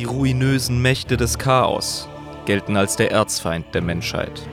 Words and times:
Die 0.00 0.06
ruinösen 0.06 0.80
Mächte 0.80 1.18
des 1.18 1.36
Chaos 1.36 2.08
gelten 2.46 2.78
als 2.78 2.96
der 2.96 3.12
Erzfeind 3.12 3.66
der 3.74 3.82
Menschheit. 3.82 4.48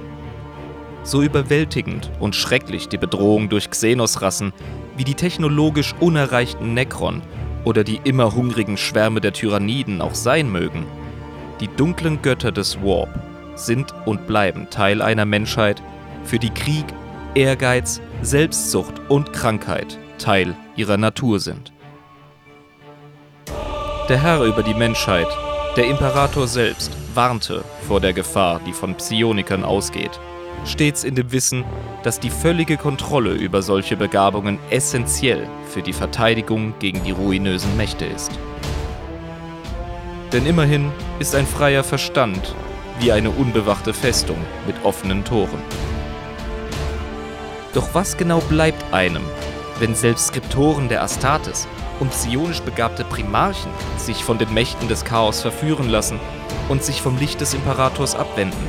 So 1.04 1.22
überwältigend 1.22 2.12
und 2.20 2.36
schrecklich 2.36 2.90
die 2.90 2.98
Bedrohung 2.98 3.48
durch 3.48 3.70
Xenos-Rassen 3.70 4.52
wie 4.98 5.06
die 5.06 5.14
technologisch 5.14 5.96
unerreichten 6.02 6.74
Necron 6.74 7.22
oder 7.64 7.86
die 7.86 8.02
immer 8.04 8.36
hungrigen 8.36 8.76
Schwärme 8.76 9.22
der 9.22 9.32
Tyranniden 9.32 10.02
auch 10.02 10.16
sein 10.16 10.52
mögen, 10.52 10.86
die 11.62 11.70
dunklen 11.70 12.22
Götter 12.22 12.52
des 12.52 12.82
Warp 12.82 13.18
sind 13.56 13.94
und 14.06 14.28
bleiben 14.28 14.70
Teil 14.70 15.02
einer 15.02 15.24
Menschheit, 15.24 15.82
für 16.26 16.40
die 16.40 16.54
Krieg, 16.54 16.88
Ehrgeiz, 17.36 18.02
Selbstsucht 18.22 19.00
und 19.08 19.32
Krankheit 19.32 19.98
Teil 20.18 20.58
ihrer 20.76 20.98
Natur 20.98 21.40
sind. 21.40 21.72
Der 24.10 24.22
Herr 24.22 24.44
über 24.44 24.64
die 24.64 24.74
Menschheit, 24.74 25.28
der 25.76 25.86
Imperator 25.90 26.48
selbst, 26.48 26.94
warnte 27.14 27.66
vor 27.90 28.00
der 28.00 28.14
Gefahr, 28.14 28.62
die 28.66 28.72
von 28.72 28.96
Psionikern 28.96 29.66
ausgeht, 29.66 30.18
stets 30.64 31.04
in 31.04 31.14
dem 31.14 31.34
Wissen, 31.34 31.66
dass 32.04 32.18
die 32.18 32.30
völlige 32.30 32.78
Kontrolle 32.78 33.34
über 33.34 33.62
solche 33.62 33.98
Begabungen 33.98 34.60
essentiell 34.70 35.46
für 35.70 35.82
die 35.82 35.92
Verteidigung 35.92 36.74
gegen 36.80 37.04
die 37.04 37.12
ruinösen 37.12 37.76
Mächte 37.76 38.06
ist. 38.06 38.32
Denn 40.32 40.46
immerhin 40.46 40.90
ist 41.20 41.36
ein 41.36 41.46
freier 41.46 41.84
Verstand 41.84 42.56
wie 43.02 43.12
eine 43.12 43.30
unbewachte 43.30 43.94
Festung 43.94 44.38
mit 44.66 44.78
offenen 44.86 45.26
Toren. 45.26 45.62
Doch 47.74 47.90
was 47.92 48.16
genau 48.16 48.40
bleibt 48.40 48.94
einem, 48.94 49.24
wenn 49.80 49.96
selbst 49.96 50.28
Skriptoren 50.28 50.88
der 50.88 51.04
Astartes 51.04 51.68
und 52.00 52.12
psionisch 52.12 52.62
begabte 52.62 53.04
Primarchen 53.04 53.72
sich 53.98 54.24
von 54.24 54.38
den 54.38 54.54
Mächten 54.54 54.88
des 54.88 55.04
Chaos 55.04 55.42
verführen 55.42 55.90
lassen 55.90 56.20
und 56.70 56.84
sich 56.84 57.02
vom 57.02 57.18
Licht 57.18 57.42
des 57.42 57.54
Imperators 57.54 58.16
abwenden? 58.16 58.68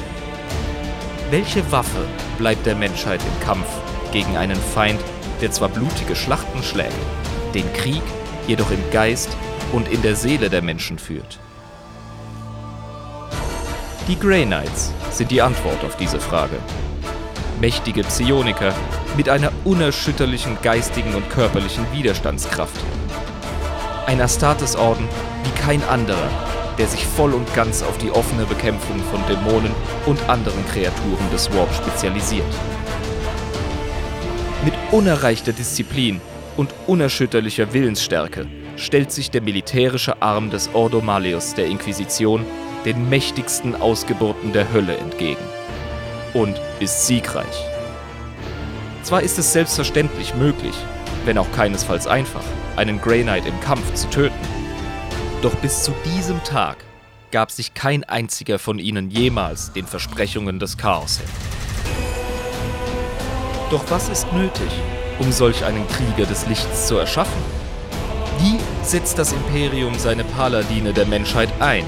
Welche 1.31 1.71
Waffe 1.71 2.07
bleibt 2.39 2.65
der 2.65 2.75
Menschheit 2.75 3.21
im 3.21 3.45
Kampf 3.45 3.69
gegen 4.13 4.37
einen 4.37 4.57
Feind, 4.57 5.01
der 5.41 5.51
zwar 5.51 5.69
blutige 5.69 6.17
Schlachten 6.17 6.63
schlägt, 6.63 6.95
den 7.55 7.71
Krieg 7.75 8.03
jedoch 8.47 8.71
im 8.71 8.91
Geist 8.91 9.37
und 9.73 9.89
in 9.89 10.01
der 10.03 10.17
Seele 10.17 10.49
der 10.49 10.63
Menschen 10.63 10.99
führt? 10.99 11.39
Die 14.09 14.19
Grey 14.19 14.47
Knights 14.47 14.91
sind 15.11 15.31
die 15.31 15.43
Antwort 15.43 15.85
auf 15.85 15.97
diese 15.99 16.19
Frage. 16.19 16.57
Mächtige 17.61 18.05
Psioniker 18.05 18.73
mit 19.19 19.29
einer 19.29 19.53
unerschütterlichen 19.65 20.57
geistigen 20.63 21.15
und 21.15 21.29
körperlichen 21.29 21.85
Widerstandskraft. 21.93 22.81
Ein 24.09 24.23
Astartes-Orden 24.23 25.07
wie 25.45 25.61
kein 25.61 25.83
anderer, 25.83 26.31
der 26.79 26.87
sich 26.87 27.07
voll 27.07 27.35
und 27.35 27.53
ganz 27.55 27.83
auf 27.83 27.99
die 27.99 28.11
offene 28.11 28.47
Bekämpfung 28.47 28.99
von 29.11 29.21
Dämonen 29.27 29.71
und 30.07 30.19
anderen 30.31 30.67
Kreaturen 30.69 31.31
des 31.31 31.53
Warp 31.53 31.69
spezialisiert. 31.75 32.47
Mit 34.65 34.73
unerreichter 34.93 35.53
Disziplin 35.53 36.23
und 36.57 36.73
unerschütterlicher 36.87 37.75
Willensstärke 37.75 38.47
stellt 38.77 39.13
sich 39.13 39.31
der 39.31 39.43
militärische 39.43 40.23
Arm 40.23 40.49
des 40.49 40.71
Ordo 40.73 41.03
Malleus 41.03 41.53
der 41.53 41.67
Inquisition 41.67 42.47
den 42.87 43.11
mächtigsten 43.11 43.75
Ausgeburten 43.75 44.55
der 44.55 44.73
Hölle 44.73 44.97
entgegen 44.97 45.45
und 46.33 46.59
ist 46.81 47.07
siegreich. 47.07 47.63
Zwar 49.03 49.21
ist 49.21 49.39
es 49.39 49.53
selbstverständlich 49.53 50.35
möglich, 50.35 50.77
wenn 51.27 51.37
auch 51.37 51.53
keinesfalls 51.53 52.07
einfach, 52.07 52.45
einen 52.79 53.01
Grey 53.01 53.23
Knight 53.23 53.45
im 53.45 53.61
Kampf 53.61 53.93
zu 53.95 54.09
töten. 54.09 54.35
Doch 55.43 55.55
bis 55.57 55.83
zu 55.83 55.93
diesem 56.05 56.43
Tag 56.45 56.79
gab 57.31 57.51
sich 57.51 57.75
kein 57.75 58.05
einziger 58.05 58.59
von 58.59 58.79
ihnen 58.79 59.11
jemals 59.11 59.73
den 59.73 59.87
Versprechungen 59.87 60.59
des 60.59 60.79
Chaos 60.79 61.19
hin. 61.19 61.29
Doch 63.71 63.85
was 63.91 64.09
ist 64.09 64.33
nötig, 64.33 64.71
um 65.19 65.31
solch 65.31 65.65
einen 65.65 65.87
Krieger 65.89 66.27
des 66.27 66.47
Lichts 66.47 66.87
zu 66.87 66.97
erschaffen? 66.97 67.43
Wie 68.39 68.59
setzt 68.83 69.19
das 69.19 69.33
Imperium 69.33 69.99
seine 69.99 70.25
Paladine 70.25 70.93
der 70.93 71.07
Menschheit 71.07 71.51
ein? 71.61 71.85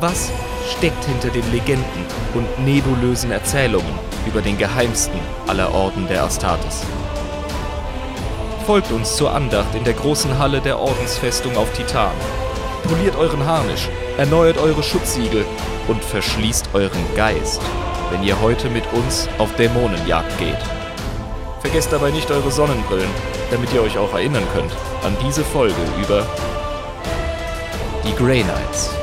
Was 0.00 0.30
steckt 0.76 1.04
hinter 1.04 1.28
den 1.28 1.50
Legenden 1.52 2.06
und 2.34 2.64
nebulösen 2.64 3.32
Erzählungen 3.32 3.98
über 4.26 4.40
den 4.40 4.56
geheimsten 4.56 5.18
aller 5.48 5.74
Orden 5.74 6.06
der 6.08 6.22
Astartes? 6.22 6.86
Folgt 8.66 8.92
uns 8.92 9.16
zur 9.16 9.34
Andacht 9.34 9.74
in 9.74 9.82
der 9.82 9.94
großen 9.94 10.38
Halle 10.38 10.60
der 10.60 10.78
Ordensfestung 10.78 11.56
auf 11.56 11.72
Titan. 11.72 12.12
Poliert 12.84 13.16
euren 13.16 13.44
Harnisch, 13.44 13.88
erneuert 14.16 14.56
eure 14.56 14.84
Schutzsiegel 14.84 15.44
und 15.88 16.02
verschließt 16.04 16.68
euren 16.72 17.14
Geist, 17.16 17.60
wenn 18.10 18.22
ihr 18.22 18.40
heute 18.40 18.70
mit 18.70 18.84
uns 18.92 19.28
auf 19.38 19.52
Dämonenjagd 19.56 20.38
geht. 20.38 20.58
Vergesst 21.60 21.92
dabei 21.92 22.12
nicht 22.12 22.30
eure 22.30 22.52
Sonnenbrillen, 22.52 23.10
damit 23.50 23.72
ihr 23.72 23.82
euch 23.82 23.98
auch 23.98 24.14
erinnern 24.14 24.46
könnt 24.54 24.72
an 25.02 25.16
diese 25.26 25.42
Folge 25.42 25.74
über 26.00 26.24
die 28.04 28.14
Grey 28.14 28.44
Knights. 28.44 29.01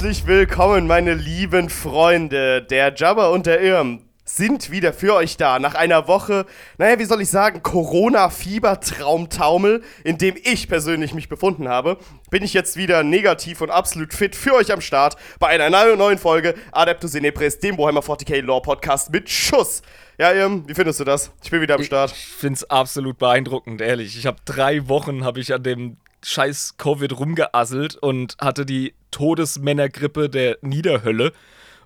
Herzlich 0.00 0.26
willkommen, 0.26 0.86
meine 0.86 1.12
lieben 1.12 1.68
Freunde. 1.68 2.62
Der 2.62 2.94
Jabba 2.94 3.28
und 3.28 3.44
der 3.44 3.60
Irm 3.60 4.00
sind 4.24 4.70
wieder 4.70 4.94
für 4.94 5.12
euch 5.12 5.36
da. 5.36 5.58
Nach 5.58 5.74
einer 5.74 6.08
Woche, 6.08 6.46
naja, 6.78 6.98
wie 6.98 7.04
soll 7.04 7.20
ich 7.20 7.28
sagen, 7.28 7.62
Corona-Fieber-Traumtaumel, 7.62 9.82
in 10.02 10.16
dem 10.16 10.36
ich 10.42 10.68
persönlich 10.68 11.12
mich 11.12 11.28
befunden 11.28 11.68
habe, 11.68 11.98
bin 12.30 12.42
ich 12.42 12.54
jetzt 12.54 12.78
wieder 12.78 13.02
negativ 13.02 13.60
und 13.60 13.68
absolut 13.68 14.14
fit 14.14 14.34
für 14.34 14.54
euch 14.54 14.72
am 14.72 14.80
Start 14.80 15.16
bei 15.38 15.48
einer 15.48 15.68
neuen 15.96 16.16
Folge 16.16 16.54
Adeptus 16.72 17.14
Inepres, 17.14 17.58
dem 17.58 17.76
Warhammer 17.76 18.00
40k 18.00 18.40
Lore 18.40 18.62
Podcast 18.62 19.12
mit 19.12 19.28
Schuss. 19.28 19.82
Ja, 20.16 20.32
Irm, 20.32 20.66
wie 20.66 20.72
findest 20.72 21.00
du 21.00 21.04
das? 21.04 21.30
Ich 21.44 21.50
bin 21.50 21.60
wieder 21.60 21.74
am 21.74 21.84
Start. 21.84 22.12
Ich 22.12 22.24
finde 22.24 22.54
es 22.54 22.70
absolut 22.70 23.18
beeindruckend, 23.18 23.82
ehrlich. 23.82 24.16
Ich 24.16 24.24
habe 24.24 24.38
drei 24.46 24.88
Wochen, 24.88 25.26
habe 25.26 25.40
ich 25.40 25.52
an 25.52 25.62
dem 25.62 25.98
scheiß 26.22 26.78
Covid 26.78 27.18
rumgeasselt 27.18 27.96
und 27.96 28.38
hatte 28.40 28.64
die 28.64 28.94
Todesmännergrippe 29.10 30.28
der 30.28 30.58
Niederhölle. 30.62 31.32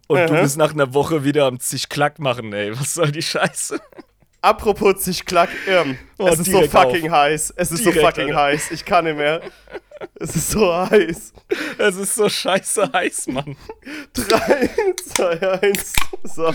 Und 0.06 0.18
Aha. 0.18 0.26
du 0.26 0.40
bist 0.42 0.56
nach 0.58 0.72
einer 0.72 0.92
Woche 0.94 1.24
wieder 1.24 1.46
am 1.46 1.58
Zischklack 1.60 2.18
machen, 2.18 2.52
ey. 2.52 2.78
Was 2.78 2.94
soll 2.94 3.10
die 3.10 3.22
Scheiße? 3.22 3.80
Apropos 4.42 5.02
Zischklack, 5.02 5.48
Irm. 5.66 5.96
Oh, 6.18 6.28
es 6.28 6.40
ist 6.40 6.50
so 6.50 6.60
fucking 6.68 7.06
auf. 7.06 7.16
heiß. 7.16 7.54
Es 7.56 7.72
ist 7.72 7.82
direkt, 7.84 8.00
so 8.00 8.06
fucking 8.06 8.24
Alter. 8.34 8.42
heiß. 8.42 8.70
Ich 8.72 8.84
kann 8.84 9.06
nicht 9.06 9.16
mehr. 9.16 9.40
Es 10.16 10.36
ist 10.36 10.50
so 10.50 10.70
heiß. 10.74 11.32
Es 11.78 11.96
ist 11.96 12.14
so 12.14 12.28
scheiße 12.28 12.90
heiß, 12.92 13.28
Mann. 13.28 13.56
3, 14.12 14.70
2, 15.14 15.60
1. 15.62 15.92
So. 16.24 16.52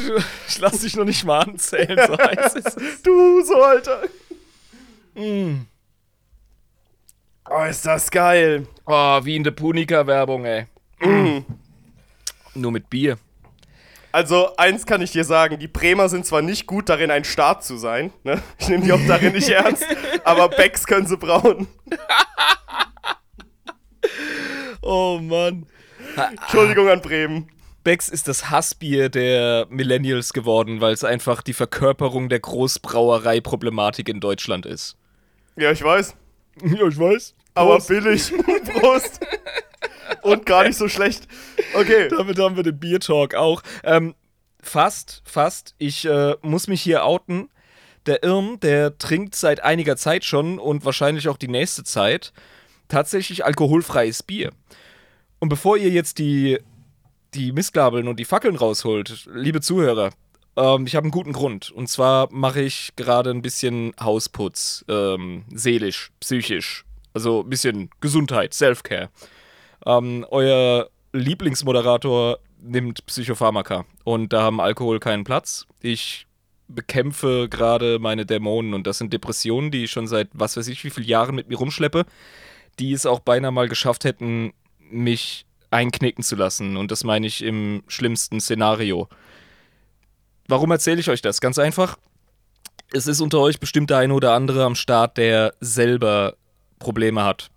Ich 0.48 0.60
lass 0.60 0.80
dich 0.82 0.96
noch 0.96 1.06
nicht 1.06 1.24
mal 1.26 1.40
anzählen, 1.40 2.00
so 2.06 2.16
heiß 2.20 2.54
ist 2.56 2.78
es. 2.78 3.02
Du, 3.02 3.42
so, 3.44 3.56
Alter. 3.64 4.04
Mm. 5.16 5.62
Oh, 7.52 7.64
ist 7.64 7.86
das 7.86 8.12
geil. 8.12 8.68
Oh, 8.86 9.20
wie 9.24 9.36
in 9.36 9.44
der 9.44 9.52
Punika-Werbung, 9.52 10.46
ey. 10.46 10.68
Mm. 11.00 11.40
Nur 12.54 12.72
mit 12.72 12.90
Bier. 12.90 13.18
Also, 14.12 14.56
eins 14.56 14.86
kann 14.86 15.02
ich 15.02 15.12
dir 15.12 15.24
sagen: 15.24 15.58
Die 15.58 15.68
Bremer 15.68 16.10
sind 16.10 16.26
zwar 16.26 16.42
nicht 16.42 16.68
gut 16.68 16.90
darin, 16.90 17.10
ein 17.10 17.24
Staat 17.24 17.64
zu 17.64 17.78
sein, 17.78 18.12
ne? 18.24 18.42
Ich 18.60 18.70
nehme 18.70 18.84
die 18.84 18.92
auch 18.92 19.06
darin 19.08 19.34
nicht 19.34 19.50
ernst, 19.50 19.86
aber 20.24 20.50
Becks 20.50 20.86
können 20.86 21.08
sie 21.08 21.18
brauen. 21.18 21.68
oh 24.82 25.20
Mann. 25.20 25.66
Entschuldigung 26.16 26.90
an 26.90 27.02
Bremen. 27.02 27.50
Becks 27.84 28.10
ist 28.10 28.28
das 28.28 28.50
Hassbier 28.50 29.10
der 29.10 29.66
Millennials 29.70 30.34
geworden, 30.34 30.82
weil 30.82 30.94
es 30.94 31.04
einfach 31.04 31.42
die 31.42 31.54
Verkörperung 31.54 32.30
der 32.30 32.42
Großbrauerei-Problematik 32.42 34.10
in 34.10 34.20
Deutschland 34.20 34.66
ist. 34.66 34.98
Ja, 35.56 35.72
ich 35.72 35.84
weiß. 35.84 36.16
Ja, 36.62 36.88
ich 36.88 37.00
weiß. 37.00 37.36
Aber 37.54 37.80
billig. 37.80 38.32
Prost. 38.74 39.20
Und 40.22 40.46
gar 40.46 40.64
nicht 40.66 40.78
so 40.78 40.88
schlecht. 40.88 41.28
Okay. 41.74 42.08
Damit 42.10 42.38
haben 42.40 42.56
wir 42.56 42.64
den 42.64 42.80
Beer 42.80 43.00
Talk 43.00 43.36
auch. 43.36 43.62
Ähm, 43.84 44.16
fast, 44.62 45.22
fast. 45.26 45.76
Ich 45.78 46.06
äh, 46.06 46.36
muss 46.42 46.68
mich 46.68 46.82
hier 46.82 47.06
outen. 47.06 47.50
Der 48.06 48.24
Irm, 48.24 48.60
der 48.60 48.98
trinkt 48.98 49.36
seit 49.36 49.62
einiger 49.62 49.98
Zeit 49.98 50.24
schon 50.26 50.58
und 50.58 50.86
wahrscheinlich 50.86 51.28
auch 51.28 51.38
die 51.38 51.48
nächste 51.48 51.84
Zeit 51.84 52.34
tatsächlich 52.88 53.46
alkoholfreies 53.46 54.24
Bier. 54.24 54.52
Und 55.40 55.50
bevor 55.50 55.78
ihr 55.78 55.90
jetzt 55.90 56.18
die, 56.18 56.60
die 57.34 57.52
Mistgabeln 57.52 58.08
und 58.08 58.20
die 58.20 58.26
Fackeln 58.26 58.56
rausholt, 58.56 59.30
liebe 59.34 59.62
Zuhörer, 59.62 60.12
ähm, 60.58 60.86
ich 60.86 60.96
habe 60.96 61.06
einen 61.06 61.12
guten 61.12 61.34
Grund. 61.34 61.72
Und 61.72 61.88
zwar 61.88 62.28
mache 62.32 62.62
ich 62.62 62.92
gerade 62.96 63.30
ein 63.30 63.42
bisschen 63.42 63.94
Hausputz, 64.00 64.84
ähm, 64.90 65.46
seelisch, 65.54 66.12
psychisch. 66.20 66.86
Also 67.14 67.42
ein 67.42 67.50
bisschen 67.50 67.90
Gesundheit, 68.02 68.54
Self-Care. 68.54 69.10
Ähm, 69.86 70.26
euer 70.30 70.90
Lieblingsmoderator 71.14 72.40
nimmt 72.62 73.06
Psychopharmaka 73.06 73.86
und 74.04 74.34
da 74.34 74.42
haben 74.42 74.60
Alkohol 74.60 75.00
keinen 75.00 75.24
Platz. 75.24 75.66
Ich 75.82 76.28
bekämpfe 76.68 77.48
gerade 77.50 77.98
meine 78.00 78.26
Dämonen 78.26 78.74
und 78.74 78.86
das 78.86 79.00
sind 79.00 79.12
Depressionen, 79.12 79.72
die 79.72 79.86
ich 79.86 79.92
schon 79.92 80.08
seit 80.08 80.30
was 80.34 80.56
weiß 80.56 80.68
ich 80.68 80.84
wie 80.84 80.90
vielen 80.90 81.08
Jahren 81.08 81.36
mit 81.36 81.50
mir 81.50 81.58
rumschleppe, 81.58 82.06
die 82.78 82.94
es 82.94 83.06
auch 83.06 83.20
beinahe 83.20 83.52
mal 83.52 83.68
geschafft 83.68 84.04
hätten, 84.04 84.54
mich 84.78 85.46
einknicken 85.72 86.24
zu 86.24 86.36
lassen. 86.36 86.78
Und 86.78 86.92
das 86.92 87.04
meine 87.04 87.28
ich 87.28 87.44
im 87.44 87.84
schlimmsten 87.88 88.40
Szenario. 88.40 89.08
Warum 90.48 90.72
erzähle 90.72 91.00
ich 91.00 91.10
euch 91.10 91.22
das? 91.22 91.42
Ganz 91.42 91.60
einfach. 91.60 91.98
Es 92.92 93.08
ist 93.08 93.22
unter 93.22 93.40
euch 93.40 93.60
bestimmt 93.60 93.92
der 93.92 94.00
eine 94.00 94.14
oder 94.14 94.34
andere 94.34 94.64
am 94.64 94.76
Start, 94.76 95.18
der 95.18 95.54
selber 95.60 96.36
Probleme 96.80 97.24
hat 97.24 97.50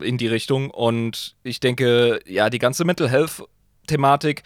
in 0.00 0.18
die 0.18 0.26
Richtung. 0.26 0.70
Und 0.70 1.36
ich 1.42 1.60
denke, 1.60 2.20
ja, 2.26 2.50
die 2.50 2.58
ganze 2.58 2.84
Mental 2.84 3.08
Health-Thematik, 3.08 4.42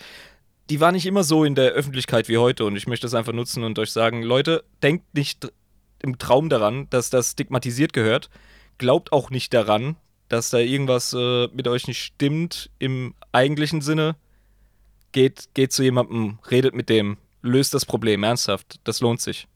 die 0.71 0.81
war 0.81 0.93
nicht 0.93 1.07
immer 1.07 1.25
so 1.25 1.45
in 1.45 1.55
der 1.55 1.73
Öffentlichkeit 1.73 2.29
wie 2.29 2.39
heute. 2.39 2.65
Und 2.65 2.77
ich 2.77 2.87
möchte 2.87 3.07
das 3.07 3.15
einfach 3.15 3.33
nutzen 3.33 3.65
und 3.65 3.79
euch 3.79 3.93
sagen, 3.93 4.23
Leute, 4.23 4.65
denkt 4.83 5.15
nicht 5.15 5.53
im 6.03 6.19
Traum 6.19 6.49
daran, 6.49 6.89
dass 6.91 7.11
das 7.11 7.33
stigmatisiert 7.33 7.93
gehört. 7.93 8.31
Glaubt 8.79 9.13
auch 9.13 9.31
nicht 9.31 9.55
daran, 9.55 9.97
dass 10.29 10.51
da 10.51 10.59
irgendwas 10.59 11.13
äh, 11.13 11.49
mit 11.49 11.69
euch 11.69 11.87
nicht 11.87 12.03
stimmt 12.03 12.71
im 12.79 13.15
eigentlichen 13.33 13.81
Sinne. 13.81 14.17
Geht, 15.13 15.49
geht 15.55 15.73
zu 15.73 15.83
jemandem, 15.83 16.39
redet 16.51 16.75
mit 16.75 16.89
dem, 16.89 17.19
löst 17.41 17.73
das 17.73 17.87
Problem 17.87 18.25
ernsthaft. 18.25 18.81
Das 18.85 19.01
lohnt 19.01 19.21
sich. 19.21 19.47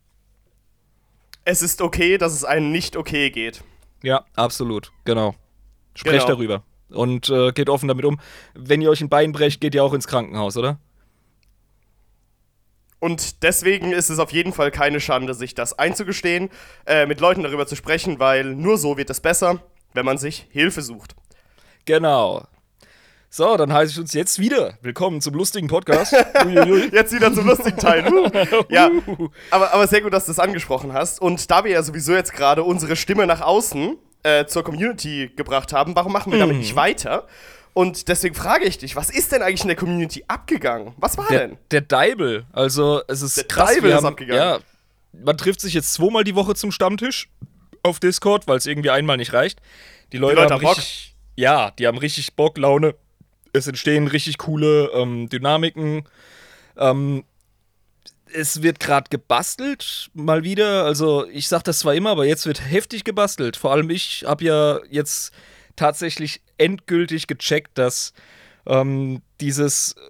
Es 1.45 1.63
ist 1.63 1.81
okay, 1.81 2.19
dass 2.19 2.33
es 2.33 2.45
einem 2.45 2.71
nicht 2.71 2.97
okay 2.97 3.31
geht. 3.31 3.65
Ja, 4.03 4.25
absolut. 4.35 4.93
Genau. 5.05 5.35
Sprecht 5.95 6.27
genau. 6.27 6.27
darüber. 6.27 6.63
Und 6.91 7.29
äh, 7.29 7.53
geht 7.53 7.69
offen 7.69 7.89
damit 7.89 8.05
um. 8.05 8.19
Wenn 8.55 8.81
ihr 8.81 8.91
euch 8.91 9.01
ein 9.01 9.09
Bein 9.09 9.33
brecht, 9.33 9.61
geht 9.61 9.75
ihr 9.75 9.85
auch 9.85 9.93
ins 9.93 10.07
Krankenhaus, 10.07 10.57
oder? 10.57 10.79
Und 13.01 13.43
deswegen 13.43 13.93
ist 13.93 14.09
es 14.11 14.19
auf 14.19 14.33
jeden 14.33 14.53
Fall 14.53 14.71
keine 14.71 15.01
Schande, 15.01 15.35
sich 15.35 15.55
das 15.55 15.79
einzugestehen, 15.79 16.51
äh, 16.87 17.07
mit 17.07 17.21
Leuten 17.21 17.43
darüber 17.43 17.67
zu 17.67 17.77
sprechen, 17.77 18.19
weil 18.19 18.45
nur 18.55 18.77
so 18.79 18.97
wird 18.97 19.11
es 19.11 19.21
besser, 19.21 19.63
wenn 19.95 20.05
man 20.05 20.19
sich 20.19 20.47
Hilfe 20.51 20.83
sucht. 20.83 21.15
Genau. 21.85 22.47
So, 23.31 23.59
dann 23.59 23.71
heiße 23.71 23.93
ich 23.93 23.99
uns 23.99 24.15
jetzt 24.15 24.39
wieder 24.39 24.79
willkommen 24.81 25.21
zum 25.21 25.35
lustigen 25.35 25.69
Podcast. 25.69 26.13
jetzt 26.93 27.13
wieder 27.13 27.33
zum 27.35 27.47
lustigen 27.47 27.77
Teil. 27.77 28.11
ja, 28.71 28.91
aber, 29.51 29.75
aber 29.75 29.87
sehr 29.87 30.01
gut, 30.01 30.15
dass 30.15 30.25
du 30.25 30.31
das 30.31 30.39
angesprochen 30.39 30.95
hast. 30.95 31.21
Und 31.21 31.51
da 31.51 31.63
wir 31.63 31.71
ja 31.71 31.83
sowieso 31.83 32.15
jetzt 32.15 32.33
gerade 32.33 32.65
unsere 32.65 32.97
Stimme 32.97 33.27
nach 33.27 33.43
außen 33.43 33.99
äh, 34.23 34.47
zur 34.47 34.65
Community 34.65 35.31
gebracht 35.37 35.75
haben, 35.75 35.95
warum 35.95 36.11
machen 36.11 36.33
wir 36.33 36.39
damit 36.39 36.55
mhm. 36.55 36.61
nicht 36.61 36.75
weiter? 36.75 37.27
Und 37.75 38.09
deswegen 38.09 38.35
frage 38.35 38.65
ich 38.65 38.79
dich, 38.79 38.97
was 38.97 39.11
ist 39.11 39.31
denn 39.31 39.43
eigentlich 39.43 39.61
in 39.61 39.69
der 39.69 39.77
Community 39.77 40.25
abgegangen? 40.27 40.95
Was 40.97 41.19
war 41.19 41.29
der, 41.29 41.49
denn? 41.49 41.59
Der 41.71 41.83
Deibel. 41.83 42.47
Also, 42.53 43.03
es 43.09 43.21
ist 43.21 43.37
der 43.37 43.45
krass. 43.45 43.75
Deibel 43.75 43.91
ist 43.91 44.05
abgegangen. 44.05 44.43
Ja, 44.43 44.59
man 45.13 45.37
trifft 45.37 45.61
sich 45.61 45.75
jetzt 45.75 45.93
zweimal 45.93 46.25
die 46.25 46.35
Woche 46.35 46.55
zum 46.55 46.73
Stammtisch 46.73 47.29
auf 47.83 48.01
Discord, 48.01 48.49
weil 48.49 48.57
es 48.57 48.65
irgendwie 48.65 48.89
einmal 48.89 49.19
nicht 49.19 49.35
reicht. 49.35 49.61
Die 50.13 50.17
Leute, 50.17 50.37
die 50.37 50.43
Leute 50.43 50.55
haben 50.55 50.67
richtig, 50.67 51.15
Bock. 51.15 51.33
ja, 51.37 51.71
die 51.73 51.87
haben 51.87 51.99
richtig 51.99 52.35
Bock, 52.35 52.57
Laune 52.57 52.95
es 53.59 53.67
entstehen 53.67 54.09
richtig 54.09 54.39
coole 54.39 54.91
ähm, 54.95 55.29
Dynamiken. 55.29 56.05
Ähm, 56.77 57.25
es 58.33 58.63
wird 58.63 58.81
gerade 58.81 59.09
gebastelt, 59.11 60.11
mal 60.15 60.45
wieder. 60.45 60.85
Also, 60.85 61.27
ich 61.29 61.49
sag 61.49 61.65
das 61.65 61.81
zwar 61.81 61.95
immer, 61.95 62.11
aber 62.11 62.27
jetzt 62.27 62.47
wird 62.47 62.61
heftig 62.71 63.05
gebastelt. 63.05 63.57
Vor 63.57 63.73
allem 63.73 63.91
ich 63.91 64.25
habe 64.27 64.45
ja 64.45 64.81
jetzt 64.91 65.33
tatsächlich 65.77 66.43
endgültig 66.57 67.27
gecheckt, 67.27 67.79
dass 67.79 68.13
ähm, 68.67 69.23
dieses 69.41 69.93
äh, 69.93 70.01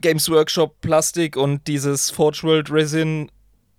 Games 0.00 0.28
Workshop 0.28 0.80
Plastik 0.80 1.36
und 1.36 1.66
dieses 1.68 2.10
Forge 2.10 2.40
World 2.42 2.70
Resin 2.70 3.30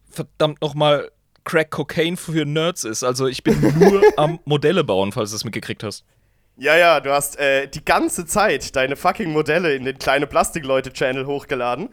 verdammt 0.10 0.62
nochmal 0.62 1.12
Crack 1.44 1.72
Cocaine 1.72 2.18
für 2.18 2.46
Nerds 2.46 2.84
ist. 2.86 3.04
Also, 3.04 3.28
ich 3.28 3.44
bin 3.44 3.60
nur 3.78 4.02
am 4.18 4.40
Modelle 4.46 4.84
bauen, 4.84 5.12
falls 5.12 5.32
du 5.32 5.36
es 5.36 5.44
mitgekriegt 5.44 5.84
hast. 5.84 6.06
Ja, 6.58 6.78
ja, 6.78 7.00
du 7.00 7.12
hast 7.12 7.40
äh, 7.40 7.68
die 7.68 7.84
ganze 7.84 8.26
Zeit 8.26 8.76
deine 8.76 8.96
fucking 8.96 9.32
Modelle 9.32 9.76
in 9.76 9.86
den 9.86 9.98
kleine 9.98 10.28
Plastikleute-Channel 10.28 11.26
hochgeladen. 11.26 11.90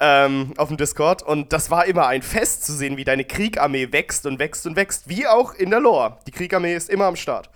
Ähm, 0.00 0.54
auf 0.56 0.68
dem 0.68 0.76
Discord. 0.76 1.22
Und 1.22 1.52
das 1.52 1.70
war 1.70 1.86
immer 1.86 2.08
ein 2.08 2.22
Fest 2.22 2.66
zu 2.66 2.72
sehen, 2.72 2.96
wie 2.96 3.04
deine 3.04 3.24
Kriegarmee 3.24 3.92
wächst 3.92 4.26
und 4.26 4.40
wächst 4.40 4.66
und 4.66 4.74
wächst. 4.74 5.08
Wie 5.08 5.26
auch 5.26 5.54
in 5.54 5.70
der 5.70 5.78
Lore. 5.78 6.18
Die 6.26 6.32
Kriegarmee 6.32 6.74
ist 6.74 6.90
immer 6.90 7.04
am 7.04 7.14
Start. 7.14 7.48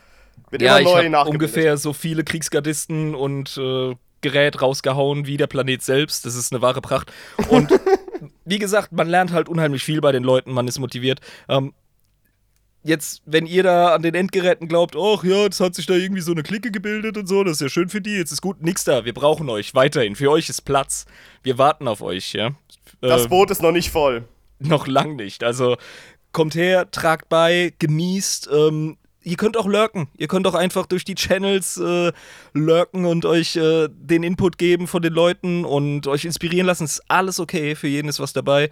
Wird 0.50 0.62
ja, 0.62 0.78
immer 0.78 1.02
neu 1.02 1.06
ich 1.06 1.26
ungefähr 1.26 1.76
so 1.76 1.92
viele 1.92 2.22
Kriegsgardisten 2.22 3.16
und 3.16 3.58
äh, 3.58 3.96
Gerät 4.20 4.62
rausgehauen 4.62 5.26
wie 5.26 5.36
der 5.36 5.46
Planet 5.48 5.82
selbst. 5.82 6.24
Das 6.26 6.36
ist 6.36 6.52
eine 6.52 6.62
wahre 6.62 6.80
Pracht. 6.80 7.12
Und 7.48 7.70
wie 8.44 8.58
gesagt, 8.58 8.92
man 8.92 9.08
lernt 9.08 9.32
halt 9.32 9.48
unheimlich 9.48 9.82
viel 9.82 10.00
bei 10.00 10.12
den 10.12 10.22
Leuten, 10.22 10.52
man 10.52 10.68
ist 10.68 10.78
motiviert. 10.78 11.20
Ähm, 11.48 11.72
jetzt, 12.82 13.22
wenn 13.26 13.46
ihr 13.46 13.62
da 13.62 13.94
an 13.94 14.02
den 14.02 14.14
Endgeräten 14.14 14.68
glaubt, 14.68 14.96
ach 14.96 15.24
ja, 15.24 15.42
jetzt 15.42 15.60
hat 15.60 15.74
sich 15.74 15.86
da 15.86 15.94
irgendwie 15.94 16.22
so 16.22 16.32
eine 16.32 16.42
Clique 16.42 16.70
gebildet 16.70 17.16
und 17.16 17.26
so, 17.26 17.44
das 17.44 17.54
ist 17.54 17.60
ja 17.60 17.68
schön 17.68 17.88
für 17.88 18.00
die, 18.00 18.16
jetzt 18.16 18.32
ist 18.32 18.42
gut, 18.42 18.62
nix 18.62 18.84
da, 18.84 19.04
wir 19.04 19.14
brauchen 19.14 19.48
euch 19.50 19.74
weiterhin, 19.74 20.16
für 20.16 20.30
euch 20.30 20.48
ist 20.48 20.62
Platz, 20.62 21.06
wir 21.42 21.58
warten 21.58 21.88
auf 21.88 22.02
euch, 22.02 22.32
ja. 22.32 22.52
Das 23.00 23.24
ähm, 23.24 23.28
Boot 23.28 23.50
ist 23.50 23.62
noch 23.62 23.72
nicht 23.72 23.90
voll. 23.90 24.24
Noch 24.58 24.86
lang 24.86 25.16
nicht, 25.16 25.44
also 25.44 25.76
kommt 26.32 26.54
her, 26.54 26.90
tragt 26.90 27.28
bei, 27.28 27.72
genießt, 27.78 28.48
ähm, 28.52 28.96
ihr 29.22 29.36
könnt 29.36 29.56
auch 29.56 29.66
lurken. 29.66 30.08
Ihr 30.16 30.26
könnt 30.26 30.46
auch 30.46 30.54
einfach 30.54 30.86
durch 30.86 31.04
die 31.04 31.14
Channels 31.14 31.76
äh, 31.76 32.12
lurken 32.54 33.04
und 33.04 33.24
euch 33.24 33.56
äh, 33.56 33.88
den 33.90 34.22
Input 34.22 34.58
geben 34.58 34.86
von 34.86 35.02
den 35.02 35.12
Leuten 35.12 35.64
und 35.64 36.06
euch 36.06 36.24
inspirieren 36.24 36.66
lassen. 36.66 36.84
Ist 36.84 37.02
alles 37.08 37.38
okay. 37.38 37.74
Für 37.74 37.88
jeden 37.88 38.08
ist 38.08 38.20
was 38.20 38.32
dabei. 38.32 38.70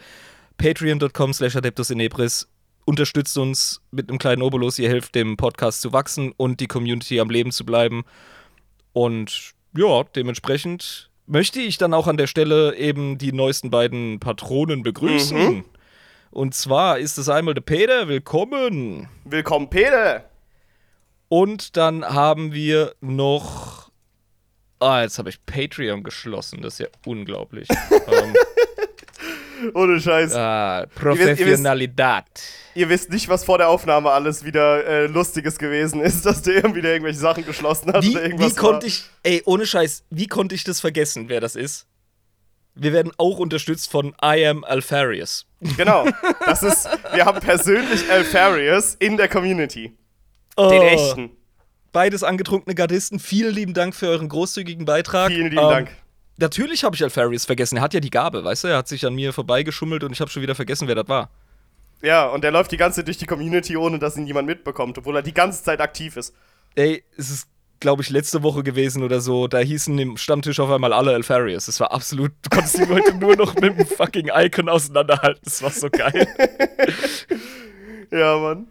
Patreon.com 0.57 1.35
slash 1.35 1.57
Adeptus 1.57 1.90
in 1.90 2.00
Ebris 2.00 2.49
unterstützt 2.87 3.37
uns 3.37 3.83
mit 3.90 4.09
einem 4.09 4.19
kleinen 4.19 4.40
Obolus. 4.40 4.78
Ihr 4.78 4.88
helft 4.88 5.14
dem 5.14 5.37
Podcast 5.37 5.83
zu 5.83 5.93
wachsen 5.93 6.33
und 6.37 6.61
die 6.61 6.69
Community 6.69 7.21
am 7.21 7.28
Leben 7.28 7.50
zu 7.50 7.66
bleiben. 7.66 8.05
Und 8.93 9.52
ja, 9.76 10.05
dementsprechend 10.05 11.11
möchte 11.26 11.61
ich 11.61 11.76
dann 11.76 11.93
auch 11.93 12.07
an 12.07 12.16
der 12.16 12.28
Stelle 12.28 12.76
eben 12.76 13.19
die 13.19 13.33
neuesten 13.33 13.71
beiden 13.71 14.21
Patronen 14.21 14.83
begrüßen. 14.83 15.38
Mhm. 15.38 15.64
Und 16.31 16.55
zwar 16.55 16.99
ist 16.99 17.19
es 17.19 17.28
einmal 17.28 17.55
der 17.55 17.62
Peter. 17.62 18.09
Willkommen. 18.09 19.09
Willkommen, 19.25 19.69
Peter. 19.69 20.25
Und 21.28 21.76
dann 21.76 22.05
haben 22.05 22.52
wir 22.52 22.95
noch. 23.00 23.90
Ah, 24.78 25.02
jetzt 25.02 25.19
habe 25.19 25.31
ich 25.31 25.45
Patreon 25.45 26.05
geschlossen. 26.05 26.62
Das 26.62 26.75
ist 26.75 26.78
ja 26.81 26.87
unglaublich. 27.05 27.69
ähm, 27.90 28.35
ohne 29.75 30.00
Scheiß. 30.00 30.34
Ah, 30.34 30.86
Professionalität. 30.94 31.98
Ihr 31.98 32.25
wisst, 32.26 32.75
ihr, 32.75 32.88
wisst, 32.88 33.10
nicht, 33.10 33.28
was 33.28 33.44
vor 33.44 33.58
der 33.58 33.68
Aufnahme 33.68 34.10
alles 34.10 34.44
wieder 34.44 34.84
äh, 34.86 35.06
Lustiges 35.06 35.58
gewesen 35.58 36.00
ist, 36.00 36.26
dass 36.26 36.42
der 36.42 36.75
wieder 36.75 36.92
irgendwelche 36.92 37.18
Sachen 37.18 37.44
geschlossen 37.44 37.92
hat 37.92 38.02
wie, 38.02 38.12
oder 38.12 38.22
irgendwas. 38.25 38.52
Wie 38.52 38.54
konnte 38.56 38.86
ich, 38.86 39.04
ey, 39.22 39.42
ohne 39.44 39.66
Scheiß, 39.66 40.04
wie 40.10 40.26
konnte 40.26 40.54
ich 40.54 40.64
das 40.64 40.80
vergessen, 40.80 41.28
wer 41.28 41.40
das 41.40 41.56
ist? 41.56 41.86
Wir 42.75 42.92
werden 42.92 43.12
auch 43.16 43.38
unterstützt 43.38 43.90
von 43.90 44.14
I 44.22 44.46
am 44.46 44.62
Alfarius. 44.64 45.46
Genau. 45.76 46.06
Das 46.44 46.62
ist, 46.62 46.88
wir 47.12 47.25
haben 47.25 47.40
persönlich 47.40 48.08
Alfarius 48.08 48.94
in 49.00 49.16
der 49.16 49.28
Community. 49.28 49.92
Oh. 50.56 50.68
Den 50.70 50.82
echten. 50.82 51.30
Beides 51.90 52.22
angetrunkene 52.22 52.75
Gardisten. 52.76 53.18
Vielen 53.18 53.52
lieben 53.52 53.75
Dank 53.75 53.94
für 53.94 54.06
euren 54.06 54.28
großzügigen 54.28 54.84
Beitrag. 54.84 55.32
Vielen 55.32 55.50
lieben 55.50 55.62
ähm, 55.62 55.68
Dank 55.68 55.90
natürlich 56.38 56.85
habe 56.85 56.97
ich 56.97 57.02
Alfarius 57.02 57.45
vergessen. 57.45 57.76
Er 57.76 57.83
hat 57.83 57.95
ja 57.95 58.00
die 58.00 58.11
Gabe, 58.11 58.45
weißt 58.45 58.64
du? 58.64 58.69
Er 58.69 58.78
hat 58.78 58.88
sich 58.88 59.05
an 59.07 59.14
mir 59.14 59.33
vorbeigeschummelt 59.33 60.05
und 60.05 60.12
ich 60.12 60.21
habe 60.21 60.31
schon 60.31 60.43
wieder 60.43 60.55
vergessen, 60.55 60.88
wer 60.88 60.95
das 60.95 61.09
war. 61.09 61.31
Ja, 62.02 62.26
und 62.26 62.45
er 62.45 62.50
läuft 62.50 62.73
die 62.73 62.76
ganze 62.76 63.00
Zeit 63.00 63.09
durch 63.09 63.19
die 63.19 63.26
Community, 63.26 63.76
ohne 63.76 63.99
dass 63.99 64.16
ihn 64.16 64.26
jemand 64.26 64.47
mitbekommt, 64.47 64.99
obwohl 64.99 65.16
er 65.16 65.23
die 65.23 65.35
ganze 65.35 65.62
Zeit 65.62 65.81
aktiv 65.81 66.16
ist. 66.16 66.35
Ey, 66.75 67.02
es 67.16 67.31
ist, 67.31 67.49
glaube 67.81 68.02
ich, 68.02 68.11
letzte 68.11 68.43
Woche 68.43 68.62
gewesen 68.62 69.02
oder 69.02 69.21
so. 69.21 69.49
Da 69.49 69.59
hießen 69.59 69.99
im 69.99 70.16
Stammtisch 70.16 70.61
auf 70.61 70.71
einmal 70.71 70.93
alle 70.93 71.14
Alfarius. 71.14 71.66
Das 71.66 71.81
war 71.81 71.93
absolut. 71.93 72.33
Du 72.43 72.50
konntest 72.50 72.78
die 72.78 72.85
Leute 72.85 73.14
nur 73.14 73.35
noch 73.37 73.55
mit 73.55 73.78
dem 73.78 73.87
fucking 73.87 74.31
Icon 74.35 74.69
auseinanderhalten. 74.69 75.40
Das 75.43 75.62
war 75.62 75.71
so 75.71 75.88
geil. 75.88 76.28
ja, 78.11 78.38
Mann. 78.38 78.69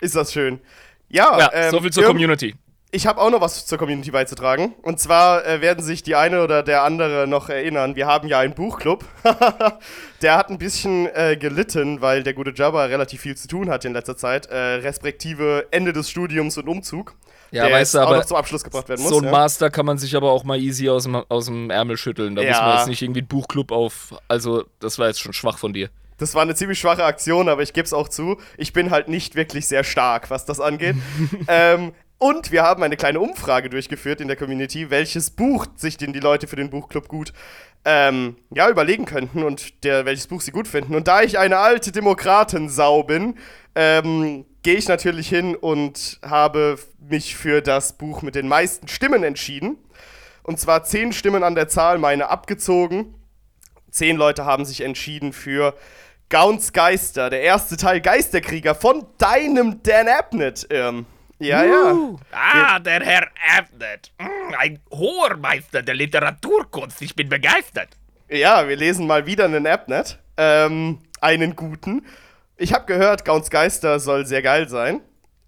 Ist 0.00 0.14
das 0.14 0.32
schön. 0.32 0.60
Ja, 1.08 1.38
ja 1.38 1.50
ähm, 1.52 1.70
so 1.72 1.80
viel 1.80 1.90
zur 1.90 2.04
Community. 2.04 2.54
Ich 2.90 3.06
habe 3.06 3.20
auch 3.20 3.30
noch 3.30 3.40
was 3.40 3.66
zur 3.66 3.76
Community 3.76 4.10
beizutragen. 4.10 4.74
Und 4.82 4.98
zwar 4.98 5.46
äh, 5.46 5.60
werden 5.60 5.84
sich 5.84 6.02
die 6.02 6.14
eine 6.14 6.42
oder 6.42 6.62
der 6.62 6.84
andere 6.84 7.26
noch 7.26 7.50
erinnern, 7.50 7.96
wir 7.96 8.06
haben 8.06 8.28
ja 8.28 8.38
einen 8.38 8.54
Buchclub. 8.54 9.04
der 10.22 10.36
hat 10.36 10.48
ein 10.48 10.58
bisschen 10.58 11.06
äh, 11.14 11.36
gelitten, 11.36 12.00
weil 12.00 12.22
der 12.22 12.32
gute 12.32 12.52
Jabba 12.54 12.84
relativ 12.84 13.20
viel 13.20 13.36
zu 13.36 13.46
tun 13.46 13.68
hat 13.68 13.84
in 13.84 13.92
letzter 13.92 14.16
Zeit, 14.16 14.46
äh, 14.46 14.56
respektive 14.56 15.66
Ende 15.70 15.92
des 15.92 16.08
Studiums 16.08 16.56
und 16.56 16.68
Umzug. 16.68 17.14
Ja, 17.50 17.64
der 17.66 17.74
weißt 17.74 17.94
du, 17.94 17.98
aber 18.00 18.16
noch 18.16 18.24
zum 18.24 18.36
Abschluss 18.36 18.64
gebracht 18.64 18.88
werden 18.88 19.02
muss. 19.02 19.10
so 19.10 19.18
ein 19.18 19.24
ja. 19.24 19.30
Master 19.30 19.70
kann 19.70 19.86
man 19.86 19.98
sich 19.98 20.16
aber 20.16 20.30
auch 20.30 20.44
mal 20.44 20.58
easy 20.58 20.88
aus 20.88 21.04
dem, 21.04 21.14
aus 21.16 21.46
dem 21.46 21.70
Ärmel 21.70 21.96
schütteln. 21.96 22.36
Da 22.36 22.42
muss 22.42 22.50
Ja. 22.50 22.62
man 22.66 22.76
jetzt 22.78 22.88
nicht 22.88 23.02
irgendwie 23.02 23.20
einen 23.20 23.28
Buchclub 23.28 23.70
auf. 23.72 24.14
Also, 24.28 24.64
das 24.80 24.98
war 24.98 25.08
jetzt 25.08 25.20
schon 25.20 25.32
schwach 25.32 25.58
von 25.58 25.72
dir. 25.72 25.88
Das 26.18 26.34
war 26.34 26.42
eine 26.42 26.54
ziemlich 26.54 26.78
schwache 26.78 27.04
Aktion, 27.04 27.48
aber 27.48 27.62
ich 27.62 27.72
gebe 27.72 27.84
es 27.84 27.92
auch 27.92 28.08
zu. 28.08 28.38
Ich 28.56 28.72
bin 28.72 28.90
halt 28.90 29.08
nicht 29.08 29.34
wirklich 29.34 29.66
sehr 29.68 29.84
stark, 29.84 30.30
was 30.30 30.44
das 30.44 30.58
angeht. 30.58 30.96
ähm, 31.48 31.92
und 32.18 32.50
wir 32.50 32.62
haben 32.62 32.82
eine 32.82 32.96
kleine 32.96 33.20
Umfrage 33.20 33.70
durchgeführt 33.70 34.20
in 34.20 34.28
der 34.28 34.36
Community, 34.36 34.90
welches 34.90 35.30
Buch 35.30 35.66
sich 35.76 35.96
denn 35.96 36.12
die 36.12 36.20
Leute 36.20 36.48
für 36.48 36.56
den 36.56 36.68
Buchclub 36.70 37.08
gut 37.08 37.32
ähm, 37.84 38.36
ja, 38.50 38.68
überlegen 38.68 39.04
könnten 39.04 39.44
und 39.44 39.84
der, 39.84 40.04
welches 40.04 40.26
Buch 40.26 40.40
sie 40.40 40.50
gut 40.50 40.66
finden. 40.66 40.94
Und 40.94 41.06
da 41.06 41.22
ich 41.22 41.38
eine 41.38 41.58
alte 41.58 41.92
Demokratensau 41.92 43.04
bin, 43.04 43.36
ähm, 43.76 44.44
gehe 44.62 44.74
ich 44.74 44.88
natürlich 44.88 45.28
hin 45.28 45.54
und 45.54 46.18
habe 46.22 46.78
mich 46.98 47.36
für 47.36 47.62
das 47.62 47.92
Buch 47.92 48.22
mit 48.22 48.34
den 48.34 48.48
meisten 48.48 48.88
Stimmen 48.88 49.22
entschieden. 49.22 49.78
Und 50.42 50.58
zwar 50.58 50.82
zehn 50.82 51.12
Stimmen 51.12 51.44
an 51.44 51.54
der 51.54 51.68
Zahl, 51.68 51.98
meine 51.98 52.30
abgezogen. 52.30 53.14
Zehn 53.90 54.16
Leute 54.16 54.44
haben 54.44 54.64
sich 54.64 54.80
entschieden 54.80 55.32
für 55.32 55.74
Gauns 56.30 56.72
Geister, 56.72 57.30
der 57.30 57.42
erste 57.42 57.76
Teil 57.76 58.00
Geisterkrieger 58.00 58.74
von 58.74 59.06
deinem 59.18 59.82
Dan 59.82 60.08
Abnett. 60.08 60.66
Ähm, 60.70 61.06
ja, 61.38 61.64
ja. 61.64 62.16
Ah, 62.32 62.78
der 62.78 63.00
Herr 63.00 63.28
Abnett. 63.56 64.12
Mm, 64.18 64.54
Ein 64.58 64.80
hoher 64.90 65.36
Meister 65.36 65.82
der 65.82 65.94
Literaturkunst. 65.94 67.00
Ich 67.02 67.14
bin 67.14 67.28
begeistert. 67.28 67.88
Ja, 68.28 68.68
wir 68.68 68.76
lesen 68.76 69.06
mal 69.06 69.26
wieder 69.26 69.44
einen 69.44 69.66
Abnett. 69.66 70.18
Ähm, 70.36 70.98
einen 71.20 71.56
guten. 71.56 72.04
Ich 72.56 72.72
habe 72.74 72.86
gehört, 72.86 73.24
Gauns 73.24 73.50
Geister 73.50 74.00
soll 74.00 74.26
sehr 74.26 74.42
geil 74.42 74.68
sein. 74.68 75.00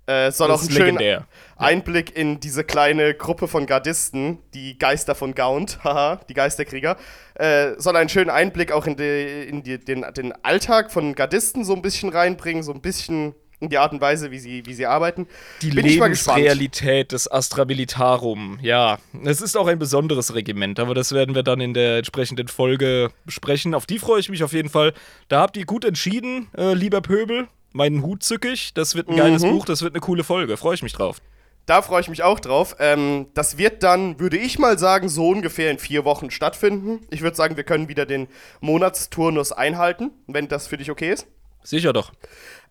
Äh, 0.06 0.32
soll 0.32 0.48
Das 0.48 0.58
auch 0.58 0.62
einen 0.62 0.70
schönen 0.70 0.86
legendär. 0.98 1.26
Einblick 1.56 2.16
in 2.16 2.40
diese 2.40 2.64
kleine 2.64 3.14
Gruppe 3.14 3.46
von 3.48 3.66
Gardisten, 3.66 4.38
die 4.54 4.78
Geister 4.78 5.14
von 5.14 5.34
Gaunt, 5.34 5.78
haha, 5.84 6.20
die 6.28 6.34
Geisterkrieger. 6.34 6.96
Äh, 7.34 7.72
soll 7.78 7.96
einen 7.96 8.08
schönen 8.08 8.30
Einblick 8.30 8.72
auch 8.72 8.86
in, 8.86 8.96
die, 8.96 9.44
in 9.48 9.62
die, 9.62 9.78
den, 9.78 10.04
den 10.16 10.32
Alltag 10.44 10.90
von 10.90 11.14
Gardisten 11.14 11.64
so 11.64 11.74
ein 11.74 11.82
bisschen 11.82 12.08
reinbringen, 12.08 12.62
so 12.62 12.72
ein 12.72 12.80
bisschen 12.80 13.34
die 13.68 13.78
Art 13.78 13.92
und 13.92 14.00
Weise, 14.00 14.30
wie 14.30 14.38
sie, 14.38 14.64
wie 14.66 14.74
sie 14.74 14.86
arbeiten. 14.86 15.26
Die 15.62 15.70
Bin. 15.70 15.86
Lebensrealität 15.86 17.12
des 17.12 17.30
Astra 17.30 17.64
Militarum, 17.64 18.58
ja. 18.62 18.98
Es 19.24 19.40
ist 19.40 19.56
auch 19.56 19.66
ein 19.66 19.78
besonderes 19.78 20.34
Regiment, 20.34 20.78
aber 20.80 20.94
das 20.94 21.12
werden 21.12 21.34
wir 21.34 21.42
dann 21.42 21.60
in 21.60 21.74
der 21.74 21.98
entsprechenden 21.98 22.48
Folge 22.48 23.10
besprechen. 23.24 23.74
Auf 23.74 23.86
die 23.86 23.98
freue 23.98 24.20
ich 24.20 24.28
mich 24.28 24.42
auf 24.44 24.52
jeden 24.52 24.68
Fall. 24.68 24.92
Da 25.28 25.40
habt 25.40 25.56
ihr 25.56 25.66
gut 25.66 25.84
entschieden, 25.84 26.48
äh, 26.56 26.74
lieber 26.74 27.00
Pöbel. 27.00 27.48
Meinen 27.72 28.02
Hut 28.02 28.22
zück 28.22 28.44
ich. 28.46 28.74
Das 28.74 28.94
wird 28.96 29.08
ein 29.08 29.16
geiles 29.16 29.42
Mhm. 29.42 29.50
Buch, 29.50 29.64
das 29.64 29.82
wird 29.82 29.94
eine 29.94 30.00
coole 30.00 30.24
Folge. 30.24 30.56
Freue 30.56 30.74
ich 30.74 30.82
mich 30.82 30.92
drauf. 30.92 31.18
Da 31.66 31.82
freue 31.82 32.00
ich 32.00 32.08
mich 32.08 32.24
auch 32.24 32.40
drauf. 32.40 32.74
Ähm, 32.80 33.26
das 33.34 33.56
wird 33.56 33.84
dann, 33.84 34.18
würde 34.18 34.36
ich 34.36 34.58
mal 34.58 34.76
sagen, 34.76 35.08
so 35.08 35.28
ungefähr 35.28 35.70
in 35.70 35.78
vier 35.78 36.04
Wochen 36.04 36.32
stattfinden. 36.32 37.00
Ich 37.10 37.20
würde 37.20 37.36
sagen, 37.36 37.56
wir 37.56 37.62
können 37.62 37.88
wieder 37.88 38.06
den 38.06 38.26
Monatsturnus 38.60 39.52
einhalten, 39.52 40.10
wenn 40.26 40.48
das 40.48 40.66
für 40.66 40.78
dich 40.78 40.90
okay 40.90 41.12
ist. 41.12 41.28
Sicher 41.62 41.92
doch. 41.92 42.12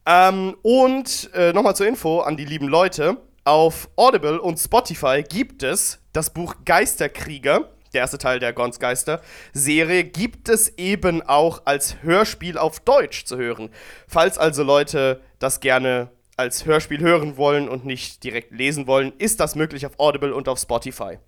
Ähm, 0.09 0.55
und 0.63 1.29
äh, 1.35 1.53
nochmal 1.53 1.75
zur 1.75 1.85
Info 1.85 2.21
an 2.21 2.35
die 2.35 2.45
lieben 2.45 2.67
Leute. 2.67 3.17
Auf 3.43 3.89
Audible 3.95 4.41
und 4.41 4.57
Spotify 4.57 5.23
gibt 5.27 5.61
es 5.61 5.99
das 6.13 6.31
Buch 6.31 6.55
Geisterkrieger, 6.65 7.69
der 7.93 8.01
erste 8.01 8.17
Teil 8.17 8.39
der 8.39 8.53
Gons 8.53 8.79
Geister 8.79 9.21
Serie, 9.53 10.03
gibt 10.03 10.49
es 10.49 10.77
eben 10.79 11.21
auch 11.21 11.61
als 11.65 12.01
Hörspiel 12.01 12.57
auf 12.57 12.79
Deutsch 12.79 13.25
zu 13.25 13.37
hören. 13.37 13.69
Falls 14.07 14.39
also 14.39 14.63
Leute 14.63 15.21
das 15.37 15.59
gerne 15.59 16.09
als 16.37 16.65
Hörspiel 16.65 17.01
hören 17.01 17.37
wollen 17.37 17.69
und 17.69 17.85
nicht 17.85 18.23
direkt 18.23 18.51
lesen 18.51 18.87
wollen, 18.87 19.13
ist 19.19 19.39
das 19.39 19.55
möglich 19.55 19.85
auf 19.85 19.99
Audible 19.99 20.33
und 20.33 20.49
auf 20.49 20.57
Spotify. 20.57 21.19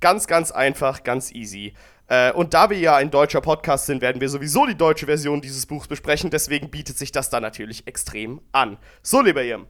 Ganz, 0.00 0.26
ganz 0.26 0.50
einfach, 0.50 1.02
ganz 1.02 1.30
easy. 1.32 1.74
Äh, 2.08 2.32
und 2.32 2.52
da 2.54 2.68
wir 2.70 2.78
ja 2.78 2.96
ein 2.96 3.10
deutscher 3.10 3.40
Podcast 3.40 3.86
sind, 3.86 4.02
werden 4.02 4.20
wir 4.20 4.28
sowieso 4.28 4.66
die 4.66 4.74
deutsche 4.76 5.06
Version 5.06 5.40
dieses 5.40 5.64
Buchs 5.66 5.88
besprechen. 5.88 6.30
Deswegen 6.30 6.70
bietet 6.70 6.98
sich 6.98 7.12
das 7.12 7.30
da 7.30 7.40
natürlich 7.40 7.86
extrem 7.86 8.40
an. 8.52 8.76
So, 9.02 9.22
lieber 9.22 9.42
Irm, 9.42 9.66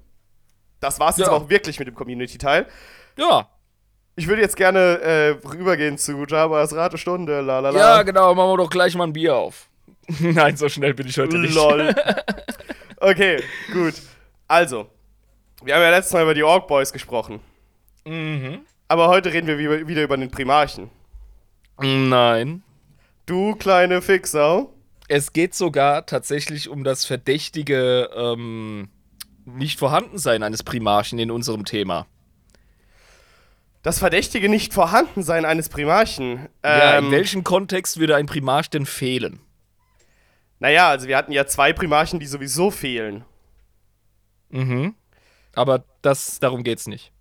das 0.80 0.98
war's 0.98 1.16
jetzt 1.16 1.26
Ja. 1.28 1.32
aber 1.32 1.44
auch 1.44 1.48
wirklich 1.50 1.78
mit 1.78 1.86
dem 1.88 1.94
Community-Teil. 1.94 2.66
Ja. 3.16 3.48
Ich 4.16 4.26
würde 4.28 4.42
jetzt 4.42 4.56
gerne 4.56 4.78
äh, 5.00 5.28
rübergehen 5.46 5.98
zu 5.98 6.24
Jabas 6.26 6.74
Ratestunde. 6.74 7.40
La, 7.40 7.58
la, 7.60 7.70
la. 7.70 7.78
Ja, 7.78 8.02
genau. 8.02 8.34
Machen 8.34 8.50
wir 8.50 8.56
doch 8.58 8.70
gleich 8.70 8.94
mal 8.94 9.04
ein 9.04 9.12
Bier 9.12 9.34
auf. 9.36 9.68
Nein, 10.20 10.56
so 10.56 10.68
schnell 10.68 10.94
bin 10.94 11.06
ich 11.06 11.18
heute 11.18 11.38
nicht. 11.38 11.54
Lol. 11.54 11.94
Okay, 13.00 13.42
gut. 13.72 13.94
Also, 14.48 14.86
wir 15.62 15.74
haben 15.74 15.82
ja 15.82 15.90
letztes 15.90 16.12
Mal 16.14 16.22
über 16.22 16.32
die 16.32 16.42
Orc 16.44 16.66
Boys 16.66 16.90
gesprochen. 16.92 17.40
Mhm. 18.06 18.60
Aber 18.88 19.08
heute 19.08 19.30
reden 19.32 19.46
wir 19.46 19.58
wie- 19.58 19.86
wieder 19.88 20.02
über 20.04 20.16
den 20.16 20.30
Primarchen. 20.30 20.90
Nein. 21.78 22.62
Du 23.26 23.54
kleine 23.56 24.02
Fixau. 24.02 24.72
Es 25.08 25.32
geht 25.32 25.54
sogar 25.54 26.06
tatsächlich 26.06 26.68
um 26.68 26.84
das 26.84 27.04
verdächtige 27.04 28.10
ähm, 28.16 28.88
Nicht-Vorhandensein 29.44 30.42
eines 30.42 30.62
Primarchen 30.62 31.18
in 31.18 31.30
unserem 31.30 31.64
Thema. 31.64 32.06
Das 33.82 33.98
verdächtige 33.98 34.48
Nicht-Vorhandensein 34.48 35.44
eines 35.44 35.68
Primarchen. 35.68 36.48
ja, 36.64 36.98
Ähm, 36.98 37.06
in 37.06 37.10
welchem 37.10 37.44
Kontext 37.44 37.98
würde 37.98 38.16
ein 38.16 38.26
Primarch 38.26 38.70
denn 38.70 38.86
fehlen? 38.86 39.40
Naja, 40.58 40.88
also 40.88 41.06
wir 41.06 41.18
hatten 41.18 41.32
ja 41.32 41.46
zwei 41.46 41.74
Primarchen, 41.74 42.18
die 42.18 42.26
sowieso 42.26 42.70
fehlen. 42.70 43.24
Mhm. 44.48 44.94
Aber 45.54 45.84
das, 46.00 46.40
darum 46.40 46.62
geht's 46.62 46.86
nicht. 46.86 47.12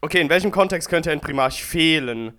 Okay, 0.00 0.20
in 0.20 0.28
welchem 0.28 0.52
Kontext 0.52 0.88
könnte 0.88 1.10
ein 1.10 1.20
Primarch 1.20 1.64
fehlen? 1.64 2.38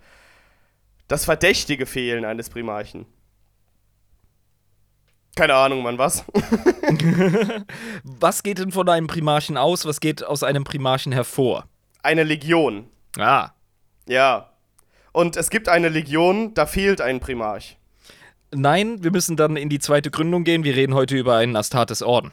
Das 1.08 1.26
verdächtige 1.26 1.86
Fehlen 1.86 2.26
eines 2.26 2.50
Primarchen. 2.50 3.06
Keine 5.36 5.54
Ahnung, 5.54 5.84
Mann, 5.84 5.98
was? 6.00 6.26
Was 8.04 8.42
geht 8.42 8.58
denn 8.58 8.72
von 8.72 8.90
einem 8.90 9.06
Primarchen 9.06 9.56
aus? 9.56 9.86
Was 9.86 10.00
geht 10.00 10.24
aus 10.24 10.42
einem 10.42 10.64
Primarchen 10.64 11.12
hervor? 11.12 11.68
Eine 12.02 12.24
Legion. 12.24 12.90
Ah. 13.20 13.52
Ja. 14.08 14.52
Und 15.12 15.38
es 15.38 15.52
gibt 15.52 15.70
eine 15.70 15.90
Legion, 15.90 16.56
da 16.56 16.66
fehlt 16.66 17.02
ein 17.02 17.20
Primarch. 17.20 17.78
Nein, 18.52 19.04
wir 19.04 19.12
müssen 19.12 19.38
dann 19.38 19.58
in 19.58 19.70
die 19.70 19.80
zweite 19.80 20.10
Gründung 20.10 20.44
gehen. 20.44 20.64
Wir 20.64 20.76
reden 20.76 20.96
heute 20.96 21.16
über 21.16 21.36
einen 21.38 21.56
Astartes 21.56 22.02
Orden. 22.02 22.32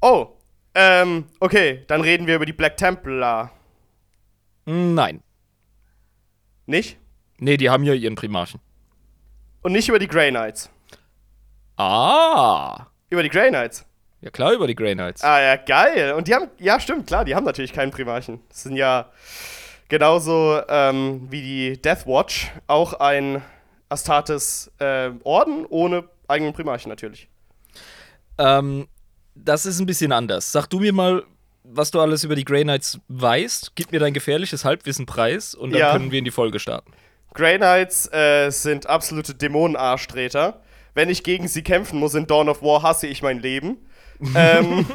Oh, 0.00 0.28
ähm, 0.74 1.24
okay, 1.40 1.84
dann 1.88 2.00
reden 2.00 2.26
wir 2.26 2.36
über 2.36 2.46
die 2.46 2.52
Black 2.52 2.76
Templar. 2.76 3.52
Nein. 4.64 5.22
Nicht? 6.66 6.98
Nee, 7.38 7.56
die 7.56 7.68
haben 7.70 7.84
ja 7.84 7.92
ihren 7.94 8.14
Primarchen. 8.14 8.60
Und 9.62 9.72
nicht 9.72 9.88
über 9.88 9.98
die 9.98 10.08
Grey 10.08 10.30
Knights. 10.30 10.70
Ah. 11.76 12.86
Über 13.10 13.22
die 13.22 13.28
Grey 13.28 13.48
Knights. 13.50 13.84
Ja 14.20 14.30
klar, 14.30 14.52
über 14.52 14.66
die 14.66 14.74
Grey 14.74 14.94
Knights. 14.94 15.22
Ah 15.22 15.40
ja, 15.40 15.56
geil. 15.56 16.14
Und 16.14 16.26
die 16.28 16.34
haben, 16.34 16.48
ja 16.58 16.80
stimmt, 16.80 17.06
klar, 17.06 17.24
die 17.24 17.34
haben 17.34 17.44
natürlich 17.44 17.72
keinen 17.72 17.90
Primarchen. 17.90 18.40
Das 18.48 18.62
sind 18.62 18.76
ja 18.76 19.10
genauso 19.88 20.60
ähm, 20.68 21.26
wie 21.30 21.42
die 21.42 21.82
Death 21.82 22.06
Watch 22.06 22.50
auch 22.66 22.94
ein 22.94 23.42
Astartes 23.88 24.70
äh, 24.78 25.10
Orden 25.22 25.66
ohne 25.68 26.04
eigenen 26.28 26.52
Primarchen 26.54 26.88
natürlich. 26.88 27.28
Ähm, 28.38 28.88
das 29.34 29.66
ist 29.66 29.78
ein 29.78 29.86
bisschen 29.86 30.12
anders. 30.12 30.50
Sag 30.50 30.66
du 30.68 30.80
mir 30.80 30.92
mal, 30.92 31.22
was 31.62 31.90
du 31.90 32.00
alles 32.00 32.24
über 32.24 32.34
die 32.36 32.44
Grey 32.44 32.62
Knights 32.62 32.98
weißt. 33.08 33.72
Gib 33.74 33.92
mir 33.92 34.00
dein 34.00 34.14
gefährliches 34.14 34.64
Halbwissen 34.64 35.04
preis 35.06 35.54
und 35.54 35.72
dann 35.72 35.80
Ja. 35.80 35.92
können 35.92 36.10
wir 36.10 36.18
in 36.18 36.24
die 36.24 36.30
Folge 36.30 36.58
starten. 36.58 36.92
Grey 37.34 37.58
Knights 37.58 38.10
äh, 38.12 38.50
sind 38.50 38.86
absolute 38.86 39.34
Dämonenarschtreter. 39.34 40.62
Wenn 40.94 41.10
ich 41.10 41.22
gegen 41.22 41.48
sie 41.48 41.62
kämpfen 41.62 41.98
muss 41.98 42.14
in 42.14 42.26
Dawn 42.26 42.48
of 42.48 42.62
War, 42.62 42.82
hasse 42.82 43.06
ich 43.06 43.22
mein 43.22 43.38
Leben. 43.40 43.76
ähm, 44.34 44.86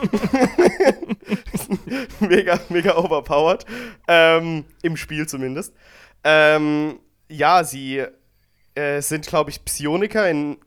mega, 2.20 2.60
mega 2.70 2.98
overpowered. 2.98 3.66
Ähm, 4.08 4.66
Im 4.82 4.98
Spiel 4.98 5.28
zumindest. 5.28 5.76
Ähm, 6.24 7.00
ja, 7.30 7.64
sie 7.64 8.04
äh, 8.74 9.02
sind, 9.02 9.28
glaube 9.28 9.52
ich, 9.52 9.64
Psioniker 9.64 10.28
in 10.30 10.58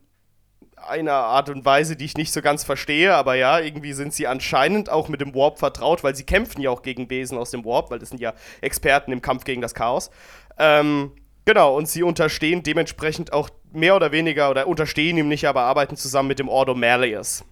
einer 0.87 1.13
Art 1.13 1.49
und 1.49 1.65
Weise, 1.65 1.95
die 1.95 2.05
ich 2.05 2.15
nicht 2.15 2.31
so 2.31 2.41
ganz 2.41 2.63
verstehe, 2.63 3.15
aber 3.15 3.35
ja, 3.35 3.59
irgendwie 3.59 3.93
sind 3.93 4.13
sie 4.13 4.27
anscheinend 4.27 4.89
auch 4.89 5.09
mit 5.09 5.21
dem 5.21 5.33
Warp 5.33 5.59
vertraut, 5.59 6.03
weil 6.03 6.15
sie 6.15 6.23
kämpfen 6.23 6.61
ja 6.61 6.69
auch 6.69 6.81
gegen 6.81 7.07
Besen 7.07 7.37
aus 7.37 7.51
dem 7.51 7.65
Warp, 7.65 7.89
weil 7.91 7.99
das 7.99 8.09
sind 8.09 8.21
ja 8.21 8.33
Experten 8.61 9.11
im 9.11 9.21
Kampf 9.21 9.45
gegen 9.45 9.61
das 9.61 9.73
Chaos. 9.73 10.11
Ähm, 10.57 11.11
genau, 11.45 11.75
und 11.77 11.87
sie 11.87 12.03
unterstehen 12.03 12.63
dementsprechend 12.63 13.31
auch 13.33 13.49
mehr 13.71 13.95
oder 13.95 14.11
weniger, 14.11 14.49
oder 14.49 14.67
unterstehen 14.67 15.17
ihm 15.17 15.27
nicht, 15.27 15.45
aber 15.47 15.61
arbeiten 15.63 15.95
zusammen 15.97 16.27
mit 16.27 16.39
dem 16.39 16.49
Ordo 16.49 16.75
Malleus. 16.75 17.43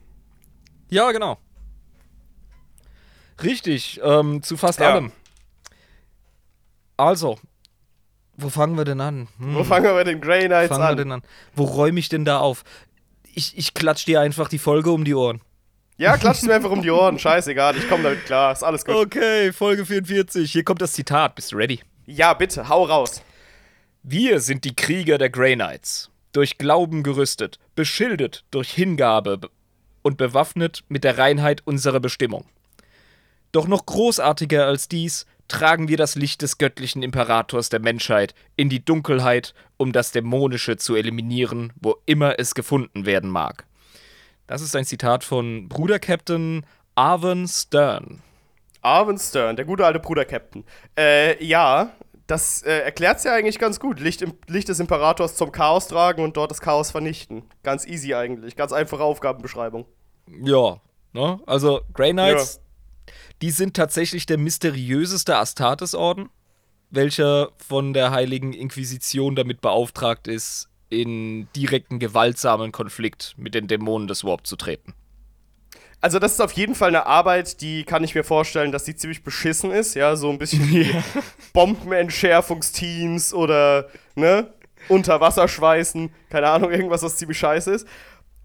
Ja, 0.89 1.11
genau. 1.11 1.37
Richtig, 3.41 3.99
ähm, 4.03 4.41
zu 4.43 4.57
fast 4.57 4.79
Ja. 4.79 4.93
allem. 4.93 5.11
Also, 6.97 7.39
wo 8.37 8.49
fangen 8.49 8.77
wir 8.77 8.85
denn 8.85 9.01
an? 9.01 9.27
Hm, 9.39 9.55
Wo 9.55 9.63
fangen 9.63 9.85
wir 9.85 9.93
bei 9.93 10.03
den 10.03 10.21
Grey 10.21 10.45
Knights 10.45 10.69
fangen 10.69 10.83
wir 10.83 10.89
an? 10.89 10.97
denn 10.97 11.11
an? 11.11 11.21
Wo 11.55 11.63
räume 11.63 11.99
ich 11.99 12.09
denn 12.09 12.25
da 12.25 12.39
auf? 12.39 12.63
Ich, 13.33 13.57
ich 13.57 13.73
klatsch 13.73 14.05
dir 14.05 14.21
einfach 14.21 14.47
die 14.47 14.59
Folge 14.59 14.91
um 14.91 15.03
die 15.03 15.15
Ohren. 15.15 15.41
Ja, 15.97 16.17
klatscht 16.17 16.43
mir 16.43 16.53
einfach 16.55 16.69
um 16.71 16.81
die 16.81 16.89
Ohren. 16.91 17.17
Scheißegal, 17.19 17.75
ich 17.77 17.87
komme 17.89 18.03
damit 18.03 18.25
klar. 18.25 18.51
Ist 18.51 18.63
alles 18.63 18.85
gut. 18.85 18.95
Okay, 18.95 19.51
Folge 19.51 19.85
44. 19.85 20.51
Hier 20.51 20.63
kommt 20.63 20.81
das 20.81 20.93
Zitat. 20.93 21.35
Bist 21.35 21.51
du 21.51 21.55
ready? 21.57 21.81
Ja, 22.05 22.33
bitte, 22.33 22.67
hau 22.69 22.83
raus. 22.83 23.21
Wir 24.05 24.41
sind 24.41 24.65
die 24.65 24.75
Krieger 24.75 25.17
der 25.17 25.29
Grey 25.29 25.55
Knights. 25.55 26.11
Durch 26.33 26.57
Glauben 26.57 27.03
gerüstet, 27.03 27.57
beschildet 27.73 28.43
durch 28.51 28.69
Hingabe 28.69 29.37
be- 29.37 29.49
und 30.01 30.17
bewaffnet 30.17 30.83
mit 30.89 31.05
der 31.05 31.17
Reinheit 31.17 31.61
unserer 31.63 32.01
Bestimmung. 32.01 32.43
Doch 33.53 33.65
noch 33.65 33.85
großartiger 33.85 34.65
als 34.65 34.89
dies 34.89 35.25
tragen 35.47 35.87
wir 35.87 35.95
das 35.95 36.15
Licht 36.15 36.41
des 36.41 36.57
göttlichen 36.57 37.01
Imperators 37.01 37.69
der 37.69 37.79
Menschheit 37.79 38.35
in 38.57 38.67
die 38.67 38.83
Dunkelheit, 38.83 39.53
um 39.77 39.93
das 39.93 40.11
Dämonische 40.11 40.75
zu 40.75 40.95
eliminieren, 40.95 41.71
wo 41.79 41.95
immer 42.05 42.37
es 42.39 42.55
gefunden 42.55 43.05
werden 43.05 43.29
mag. 43.29 43.65
Das 44.47 44.61
ist 44.61 44.75
ein 44.75 44.83
Zitat 44.83 45.23
von 45.23 45.69
Bruder 45.69 45.99
Captain 45.99 46.65
Arwen 46.95 47.47
Stern. 47.47 48.21
Arwen 48.81 49.17
Stern, 49.17 49.55
der 49.55 49.63
gute 49.63 49.85
alte 49.85 50.01
Bruder-Captain. 50.01 50.65
Äh, 50.97 51.41
ja, 51.41 51.93
das 52.27 52.61
äh, 52.63 52.79
erklärt's 52.79 53.23
ja 53.23 53.33
eigentlich 53.33 53.59
ganz 53.59 53.79
gut. 53.79 53.99
Licht, 53.99 54.21
im, 54.21 54.33
Licht 54.47 54.69
des 54.69 54.79
Imperators 54.79 55.35
zum 55.35 55.51
Chaos 55.51 55.87
tragen 55.87 56.23
und 56.23 56.37
dort 56.37 56.51
das 56.51 56.61
Chaos 56.61 56.91
vernichten. 56.91 57.43
Ganz 57.63 57.85
easy 57.85 58.13
eigentlich. 58.13 58.55
Ganz 58.55 58.71
einfache 58.71 59.03
Aufgabenbeschreibung. 59.03 59.85
Ja, 60.41 60.79
ne? 61.11 61.39
Also 61.45 61.81
Grey 61.93 62.11
Knights, 62.11 62.61
die 63.41 63.51
sind 63.51 63.75
tatsächlich 63.75 64.25
der 64.25 64.37
mysteriöseste 64.37 65.35
Astartes-Orden, 65.35 66.29
welcher 66.89 67.49
von 67.57 67.93
der 67.93 68.11
Heiligen 68.11 68.53
Inquisition 68.53 69.35
damit 69.35 69.59
beauftragt 69.61 70.27
ist, 70.27 70.69
in 70.89 71.47
direkten 71.55 71.99
gewaltsamen 71.99 72.71
Konflikt 72.71 73.33
mit 73.37 73.55
den 73.55 73.67
Dämonen 73.67 74.07
des 74.07 74.23
Warp 74.23 74.45
zu 74.47 74.55
treten. 74.55 74.93
Also, 76.03 76.19
das 76.19 76.33
ist 76.33 76.41
auf 76.41 76.51
jeden 76.51 76.75
Fall 76.75 76.89
eine 76.89 77.05
Arbeit, 77.05 77.61
die 77.61 77.85
kann 77.85 78.03
ich 78.03 78.13
mir 78.13 78.25
vorstellen, 78.25 78.73
dass 78.73 78.83
die 78.83 78.93
ziemlich 78.93 79.23
beschissen 79.23 79.71
ist. 79.71 79.93
Ja, 79.93 80.17
so 80.17 80.29
ein 80.29 80.37
bisschen 80.37 80.69
wie 80.69 80.93
Bombenentschärfungsteams 81.53 83.33
oder, 83.33 83.87
ne, 84.15 84.53
Unterwasserschweißen. 84.89 86.13
Keine 86.29 86.49
Ahnung, 86.49 86.71
irgendwas, 86.71 87.03
was 87.03 87.15
ziemlich 87.15 87.37
scheiße 87.37 87.71
ist. 87.71 87.87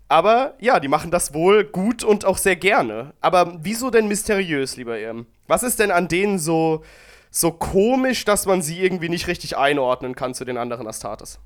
Aber 0.07 0.55
ja, 0.61 0.79
die 0.79 0.87
machen 0.87 1.11
das 1.11 1.35
wohl 1.35 1.65
gut 1.65 2.05
und 2.05 2.25
auch 2.25 2.39
sehr 2.39 2.55
gerne. 2.55 3.13
Aber 3.21 3.59
wieso 3.61 3.91
denn 3.91 4.07
mysteriös, 4.07 4.77
lieber 4.77 4.97
Irm? 4.97 5.27
Was 5.49 5.65
ist 5.65 5.81
denn 5.81 5.91
an 5.91 6.07
denen 6.07 6.39
so, 6.39 6.85
so 7.33 7.51
komisch, 7.51 8.25
dass 8.25 8.47
man 8.47 8.63
sie 8.63 8.81
irgendwie 8.81 9.09
nicht 9.09 9.27
richtig 9.27 9.57
einordnen 9.57 10.15
kann 10.15 10.33
zu 10.33 10.45
den 10.45 10.59
anderen 10.59 10.87
Astartes? 10.87 11.41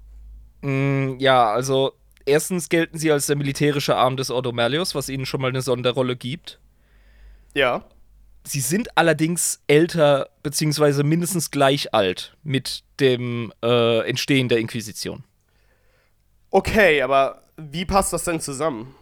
Mm, 0.61 1.15
ja, 1.21 1.51
also 1.51 1.93
erstens 2.27 2.69
gelten 2.69 2.99
sie 2.99 3.11
als 3.13 3.27
der 3.27 3.37
militärische 3.37 3.97
Arm 3.97 4.17
des 4.17 4.31
Ordo 4.31 4.53
Malleus, 4.53 4.95
was 4.95 5.09
ihnen 5.09 5.27
schon 5.27 5.41
mal 5.41 5.49
eine 5.49 5.63
Sonderrolle 5.63 6.17
gibt. 6.17 6.59
Ja. 7.55 7.85
Sie 8.45 8.61
sind 8.61 8.97
allerdings 8.99 9.63
älter, 9.69 10.29
beziehungsweise 10.43 11.05
mindestens 11.05 11.51
gleich 11.51 11.95
alt 11.95 12.37
mit 12.43 12.83
dem 12.99 13.53
äh, 13.63 14.09
Entstehen 14.09 14.49
der 14.49 14.59
Inquisition. 14.59 15.25
Okay, 16.51 17.03
aber 17.03 17.43
wie 17.57 17.85
passt 17.85 18.13
das 18.13 18.25
denn 18.25 18.41
zusammen? 18.41 18.95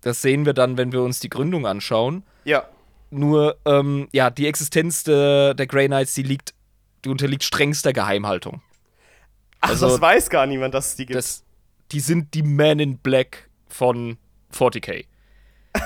Das 0.00 0.20
sehen 0.20 0.44
wir 0.46 0.52
dann, 0.52 0.76
wenn 0.76 0.90
wir 0.92 1.02
uns 1.02 1.20
die 1.20 1.28
Gründung 1.28 1.66
anschauen. 1.66 2.24
Ja. 2.44 2.66
Nur, 3.10 3.56
ähm, 3.66 4.08
ja, 4.12 4.30
die 4.30 4.46
Existenz 4.48 5.04
der, 5.04 5.54
der 5.54 5.66
Grey 5.66 5.86
Knights, 5.86 6.14
die 6.14 6.22
liegt, 6.22 6.54
die 7.04 7.08
unterliegt 7.08 7.44
strengster 7.44 7.92
Geheimhaltung. 7.92 8.62
Ach, 9.60 9.70
Also- 9.70 9.88
das 9.88 10.00
weiß 10.00 10.28
gar 10.28 10.46
niemand, 10.46 10.74
dass 10.74 10.88
es 10.88 10.96
die 10.96 11.06
gibt. 11.06 11.16
Das, 11.16 11.44
die 11.92 12.00
sind 12.00 12.34
die 12.34 12.42
Men 12.42 12.80
in 12.80 12.98
Black 12.98 13.48
von 13.68 14.18
40k. 14.54 15.04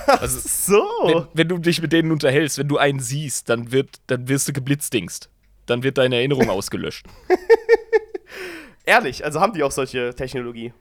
Also, 0.07 0.41
so. 0.41 0.83
wenn, 1.05 1.27
wenn 1.35 1.49
du 1.49 1.59
dich 1.59 1.81
mit 1.81 1.93
denen 1.93 2.11
unterhältst, 2.11 2.59
wenn 2.59 2.69
du 2.69 2.79
einen 2.79 3.01
siehst, 3.01 3.49
dann, 3.49 3.73
wird, 3.73 4.01
dann 4.07 4.29
wirst 4.29 4.49
du 4.49 4.53
geblitzdingst. 4.53 5.31
Dann 5.67 5.83
wird 5.83 5.99
deine 5.99 6.17
Erinnerung 6.17 6.51
ausgelöscht. 6.51 7.07
Ehrlich, 8.85 9.25
also 9.25 9.41
haben 9.41 9.53
die 9.53 9.63
auch 9.63 9.73
solche 9.73 10.15
Technologie. 10.15 10.73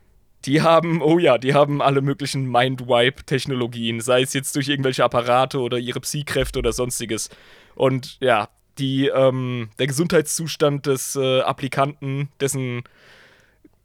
Die 0.46 0.62
haben, 0.62 1.02
oh 1.02 1.18
ja, 1.18 1.40
die 1.40 1.56
haben 1.56 1.82
alle 1.82 2.02
möglichen 2.02 2.48
Mind-Wipe-Technologien, 2.48 4.00
sei 4.00 4.22
es 4.22 4.34
jetzt 4.34 4.56
durch 4.56 4.68
irgendwelche 4.68 5.04
Apparate 5.04 5.60
oder 5.60 5.80
ihre 5.80 6.02
Psy-Kräfte 6.02 6.60
oder 6.60 6.72
sonstiges. 6.72 7.30
Und 7.74 8.18
ja, 8.20 8.50
die, 8.78 9.08
ähm, 9.08 9.70
der 9.80 9.88
Gesundheitszustand 9.88 10.86
des 10.86 11.16
äh, 11.16 11.42
Applikanten, 11.42 12.30
dessen 12.40 12.84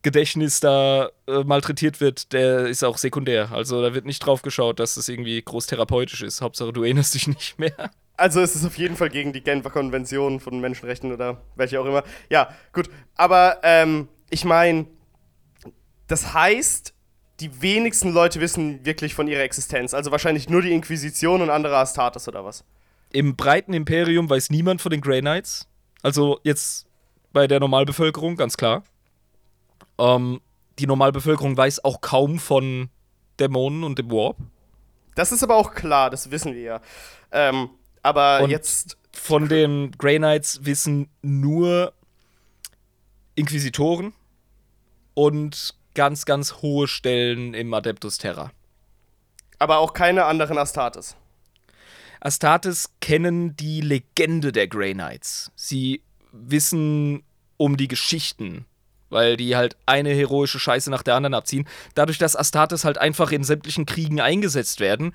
Gedächtnis 0.03 0.61
da 0.61 1.11
äh, 1.27 1.45
malträtiert 1.45 2.01
wird, 2.01 2.33
der 2.33 2.67
ist 2.67 2.83
auch 2.83 2.97
sekundär. 2.97 3.53
Also 3.53 3.83
da 3.83 3.95
wird 3.95 4.07
nicht 4.07 4.21
drauf 4.21 4.43
geschaut, 4.43 4.81
dass 4.81 4.95
das 4.95 5.09
irgendwie 5.09 5.43
groß 5.43 5.67
therapeutisch 5.67 6.23
ist. 6.23 6.41
Hauptsache, 6.41 6.73
du 6.73 6.83
erinnerst 6.83 7.15
dich 7.15 7.29
nicht 7.29 7.59
mehr. 7.59 7.91
Also 8.17 8.41
es 8.41 8.55
ist 8.55 8.65
auf 8.67 8.77
jeden 8.77 8.97
Fall 8.97 9.11
gegen 9.11 9.33
die 9.33 9.43
Genfer 9.43 9.71
Konvention 9.71 10.41
von 10.41 10.61
Menschenrechten 10.61 11.13
oder 11.13 11.41
welche 11.57 11.81
auch 11.81 11.87
immer. 11.87 12.03
Ja, 12.29 12.55
gut. 12.73 12.89
Aber 13.17 13.61
ähm, 13.63 14.09
ich 14.31 14.45
meine, 14.45 14.87
das 16.07 16.35
heißt, 16.35 16.95
die 17.41 17.63
wenigsten 17.63 18.13
Leute 18.13 18.41
wissen 18.41 18.85
wirklich 18.85 19.15
von 19.15 19.27
ihrer 19.29 19.43
Existenz. 19.43 19.95
Also 19.95 20.11
wahrscheinlich 20.11 20.49
nur 20.49 20.63
die 20.63 20.73
Inquisition 20.73 21.41
und 21.41 21.51
andere 21.51 21.77
Astartes 21.77 22.29
oder 22.29 22.45
was. 22.45 22.65
Im 23.13 23.37
breiten 23.37 23.73
Imperium 23.73 24.29
weiß 24.29 24.51
niemand 24.51 24.81
von 24.81 24.91
den 24.91 25.01
Grey 25.01 25.21
Knights. 25.21 25.67
Also 26.03 26.41
jetzt 26.45 26.87
bei 27.33 27.47
der 27.47 27.61
Normalbevölkerung, 27.61 28.37
ganz 28.37 28.57
klar. 28.57 28.83
Ähm, 30.01 30.41
die 30.79 30.87
Normalbevölkerung 30.87 31.57
weiß 31.57 31.85
auch 31.85 32.01
kaum 32.01 32.39
von 32.39 32.89
Dämonen 33.39 33.85
und 33.85 33.99
dem 33.99 34.11
Warp. 34.11 34.37
Das 35.15 35.33
ist 35.33 35.43
aber 35.43 35.57
auch 35.57 35.75
klar, 35.75 36.09
das 36.11 36.31
wissen 36.31 36.55
wir 36.55 36.63
ja. 36.63 36.81
Ähm, 37.33 37.71
aber 38.03 38.41
Und- 38.43 38.51
jetzt. 38.51 38.97
Von 39.13 39.49
den 39.49 39.91
Grey 39.99 40.19
Knights 40.19 40.65
wissen 40.65 41.09
nur 41.21 41.93
Inquisitoren 43.35 44.13
und 45.15 45.75
ganz, 45.95 46.25
ganz 46.25 46.63
hohe 46.63 46.87
Stellen 46.87 47.53
im 47.53 47.75
Adeptus 47.75 48.19
Terra. 48.19 48.53
Aber 49.59 49.79
auch 49.79 49.93
keine 49.95 50.27
anderen 50.27 50.59
Astartes. 50.59 51.17
Astartes 52.21 52.91
kennen 53.01 53.57
die 53.57 53.81
Legende 53.81 54.53
der 54.53 54.69
Grey 54.69 54.95
Knights. 54.95 55.51
Sie 55.57 56.03
wissen 56.33 57.25
um 57.57 57.77
die 57.77 57.89
Geschichten, 57.89 58.65
weil 59.11 59.37
die 59.37 59.57
halt 59.57 59.77
eine 59.87 60.11
heroische 60.11 60.59
Scheiße 60.59 60.91
nach 60.91 61.03
der 61.03 61.17
anderen 61.17 61.35
abziehen. 61.35 61.67
Dadurch, 61.95 62.19
dass 62.19 62.37
Astartes 62.37 62.85
halt 62.85 62.99
einfach 62.99 63.33
in 63.33 63.45
sämtlichen 63.45 63.87
Kriegen 63.87 64.21
eingesetzt 64.21 64.81
werden, 64.81 65.13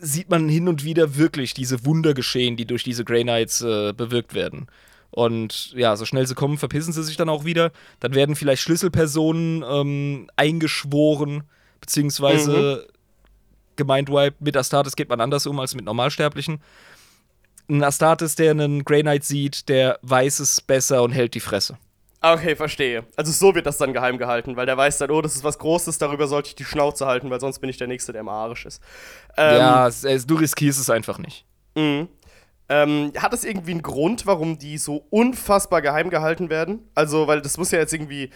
sieht 0.00 0.28
man 0.28 0.48
hin 0.48 0.68
und 0.68 0.84
wieder 0.84 1.16
wirklich 1.16 1.54
diese 1.54 1.86
Wunder 1.86 2.12
geschehen, 2.14 2.56
die 2.56 2.66
durch 2.66 2.84
diese 2.84 3.04
Grey 3.04 3.22
Knights 3.22 3.62
äh, 3.62 3.92
bewirkt 3.92 4.34
werden. 4.34 4.66
Und 5.10 5.72
ja, 5.72 5.96
so 5.96 6.04
schnell 6.04 6.26
sie 6.26 6.34
kommen, 6.34 6.58
verpissen 6.58 6.92
sie 6.92 7.02
sich 7.02 7.16
dann 7.16 7.30
auch 7.30 7.44
wieder. 7.44 7.72
Dann 8.00 8.14
werden 8.14 8.36
vielleicht 8.36 8.62
Schlüsselpersonen 8.62 9.64
ähm, 9.66 10.28
eingeschworen, 10.36 11.44
beziehungsweise 11.80 12.86
gemindwiped. 13.76 14.40
Mit 14.40 14.56
Astartes 14.56 14.96
geht 14.96 15.08
man 15.08 15.20
anders 15.20 15.46
um 15.46 15.58
als 15.58 15.74
mit 15.74 15.84
Normalsterblichen. 15.84 16.60
Ein 17.68 17.82
Astartes, 17.82 18.34
der 18.34 18.50
einen 18.50 18.84
Grey 18.84 19.02
Knight 19.02 19.24
sieht, 19.24 19.68
der 19.68 19.98
weiß 20.02 20.40
es 20.40 20.60
besser 20.60 21.02
und 21.02 21.12
hält 21.12 21.34
die 21.34 21.40
Fresse. 21.40 21.78
Okay, 22.20 22.56
verstehe. 22.56 23.04
Also 23.16 23.30
so 23.32 23.54
wird 23.54 23.66
das 23.66 23.78
dann 23.78 23.92
geheim 23.92 24.18
gehalten, 24.18 24.56
weil 24.56 24.66
der 24.66 24.76
weiß 24.76 24.98
dann, 24.98 25.10
oh, 25.10 25.20
das 25.20 25.36
ist 25.36 25.44
was 25.44 25.58
Großes, 25.58 25.98
darüber 25.98 26.26
sollte 26.26 26.48
ich 26.48 26.54
die 26.54 26.64
Schnauze 26.64 27.06
halten, 27.06 27.30
weil 27.30 27.40
sonst 27.40 27.58
bin 27.58 27.70
ich 27.70 27.76
der 27.76 27.86
Nächste, 27.86 28.12
der 28.12 28.22
im 28.22 28.28
Arsch 28.28 28.66
ist. 28.66 28.82
Ähm, 29.36 29.58
ja, 29.58 29.90
du 29.90 30.34
riskierst 30.34 30.80
es 30.80 30.90
einfach 30.90 31.18
nicht. 31.18 31.44
Mhm. 31.74 32.08
Ähm, 32.68 33.12
hat 33.16 33.32
das 33.32 33.44
irgendwie 33.44 33.72
einen 33.72 33.82
Grund, 33.82 34.26
warum 34.26 34.58
die 34.58 34.78
so 34.78 35.06
unfassbar 35.10 35.82
geheim 35.82 36.10
gehalten 36.10 36.50
werden? 36.50 36.80
Also, 36.94 37.26
weil 37.26 37.40
das 37.40 37.58
muss 37.58 37.70
ja 37.70 37.78
jetzt 37.78 37.92
irgendwie, 37.92 38.30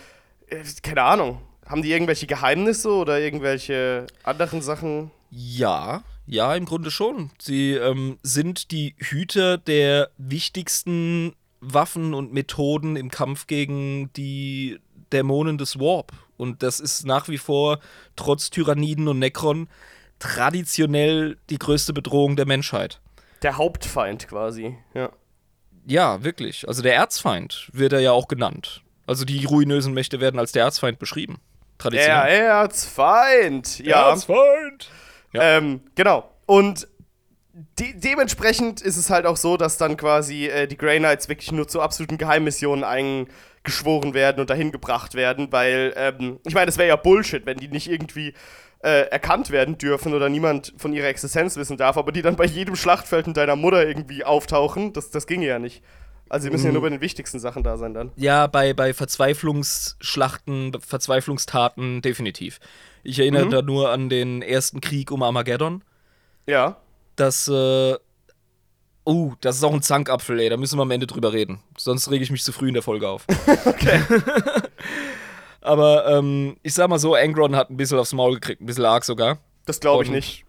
äh, 0.48 0.62
keine 0.82 1.02
Ahnung, 1.02 1.40
haben 1.66 1.82
die 1.82 1.92
irgendwelche 1.92 2.26
Geheimnisse 2.26 2.90
oder 2.92 3.18
irgendwelche 3.18 4.06
anderen 4.22 4.62
Sachen? 4.62 5.10
Ja, 5.30 6.04
ja, 6.26 6.54
im 6.54 6.64
Grunde 6.64 6.92
schon. 6.92 7.30
Sie 7.40 7.72
ähm, 7.72 8.18
sind 8.22 8.70
die 8.70 8.94
Hüter 8.98 9.58
der 9.58 10.10
wichtigsten 10.16 11.34
Waffen 11.60 12.14
und 12.14 12.32
Methoden 12.32 12.96
im 12.96 13.10
Kampf 13.10 13.46
gegen 13.46 14.12
die 14.14 14.78
Dämonen 15.12 15.58
des 15.58 15.78
Warp. 15.78 16.12
Und 16.36 16.62
das 16.62 16.80
ist 16.80 17.04
nach 17.04 17.28
wie 17.28 17.38
vor, 17.38 17.80
trotz 18.16 18.50
Tyranniden 18.50 19.08
und 19.08 19.18
Necron, 19.18 19.68
traditionell 20.18 21.36
die 21.50 21.58
größte 21.58 21.92
Bedrohung 21.92 22.36
der 22.36 22.46
Menschheit. 22.46 23.00
Der 23.42 23.56
Hauptfeind 23.56 24.28
quasi, 24.28 24.76
ja. 24.94 25.10
Ja, 25.86 26.22
wirklich. 26.22 26.68
Also 26.68 26.82
der 26.82 26.94
Erzfeind 26.94 27.68
wird 27.72 27.92
er 27.92 28.00
ja 28.00 28.12
auch 28.12 28.28
genannt. 28.28 28.82
Also 29.06 29.24
die 29.24 29.44
ruinösen 29.44 29.94
Mächte 29.94 30.20
werden 30.20 30.38
als 30.38 30.52
der 30.52 30.64
Erzfeind 30.64 30.98
beschrieben. 30.98 31.38
Der 31.38 31.78
Traditionell. 31.78 32.42
Erzfeind, 32.42 33.78
ja. 33.80 34.10
Erzfeind! 34.10 34.90
Ja. 35.32 35.56
Ähm, 35.56 35.80
genau. 35.94 36.30
Und 36.46 36.86
de 37.78 37.92
dementsprechend 37.94 38.80
ist 38.80 38.96
es 38.96 39.10
halt 39.10 39.26
auch 39.26 39.36
so, 39.36 39.56
dass 39.56 39.76
dann 39.76 39.96
quasi 39.96 40.46
äh, 40.46 40.66
die 40.66 40.76
Grey 40.76 40.98
Knights 40.98 41.28
wirklich 41.28 41.52
nur 41.52 41.66
zu 41.68 41.80
absoluten 41.80 42.18
Geheimmissionen 42.18 42.84
eingeschworen 42.84 44.14
werden 44.14 44.40
und 44.40 44.50
dahin 44.50 44.72
gebracht 44.72 45.14
werden, 45.14 45.50
weil, 45.50 45.92
ähm, 45.96 46.38
ich 46.46 46.54
meine, 46.54 46.66
das 46.66 46.78
wäre 46.78 46.88
ja 46.88 46.96
Bullshit, 46.96 47.46
wenn 47.46 47.58
die 47.58 47.68
nicht 47.68 47.90
irgendwie 47.90 48.34
äh, 48.82 49.08
erkannt 49.10 49.50
werden 49.50 49.76
dürfen 49.78 50.14
oder 50.14 50.28
niemand 50.28 50.72
von 50.78 50.92
ihrer 50.92 51.08
Existenz 51.08 51.56
wissen 51.56 51.76
darf, 51.76 51.96
aber 51.98 52.12
die 52.12 52.22
dann 52.22 52.36
bei 52.36 52.46
jedem 52.46 52.76
Schlachtfeld 52.76 53.26
in 53.26 53.34
deiner 53.34 53.56
Mutter 53.56 53.86
irgendwie 53.86 54.24
auftauchen, 54.24 54.92
das, 54.92 55.10
das 55.10 55.26
ginge 55.26 55.46
ja 55.46 55.58
nicht. 55.58 55.82
Also 56.30 56.44
sie 56.44 56.50
müssen 56.50 56.66
ja 56.66 56.72
nur 56.72 56.82
bei 56.82 56.90
den 56.90 57.00
wichtigsten 57.00 57.40
Sachen 57.40 57.64
da 57.64 57.76
sein 57.76 57.92
dann. 57.92 58.12
Ja, 58.14 58.46
bei, 58.46 58.72
bei 58.72 58.94
Verzweiflungsschlachten, 58.94 60.72
Verzweiflungstaten 60.80 62.02
definitiv. 62.02 62.60
Ich 63.02 63.18
erinnere 63.18 63.46
Mhm. 63.46 63.50
da 63.50 63.62
nur 63.62 63.90
an 63.90 64.08
den 64.08 64.40
ersten 64.42 64.80
Krieg 64.80 65.10
um 65.10 65.22
Armageddon. 65.22 65.82
Ja. 66.46 66.76
Das, 67.20 67.48
äh. 67.48 67.96
Oh, 69.04 69.32
das 69.40 69.56
ist 69.56 69.64
auch 69.64 69.72
ein 69.72 69.82
Zankapfel, 69.82 70.38
ey. 70.40 70.48
Da 70.50 70.56
müssen 70.56 70.78
wir 70.78 70.82
am 70.82 70.90
Ende 70.90 71.06
drüber 71.06 71.32
reden. 71.32 71.60
Sonst 71.76 72.10
rege 72.10 72.22
ich 72.22 72.30
mich 72.30 72.42
zu 72.44 72.52
früh 72.52 72.68
in 72.68 72.74
der 72.74 72.82
Folge 72.82 73.08
auf. 73.08 73.26
Okay. 73.66 74.00
Aber 75.62 76.06
ähm, 76.06 76.56
ich 76.62 76.72
sag 76.74 76.88
mal 76.88 76.98
so, 76.98 77.14
Angron 77.14 77.54
hat 77.54 77.70
ein 77.70 77.76
bisschen 77.76 77.98
aufs 77.98 78.12
Maul 78.14 78.34
gekriegt, 78.34 78.62
ein 78.62 78.66
bisschen 78.66 78.84
arg 78.86 79.04
sogar. 79.04 79.38
Das 79.66 79.78
glaube 79.80 80.04
ich 80.04 80.08
Und- 80.08 80.16
nicht. 80.16 80.44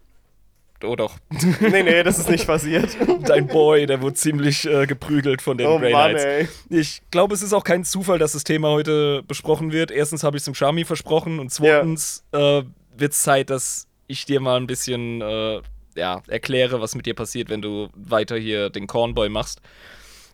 Oh 0.84 0.96
doch. 0.96 1.16
Nee, 1.60 1.84
nee, 1.84 2.02
das 2.02 2.18
ist 2.18 2.28
nicht 2.28 2.44
passiert. 2.46 2.88
Dein 3.24 3.46
Boy, 3.46 3.86
der 3.86 4.00
wurde 4.02 4.14
ziemlich 4.14 4.64
äh, 4.66 4.84
geprügelt 4.86 5.40
von 5.40 5.56
den 5.56 5.68
oh 5.68 5.78
Grey 5.78 5.92
Mann, 5.92 6.10
Knights. 6.10 6.24
ey. 6.24 6.48
Ich 6.70 7.02
glaube, 7.12 7.34
es 7.34 7.42
ist 7.42 7.52
auch 7.52 7.62
kein 7.62 7.84
Zufall, 7.84 8.18
dass 8.18 8.32
das 8.32 8.42
Thema 8.42 8.70
heute 8.70 9.22
besprochen 9.22 9.70
wird. 9.70 9.92
Erstens 9.92 10.24
habe 10.24 10.36
ich 10.36 10.40
es 10.40 10.46
dem 10.46 10.56
Shami 10.56 10.84
versprochen 10.84 11.38
und 11.38 11.52
zweitens 11.52 12.24
äh, 12.32 12.62
wird 12.96 13.12
es 13.12 13.22
Zeit, 13.22 13.50
dass 13.50 13.86
ich 14.08 14.24
dir 14.24 14.40
mal 14.40 14.56
ein 14.56 14.66
bisschen 14.66 15.20
äh, 15.20 15.60
ja, 15.94 16.22
erkläre, 16.28 16.80
was 16.80 16.94
mit 16.94 17.06
dir 17.06 17.14
passiert, 17.14 17.48
wenn 17.48 17.62
du 17.62 17.88
weiter 17.94 18.36
hier 18.36 18.70
den 18.70 18.86
Cornboy 18.86 19.28
machst. 19.28 19.60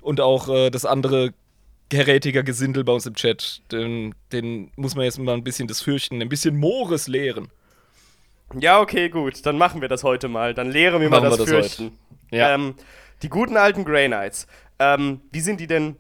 Und 0.01 0.21
auch 0.21 0.49
äh, 0.49 0.71
das 0.71 0.85
andere 0.85 1.33
gerätiger 1.88 2.42
Gesindel 2.42 2.85
bei 2.85 2.92
uns 2.92 3.07
im 3.07 3.14
Chat, 3.14 3.62
den, 3.73 4.14
den 4.33 4.71
muss 4.77 4.94
man 4.94 5.05
jetzt 5.05 5.18
mal 5.18 5.35
ein 5.35 5.44
bisschen 5.44 5.68
das 5.68 5.81
Fürchten, 5.81 6.21
ein 6.21 6.29
bisschen 6.29 6.59
Mores 6.59 7.09
lehren. 7.09 7.49
Ja, 8.59 8.81
okay, 8.81 9.09
gut. 9.09 9.44
Dann 9.44 9.59
machen 9.59 9.81
wir 9.81 9.88
das 9.88 10.05
heute 10.05 10.29
mal. 10.29 10.55
Dann 10.55 10.71
lehren 10.71 11.01
wir 11.01 11.11
mal 11.11 11.21
Machen 11.21 11.31
das, 11.31 11.38
wir 11.38 11.44
das 11.47 11.75
Fürchten. 11.75 11.99
Ja. 12.31 12.55
Ähm, 12.55 12.75
die 13.23 13.29
guten 13.29 13.57
alten 13.57 13.85
Grey 13.85 14.07
Knights. 14.07 14.47
Ähm, 14.79 15.21
wie 15.33 15.40
sind 15.40 15.61
die 15.61 15.66
denn 15.66 15.97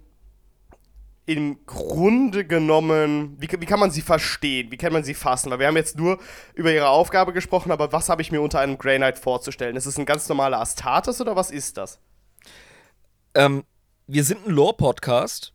im 1.28 1.58
Grunde 1.66 2.46
genommen, 2.46 3.36
wie, 3.38 3.48
wie 3.50 3.66
kann 3.66 3.78
man 3.78 3.90
sie 3.90 4.00
verstehen? 4.00 4.72
Wie 4.72 4.78
kann 4.78 4.94
man 4.94 5.04
sie 5.04 5.12
fassen? 5.12 5.50
Weil 5.50 5.58
wir 5.58 5.66
haben 5.66 5.76
jetzt 5.76 5.98
nur 5.98 6.18
über 6.54 6.72
ihre 6.72 6.88
Aufgabe 6.88 7.34
gesprochen, 7.34 7.70
aber 7.70 7.92
was 7.92 8.08
habe 8.08 8.22
ich 8.22 8.32
mir 8.32 8.40
unter 8.40 8.60
einem 8.60 8.78
Grey 8.78 8.96
Knight 8.96 9.18
vorzustellen? 9.18 9.76
Ist 9.76 9.84
es 9.84 9.98
ein 9.98 10.06
ganz 10.06 10.26
normaler 10.30 10.58
Astartes 10.58 11.20
oder 11.20 11.36
was 11.36 11.50
ist 11.50 11.76
das? 11.76 12.00
Ähm, 13.34 13.64
wir 14.06 14.24
sind 14.24 14.46
ein 14.46 14.52
Lore-Podcast. 14.52 15.52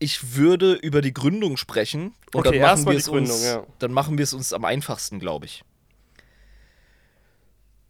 Ich 0.00 0.34
würde 0.34 0.72
über 0.72 1.00
die 1.00 1.14
Gründung 1.14 1.56
sprechen. 1.56 2.16
Und 2.34 2.44
Okay, 2.48 2.58
dann 2.58 2.68
machen 2.68 2.86
wir 2.86 2.90
die 2.90 2.98
es 2.98 3.08
uns, 3.08 3.30
Gründung, 3.30 3.44
ja. 3.44 3.66
dann 3.78 3.92
machen 3.92 4.18
wir 4.18 4.24
es 4.24 4.34
uns 4.34 4.52
am 4.52 4.64
einfachsten, 4.64 5.20
glaube 5.20 5.46
ich. 5.46 5.62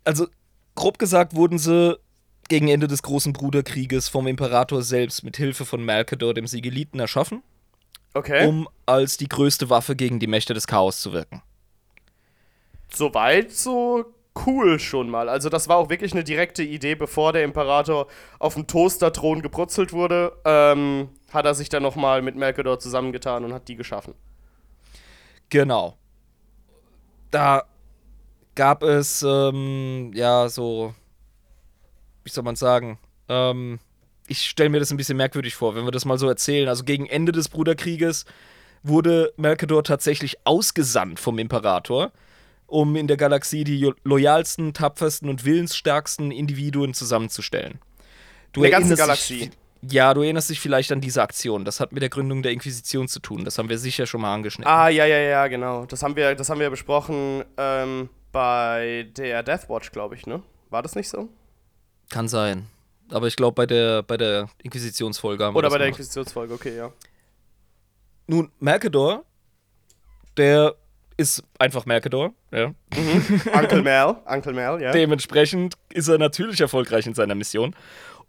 Also, 0.05 0.27
grob 0.75 0.99
gesagt 0.99 1.35
wurden 1.35 1.59
sie 1.59 1.99
gegen 2.49 2.69
Ende 2.69 2.87
des 2.87 3.03
großen 3.03 3.33
Bruderkrieges 3.33 4.09
vom 4.09 4.27
Imperator 4.27 4.83
selbst 4.83 5.25
mit 5.25 5.37
Hilfe 5.37 5.65
von 5.65 5.85
Malkador, 5.85 6.35
dem 6.35 6.47
Sigiliten, 6.47 7.01
erschaffen, 7.01 7.43
Okay. 8.15 8.47
um 8.47 8.69
als 8.87 9.17
die 9.17 9.29
größte 9.29 9.69
Waffe 9.71 9.97
gegen 9.97 10.19
die 10.21 10.27
Mächte 10.27 10.55
des 10.55 10.67
Chaos 10.67 11.01
zu 11.01 11.13
wirken. 11.13 11.43
Soweit 12.93 13.53
so 13.53 14.05
cool 14.47 14.79
schon 14.79 15.09
mal. 15.09 15.29
Also 15.29 15.49
das 15.49 15.69
war 15.69 15.77
auch 15.77 15.89
wirklich 15.89 16.13
eine 16.13 16.25
direkte 16.25 16.63
Idee, 16.63 16.95
bevor 16.95 17.33
der 17.33 17.43
Imperator 17.45 18.07
auf 18.39 18.55
dem 18.55 18.67
Toasterthron 18.67 19.43
gebrutzelt 19.43 19.93
wurde, 19.93 20.33
ähm, 20.45 21.09
hat 21.33 21.47
er 21.47 21.55
sich 21.55 21.69
dann 21.69 21.83
nochmal 21.83 22.23
mit 22.23 22.37
Melkador 22.37 22.79
zusammengetan 22.79 23.45
und 23.45 23.53
hat 23.53 23.69
die 23.69 23.77
geschaffen. 23.77 24.15
Genau. 25.49 25.97
Da 27.31 27.65
gab 28.55 28.83
es, 28.83 29.23
ähm, 29.27 30.13
ja, 30.15 30.49
so, 30.49 30.95
wie 32.27 32.31
soll 32.31 32.45
man 32.45 32.57
sagen, 32.57 32.99
ähm, 33.29 33.79
ich 34.27 34.43
stelle 34.43 34.69
mir 34.69 34.81
das 34.81 34.91
ein 34.91 34.97
bisschen 34.97 35.17
merkwürdig 35.17 35.55
vor, 35.55 35.75
wenn 35.77 35.85
wir 35.85 35.93
das 35.93 36.05
mal 36.05 36.19
so 36.19 36.29
erzählen. 36.29 36.69
Also 36.69 36.83
gegen 36.85 37.07
Ende 37.07 37.31
des 37.33 37.49
Bruderkrieges 37.49 38.25
wurde 38.83 39.33
Melkador 39.37 39.85
tatsächlich 39.85 40.37
ausgesandt 40.45 41.21
vom 41.21 41.39
Imperator, 41.39 42.11
um 42.67 42.97
in 42.97 43.07
der 43.07 43.17
Galaxie 43.17 43.63
die 43.63 43.93
loyalsten, 44.05 44.75
tapfersten 44.75 45.29
und 45.31 45.45
willensstärksten 45.45 46.33
Individuen 46.33 46.93
zusammenzustellen. 46.95 47.79
Du 48.53 48.63
der 48.63 48.71
ganzen 48.73 48.91
dich- 48.91 48.99
Galaxie. 48.99 49.51
ja, 49.83 50.13
du 50.13 50.23
erinnerst 50.23 50.51
dich 50.51 50.59
vielleicht 50.59 50.91
an 50.91 51.01
diese 51.01 51.23
Aktion. 51.23 51.65
Das 51.65 51.79
hat 51.79 51.93
mit 51.93 52.03
der 52.03 52.09
Gründung 52.11 52.43
der 52.43 52.51
Inquisition 52.51 53.07
zu 53.07 53.21
tun. 53.21 53.45
Das 53.45 53.59
haben 53.59 53.69
wir 53.69 53.79
sicher 53.79 54.07
schon 54.07 54.21
mal 54.23 54.35
angeschnitten. 54.35 54.73
Ah, 54.73 54.89
ja, 54.89 55.07
ja, 55.07 55.19
ja, 55.19 55.47
genau. 55.47 55.87
Das 55.87 56.03
haben 56.03 56.17
wir, 56.17 56.35
das 56.35 56.51
haben 56.51 56.59
wir 56.59 56.71
besprochen 56.71 57.45
ähm, 57.57 58.09
bei 58.33 59.07
der 59.17 59.45
Deathwatch, 59.45 59.93
glaube 59.93 60.17
ich, 60.17 60.27
ne? 60.27 60.43
War 60.71 60.83
das 60.83 60.97
nicht 60.97 61.09
so? 61.09 61.29
Kann 62.09 62.29
sein. 62.29 62.67
Aber 63.11 63.27
ich 63.29 63.37
glaube, 63.37 63.55
bei 63.55 63.67
der, 63.67 64.03
bei 64.03 64.17
der 64.17 64.49
Inquisitionsfolge 64.63 65.45
haben 65.45 65.55
wir 65.55 65.59
Oder 65.59 65.69
das 65.69 65.75
bei 65.75 65.79
der 65.79 65.87
gemacht. 65.89 65.99
Inquisitionsfolge, 66.01 66.55
okay, 66.55 66.77
ja. 66.77 66.93
Nun, 68.27 68.51
Mercador, 68.59 69.25
der 70.37 70.75
ist 71.17 71.43
einfach 71.59 71.87
Mercador. 71.87 72.35
Ja. 72.51 72.75
Uncle 73.55 73.83
Mel, 73.83 74.17
Uncle 74.27 74.53
Mel, 74.53 74.83
ja. 74.83 74.93
Dementsprechend 74.93 75.75
ist 75.93 76.09
er 76.09 76.19
natürlich 76.19 76.61
erfolgreich 76.61 77.07
in 77.07 77.15
seiner 77.15 77.35
Mission 77.35 77.75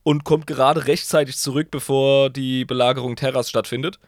und 0.03 0.23
kommt 0.23 0.47
gerade 0.47 0.85
rechtzeitig 0.85 1.37
zurück, 1.37 1.69
bevor 1.71 2.29
die 2.29 2.63
Belagerung 2.63 3.15
Terras 3.15 3.49
stattfindet. 3.49 3.99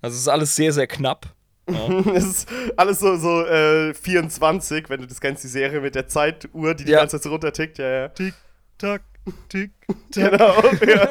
Also 0.00 0.14
es 0.14 0.22
ist 0.22 0.28
alles 0.28 0.56
sehr, 0.56 0.72
sehr 0.72 0.86
knapp. 0.86 1.26
Es 2.14 2.24
ist 2.24 2.48
alles 2.78 2.98
so, 2.98 3.16
so 3.18 3.44
äh, 3.44 3.92
24, 3.92 4.88
wenn 4.88 5.02
du 5.02 5.06
das 5.06 5.20
kennst, 5.20 5.44
die 5.44 5.48
Serie 5.48 5.82
mit 5.82 5.94
der 5.94 6.08
Zeituhr, 6.08 6.74
die 6.74 6.84
die 6.86 6.92
Ja. 6.92 7.00
ganze 7.00 7.16
Zeit 7.16 7.24
so 7.24 7.28
runtertickt, 7.28 7.76
ja, 7.76 7.88
ja. 7.88 8.08
Tick, 8.08 8.32
tack, 8.78 9.02
tick, 9.48 9.72
tack. 10.12 10.30
Genau, 10.32 10.62
ja. 10.86 11.08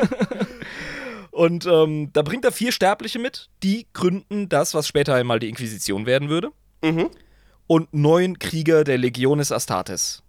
Und 1.32 1.65
ähm, 1.67 2.12
da 2.13 2.23
bringt 2.23 2.45
er 2.45 2.51
vier 2.51 2.71
Sterbliche 2.71 3.19
mit, 3.19 3.49
die 3.62 3.86
gründen 3.93 4.49
das, 4.49 4.73
was 4.73 4.88
später 4.88 5.13
einmal 5.13 5.39
die 5.39 5.49
Inquisition 5.49 6.06
werden 6.06 6.30
würde. 6.30 6.51
Mhm. 6.84 7.10
Und 7.67 7.93
neun 7.93 8.39
Krieger 8.39 8.84
der 8.84 8.97
Legionis 8.97 9.51
Astartes. 9.51 10.23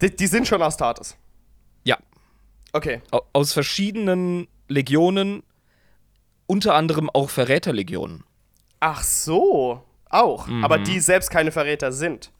Die, 0.00 0.14
die 0.14 0.26
sind 0.26 0.46
schon 0.46 0.62
Astartes. 0.62 1.16
Ja, 1.84 1.98
Okay. 2.72 3.00
au- 3.10 3.22
aus 3.32 3.52
verschiedenen 3.52 4.46
Legionen, 4.68 5.42
unter 6.46 6.74
anderem 6.74 7.08
auch 7.10 7.30
Verräterlegionen. 7.30 8.22
Ach 8.80 9.02
so. 9.02 9.82
Auch. 10.10 10.46
Mhm. 10.46 10.62
Aber 10.64 10.78
die 10.78 11.00
selbst 11.00 11.30
keine 11.30 11.50
Verräter 11.50 11.90
sind. 11.90 12.30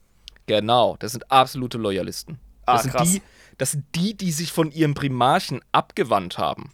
Genau, 0.45 0.95
das 0.99 1.11
sind 1.11 1.29
absolute 1.31 1.77
Loyalisten. 1.77 2.39
Ah, 2.65 2.73
Das 2.73 2.83
sind, 2.83 2.91
krass. 2.91 3.11
die, 3.11 3.21
das 3.57 3.71
sind 3.71 3.85
die, 3.95 4.15
die 4.15 4.31
sich 4.31 4.51
von 4.51 4.71
ihrem 4.71 4.93
Primarchen 4.93 5.61
abgewandt 5.71 6.37
haben. 6.37 6.71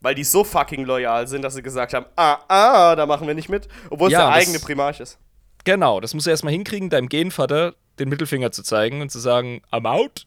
Weil 0.00 0.14
die 0.14 0.24
so 0.24 0.44
fucking 0.44 0.84
loyal 0.84 1.26
sind, 1.26 1.42
dass 1.42 1.54
sie 1.54 1.62
gesagt 1.62 1.92
haben, 1.92 2.06
ah, 2.16 2.38
ah, 2.48 2.96
da 2.96 3.06
machen 3.06 3.26
wir 3.26 3.34
nicht 3.34 3.48
mit. 3.48 3.68
Obwohl 3.90 4.10
Ja, 4.10 4.20
es 4.20 4.24
der 4.24 4.34
eigene 4.34 4.58
Primarch 4.60 5.00
ist. 5.00 5.18
Genau, 5.64 6.00
das 6.00 6.14
muss 6.14 6.26
er 6.26 6.30
erstmal 6.30 6.52
hinkriegen, 6.52 6.88
deinem 6.88 7.08
Genvater 7.08 7.74
den 7.98 8.08
Mittelfinger 8.08 8.52
zu 8.52 8.62
zeigen 8.62 9.00
und 9.00 9.10
zu 9.10 9.18
sagen, 9.18 9.60
I'm 9.72 9.88
out. 9.88 10.26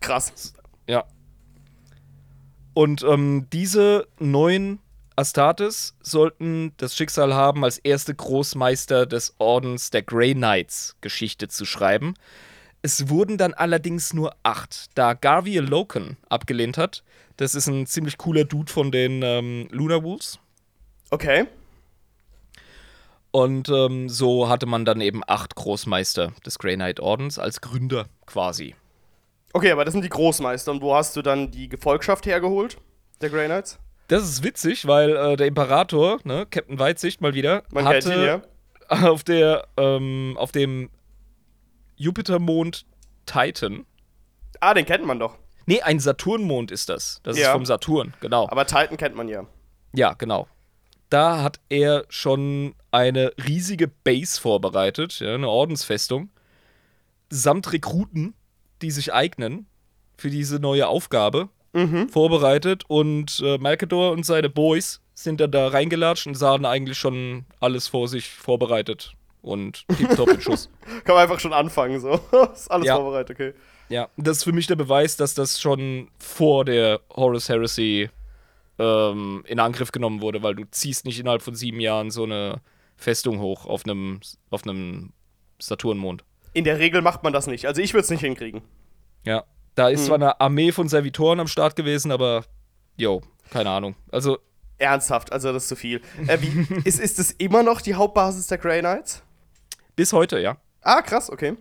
Krass. 0.00 0.54
Ja. 0.86 1.04
Und 2.74 3.02
ähm, 3.02 3.48
diese 3.52 4.06
neun 4.18 4.78
Astartes 5.16 5.96
sollten 6.00 6.72
das 6.76 6.96
Schicksal 6.96 7.34
haben, 7.34 7.64
als 7.64 7.78
erste 7.78 8.14
Großmeister 8.14 9.06
des 9.06 9.34
Ordens 9.38 9.90
der 9.90 10.02
Grey 10.02 10.34
Knights 10.34 10.96
Geschichte 11.00 11.48
zu 11.48 11.64
schreiben. 11.64 12.14
Es 12.84 13.08
wurden 13.08 13.38
dann 13.38 13.54
allerdings 13.54 14.12
nur 14.12 14.36
acht, 14.42 14.90
da 14.94 15.14
Garvey 15.14 15.56
Loken 15.56 16.18
abgelehnt 16.28 16.76
hat. 16.76 17.02
Das 17.38 17.54
ist 17.54 17.66
ein 17.66 17.86
ziemlich 17.86 18.18
cooler 18.18 18.44
Dude 18.44 18.70
von 18.70 18.92
den 18.92 19.22
ähm, 19.22 19.68
Lunar 19.70 20.02
Wolves. 20.02 20.38
Okay. 21.08 21.46
Und 23.30 23.70
ähm, 23.70 24.10
so 24.10 24.50
hatte 24.50 24.66
man 24.66 24.84
dann 24.84 25.00
eben 25.00 25.22
acht 25.26 25.54
Großmeister 25.54 26.34
des 26.44 26.58
Grey 26.58 26.74
Knight 26.74 27.00
Ordens 27.00 27.38
als 27.38 27.62
Gründer 27.62 28.04
quasi. 28.26 28.74
Okay, 29.54 29.70
aber 29.70 29.86
das 29.86 29.92
sind 29.92 30.04
die 30.04 30.10
Großmeister. 30.10 30.70
Und 30.70 30.82
wo 30.82 30.94
hast 30.94 31.16
du 31.16 31.22
dann 31.22 31.50
die 31.50 31.70
Gefolgschaft 31.70 32.26
hergeholt? 32.26 32.76
Der 33.22 33.30
Grey 33.30 33.46
Knights? 33.46 33.78
Das 34.08 34.24
ist 34.24 34.44
witzig, 34.44 34.86
weil 34.86 35.16
äh, 35.16 35.36
der 35.36 35.46
Imperator, 35.46 36.18
ne, 36.24 36.46
Captain 36.50 36.78
Weitsicht 36.78 37.22
mal 37.22 37.32
wieder, 37.32 37.62
Man 37.72 37.86
hatte 37.86 38.12
ihn, 38.12 38.24
ja. 38.24 38.42
auf 39.10 39.24
der 39.24 39.68
ähm, 39.78 40.36
auf 40.38 40.52
dem 40.52 40.90
Jupitermond 41.96 42.84
Titan. 43.26 43.86
Ah, 44.60 44.74
den 44.74 44.84
kennt 44.86 45.04
man 45.04 45.18
doch. 45.18 45.36
Nee, 45.66 45.80
ein 45.80 45.98
Saturnmond 45.98 46.70
ist 46.70 46.88
das. 46.88 47.20
Das 47.22 47.36
ist 47.36 47.42
Ja. 47.42 47.52
vom 47.52 47.64
Saturn, 47.64 48.12
genau. 48.20 48.48
Aber 48.50 48.66
Titan 48.66 48.96
kennt 48.96 49.16
man 49.16 49.28
ja. 49.28 49.46
Ja, 49.94 50.12
genau. 50.14 50.46
Da 51.10 51.42
hat 51.42 51.60
er 51.68 52.04
schon 52.08 52.74
eine 52.90 53.32
riesige 53.46 53.88
Base 53.88 54.40
vorbereitet, 54.40 55.20
ja, 55.20 55.34
eine 55.34 55.48
Ordensfestung, 55.48 56.30
samt 57.30 57.72
Rekruten, 57.72 58.34
die 58.82 58.90
sich 58.90 59.12
eignen 59.12 59.66
für 60.16 60.30
diese 60.30 60.58
neue 60.58 60.86
Aufgabe, 60.88 61.48
vorbereitet. 62.10 62.84
Und 62.88 63.40
äh, 63.44 63.58
Malkador 63.58 64.12
und 64.12 64.24
seine 64.24 64.48
Boys 64.48 65.00
sind 65.14 65.40
dann 65.40 65.50
da 65.50 65.68
reingelatscht 65.68 66.26
und 66.26 66.34
sahen 66.36 66.64
eigentlich 66.64 66.98
schon 66.98 67.46
alles 67.60 67.88
vor 67.88 68.06
sich 68.08 68.28
vorbereitet. 68.28 69.14
Und 69.44 69.86
tipptopp 69.98 70.30
in 70.30 70.40
Schuss. 70.40 70.70
Kann 71.04 71.14
man 71.14 71.22
einfach 71.24 71.38
schon 71.38 71.52
anfangen, 71.52 72.00
so. 72.00 72.18
ist 72.54 72.70
alles 72.70 72.86
Ja. 72.86 72.96
vorbereitet, 72.96 73.36
okay. 73.36 73.52
Ja, 73.90 74.08
das 74.16 74.38
ist 74.38 74.44
für 74.44 74.52
mich 74.52 74.66
der 74.66 74.76
Beweis, 74.76 75.18
dass 75.18 75.34
das 75.34 75.60
schon 75.60 76.08
vor 76.18 76.64
der 76.64 77.00
Horus 77.14 77.50
Heresy 77.50 78.08
ähm, 78.78 79.44
in 79.46 79.60
Angriff 79.60 79.92
genommen 79.92 80.22
wurde, 80.22 80.42
weil 80.42 80.54
du 80.54 80.64
ziehst 80.70 81.04
nicht 81.04 81.20
innerhalb 81.20 81.42
von 81.42 81.54
sieben 81.54 81.78
Jahren 81.80 82.10
so 82.10 82.24
eine 82.24 82.62
Festung 82.96 83.40
hoch 83.40 83.66
auf 83.66 83.84
einem 83.84 84.20
auf 84.50 84.64
einem 84.64 85.12
Saturnmond. 85.60 86.24
In 86.54 86.64
der 86.64 86.78
Regel 86.78 87.02
macht 87.02 87.22
man 87.22 87.32
das 87.32 87.46
nicht. 87.46 87.66
Also 87.66 87.82
ich 87.82 87.92
würde 87.92 88.04
es 88.04 88.10
nicht 88.10 88.20
hinkriegen. 88.20 88.62
Ja, 89.24 89.44
da 89.74 89.88
ist 89.88 90.06
zwar 90.06 90.14
eine 90.16 90.40
Armee 90.40 90.72
von 90.72 90.88
Servitoren 90.88 91.40
am 91.40 91.48
Start 91.48 91.76
gewesen, 91.76 92.10
aber 92.12 92.44
yo, 92.96 93.20
keine 93.50 93.70
Ahnung. 93.70 93.96
Also 94.10 94.38
Ernsthaft, 94.78 95.32
also 95.32 95.52
das 95.52 95.64
ist 95.64 95.68
zu 95.68 95.76
viel. 95.76 96.00
Äh, 96.26 96.38
wie, 96.40 96.80
ist, 96.88 96.98
ist 97.00 97.18
es 97.18 97.32
immer 97.32 97.62
noch 97.62 97.80
die 97.80 97.94
Hauptbasis 97.94 98.46
der 98.46 98.58
Grey 98.58 98.80
Knights? 98.80 99.22
Bis 99.96 100.12
heute, 100.12 100.38
ja. 100.40 100.56
Ah, 100.82 101.02
krass, 101.02 101.30
okay. 101.30 101.56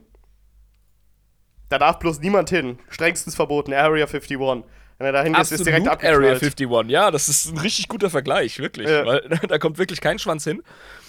Da 1.69 1.79
darf 1.79 1.99
bloß 1.99 2.19
niemand 2.19 2.49
hin. 2.49 2.77
Strengstens 2.89 3.35
verboten, 3.35 3.73
Area 3.73 4.05
51. 4.05 4.39
Wenn 4.39 5.07
er 5.07 5.11
da 5.11 5.23
hingeht, 5.23 5.51
ist 5.51 5.65
direkt 5.65 5.87
Area 5.87 5.93
abgeknallt. 5.93 6.43
51, 6.43 6.89
ja, 6.91 7.09
das 7.11 7.29
ist 7.29 7.47
ein 7.51 7.57
richtig 7.57 7.87
guter 7.87 8.09
Vergleich, 8.11 8.59
wirklich. 8.59 8.87
Ja. 8.87 9.05
Weil 9.05 9.21
da 9.47 9.57
kommt 9.57 9.77
wirklich 9.77 10.01
kein 10.01 10.19
Schwanz 10.19 10.43
hin. 10.43 10.61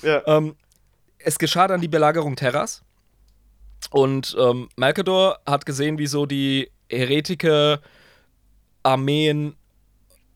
Ja. 0.03 0.23
Ähm, 0.27 0.57
es 1.19 1.39
geschah 1.39 1.69
dann 1.69 1.81
die 1.81 1.89
Belagerung 1.89 2.37
Terras. 2.37 2.83
Und 3.91 4.35
ähm, 4.41 4.69
Malkador 4.77 5.39
hat 5.47 5.67
gesehen, 5.67 5.99
wie 5.99 6.07
so 6.07 6.25
die 6.25 6.71
Heretiker-Armeen 8.83 9.57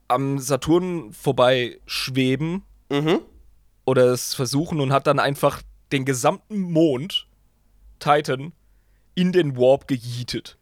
am 0.09 0.39
Saturn 0.39 1.13
vorbei 1.13 1.79
schweben 1.87 2.65
Mhm. 2.91 3.21
oder 3.85 4.07
es 4.13 4.35
versuchen 4.35 4.81
und 4.81 4.93
hat 4.93 5.07
dann 5.07 5.19
einfach 5.19 5.61
den 5.93 6.05
gesamten 6.05 6.61
Mond, 6.61 7.27
Titan, 7.99 8.53
in 9.15 9.33
den 9.33 9.57
Warp 9.57 9.89
gejietet. 9.89 10.59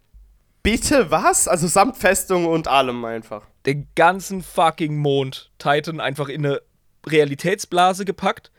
Bitte 0.63 1.11
was? 1.11 1.47
Also 1.47 1.67
samt 1.69 1.97
Festung 1.97 2.47
und 2.47 2.69
allem 2.69 3.05
einfach. 3.05 3.47
Den 3.67 3.87
ganzen 3.95 4.43
fucking 4.43 4.97
Mond, 4.97 5.53
Titan, 5.59 6.01
einfach 6.01 6.29
in 6.29 6.45
eine 6.45 6.63
Realitätsblase 7.07 8.05
gepackt, 8.05 8.51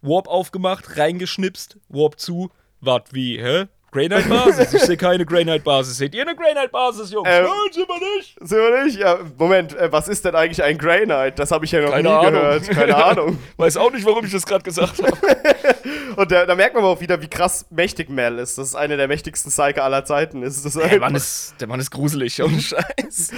Warp 0.00 0.26
aufgemacht, 0.26 0.96
reingeschnipst, 0.96 1.78
Warp 1.88 2.18
zu. 2.18 2.50
Wart 2.80 3.14
wie, 3.14 3.40
hä? 3.40 3.68
Grey 3.92 4.08
Knight 4.08 4.26
Basis? 4.26 4.72
Ich 4.72 4.82
sehe 4.84 4.96
keine 4.96 5.26
Grey 5.26 5.42
Knight 5.44 5.64
Basis. 5.64 5.98
Seht 5.98 6.14
ihr 6.14 6.22
eine 6.22 6.34
Grey 6.34 6.52
Knight 6.52 6.72
Basis, 6.72 7.10
Jungs? 7.12 7.28
Ähm, 7.30 7.44
Nein, 7.44 7.72
sind 7.72 7.86
wir 7.86 8.16
nicht. 8.16 8.36
Sind 8.40 8.58
wir 8.58 8.84
nicht? 8.84 8.98
Ja, 8.98 9.18
Moment, 9.36 9.76
äh, 9.76 9.92
was 9.92 10.08
ist 10.08 10.24
denn 10.24 10.34
eigentlich 10.34 10.62
ein 10.62 10.78
Grey 10.78 11.04
Knight? 11.04 11.38
Das 11.38 11.50
habe 11.50 11.66
ich 11.66 11.72
ja 11.72 11.82
noch 11.82 11.90
Keine 11.90 12.08
nie 12.08 12.14
Ahnung. 12.14 12.32
gehört. 12.32 12.70
Keine 12.70 12.96
Ahnung. 13.04 13.38
Weiß 13.58 13.76
auch 13.76 13.92
nicht, 13.92 14.06
warum 14.06 14.24
ich 14.24 14.32
das 14.32 14.46
gerade 14.46 14.64
gesagt 14.64 15.02
habe. 15.02 15.12
Und 16.16 16.32
da, 16.32 16.46
da 16.46 16.54
merkt 16.54 16.74
man 16.74 16.84
aber 16.84 16.92
auch 16.94 17.00
wieder, 17.02 17.20
wie 17.20 17.28
krass 17.28 17.66
mächtig 17.68 18.08
Mel 18.08 18.38
ist. 18.38 18.56
Das 18.56 18.68
ist 18.68 18.74
eine 18.74 18.96
der 18.96 19.08
mächtigsten 19.08 19.50
Psyker 19.52 19.84
aller 19.84 20.06
Zeiten. 20.06 20.42
Ist 20.42 20.64
das 20.64 20.72
Der 20.72 20.98
Mann 20.98 21.14
ist, 21.14 21.54
der 21.60 21.68
Mann 21.68 21.78
ist 21.80 21.90
gruselig, 21.90 22.42
ohne 22.42 22.60
Scheiß. 22.60 23.30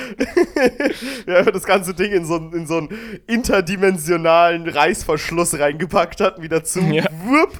ja, 1.27 1.37
einfach 1.37 1.53
das 1.53 1.64
ganze 1.64 1.95
Ding 1.95 2.12
in 2.12 2.25
so, 2.27 2.37
einen- 2.37 2.53
in 2.53 2.67
so 2.69 2.79
einen 2.79 3.21
interdimensionalen 3.27 4.69
Reißverschluss 4.69 5.59
reingepackt 5.59 6.21
hat, 6.21 6.40
wieder 6.40 6.62
zu. 6.62 6.79
Ja. 6.81 7.05
Wupp. 7.25 7.59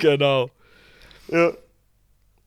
genau. 0.00 0.50
Ja. 1.28 1.52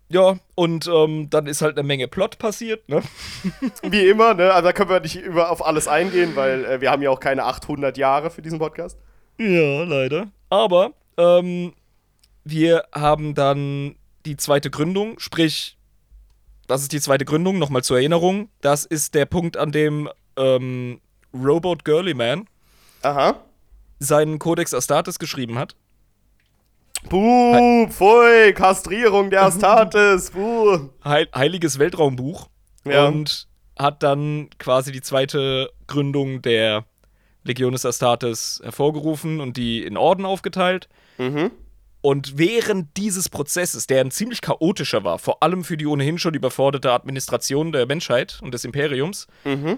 Ja, 0.10 0.38
und 0.56 0.88
ähm, 0.88 1.30
dann 1.30 1.48
ist 1.48 1.62
halt 1.62 1.78
eine 1.78 1.86
Menge 1.86 2.08
Plot 2.08 2.38
passiert, 2.38 2.88
ne? 2.88 3.02
Wie 3.84 4.08
immer, 4.08 4.34
ne? 4.34 4.54
Also 4.54 4.68
da 4.68 4.74
können 4.74 4.90
wir 4.90 5.02
nicht 5.02 5.18
über, 5.18 5.52
auf 5.52 5.66
alles 5.66 5.90
eingehen, 5.90 6.36
weil 6.36 6.64
äh, 6.64 6.82
wir 6.82 6.92
haben 6.92 7.02
ja 7.02 7.10
auch 7.10 7.20
keine 7.20 7.44
800 7.44 7.98
Jahre 7.98 8.32
für 8.32 8.42
diesen 8.42 8.58
Podcast. 8.58 8.98
Ja, 9.38 9.84
leider. 9.84 10.28
Aber 10.50 10.94
ähm, 11.18 11.74
wir 12.46 12.86
haben 12.96 13.36
dann 13.36 13.96
die 14.26 14.38
zweite 14.38 14.70
Gründung, 14.70 15.20
sprich, 15.20 15.78
das 16.68 16.82
ist 16.82 16.94
die 16.94 17.02
zweite 17.02 17.26
Gründung, 17.26 17.60
nochmal 17.60 17.84
zur 17.84 17.98
Erinnerung. 17.98 18.50
Das 18.62 18.86
ist 18.86 19.14
der 19.14 19.26
Punkt, 19.26 19.58
an 19.58 19.72
dem 19.72 20.10
ähm, 20.38 21.02
Robot 21.34 21.84
Girly 21.84 22.14
Man 22.14 22.46
Aha. 23.02 23.36
seinen 24.00 24.40
Codex 24.40 24.74
Astartes 24.74 25.20
geschrieben 25.20 25.58
hat. 25.58 25.76
Buh, 27.10 27.88
pfui, 27.90 28.54
Kastrierung 28.54 29.30
der 29.30 29.44
Astartes, 29.44 30.32
buh. 30.32 30.90
Heil 31.04 31.28
Heiliges 31.34 31.80
Weltraumbuch. 31.80 32.50
Ja. 32.86 33.08
Und 33.08 33.48
hat 33.78 34.04
dann 34.04 34.50
quasi 34.60 34.92
die 34.92 35.02
zweite 35.02 35.70
Gründung 35.88 36.42
der 36.42 36.86
Legionis 37.44 37.86
Astartes 37.86 38.60
hervorgerufen 38.64 39.40
und 39.40 39.58
die 39.58 39.84
in 39.84 39.98
Orden 39.98 40.26
aufgeteilt. 40.26 40.90
Mhm. 41.18 41.52
Und 42.02 42.38
während 42.38 42.96
dieses 42.98 43.28
Prozesses, 43.30 43.88
der 43.88 44.02
ein 44.02 44.12
ziemlich 44.12 44.42
chaotischer 44.42 45.04
war, 45.04 45.20
vor 45.20 45.44
allem 45.44 45.64
für 45.64 45.78
die 45.78 45.88
ohnehin 45.88 46.18
schon 46.18 46.34
überforderte 46.36 46.92
Administration 46.92 47.72
der 47.72 47.86
Menschheit 47.86 48.40
und 48.42 48.54
des 48.54 48.64
Imperiums, 48.66 49.28
Mhm. 49.44 49.78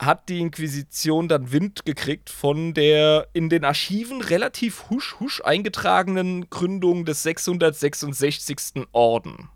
Hat 0.00 0.28
die 0.28 0.40
Inquisition 0.40 1.28
dann 1.28 1.52
Wind 1.52 1.84
gekriegt 1.84 2.30
von 2.30 2.72
der 2.74 3.28
in 3.34 3.48
den 3.50 3.64
Archiven 3.64 4.20
relativ 4.22 4.88
husch 4.90 5.16
husch 5.20 5.42
eingetragenen 5.44 6.48
Gründung 6.50 7.04
des 7.04 7.22
666. 7.22 8.86
Orden. 8.92 9.48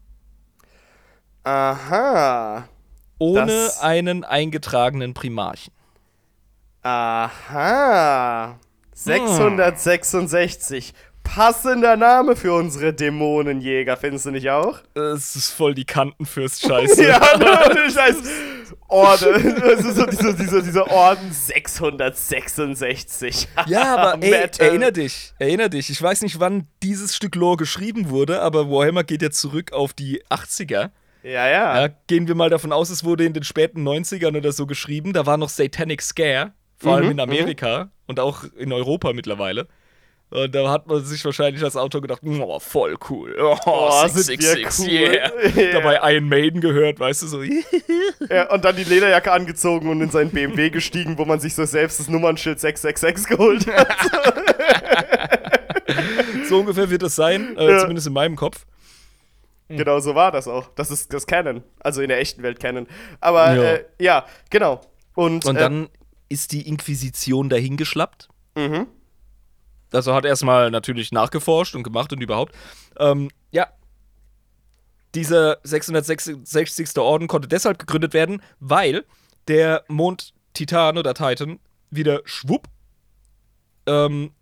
Aha. 1.44 2.68
Ohne 3.18 3.46
Das- 3.46 3.80
einen 3.80 4.24
eingetragenen 4.24 5.14
Primarchen. 5.14 5.72
Aha. 6.82 8.58
666. 8.92 10.92
Passender 11.22 11.96
Name 11.96 12.36
für 12.36 12.52
unsere 12.52 12.92
Dämonenjäger, 12.92 13.96
findest 13.96 14.26
du 14.26 14.30
nicht 14.30 14.50
auch? 14.50 14.80
Es 14.94 15.36
ist 15.36 15.52
voll 15.52 15.74
die 15.74 15.86
Kantenfürst-Scheiße. 15.86 17.02
Ja, 17.08 17.18
ne, 17.38 17.90
scheiß 17.90 18.16
Orden. 18.94 19.60
Das 19.60 19.84
ist 19.84 19.96
so 19.96 20.06
dieser, 20.06 20.32
dieser, 20.32 20.62
dieser 20.62 20.90
Orden 20.90 21.32
666. 21.32 23.48
Ja, 23.66 23.96
aber 23.96 24.22
ey, 24.22 24.48
erinner 24.58 24.92
dich, 24.92 25.34
erinner 25.38 25.68
dich. 25.68 25.90
Ich 25.90 26.00
weiß 26.00 26.22
nicht, 26.22 26.40
wann 26.40 26.66
dieses 26.82 27.14
Stück 27.16 27.34
Lore 27.34 27.56
geschrieben 27.56 28.10
wurde, 28.10 28.40
aber 28.40 28.70
Warhammer 28.70 29.04
geht 29.04 29.22
ja 29.22 29.30
zurück 29.30 29.72
auf 29.72 29.92
die 29.92 30.22
80er. 30.26 30.90
Ja, 31.22 31.48
ja. 31.48 31.86
Ja, 31.86 31.94
gehen 32.06 32.28
wir 32.28 32.34
mal 32.34 32.50
davon 32.50 32.72
aus, 32.72 32.90
es 32.90 33.04
wurde 33.04 33.24
in 33.24 33.32
den 33.32 33.44
späten 33.44 33.86
90ern 33.86 34.36
oder 34.36 34.52
so 34.52 34.66
geschrieben. 34.66 35.12
Da 35.12 35.26
war 35.26 35.36
noch 35.38 35.48
Satanic 35.48 36.02
Scare, 36.02 36.52
vor 36.76 36.96
allem 36.96 37.06
Mhm, 37.06 37.10
in 37.12 37.20
Amerika 37.20 37.90
und 38.06 38.20
auch 38.20 38.44
in 38.56 38.72
Europa 38.72 39.12
mittlerweile. 39.12 39.66
Und 40.34 40.52
da 40.52 40.68
hat 40.68 40.88
man 40.88 41.04
sich 41.04 41.24
wahrscheinlich 41.24 41.62
als 41.62 41.76
Autor 41.76 42.00
gedacht, 42.02 42.20
oh, 42.24 42.58
voll 42.58 42.96
cool. 43.08 43.36
Oh, 43.40 43.56
Oh, 43.66 44.08
sind 44.08 44.40
wir 44.40 44.48
666, 44.48 44.86
cool. 44.86 44.92
yeah. 44.92 45.30
Ja. 45.54 45.72
Dabei 45.80 46.14
Iron 46.14 46.28
Maiden 46.28 46.60
gehört, 46.60 46.98
weißt 46.98 47.22
du, 47.22 47.26
so. 47.28 47.42
ja. 48.28 48.50
Und 48.52 48.64
dann 48.64 48.74
die 48.74 48.82
Lederjacke 48.82 49.30
angezogen 49.30 49.88
und 49.88 50.00
in 50.00 50.10
seinen 50.10 50.30
BMW 50.30 50.70
gestiegen, 50.70 51.16
wo 51.18 51.24
man 51.24 51.38
sich 51.38 51.54
so 51.54 51.64
selbst 51.64 52.00
das 52.00 52.08
Nummernschild 52.08 52.58
666 52.58 53.28
geholt 53.28 53.64
hat. 53.68 53.86
so 56.48 56.60
ungefähr 56.60 56.90
wird 56.90 57.02
es 57.04 57.14
sein, 57.14 57.56
äh, 57.56 57.70
Ja. 57.70 57.78
zumindest 57.78 58.06
in 58.06 58.12
meinem 58.12 58.36
Kopf. 58.36 58.64
Genau 59.68 59.98
so 60.00 60.14
war 60.14 60.30
das 60.32 60.46
auch. 60.48 60.68
Das 60.74 60.90
ist 60.90 61.12
das 61.12 61.26
Canon. 61.26 61.62
Also 61.80 62.02
in 62.02 62.08
der 62.08 62.20
echten 62.20 62.42
Welt 62.42 62.60
Canon. 62.60 62.86
Aber 63.20 63.54
Ja. 63.54 63.62
äh, 63.62 63.84
ja, 63.98 64.26
genau. 64.50 64.80
Und, 65.14 65.44
Und 65.46 65.56
äh, 65.56 65.60
dann 65.60 65.88
ist 66.28 66.52
die 66.52 66.66
Inquisition 66.68 67.48
dahingeschlappt. 67.48 68.28
Mhm. 68.56 68.86
Also 69.94 70.14
hat 70.14 70.24
erstmal 70.24 70.70
natürlich 70.70 71.12
nachgeforscht 71.12 71.74
und 71.74 71.82
gemacht 71.82 72.12
und 72.12 72.20
überhaupt. 72.20 72.54
Ähm, 72.98 73.30
ja. 73.50 73.68
Dieser 75.14 75.58
666. 75.62 76.98
Orden 76.98 77.28
konnte 77.28 77.48
deshalb 77.48 77.78
gegründet 77.78 78.14
werden, 78.14 78.42
weil 78.58 79.04
der 79.46 79.84
Mond 79.88 80.34
Titan 80.54 80.98
oder 80.98 81.14
Titan 81.14 81.60
wieder 81.90 82.20
schwupp 82.24 82.66
ähm, 83.86 84.32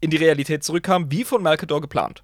in 0.00 0.10
die 0.10 0.16
Realität 0.16 0.62
zurückkam, 0.62 1.10
wie 1.10 1.24
von 1.24 1.42
Malkador 1.42 1.80
geplant. 1.80 2.22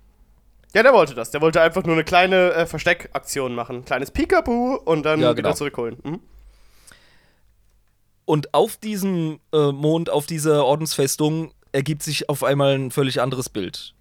Ja, 0.75 0.83
der 0.83 0.92
wollte 0.92 1.14
das. 1.14 1.31
Der 1.31 1.40
wollte 1.40 1.61
einfach 1.61 1.85
nur 1.85 1.94
eine 1.94 2.05
kleine 2.05 2.53
äh, 2.53 2.66
Versteckaktion 2.66 3.55
machen. 3.55 3.85
Kleines 3.85 4.11
Peekaboo 4.11 4.75
und 4.77 5.03
dann 5.05 5.20
Ja, 5.20 5.33
wieder 5.33 5.42
genau. 5.42 5.55
zurückholen. 5.55 5.98
Mhm. 6.03 6.20
Und 8.25 8.55
auf 8.55 8.77
diesem 8.77 9.40
äh, 9.53 9.72
Mond, 9.72 10.09
auf 10.09 10.27
dieser 10.27 10.64
Ordensfestung, 10.64 11.53
ergibt 11.73 12.03
sich 12.03 12.29
auf 12.29 12.45
einmal 12.45 12.75
ein 12.75 12.91
völlig 12.91 13.21
anderes 13.21 13.49
Bild. 13.49 13.95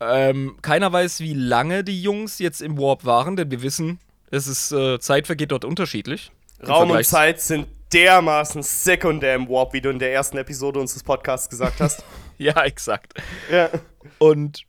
Ähm, 0.00 0.58
keiner 0.60 0.92
weiß, 0.92 1.20
wie 1.20 1.34
lange 1.34 1.84
die 1.84 2.02
Jungs 2.02 2.38
jetzt 2.38 2.60
im 2.60 2.78
Warp 2.78 3.04
waren, 3.04 3.36
denn 3.36 3.50
wir 3.50 3.62
wissen, 3.62 3.98
es 4.30 4.46
ist 4.46 4.72
äh, 4.72 4.98
Zeit 4.98 5.26
vergeht 5.26 5.52
dort 5.52 5.64
unterschiedlich. 5.64 6.32
Raum 6.66 6.90
und 6.90 7.04
Zeit 7.04 7.40
sind 7.40 7.66
dermaßen 7.92 8.62
sekundär 8.62 9.34
im 9.34 9.48
Warp, 9.48 9.72
wie 9.72 9.80
du 9.80 9.90
in 9.90 9.98
der 9.98 10.12
ersten 10.12 10.36
Episode 10.36 10.80
unseres 10.80 11.02
Podcasts 11.02 11.48
gesagt 11.48 11.80
hast. 11.80 12.04
Ja, 12.38 12.64
exakt. 12.64 13.14
ja. 13.50 13.70
Und 14.18 14.66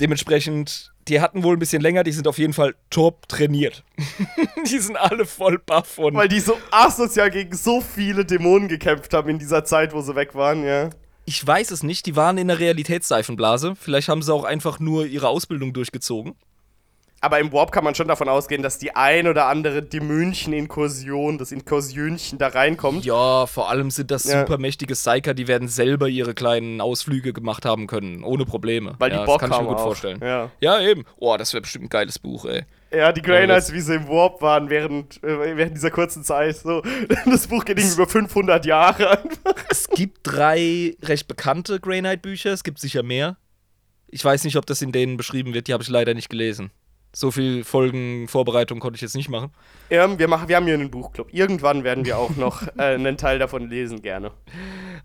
Dementsprechend, 0.00 0.92
die 1.06 1.20
hatten 1.20 1.44
wohl 1.44 1.54
ein 1.54 1.60
bisschen 1.60 1.80
länger, 1.80 2.02
die 2.02 2.10
sind 2.10 2.26
auf 2.26 2.38
jeden 2.38 2.52
Fall 2.52 2.74
top 2.90 3.28
trainiert. 3.28 3.84
die 4.66 4.78
sind 4.78 4.96
alle 4.96 5.24
voll 5.24 5.58
baff 5.58 5.98
und. 5.98 6.14
Weil 6.14 6.28
die 6.28 6.40
so 6.40 6.58
asozial 6.72 7.30
gegen 7.30 7.54
so 7.54 7.80
viele 7.80 8.24
Dämonen 8.24 8.66
gekämpft 8.66 9.14
haben 9.14 9.28
in 9.28 9.38
dieser 9.38 9.64
Zeit, 9.64 9.92
wo 9.92 10.00
sie 10.00 10.16
weg 10.16 10.34
waren, 10.34 10.64
ja. 10.64 10.90
Ich 11.26 11.44
weiß 11.46 11.70
es 11.70 11.82
nicht, 11.82 12.06
die 12.06 12.16
waren 12.16 12.36
in 12.38 12.48
der 12.48 12.58
Realitätsseifenblase. 12.58 13.74
Vielleicht 13.76 14.08
haben 14.08 14.22
sie 14.22 14.32
auch 14.32 14.44
einfach 14.44 14.78
nur 14.78 15.06
ihre 15.06 15.28
Ausbildung 15.28 15.72
durchgezogen. 15.72 16.34
Aber 17.22 17.40
im 17.40 17.50
Warp 17.54 17.72
kann 17.72 17.84
man 17.84 17.94
schon 17.94 18.06
davon 18.08 18.28
ausgehen, 18.28 18.62
dass 18.62 18.76
die 18.76 18.94
ein 18.94 19.26
oder 19.26 19.46
andere 19.46 19.82
Dämönchen-Inkursion, 19.82 21.38
das 21.38 21.52
Inkursionchen 21.52 22.38
da 22.38 22.48
reinkommt. 22.48 23.06
Ja, 23.06 23.46
vor 23.46 23.70
allem 23.70 23.90
sind 23.90 24.10
das 24.10 24.24
Ja. 24.24 24.40
supermächtige 24.40 24.92
Psyker, 24.94 25.32
die 25.32 25.48
werden 25.48 25.68
selber 25.68 26.08
ihre 26.08 26.34
kleinen 26.34 26.82
Ausflüge 26.82 27.32
gemacht 27.32 27.64
haben 27.64 27.86
können, 27.86 28.24
ohne 28.24 28.44
Probleme. 28.44 28.94
Weil 28.98 29.08
die 29.10 29.16
ja, 29.16 29.24
Bock 29.24 29.40
das 29.40 29.48
kann 29.48 29.58
ich 29.58 29.62
mir 29.62 29.68
gut 29.72 29.78
auch. 29.78 29.84
vorstellen. 29.84 30.20
Ja. 30.22 30.50
Ja, 30.60 30.80
eben. 30.80 31.04
Oh, 31.16 31.34
das 31.38 31.54
wäre 31.54 31.62
bestimmt 31.62 31.86
ein 31.86 31.88
geiles 31.88 32.18
Buch, 32.18 32.44
ey. 32.44 32.64
Ja, 32.96 33.12
die 33.12 33.22
Grey 33.22 33.40
Ja, 33.40 33.46
Knights, 33.46 33.72
wie 33.72 33.80
sie 33.80 33.94
im 33.94 34.08
Warp 34.08 34.40
waren 34.42 34.70
während, 34.70 35.22
äh, 35.22 35.56
während 35.56 35.76
dieser 35.76 35.90
kurzen 35.90 36.22
Zeit. 36.24 36.56
So. 36.56 36.82
Das 37.26 37.46
Buch 37.46 37.64
geht 37.64 37.78
irgendwie 37.78 37.94
über 37.94 38.06
500 38.08 38.64
Jahre 38.66 39.10
einfach. 39.22 39.54
Es 39.70 39.88
gibt 39.88 40.20
drei 40.22 40.94
recht 41.02 41.26
bekannte 41.28 41.80
Grey 41.80 42.00
Knight 42.00 42.22
Bücher, 42.22 42.52
es 42.52 42.62
gibt 42.64 42.78
sicher 42.78 43.02
mehr. 43.02 43.36
Ich 44.08 44.24
weiß 44.24 44.44
nicht, 44.44 44.56
ob 44.56 44.66
das 44.66 44.82
in 44.82 44.92
denen 44.92 45.16
beschrieben 45.16 45.54
wird, 45.54 45.66
die 45.68 45.72
habe 45.72 45.82
ich 45.82 45.88
leider 45.88 46.14
nicht 46.14 46.28
gelesen. 46.28 46.70
So 47.16 47.30
viel 47.30 47.62
Folgen 47.64 48.26
Vorbereitung 48.28 48.80
konnte 48.80 48.96
ich 48.96 49.02
jetzt 49.02 49.14
nicht 49.14 49.28
machen. 49.28 49.52
Ähm, 49.88 50.18
wir, 50.18 50.26
machen, 50.26 50.48
wir 50.48 50.56
haben 50.56 50.64
hier 50.66 50.74
einen 50.74 50.90
Buchclub. 50.90 51.32
Irgendwann 51.32 51.84
werden 51.84 52.04
wir 52.04 52.18
auch 52.18 52.34
noch 52.36 52.62
äh, 52.76 52.82
einen 52.94 53.16
Teil 53.16 53.38
davon 53.38 53.68
lesen, 53.70 54.02
gerne. 54.02 54.32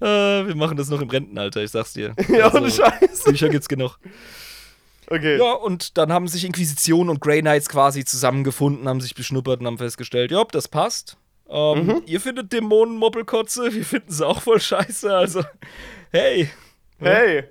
Äh, 0.01 0.05
wir 0.47 0.55
machen 0.55 0.75
das 0.75 0.89
noch 0.89 1.01
im 1.01 1.09
Rentenalter, 1.09 1.63
ich 1.63 1.69
sag's 1.71 1.93
dir. 1.93 2.15
Ja, 2.29 2.45
Also, 2.45 2.57
ohne 2.59 2.71
Scheiß. 2.71 3.23
Bücher 3.25 3.49
gibt's 3.49 3.67
genug. 3.69 3.99
Okay. 5.09 5.37
Ja, 5.37 5.53
und 5.53 5.97
dann 5.97 6.13
haben 6.13 6.27
sich 6.27 6.45
Inquisition 6.45 7.09
und 7.09 7.19
Grey 7.19 7.41
Knights 7.41 7.67
quasi 7.67 8.05
zusammengefunden, 8.05 8.87
haben 8.87 9.01
sich 9.01 9.15
beschnuppert 9.15 9.59
und 9.59 9.65
haben 9.67 9.77
festgestellt, 9.77 10.31
ja, 10.31 10.43
das 10.51 10.67
passt. 10.67 11.17
Ähm, 11.49 11.85
Mhm. 11.87 12.01
Ihr 12.05 12.21
findet 12.21 12.53
Dämonen 12.53 12.97
Moppelkotze, 12.97 13.73
wir 13.73 13.83
finden 13.83 14.11
sie 14.11 14.25
auch 14.25 14.41
voll 14.41 14.59
scheiße, 14.59 15.11
also 15.15 15.43
hey. 16.11 16.49
Hey, 16.99 17.45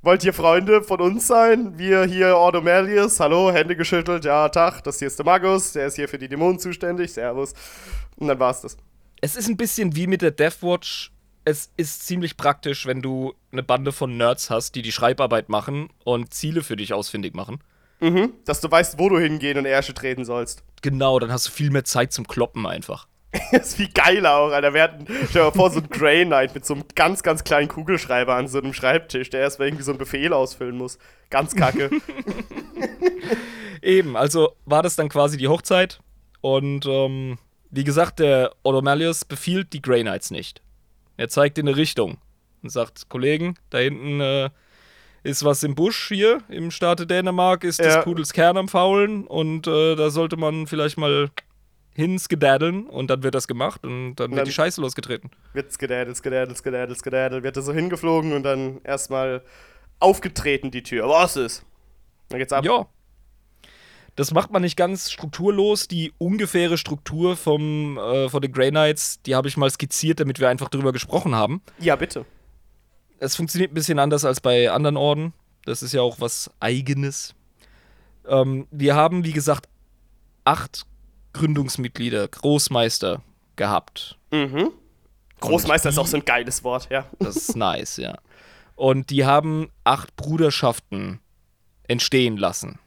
wollt 0.00 0.24
ihr 0.24 0.32
Freunde 0.32 0.82
von 0.82 1.00
uns 1.00 1.26
sein? 1.26 1.76
Wir 1.76 2.04
hier, 2.04 2.36
Ordomelius, 2.36 3.20
hallo, 3.20 3.52
Hände 3.52 3.76
geschüttelt, 3.76 4.24
ja, 4.24 4.48
Tag, 4.48 4.82
das 4.84 4.98
hier 4.98 5.08
ist 5.08 5.18
der 5.18 5.26
Magus, 5.26 5.72
der 5.72 5.88
ist 5.88 5.96
hier 5.96 6.08
für 6.08 6.18
die 6.18 6.28
Dämonen 6.28 6.58
zuständig, 6.58 7.12
servus. 7.12 7.52
Und 8.16 8.28
dann 8.28 8.38
war's 8.38 8.62
das. 8.62 8.76
Es 9.20 9.36
ist 9.36 9.48
ein 9.48 9.56
bisschen 9.56 9.96
wie 9.96 10.06
mit 10.06 10.22
der 10.22 10.30
Deathwatch. 10.30 11.10
Es 11.44 11.70
ist 11.76 12.06
ziemlich 12.06 12.36
praktisch, 12.36 12.86
wenn 12.86 13.02
du 13.02 13.34
eine 13.56 13.62
Bande 13.62 13.92
von 13.92 14.16
Nerds 14.16 14.50
hast, 14.50 14.74
die 14.74 14.82
die 14.82 14.92
Schreibarbeit 14.92 15.48
machen 15.48 15.88
und 16.04 16.32
Ziele 16.32 16.62
für 16.62 16.76
dich 16.76 16.92
ausfindig 16.92 17.34
machen. 17.34 17.60
Mhm, 18.00 18.34
dass 18.44 18.60
du 18.60 18.70
weißt, 18.70 18.98
wo 18.98 19.08
du 19.08 19.18
hingehen 19.18 19.56
und 19.56 19.64
Ärsche 19.64 19.94
treten 19.94 20.24
sollst. 20.24 20.62
Genau, 20.82 21.18
dann 21.18 21.32
hast 21.32 21.46
du 21.46 21.50
viel 21.50 21.70
mehr 21.70 21.84
Zeit 21.84 22.12
zum 22.12 22.26
Kloppen 22.26 22.66
einfach. 22.66 23.08
Das 23.52 23.68
ist 23.68 23.76
viel 23.76 23.90
geiler 23.92 24.36
auch, 24.36 24.50
Alter. 24.50 24.72
Wir 24.72 24.82
hatten, 24.82 25.06
stell 25.06 25.42
dir 25.42 25.44
mal 25.46 25.52
vor, 25.52 25.70
so 25.70 25.80
ein 25.80 25.88
Grey 25.88 26.24
Knight 26.24 26.54
mit 26.54 26.64
so 26.64 26.74
einem 26.74 26.84
ganz, 26.94 27.22
ganz 27.22 27.44
kleinen 27.44 27.68
Kugelschreiber 27.68 28.34
an 28.34 28.48
so 28.48 28.58
einem 28.58 28.72
Schreibtisch, 28.72 29.30
der 29.30 29.40
erstmal 29.40 29.68
irgendwie 29.68 29.84
so 29.84 29.90
einen 29.90 29.98
Befehl 29.98 30.32
ausfüllen 30.32 30.76
muss. 30.76 30.98
Ganz 31.30 31.54
kacke. 31.54 31.90
Eben, 33.82 34.16
also 34.16 34.52
war 34.64 34.82
das 34.82 34.96
dann 34.96 35.08
quasi 35.08 35.36
die 35.36 35.48
Hochzeit. 35.48 36.00
Und 36.40 36.86
ähm, 36.86 37.38
wie 37.70 37.84
gesagt, 37.84 38.20
der 38.20 38.52
Odomalius 38.62 39.24
befiehlt 39.24 39.72
die 39.72 39.82
Grey 39.82 40.02
Knights 40.02 40.30
nicht. 40.30 40.62
Er 41.16 41.28
zeigt 41.28 41.58
in 41.58 41.68
eine 41.68 41.76
Richtung 41.76 42.18
und 42.66 42.70
sagt: 42.70 43.08
Kollegen, 43.08 43.54
da 43.70 43.78
hinten 43.78 44.20
äh, 44.20 44.50
ist 45.22 45.44
was 45.44 45.62
im 45.62 45.74
Busch 45.74 46.08
hier 46.08 46.42
im 46.48 46.70
Staate 46.70 47.06
Dänemark, 47.06 47.64
ist 47.64 47.78
Ja. 47.80 47.86
des 47.96 48.04
Pudels 48.04 48.32
Kern 48.32 48.56
am 48.56 48.68
Faulen 48.68 49.26
und 49.26 49.66
äh, 49.66 49.96
da 49.96 50.10
sollte 50.10 50.36
man 50.36 50.66
vielleicht 50.66 50.98
mal 50.98 51.30
hinskedaddeln 51.94 52.86
und 52.86 53.08
dann 53.08 53.22
wird 53.22 53.34
das 53.34 53.48
gemacht 53.48 53.82
und 53.84 54.16
dann 54.16 54.30
dann- 54.30 54.36
wird 54.36 54.46
die 54.48 54.52
Scheiße 54.52 54.80
losgetreten. 54.80 55.30
wird 55.54 55.72
skedaddelt, 55.72 56.16
skedaddelt, 56.16 56.56
skedaddelt, 56.58 56.98
skedaddelt, 56.98 57.42
wird 57.42 57.56
er 57.56 57.62
so 57.62 57.72
hingeflogen 57.72 58.32
und 58.34 58.42
dann 58.42 58.80
erstmal 58.84 59.42
aufgetreten 59.98 60.70
die 60.70 60.82
Tür. 60.82 61.08
Was 61.08 61.36
ist? 61.36 61.64
Dann 62.28 62.38
geht's 62.38 62.52
ab. 62.52 62.64
Ja. 62.64 62.86
Das 64.14 64.32
macht 64.32 64.50
man 64.50 64.62
nicht 64.62 64.76
ganz 64.76 65.10
strukturlos. 65.10 65.88
Die 65.88 66.12
ungefähre 66.18 66.78
Struktur 66.78 67.36
vom, 67.36 67.98
äh, 67.98 68.28
von 68.28 68.40
den 68.40 68.52
Grey 68.52 68.70
Knights, 68.70 69.20
die 69.22 69.34
habe 69.34 69.48
ich 69.48 69.56
mal 69.56 69.70
skizziert, 69.70 70.20
damit 70.20 70.38
wir 70.40 70.48
einfach 70.48 70.68
drüber 70.70 70.92
gesprochen 70.92 71.34
haben. 71.34 71.62
Ja, 71.78 71.96
bitte. 71.96 72.24
Es 73.18 73.36
funktioniert 73.36 73.70
ein 73.72 73.74
bisschen 73.74 73.98
anders 73.98 74.24
als 74.24 74.40
bei 74.40 74.70
anderen 74.70 74.96
Orden. 74.96 75.32
Das 75.64 75.82
ist 75.82 75.92
ja 75.92 76.02
auch 76.02 76.20
was 76.20 76.50
Eigenes. 76.60 77.34
Ähm, 78.26 78.66
wir 78.70 78.94
haben, 78.94 79.24
wie 79.24 79.32
gesagt, 79.32 79.68
acht 80.44 80.84
Gründungsmitglieder, 81.32 82.28
Großmeister 82.28 83.22
gehabt. 83.56 84.18
Mhm. 84.30 84.70
Großmeister 85.40 85.88
ist 85.90 85.96
die- 85.96 86.00
auch 86.00 86.06
so 86.06 86.16
ein 86.16 86.24
geiles 86.24 86.62
Wort, 86.64 86.88
ja. 86.90 87.06
Das 87.18 87.36
ist 87.36 87.56
nice, 87.56 87.96
ja. 87.98 88.18
Und 88.74 89.10
die 89.10 89.24
haben 89.24 89.70
acht 89.84 90.14
Bruderschaften 90.16 91.20
entstehen 91.88 92.36
lassen. 92.36 92.78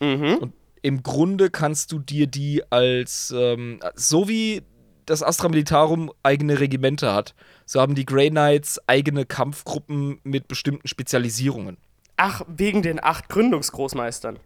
Mhm. 0.00 0.36
Und 0.40 0.52
im 0.82 1.02
Grunde 1.02 1.50
kannst 1.50 1.90
du 1.92 1.98
dir 1.98 2.26
die 2.26 2.62
als, 2.70 3.32
ähm, 3.36 3.80
so 3.94 4.28
wie 4.28 4.62
das 5.06 5.22
Astra 5.22 5.48
Militarum 5.48 6.12
eigene 6.22 6.60
Regimente 6.60 7.12
hat, 7.14 7.34
so 7.64 7.80
haben 7.80 7.94
die 7.94 8.04
Grey 8.04 8.30
Knights 8.30 8.80
eigene 8.86 9.24
Kampfgruppen 9.24 10.20
mit 10.24 10.48
bestimmten 10.48 10.86
Spezialisierungen. 10.86 11.78
Ach, 12.16 12.42
wegen 12.48 12.82
den 12.82 13.02
acht 13.02 13.28
Gründungsgroßmeistern. 13.28 14.38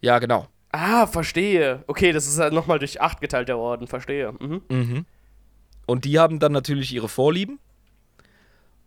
Ja, 0.00 0.18
genau. 0.18 0.48
Ah, 0.70 1.06
verstehe. 1.06 1.82
Okay, 1.86 2.12
das 2.12 2.26
ist 2.26 2.38
halt 2.38 2.52
nochmal 2.52 2.78
durch 2.78 3.00
acht 3.00 3.20
geteilt, 3.20 3.48
der 3.48 3.58
Orden, 3.58 3.86
verstehe. 3.86 4.32
Mhm. 4.32 4.62
Mhm. 4.68 5.06
Und 5.86 6.04
die 6.04 6.18
haben 6.18 6.38
dann 6.40 6.52
natürlich 6.52 6.92
ihre 6.92 7.08
Vorlieben. 7.08 7.58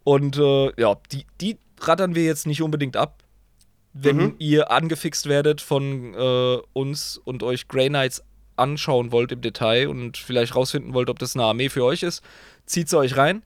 Und 0.04 0.38
äh, 0.38 0.72
ja, 0.80 0.96
die, 1.12 1.26
die 1.42 1.58
rattern 1.80 2.16
wir 2.16 2.24
jetzt 2.24 2.48
nicht 2.48 2.62
unbedingt 2.62 2.98
ab. 2.98 3.24
Wenn 3.94 4.18
Mhm. 4.18 4.36
ihr 4.40 4.72
angefixt 4.72 5.28
werdet 5.28 5.60
von 5.60 6.14
äh, 6.14 6.58
uns 6.74 7.18
und 7.18 7.42
euch 7.42 7.68
Grey 7.68 7.90
Knights 7.90 8.24
anschauen 8.58 9.12
wollt 9.12 9.32
im 9.32 9.42
Detail 9.42 9.88
und 9.88 10.18
vielleicht 10.18 10.56
rausfinden 10.56 10.94
wollt, 10.94 11.10
ob 11.10 11.20
das 11.20 11.36
eine 11.36 11.46
Armee 11.46 11.70
für 11.70 11.84
euch 11.84 12.04
ist, 12.04 12.24
zieht 12.66 12.90
sie 12.90 12.98
euch 12.98 13.16
rein. 13.18 13.44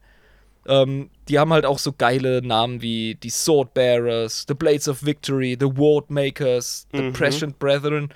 Ähm, 0.68 1.10
die 1.28 1.40
haben 1.40 1.52
halt 1.54 1.66
auch 1.66 1.80
so 1.80 1.92
geile 1.92 2.42
Namen 2.42 2.82
wie 2.82 3.16
die 3.16 3.30
Swordbearers, 3.32 4.46
The 4.48 4.54
Blades 4.54 4.88
of 4.88 5.04
Victory, 5.04 5.58
The 5.60 5.66
Wardmakers, 5.66 6.88
The 6.92 7.02
Mhm. 7.02 7.14
Prescient 7.14 7.60
Brethren. 7.60 8.14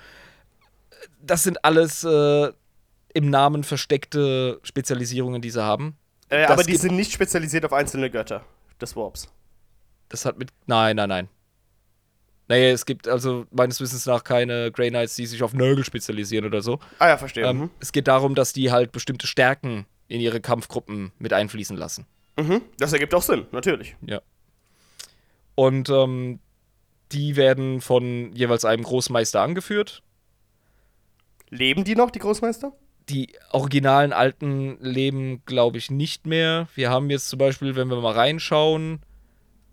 Das 1.20 1.42
sind 1.42 1.64
alles 1.64 2.04
äh, 2.04 2.52
im 3.14 3.30
Namen 3.30 3.64
versteckte 3.64 4.60
Spezialisierungen, 4.62 5.42
die 5.42 5.50
sie 5.50 5.62
haben. 5.62 5.96
Äh, 6.28 6.44
aber 6.44 6.62
die 6.62 6.76
sind 6.76 6.94
nicht 6.96 7.12
spezialisiert 7.12 7.64
auf 7.64 7.72
einzelne 7.72 8.10
Götter 8.10 8.44
des 8.80 8.94
Warps. 8.94 9.28
Das 10.08 10.24
hat 10.24 10.38
mit. 10.38 10.50
Nein, 10.66 10.96
nein, 10.96 11.08
nein. 11.08 11.28
Nee, 12.48 12.70
es 12.70 12.86
gibt 12.86 13.08
also 13.08 13.46
meines 13.50 13.80
Wissens 13.80 14.06
nach 14.06 14.22
keine 14.22 14.70
Grey 14.70 14.90
Knights, 14.90 15.16
die 15.16 15.26
sich 15.26 15.42
auf 15.42 15.52
Nörgel 15.52 15.84
spezialisieren 15.84 16.46
oder 16.46 16.62
so. 16.62 16.78
Ah 16.98 17.08
ja, 17.08 17.16
verstehe. 17.16 17.44
Ähm, 17.44 17.70
es 17.80 17.92
geht 17.92 18.06
darum, 18.06 18.34
dass 18.34 18.52
die 18.52 18.70
halt 18.70 18.92
bestimmte 18.92 19.26
Stärken 19.26 19.86
in 20.08 20.20
ihre 20.20 20.40
Kampfgruppen 20.40 21.12
mit 21.18 21.32
einfließen 21.32 21.76
lassen. 21.76 22.06
Mhm. 22.36 22.46
Mhm. 22.46 22.62
Das 22.78 22.92
ergibt 22.92 23.14
auch 23.14 23.22
Sinn, 23.22 23.46
natürlich. 23.52 23.96
Ja. 24.06 24.20
Und 25.54 25.88
ähm, 25.88 26.38
die 27.12 27.36
werden 27.36 27.80
von 27.80 28.32
jeweils 28.34 28.64
einem 28.64 28.82
Großmeister 28.82 29.40
angeführt. 29.40 30.02
Leben 31.50 31.84
die 31.84 31.94
noch, 31.94 32.10
die 32.10 32.18
Großmeister? 32.18 32.72
Die 33.08 33.34
originalen 33.52 34.12
alten 34.12 34.78
leben, 34.80 35.42
glaube 35.46 35.78
ich, 35.78 35.90
nicht 35.90 36.26
mehr. 36.26 36.68
Wir 36.74 36.90
haben 36.90 37.08
jetzt 37.08 37.28
zum 37.28 37.38
Beispiel, 37.38 37.76
wenn 37.76 37.88
wir 37.88 38.00
mal 38.00 38.14
reinschauen, 38.14 39.00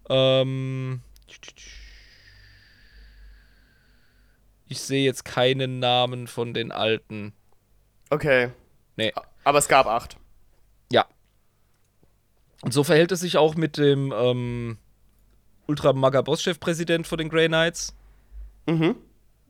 ähm, 0.07 1.01
ich 4.67 4.81
sehe 4.81 5.03
jetzt 5.03 5.25
keinen 5.25 5.79
Namen 5.79 6.27
von 6.27 6.53
den 6.53 6.71
alten. 6.71 7.33
Okay. 8.09 8.49
Nee. 8.95 9.13
Aber 9.43 9.57
es 9.57 9.67
gab 9.67 9.87
acht. 9.87 10.17
Ja. 10.91 11.05
Und 12.61 12.73
so 12.73 12.83
verhält 12.83 13.11
es 13.11 13.21
sich 13.21 13.37
auch 13.37 13.55
mit 13.55 13.77
dem 13.77 14.13
ähm, 14.15 14.77
Ultra-Maga-Boss-Chef-Präsident 15.67 17.07
von 17.07 17.17
den 17.17 17.29
Grey 17.29 17.47
Knights. 17.47 17.95
Mhm. 18.65 18.95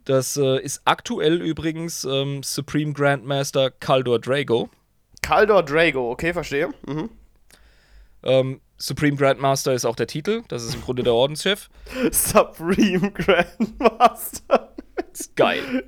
Das 0.05 0.35
äh, 0.37 0.59
ist 0.61 0.81
aktuell 0.85 1.41
übrigens 1.41 2.03
ähm, 2.03 2.43
Supreme 2.43 2.93
Grandmaster 2.93 3.71
Kaldor 3.71 4.19
Drago. 4.19 4.69
Kaldor 5.21 5.63
Drago, 5.63 6.11
okay, 6.11 6.33
verstehe. 6.33 6.69
Mhm. 6.85 7.09
Ähm, 8.23 8.61
Supreme 8.77 9.15
Grandmaster 9.15 9.73
ist 9.73 9.85
auch 9.85 9.95
der 9.95 10.07
Titel. 10.07 10.43
Das 10.49 10.63
ist 10.63 10.75
im 10.75 10.81
Grunde 10.81 11.03
der 11.03 11.13
Ordenschef. 11.13 11.69
Supreme 12.11 13.11
Grandmaster. 13.11 14.72
Ist 15.11 15.35
geil. 15.35 15.83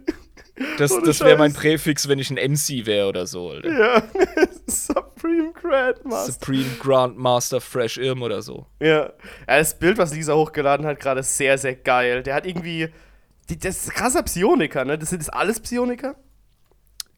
Das, 0.78 0.92
Ohne 0.92 1.06
das 1.06 1.20
wäre 1.20 1.38
mein. 1.38 1.54
Präfix, 1.54 2.08
wenn 2.08 2.18
ich 2.18 2.30
ein 2.30 2.38
MC 2.52 2.86
wäre 2.86 3.10
oder 3.10 3.28
so, 3.28 3.50
Alter. 3.50 3.70
Ja, 3.70 4.04
Supreme 4.68 5.52
Grandmaster. 5.52 6.32
Supreme 6.32 6.70
Grandmaster 6.80 7.60
Fresh 7.60 7.98
Irm 7.98 8.22
oder 8.22 8.42
so. 8.42 8.66
Ja. 8.80 8.88
ja, 8.88 9.14
das 9.46 9.78
Bild, 9.78 9.98
was 9.98 10.14
Lisa 10.14 10.34
hochgeladen 10.34 10.86
hat, 10.86 11.00
gerade 11.02 11.20
ist 11.20 11.36
sehr, 11.36 11.58
sehr 11.58 11.76
geil. 11.76 12.24
Der 12.24 12.36
hat 12.36 12.46
irgendwie. 12.46 12.90
Die, 13.50 13.60
das 13.60 13.84
ist 13.84 13.94
krasser 13.94 14.24
Psioniker, 14.24 14.86
ne? 14.86 14.98
Das 14.98 15.10
sind 15.10 15.20
das 15.20 15.30
alles 15.30 15.60
Psioniker? 15.60 16.16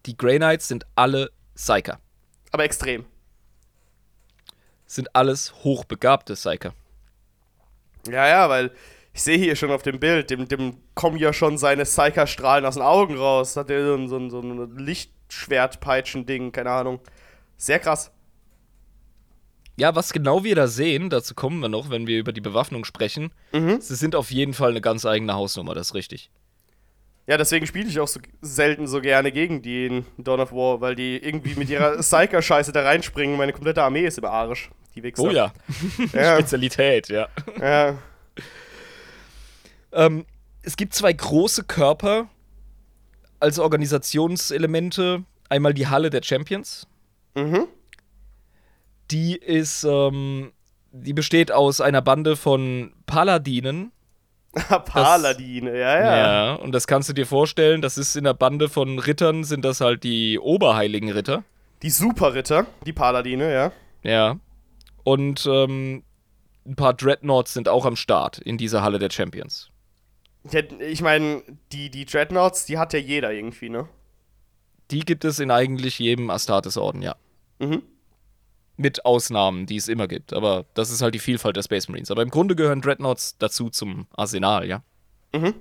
Die 0.08 0.18
Grey 0.18 0.38
Knights 0.38 0.68
sind 0.68 0.86
alle 0.96 1.30
Psyker. 1.56 2.00
Aber 2.52 2.64
extrem. 2.64 3.06
Sind 4.88 5.16
alles 5.16 5.54
hochbegabte 5.64 6.34
Psyker. 6.34 6.74
Ja, 8.08 8.28
ja, 8.28 8.50
weil 8.50 8.72
ich 9.18 9.24
sehe 9.24 9.38
hier 9.40 9.56
schon 9.56 9.72
auf 9.72 9.82
dem 9.82 10.00
Bild, 10.00 10.30
dem, 10.30 10.48
dem 10.48 10.78
kommen 10.94 11.18
ja 11.18 11.34
schon 11.34 11.58
seine 11.58 11.84
Psyker-Strahlen 11.86 12.66
aus 12.66 12.76
den 12.76 12.84
Augen 12.84 13.18
raus. 13.18 13.56
Hat 13.58 13.70
der 13.70 13.84
so, 13.86 13.96
ein- 13.96 14.08
so, 14.08 14.30
so 14.30 14.40
ein 14.42 14.78
Lichtschwertpeitschen-Ding, 14.78 16.52
keine 16.52 16.70
Ahnung. 16.70 17.00
Sehr 17.58 17.80
krass. 17.80 18.12
Ja, 19.76 19.96
was 19.96 20.14
genau 20.14 20.44
wir 20.44 20.56
da 20.56 20.68
sehen, 20.68 21.10
dazu 21.10 21.34
kommen 21.36 21.60
wir 21.60 21.70
noch, 21.70 21.90
wenn 21.90 22.06
wir 22.08 22.20
über 22.20 22.32
die 22.32 22.42
Bewaffnung 22.42 22.86
sprechen. 22.86 23.32
Mhm. 23.54 23.82
Sie 23.82 23.96
sind 23.96 24.16
auf 24.16 24.32
jeden 24.32 24.54
Fall 24.54 24.70
eine 24.72 24.82
ganz 24.82 25.06
eigene 25.06 25.34
Hausnummer, 25.34 25.74
das 25.74 25.88
ist 25.88 25.94
richtig. 25.96 26.30
Ja, 27.28 27.38
deswegen 27.38 27.66
spiele 27.68 27.90
ich 27.90 28.00
auch 28.00 28.08
so 28.08 28.20
selten 28.42 28.88
so 28.88 29.02
gerne 29.02 29.32
gegen 29.32 29.62
die 29.62 29.88
in 29.88 30.06
Dawn 30.18 30.40
of 30.40 30.52
War, 30.52 30.80
weil 30.80 30.96
die 30.96 31.18
irgendwie 31.18 31.56
mit 31.56 31.70
ihrer 31.70 31.98
Psyker-Scheiße 32.02 32.72
da 32.72 32.84
reinspringen. 32.84 33.36
Meine 33.38 33.52
komplette 33.54 33.82
Armee 33.84 34.06
ist 34.06 34.18
im 34.20 34.26
Arsch. 34.26 34.70
Die 34.96 35.02
Wichser. 35.04 35.24
Oh 35.24 35.30
ja, 35.30 35.52
Ja, 36.14 36.36
Spezialität, 36.40 37.10
ja. 37.10 37.28
ja. 37.60 37.98
Ähm, 39.92 40.26
es 40.62 40.76
gibt 40.76 40.94
zwei 40.94 41.14
große 41.14 41.64
Körper 41.64 42.28
als 43.40 43.60
Organisationselemente. 43.60 45.24
Einmal 45.50 45.74
die 45.74 45.88
Halle 45.88 46.10
der 46.10 46.24
Champions. 46.24 46.88
Mhm. 47.36 47.68
Die 49.12 49.36
ist, 49.36 49.86
ähm, 49.86 50.52
die 50.92 51.14
besteht 51.14 51.52
aus 51.52 51.80
einer 51.80 52.02
Bande 52.02 52.36
von 52.36 52.94
Paladinen. 53.06 53.92
Paladine, 54.86 55.78
ja, 55.78 56.00
ja. 56.00 56.54
und 56.56 56.72
das 56.72 56.88
kannst 56.88 57.10
du 57.10 57.14
dir 57.14 57.28
vorstellen, 57.28 57.82
das 57.82 57.98
ist 57.98 58.16
in 58.16 58.24
der 58.24 58.34
Bande 58.34 58.70
von 58.70 58.98
Rittern, 58.98 59.44
sind 59.44 59.64
das 59.64 59.82
halt 59.82 60.04
die 60.04 60.40
oberheiligen 60.40 61.12
Ritter. 61.12 61.44
Die 61.84 61.92
Superritter, 61.92 62.66
die 62.86 62.94
Paladine, 62.94 63.54
ja. 63.54 63.72
Ja. 64.02 64.40
Und 65.04 65.48
ähm, 65.50 66.04
ein 66.66 66.76
paar 66.76 66.94
Dreadnoughts 66.94 67.54
sind 67.54 67.70
auch 67.70 67.86
am 67.86 67.96
Start 67.96 68.40
in 68.40 68.58
dieser 68.58 68.82
Halle 68.82 69.00
der 69.00 69.12
Champions. 69.12 69.70
Ich 70.80 71.02
meine, 71.02 71.44
die, 71.72 71.90
die 71.90 72.06
Dreadnoughts, 72.06 72.66
die 72.66 72.78
hat 72.78 72.94
ja 72.94 73.00
jeder 73.00 73.32
irgendwie, 73.32 73.70
ne? 73.70 73.88
Die 74.92 75.02
gibt 75.02 75.26
es 75.26 75.40
in 75.40 75.52
eigentlich 75.52 76.00
jedem 76.00 76.30
Astartes-Orden, 76.30 77.02
ja. 77.02 77.16
Mhm. 77.60 77.84
Mit 78.78 79.06
Ausnahmen, 79.06 79.66
die 79.66 79.76
es 79.76 79.88
immer 79.88 80.08
gibt. 80.08 80.34
Aber 80.34 80.66
das 80.74 80.92
ist 80.92 81.02
halt 81.02 81.16
die 81.16 81.20
Vielfalt 81.20 81.56
der 81.56 81.64
Space 81.64 81.90
Marines. 81.90 82.12
Aber 82.12 82.22
im 82.22 82.30
Grunde 82.30 82.56
gehören 82.56 82.82
Dreadnoughts 82.82 83.38
dazu 83.38 83.70
zum 83.70 84.08
Arsenal, 84.16 84.68
ja. 84.68 84.84
Mhm. 85.34 85.56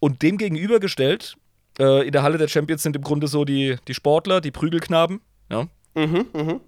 Und 0.00 0.22
dem 0.22 0.36
gegenübergestellt, 0.36 1.36
äh, 1.78 2.06
in 2.06 2.12
der 2.12 2.24
Halle 2.24 2.38
der 2.38 2.48
Champions 2.48 2.82
sind 2.82 2.96
im 2.96 3.02
Grunde 3.02 3.28
so 3.28 3.44
die, 3.44 3.76
die 3.86 3.94
Sportler, 3.94 4.40
die 4.40 4.50
Prügelknaben, 4.50 5.20
ja. 5.48 5.68
Mhm, 5.94 6.26
mhm. 6.32 6.60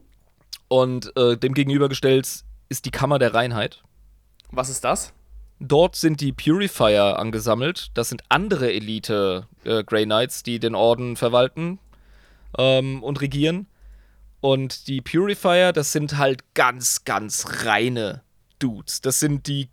Und 0.68 1.16
äh, 1.16 1.36
dem 1.36 1.54
gegenübergestellt 1.54 2.44
ist 2.68 2.84
die 2.84 2.90
Kammer 2.90 3.18
der 3.18 3.34
Reinheit. 3.34 3.82
Was 4.50 4.68
ist 4.68 4.84
das? 4.84 5.12
Dort 5.66 5.96
sind 5.96 6.20
die 6.20 6.32
Purifier 6.32 7.18
angesammelt. 7.18 7.88
Das 7.94 8.08
sind 8.08 8.22
andere 8.28 8.72
Elite 8.72 9.46
äh, 9.64 9.82
Grey 9.84 10.04
Knights, 10.04 10.42
die 10.42 10.58
den 10.58 10.74
Orden 10.74 11.16
verwalten 11.16 11.78
ähm, 12.58 13.02
und 13.02 13.20
regieren. 13.20 13.66
Und 14.40 14.88
die 14.88 15.00
Purifier, 15.00 15.72
das 15.72 15.92
sind 15.92 16.18
halt 16.18 16.54
ganz, 16.54 17.04
ganz 17.04 17.46
reine 17.64 18.22
Dudes. 18.58 19.00
Das 19.00 19.18
sind 19.20 19.46
die 19.46 19.68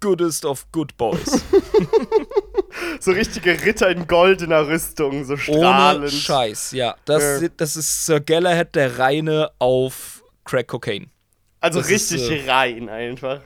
goodest 0.00 0.44
of 0.44 0.70
good 0.72 0.96
boys. 0.96 1.42
So 3.00 3.10
richtige 3.10 3.64
Ritter 3.64 3.90
in 3.90 4.06
goldener 4.06 4.66
Rüstung, 4.66 5.24
so 5.24 5.32
Ohne 5.34 5.40
strahlend. 5.42 6.10
Scheiß, 6.12 6.72
ja. 6.72 6.94
Das, 7.04 7.42
Ja. 7.42 7.48
das 7.56 7.76
ist 7.76 8.06
Sir 8.06 8.20
Galahad, 8.20 8.74
der 8.74 8.98
Reine 8.98 9.50
auf 9.58 10.22
Crack 10.44 10.68
Cocaine. 10.68 11.06
Also 11.60 11.80
Das 11.80 11.90
ist, 11.90 12.12
richtig 12.12 12.46
äh, 12.46 12.50
rein 12.50 12.88
einfach. 12.88 13.42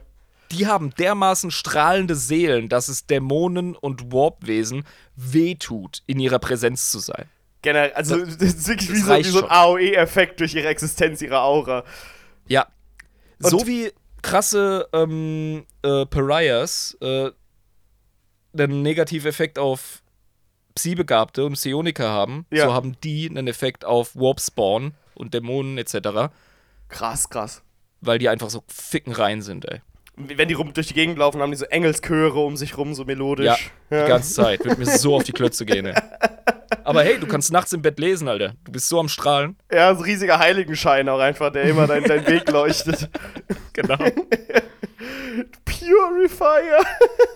Die 0.53 0.66
haben 0.66 0.90
dermaßen 0.94 1.51
strahlende 1.51 2.14
Seelen, 2.14 2.68
dass 2.68 2.88
es 2.88 3.07
Dämonen 3.07 3.74
und 3.76 4.12
Warpwesen 4.12 4.84
wehtut, 5.16 6.03
in 6.07 6.20
ihrer 6.20 6.38
Präsenz 6.38 6.90
zu 6.90 6.99
sein. 6.99 7.26
Generell, 7.62 7.92
also 7.94 8.24
das 8.24 8.36
ist 8.36 8.68
wirklich 8.68 8.90
wie 8.90 8.99
das 8.99 9.07
so, 9.07 9.14
wie 9.16 9.22
so 9.24 9.44
ein. 9.44 9.51
AOE-Effekt 9.51 10.40
durch 10.40 10.55
ihre 10.55 10.68
Existenz, 10.68 11.20
ihre 11.22 11.40
Aura. 11.40 11.84
Ja. 12.49 12.66
Und- 13.42 13.51
so 13.51 13.66
wie 13.66 13.90
krasse 14.22 14.88
ähm, 14.92 15.64
äh, 15.82 16.07
Pariahs 16.07 16.97
äh, 17.01 17.30
einen 18.57 18.82
Negativeffekt 18.82 19.59
auf 19.59 20.03
Psi-Begabte 20.74 21.44
und 21.44 21.55
Psioniker 21.55 22.09
haben, 22.09 22.47
Ja. 22.51 22.66
so 22.66 22.74
haben 22.74 22.97
die 23.03 23.28
einen 23.28 23.49
Effekt 23.49 23.84
auf 23.84 24.14
Warp-Spawn 24.14 24.94
und 25.14 25.34
Dämonen 25.34 25.78
etc., 25.78 26.30
Krass, 26.88 27.28
krass. 27.30 27.62
weil 28.01 28.18
die 28.18 28.28
einfach 28.28 28.51
so 28.51 28.62
ficken 28.68 29.12
rein 29.12 29.42
sind, 29.42 29.64
ey. 29.66 29.80
Wenn 30.16 30.48
die 30.48 30.54
rum 30.54 30.72
durch 30.72 30.86
die 30.86 30.94
Gegend 30.94 31.18
laufen, 31.18 31.42
haben 31.42 31.50
die 31.50 31.58
so 31.58 31.66
Engelschöre 31.66 32.38
um 32.40 32.56
sich 32.56 32.78
rum, 32.78 32.94
so 32.94 33.04
melodisch. 33.04 33.70
Ja, 33.90 34.02
die 34.04 34.08
ganze 34.08 34.32
Zeit. 34.32 34.64
Wird 34.64 34.78
mir 34.78 34.86
so 34.86 35.14
auf 35.14 35.24
die 35.24 35.32
Klötze 35.32 35.66
gehen, 35.66 35.86
ey. 35.86 35.94
Aber 36.84 37.02
hey, 37.02 37.18
du 37.18 37.26
kannst 37.26 37.52
nachts 37.52 37.72
im 37.72 37.82
Bett 37.82 37.98
lesen, 37.98 38.26
Alter. 38.28 38.54
Du 38.64 38.72
bist 38.72 38.88
so 38.88 38.98
am 38.98 39.08
Strahlen. 39.08 39.56
Ja, 39.72 39.92
so 39.94 40.00
ein 40.00 40.04
riesiger 40.04 40.38
Heiligenschein 40.38 41.08
auch 41.08 41.18
einfach, 41.18 41.50
der 41.52 41.64
immer 41.64 41.86
deinen 41.86 42.04
dein 42.04 42.26
Weg 42.26 42.50
leuchtet. 42.50 43.08
Genau. 43.74 43.98
Purifier. 45.66 46.78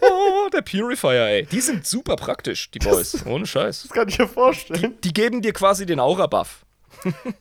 Oh, 0.00 0.48
der 0.50 0.62
Purifier, 0.62 1.26
ey. 1.26 1.46
Die 1.46 1.60
sind 1.60 1.86
super 1.86 2.16
praktisch, 2.16 2.70
die 2.70 2.78
Boys. 2.78 3.24
Ohne 3.26 3.46
Scheiß. 3.46 3.82
Das 3.82 3.92
kann 3.92 4.08
ich 4.08 4.18
mir 4.18 4.26
vorstellen. 4.26 4.94
Die 5.04 5.12
geben 5.12 5.42
dir 5.42 5.52
quasi 5.52 5.84
den 5.84 6.00
Aura-Buff. 6.00 6.64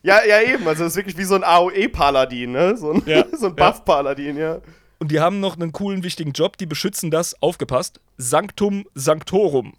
Ja, 0.02 0.22
ja, 0.24 0.42
eben. 0.42 0.68
Also, 0.68 0.84
das 0.84 0.92
ist 0.92 0.96
wirklich 0.96 1.16
wie 1.16 1.24
so 1.24 1.34
ein 1.34 1.44
AOE-Paladin, 1.44 2.52
ne? 2.52 2.76
So 2.76 2.92
ein, 2.92 3.02
Ja, 3.06 3.24
so 3.32 3.46
ein 3.46 3.56
ja. 3.56 3.70
Buff-Paladin, 3.70 4.36
ja. 4.36 4.60
Und 5.00 5.10
die 5.10 5.18
haben 5.18 5.40
noch 5.40 5.56
einen 5.56 5.72
coolen, 5.72 6.04
wichtigen 6.04 6.32
Job. 6.32 6.58
Die 6.58 6.66
beschützen 6.66 7.10
das, 7.10 7.34
aufgepasst, 7.42 8.00
Sanctum 8.18 8.86
Sanctorum. 8.94 9.72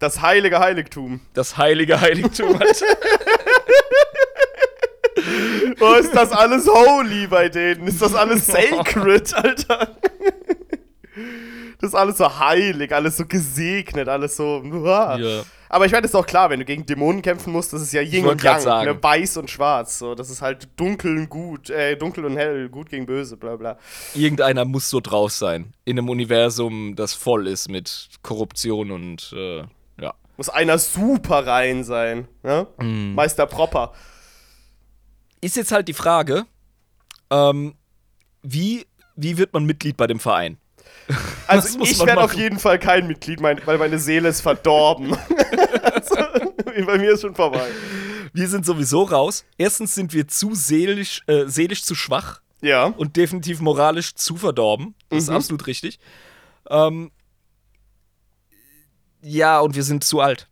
Das 0.00 0.20
heilige 0.20 0.58
Heiligtum. 0.58 1.20
Das 1.34 1.56
heilige 1.56 2.00
Heiligtum, 2.00 2.54
Alter. 2.60 2.86
Oh, 5.80 5.94
ist 5.94 6.14
das 6.14 6.30
alles 6.30 6.68
holy 6.68 7.26
bei 7.26 7.48
denen? 7.48 7.86
Ist 7.86 8.00
das 8.00 8.14
alles 8.14 8.46
sacred, 8.46 9.32
Alter? 9.34 9.96
Das 11.80 11.90
ist 11.90 11.94
alles 11.94 12.18
so 12.18 12.38
heilig, 12.38 12.94
alles 12.94 13.16
so 13.16 13.26
gesegnet, 13.26 14.08
alles 14.08 14.36
so. 14.36 14.62
Ja. 14.62 15.42
Aber 15.68 15.86
ich 15.86 15.92
meine, 15.92 16.02
das 16.02 16.12
ist 16.12 16.14
auch 16.14 16.26
klar, 16.26 16.50
wenn 16.50 16.60
du 16.60 16.64
gegen 16.64 16.86
Dämonen 16.86 17.22
kämpfen 17.22 17.52
musst, 17.52 17.72
das 17.72 17.82
ist 17.82 17.92
ja 17.92 18.00
Yin 18.00 18.26
und 18.26 18.42
Yang, 18.42 18.64
ne? 18.64 19.02
weiß 19.02 19.36
und 19.36 19.50
schwarz. 19.50 19.98
So, 19.98 20.14
das 20.14 20.30
ist 20.30 20.42
halt 20.42 20.68
dunkel 20.76 21.16
und 21.16 21.28
gut, 21.28 21.70
äh, 21.70 21.96
dunkel 21.96 22.24
und 22.24 22.36
hell, 22.36 22.68
gut 22.68 22.90
gegen 22.90 23.06
böse, 23.06 23.36
bla 23.36 23.56
bla. 23.56 23.78
Irgendeiner 24.14 24.64
muss 24.64 24.90
so 24.90 25.00
drauf 25.00 25.32
sein. 25.32 25.74
In 25.84 25.98
einem 25.98 26.08
Universum, 26.08 26.94
das 26.96 27.14
voll 27.14 27.46
ist 27.48 27.68
mit 27.68 28.08
Korruption 28.22 28.90
und, 28.90 29.32
äh, 29.36 29.64
ja. 30.00 30.14
Muss 30.36 30.48
einer 30.48 30.78
super 30.78 31.46
rein 31.46 31.84
sein, 31.84 32.28
ne? 32.42 32.66
Mhm. 32.78 33.14
Meister 33.14 33.46
Proper. 33.46 33.92
Ist 35.40 35.56
jetzt 35.56 35.72
halt 35.72 35.88
die 35.88 35.94
Frage, 35.94 36.44
ähm, 37.30 37.74
wie, 38.42 38.86
wie 39.16 39.38
wird 39.38 39.52
man 39.52 39.64
Mitglied 39.64 39.96
bei 39.96 40.06
dem 40.06 40.20
Verein? 40.20 40.58
Also 41.46 41.80
ich 41.80 41.98
werde 42.04 42.20
auf 42.22 42.32
jeden 42.34 42.58
Fall 42.58 42.78
kein 42.78 43.06
Mitglied, 43.06 43.40
mein, 43.40 43.60
weil 43.66 43.78
meine 43.78 43.98
Seele 43.98 44.28
ist 44.28 44.40
verdorben. 44.40 45.16
also, 45.82 46.16
bei 46.86 46.98
mir 46.98 47.12
ist 47.12 47.20
schon 47.20 47.34
vorbei. 47.34 47.66
Wir 48.32 48.48
sind 48.48 48.66
sowieso 48.66 49.04
raus. 49.04 49.44
Erstens 49.56 49.94
sind 49.94 50.12
wir 50.12 50.26
zu 50.28 50.54
seelisch, 50.54 51.22
äh, 51.28 51.44
seelisch 51.46 51.84
zu 51.84 51.94
schwach 51.94 52.40
Ja. 52.60 52.86
und 52.86 53.16
definitiv 53.16 53.60
moralisch 53.60 54.14
zu 54.14 54.36
verdorben. 54.36 54.94
Das 55.08 55.24
ist 55.24 55.30
Mhm. 55.30 55.36
absolut 55.36 55.66
richtig. 55.68 55.98
Ähm, 56.68 57.12
ja, 59.20 59.60
und 59.60 59.74
wir 59.74 59.82
sind 59.82 60.04
zu 60.04 60.20
alt. 60.20 60.48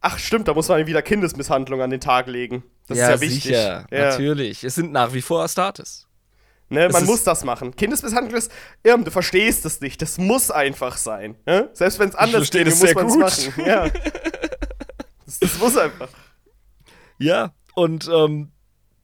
Ach 0.00 0.18
stimmt, 0.18 0.48
da 0.48 0.54
muss 0.54 0.68
man 0.68 0.86
wieder 0.86 1.02
Kindesmisshandlung 1.02 1.80
an 1.82 1.90
den 1.90 2.00
Tag 2.00 2.26
legen. 2.26 2.62
Das 2.86 2.98
ist 2.98 3.02
ja 3.02 3.20
wichtig. 3.20 3.42
Sicher, 3.44 3.86
ja. 3.90 4.10
natürlich. 4.10 4.62
Es 4.64 4.74
sind 4.74 4.92
nach 4.92 5.12
wie 5.12 5.22
vor 5.22 5.42
Astartes. 5.42 6.05
Ne, 6.68 6.88
man 6.88 7.04
muss 7.04 7.22
das 7.22 7.44
machen. 7.44 7.76
Kindesmisshandlung 7.76 8.36
ist, 8.36 8.50
Irm, 8.82 9.04
du 9.04 9.10
verstehst 9.10 9.64
es 9.64 9.80
nicht. 9.80 10.02
Das 10.02 10.18
muss 10.18 10.50
einfach 10.50 10.96
sein. 10.96 11.36
Ne? 11.46 11.70
Selbst 11.72 11.98
wenn 12.00 12.08
es 12.08 12.14
anders 12.16 12.50
das 12.50 12.64
muss 12.64 12.78
sehr 12.80 12.94
man 12.94 13.06
es 13.06 13.16
machen. 13.16 13.54
Ja. 13.64 13.88
Das, 15.24 15.38
das 15.40 15.58
muss 15.58 15.76
einfach. 15.76 16.08
Ja, 17.18 17.52
und 17.74 18.10
ähm, 18.12 18.50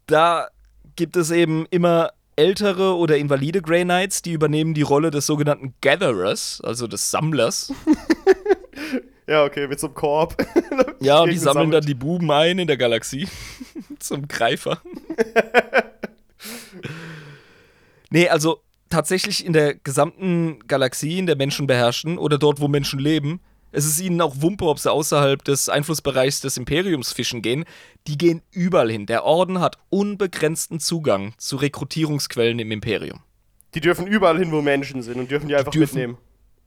da 0.06 0.48
gibt 0.96 1.16
es 1.16 1.30
eben 1.30 1.66
immer 1.70 2.10
ältere 2.36 2.96
oder 2.96 3.16
invalide 3.16 3.62
Grey 3.62 3.84
Knights, 3.84 4.22
die 4.22 4.32
übernehmen 4.32 4.74
die 4.74 4.82
Rolle 4.82 5.10
des 5.10 5.26
sogenannten 5.26 5.74
Gatherers, 5.80 6.60
also 6.64 6.86
des 6.86 7.10
Sammlers. 7.10 7.72
Ja, 9.28 9.44
okay, 9.44 9.68
mit 9.68 9.78
so 9.78 9.86
einem 9.86 9.94
Korb. 9.94 10.36
Ja, 11.00 11.20
und 11.20 11.30
die 11.30 11.38
sammeln 11.38 11.54
sammelt. 11.70 11.74
dann 11.74 11.86
die 11.86 11.94
Buben 11.94 12.30
ein 12.30 12.58
in 12.58 12.66
der 12.66 12.76
Galaxie. 12.76 13.28
Zum 13.98 14.28
Greifer. 14.28 14.80
Nee, 18.12 18.28
also 18.28 18.62
tatsächlich 18.90 19.44
in 19.44 19.52
der 19.52 19.74
gesamten 19.74 20.60
Galaxie, 20.68 21.18
in 21.18 21.26
der 21.26 21.36
Menschen 21.36 21.66
beherrschen 21.66 22.18
oder 22.18 22.38
dort, 22.38 22.60
wo 22.60 22.68
Menschen 22.68 22.98
leben, 23.00 23.40
es 23.74 23.86
ist 23.86 24.00
ihnen 24.00 24.20
auch 24.20 24.34
Wumpe, 24.40 24.66
ob 24.66 24.78
sie 24.78 24.92
außerhalb 24.92 25.42
des 25.42 25.70
Einflussbereichs 25.70 26.42
des 26.42 26.58
Imperiums 26.58 27.10
fischen 27.10 27.40
gehen. 27.40 27.64
Die 28.06 28.18
gehen 28.18 28.42
überall 28.50 28.90
hin. 28.90 29.06
Der 29.06 29.24
Orden 29.24 29.60
hat 29.60 29.78
unbegrenzten 29.88 30.78
Zugang 30.78 31.32
zu 31.38 31.56
Rekrutierungsquellen 31.56 32.58
im 32.58 32.70
Imperium. 32.70 33.20
Die 33.74 33.80
dürfen 33.80 34.06
überall 34.06 34.38
hin, 34.38 34.52
wo 34.52 34.60
Menschen 34.60 35.02
sind 35.02 35.18
und 35.18 35.30
dürfen 35.30 35.48
die 35.48 35.56
einfach 35.56 35.72
dürfen- 35.72 35.94
mitnehmen. 35.94 36.18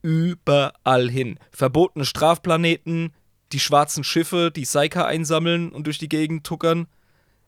Überall 0.02 1.08
hin. 1.08 1.38
Verbotene 1.52 2.04
Strafplaneten, 2.04 3.12
die 3.52 3.60
schwarzen 3.60 4.02
Schiffe, 4.02 4.50
die 4.50 4.64
Saika 4.64 5.04
einsammeln 5.04 5.70
und 5.70 5.86
durch 5.86 5.98
die 5.98 6.08
Gegend 6.08 6.44
tuckern 6.44 6.88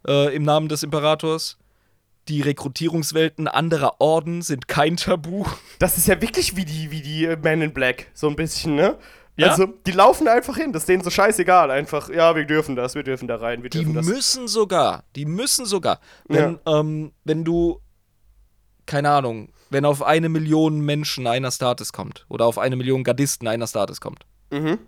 äh, 0.07 0.35
im 0.35 0.45
Namen 0.45 0.69
des 0.69 0.85
Imperators. 0.85 1.59
Die 2.29 2.43
Rekrutierungswelten 2.43 3.49
anderer 3.49 4.01
Orden 4.01 4.43
sind 4.43 4.69
kein 4.69 4.97
Tabu. 4.97 5.45
Das 5.79 5.97
ist 5.97 6.07
ja 6.09 6.21
wirklich 6.21 6.57
wie 6.57 6.65
die, 6.65 6.91
wie 6.91 7.01
die 7.01 7.25
äh, 7.25 7.37
Men 7.37 7.63
in 7.63 7.73
Black, 7.73 8.09
so 8.15 8.29
ein 8.29 8.37
bisschen, 8.37 8.75
ne? 8.75 8.99
Ja. 9.37 9.51
Also, 9.51 9.67
die 9.87 9.93
laufen 9.93 10.27
einfach 10.27 10.57
hin, 10.57 10.73
das 10.73 10.83
ist 10.83 10.89
denen 10.89 11.03
so 11.05 11.11
scheißegal. 11.11 11.71
Einfach, 11.71 12.11
ja, 12.11 12.35
wir 12.35 12.45
dürfen 12.45 12.75
das, 12.75 12.97
wir 12.97 13.05
dürfen 13.05 13.29
da 13.29 13.37
rein, 13.37 13.63
wir 13.63 13.71
Die 13.71 13.79
dürfen 13.79 13.95
das. 13.95 14.05
müssen 14.07 14.49
sogar, 14.49 15.05
die 15.15 15.25
müssen 15.27 15.65
sogar, 15.65 16.01
wenn, 16.27 16.59
ähm, 16.67 17.13
wenn 17.25 17.45
du, 17.45 17.81
keine 18.85 19.11
Ahnung, 19.11 19.51
wenn 19.71 19.85
auf 19.85 20.03
eine 20.03 20.29
Million 20.29 20.81
Menschen 20.81 21.27
einer 21.29 21.53
Status 21.53 21.93
kommt 21.93 22.27
oder 22.29 22.47
auf 22.47 22.59
eine 22.59 22.75
Million 22.75 23.05
Gardisten 23.05 23.47
einer 23.47 23.67
Status 23.69 24.01
kommt, 24.01 24.27
Mhm. 24.51 24.79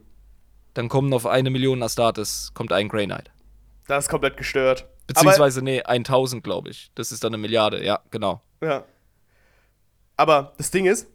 dann 0.74 0.88
kommen 0.88 1.12
auf 1.14 1.26
eine 1.26 1.50
Million 1.50 1.82
Astartes, 1.82 2.50
kommt 2.54 2.72
ein 2.72 2.88
Grey 2.88 3.04
Knight. 3.06 3.30
Das 3.86 4.04
ist 4.06 4.08
komplett 4.10 4.36
gestört. 4.36 4.86
Beziehungsweise, 5.14 5.62
nee, 5.62 5.82
1000, 5.82 6.42
glaube 6.42 6.70
ich. 6.70 6.90
Das 6.94 7.12
ist 7.12 7.24
dann 7.24 7.34
eine 7.34 7.40
Milliarde, 7.40 7.84
ja, 7.84 8.00
genau. 8.10 8.42
Aber, 8.60 8.70
ja. 8.70 8.84
Aber 10.16 10.52
das 10.56 10.70
Ding 10.70 10.86
ist, 10.86 11.06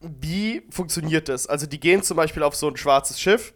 wie 0.00 0.62
funktioniert 0.70 1.28
das? 1.28 1.46
Also, 1.46 1.66
die 1.66 1.80
gehen 1.80 2.02
zum 2.02 2.16
Beispiel 2.16 2.42
auf 2.42 2.54
so 2.54 2.68
ein 2.68 2.76
schwarzes 2.76 3.20
Schiff 3.20 3.52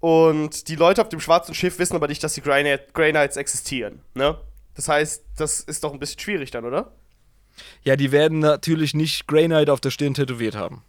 und 0.00 0.68
die 0.68 0.76
Leute 0.76 1.02
auf 1.02 1.08
dem 1.08 1.20
schwarzen 1.20 1.54
Schiff 1.54 1.78
wissen 1.78 1.96
aber 1.96 2.08
nicht, 2.08 2.22
dass 2.22 2.34
die 2.34 2.40
Grey, 2.40 2.78
Grey 2.92 3.10
Knights 3.10 3.36
existieren, 3.36 4.00
ne? 4.14 4.38
Das 4.74 4.88
heißt, 4.88 5.24
das 5.36 5.60
ist 5.60 5.82
doch 5.82 5.92
ein 5.92 5.98
bisschen 5.98 6.20
schwierig 6.20 6.52
dann, 6.52 6.64
oder? 6.64 6.92
Ja, 7.82 7.96
die 7.96 8.12
werden 8.12 8.38
natürlich 8.38 8.94
nicht 8.94 9.26
Grey 9.26 9.46
Knight 9.46 9.70
auf 9.70 9.80
der 9.80 9.90
Stirn 9.90 10.14
tätowiert 10.14 10.54
haben. 10.54 10.84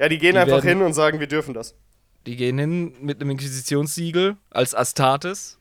Ja, 0.00 0.08
die 0.08 0.18
gehen 0.18 0.32
Die 0.32 0.38
einfach 0.38 0.64
hin 0.64 0.82
und 0.82 0.92
sagen, 0.92 1.20
wir 1.20 1.28
dürfen 1.28 1.54
das. 1.54 1.76
Die 2.26 2.34
gehen 2.34 2.58
hin 2.58 2.94
mit 3.00 3.20
einem 3.20 3.30
Inquisitionssiegel, 3.30 4.36
als 4.50 4.74
Astartes, 4.74 5.59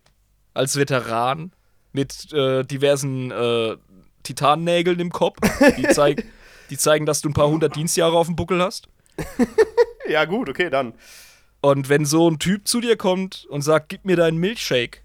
als 0.54 0.76
Veteran, 0.76 1.52
mit 1.92 2.32
äh, 2.34 2.64
diversen 2.64 3.32
äh, 3.32 3.78
Titannägeln 4.24 5.00
im 5.00 5.12
Kopf, 5.12 5.38
die, 5.78 5.88
zeig, 5.94 6.26
die 6.70 6.78
zeigen, 6.78 7.06
dass 7.06 7.22
du 7.22 7.30
ein 7.30 7.34
paar 7.34 7.48
hundert 7.48 7.76
Dienstjahre 7.76 8.18
auf 8.18 8.28
dem 8.28 8.36
Buckel 8.36 8.62
hast. 8.62 8.88
Ja, 10.10 10.26
gut, 10.26 10.50
okay, 10.50 10.70
dann. 10.70 10.94
Und 11.62 11.88
wenn 11.88 12.04
so 12.04 12.30
ein 12.30 12.40
Typ 12.40 12.68
zu 12.68 12.82
dir 12.82 12.98
kommt 12.98 13.46
und 13.50 13.62
sagt, 13.62 13.90
gib 13.90 14.06
mir 14.06 14.16
deinen 14.16 14.38
Milchshake, 14.38 15.02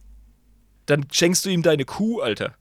dann 0.86 1.06
schenkst 1.12 1.44
du 1.44 1.50
ihm 1.50 1.62
deine 1.62 1.84
Kuh, 1.84 2.20
Alter. 2.20 2.54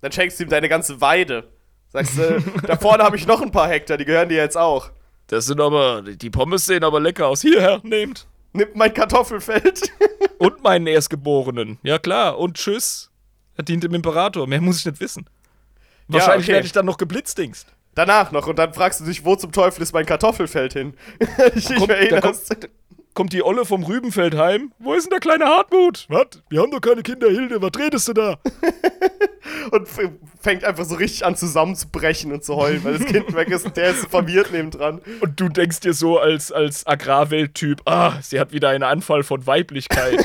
Dann 0.00 0.10
schenkst 0.10 0.38
du 0.38 0.44
ihm 0.44 0.48
deine 0.48 0.68
ganze 0.68 1.00
Weide. 1.00 1.48
Sagst 1.88 2.18
du, 2.18 2.42
da 2.66 2.76
vorne 2.76 3.04
habe 3.04 3.16
ich 3.16 3.26
noch 3.26 3.42
ein 3.42 3.50
paar 3.50 3.68
Hektar, 3.68 3.98
die 3.98 4.04
gehören 4.04 4.28
dir 4.28 4.38
jetzt 4.38 4.56
auch. 4.56 4.90
Das 5.26 5.46
sind 5.46 5.60
aber, 5.60 6.02
die 6.02 6.30
Pommes 6.30 6.66
sehen 6.66 6.84
aber 6.84 7.00
lecker 7.00 7.26
aus. 7.26 7.42
Hierher, 7.42 7.80
nehmt. 7.82 8.26
Nimm 8.56 8.68
mein 8.74 8.92
Kartoffelfeld. 8.94 9.92
Und 10.38 10.62
meinen 10.62 10.86
Erstgeborenen. 10.86 11.78
Ja 11.82 11.98
klar, 11.98 12.38
und 12.38 12.56
tschüss. 12.56 13.10
Er 13.56 13.64
dient 13.64 13.84
dem 13.84 13.94
Imperator, 13.94 14.46
mehr 14.46 14.60
muss 14.60 14.80
ich 14.80 14.84
nicht 14.84 15.00
wissen. 15.00 15.26
Wahrscheinlich 16.08 16.46
okay. 16.46 16.54
werde 16.54 16.66
ich 16.66 16.72
dann 16.72 16.84
noch 16.84 16.98
geblitzdingst. 16.98 17.66
Danach 17.94 18.30
noch. 18.32 18.46
Und 18.46 18.58
dann 18.58 18.74
fragst 18.74 19.00
du 19.00 19.04
dich, 19.04 19.24
wo 19.24 19.34
zum 19.34 19.52
Teufel 19.52 19.82
ist 19.82 19.94
mein 19.94 20.04
Kartoffelfeld 20.04 20.74
hin? 20.74 20.94
ich 21.54 21.70
nicht 21.70 21.78
Kommt, 21.78 21.90
da 22.10 22.20
kommt, 22.20 22.36
kommt 23.16 23.32
die 23.32 23.42
Olle 23.42 23.64
vom 23.64 23.82
Rübenfeld 23.82 24.36
heim. 24.36 24.72
Wo 24.78 24.92
ist 24.92 25.04
denn 25.04 25.10
der 25.10 25.20
kleine 25.20 25.46
Hartmut? 25.46 26.06
Was? 26.08 26.42
Wir 26.48 26.60
haben 26.60 26.70
doch 26.70 26.80
keine 26.80 27.02
Kinder, 27.02 27.28
Hilde. 27.28 27.60
Was 27.60 27.72
redest 27.76 28.06
du 28.08 28.12
da? 28.12 28.38
Und 29.72 29.88
fängt 30.40 30.62
einfach 30.62 30.84
so 30.84 30.94
richtig 30.96 31.24
an 31.24 31.34
zusammenzubrechen 31.34 32.32
und 32.32 32.44
zu 32.44 32.56
heulen, 32.56 32.84
weil 32.84 32.98
das 32.98 33.06
Kind 33.06 33.34
weg 33.34 33.48
ist 33.48 33.64
und 33.64 33.76
der 33.76 33.90
ist 33.90 34.06
verwirrt 34.06 34.52
nebendran. 34.52 35.00
Und 35.20 35.40
du 35.40 35.48
denkst 35.48 35.80
dir 35.80 35.92
so 35.92 36.18
als, 36.18 36.52
als 36.52 36.86
Agrarwelttyp, 36.86 37.80
ah, 37.84 38.20
sie 38.22 38.38
hat 38.38 38.52
wieder 38.52 38.68
einen 38.68 38.84
Anfall 38.84 39.22
von 39.22 39.46
Weiblichkeit. 39.46 40.24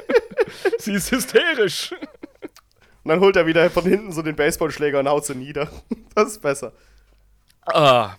sie 0.78 0.94
ist 0.94 1.10
hysterisch. 1.12 1.92
Und 3.04 3.10
dann 3.10 3.20
holt 3.20 3.36
er 3.36 3.46
wieder 3.46 3.68
von 3.70 3.84
hinten 3.84 4.12
so 4.12 4.22
den 4.22 4.36
Baseballschläger 4.36 4.98
und 4.98 5.08
haut 5.08 5.26
sie 5.26 5.34
nieder. 5.34 5.68
Das 6.14 6.28
ist 6.28 6.42
besser. 6.42 6.72
Ah, 7.66 8.14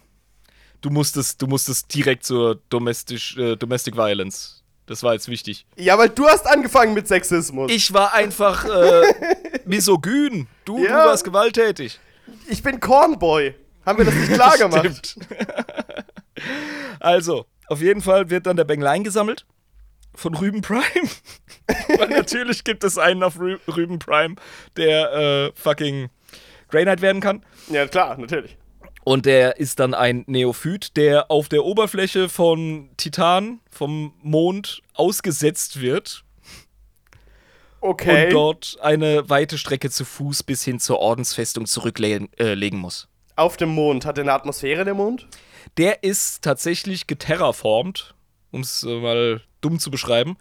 du 0.81 0.89
musstest, 0.89 1.41
du 1.41 1.47
musstest 1.47 1.93
direkt 1.93 2.25
zur 2.25 2.59
Domestic, 2.69 3.37
äh, 3.37 3.55
Domestic 3.55 3.95
Violence. 3.95 4.63
Das 4.85 5.03
war 5.03 5.13
jetzt 5.13 5.27
wichtig. 5.27 5.65
Ja, 5.75 5.97
weil 5.97 6.09
du 6.09 6.27
hast 6.27 6.47
angefangen 6.47 6.93
mit 6.93 7.07
Sexismus. 7.09 7.69
Ich 7.71 7.93
war 7.93 8.13
einfach 8.13 8.63
äh, 8.65 9.13
misogyn. 9.65 10.47
Du, 10.63 10.77
Ja. 10.83 11.03
du 11.03 11.09
warst 11.09 11.23
gewalttätig. 11.25 11.99
Ich 12.47 12.63
bin 12.63 12.79
Cornboy. 12.79 13.53
Haben 13.85 13.97
wir 13.99 14.05
das 14.05 14.15
nicht 14.15 14.33
klar 14.33 14.57
gemacht? 14.57 15.07
Stimmt. 15.07 15.27
also, 16.99 17.45
auf 17.67 17.81
jeden 17.81 18.01
Fall 18.01 18.29
wird 18.29 18.45
dann 18.45 18.55
der 18.57 18.63
Bengel 18.63 18.87
eingesammelt 18.87 19.45
von 20.15 20.33
Rüben 20.35 20.61
Prime. 20.61 21.09
Weil 21.97 22.09
natürlich 22.09 22.63
gibt 22.63 22.83
es 22.83 22.97
einen 22.97 23.23
auf 23.23 23.39
Rü 23.39 23.57
Rüben 23.67 23.99
Prime, 23.99 24.35
der 24.77 25.11
äh, 25.13 25.51
fucking 25.55 26.09
Grey 26.69 26.83
Knight 26.83 27.01
werden 27.01 27.21
kann. 27.21 27.43
Ja, 27.69 27.87
klar, 27.87 28.17
natürlich. 28.17 28.57
Und 29.07 29.25
der 29.25 29.55
ist 29.55 29.79
dann 29.79 29.93
ein 29.93 30.25
Neophyt, 30.27 30.97
der 30.97 31.31
auf 31.31 31.47
der 31.47 31.63
Oberfläche 31.63 32.27
von 32.27 32.89
Titan, 32.97 33.61
vom 33.71 34.13
Mond, 34.21 34.81
ausgesetzt 34.95 35.79
wird 35.79 36.25
Okay. 37.79 38.25
und 38.25 38.33
dort 38.33 38.77
eine 38.81 39.29
weite 39.29 39.57
Strecke 39.57 39.89
zu 39.89 40.03
Fuß 40.03 40.43
bis 40.43 40.61
hin 40.65 40.81
zur 40.81 40.99
Ordensfestung 40.99 41.67
zurücklegen 41.67 42.27
äh, 42.37 42.69
muss. 42.71 43.07
Auf 43.37 43.55
dem 43.55 43.69
Mond. 43.69 44.05
Hat 44.05 44.17
er 44.17 44.25
eine 44.25 44.33
Atmosphäre, 44.33 44.83
der 44.83 44.93
Mond? 44.93 45.25
Der 45.77 46.03
ist 46.03 46.41
tatsächlich 46.41 47.07
geterraformt, 47.07 48.13
um 48.51 48.59
es 48.59 48.83
äh, 48.83 48.99
mal 48.99 49.41
dumm 49.61 49.79
zu 49.79 49.89
beschreiben, 49.89 50.35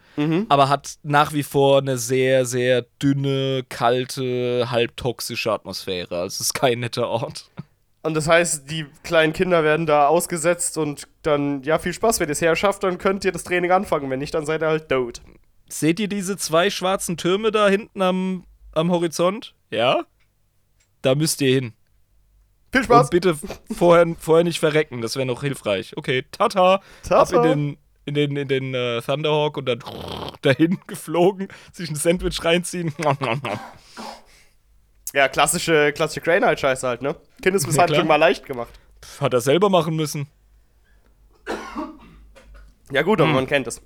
aber 0.48 0.68
hat 0.68 0.96
nach 1.04 1.32
wie 1.32 1.44
vor 1.44 1.78
eine 1.78 1.98
sehr, 1.98 2.46
sehr 2.46 2.82
dünne, 3.00 3.64
kalte, 3.68 4.72
halbtoxische 4.72 5.52
Atmosphäre. 5.52 6.18
Also 6.18 6.34
es 6.34 6.40
ist 6.40 6.54
kein 6.54 6.80
netter 6.80 7.08
Ort. 7.08 7.48
Und 8.06 8.14
das 8.14 8.28
heißt, 8.28 8.70
die 8.70 8.86
kleinen 9.02 9.32
Kinder 9.32 9.64
werden 9.64 9.84
da 9.84 10.06
ausgesetzt 10.06 10.78
und 10.78 11.08
dann, 11.22 11.64
ja, 11.64 11.80
viel 11.80 11.92
Spaß. 11.92 12.20
Wenn 12.20 12.28
ihr 12.28 12.32
es 12.34 12.40
herschafft, 12.40 12.84
dann 12.84 12.98
könnt 12.98 13.24
ihr 13.24 13.32
das 13.32 13.42
Training 13.42 13.72
anfangen. 13.72 14.08
Wenn 14.10 14.20
nicht, 14.20 14.32
dann 14.32 14.46
seid 14.46 14.62
ihr 14.62 14.68
halt 14.68 14.88
tot. 14.88 15.22
Seht 15.68 15.98
ihr 15.98 16.06
diese 16.06 16.36
zwei 16.36 16.70
schwarzen 16.70 17.16
Türme 17.16 17.50
da 17.50 17.68
hinten 17.68 18.00
am, 18.00 18.44
am 18.70 18.92
Horizont? 18.92 19.56
Ja? 19.72 20.04
Da 21.02 21.16
müsst 21.16 21.40
ihr 21.40 21.52
hin. 21.52 21.72
Viel 22.70 22.84
Spaß. 22.84 23.06
Und 23.06 23.10
bitte 23.10 23.36
vorher, 23.76 24.06
vorher 24.20 24.44
nicht 24.44 24.60
verrecken, 24.60 25.02
das 25.02 25.16
wäre 25.16 25.26
noch 25.26 25.42
hilfreich. 25.42 25.96
Okay, 25.96 26.24
tata, 26.30 26.80
Tata. 27.02 27.20
ab 27.20 27.32
in 27.32 27.42
den, 27.42 27.76
in 28.04 28.14
den, 28.14 28.36
in 28.36 28.46
den 28.46 28.74
äh, 28.74 29.02
Thunderhawk 29.02 29.56
und 29.56 29.66
dann 29.66 29.80
dahin 30.42 30.78
geflogen, 30.86 31.48
sich 31.72 31.90
ein 31.90 31.96
Sandwich 31.96 32.44
reinziehen. 32.44 32.94
Ja, 35.12 35.28
klassische, 35.28 35.92
klassische 35.92 36.20
Grey 36.20 36.38
Knight 36.38 36.60
Scheiße 36.60 36.86
halt, 36.86 37.02
ne? 37.02 37.16
Kindesmisshandlung 37.42 38.00
Ja, 38.00 38.04
mal 38.04 38.16
leicht 38.16 38.44
gemacht. 38.44 38.72
Hat 39.20 39.32
er 39.32 39.40
selber 39.40 39.70
machen 39.70 39.96
müssen. 39.96 40.26
Ja, 42.92 43.02
gut, 43.02 43.20
aber 43.20 43.32
man 43.32 43.46
kennt 43.46 43.66
es. 43.66 43.80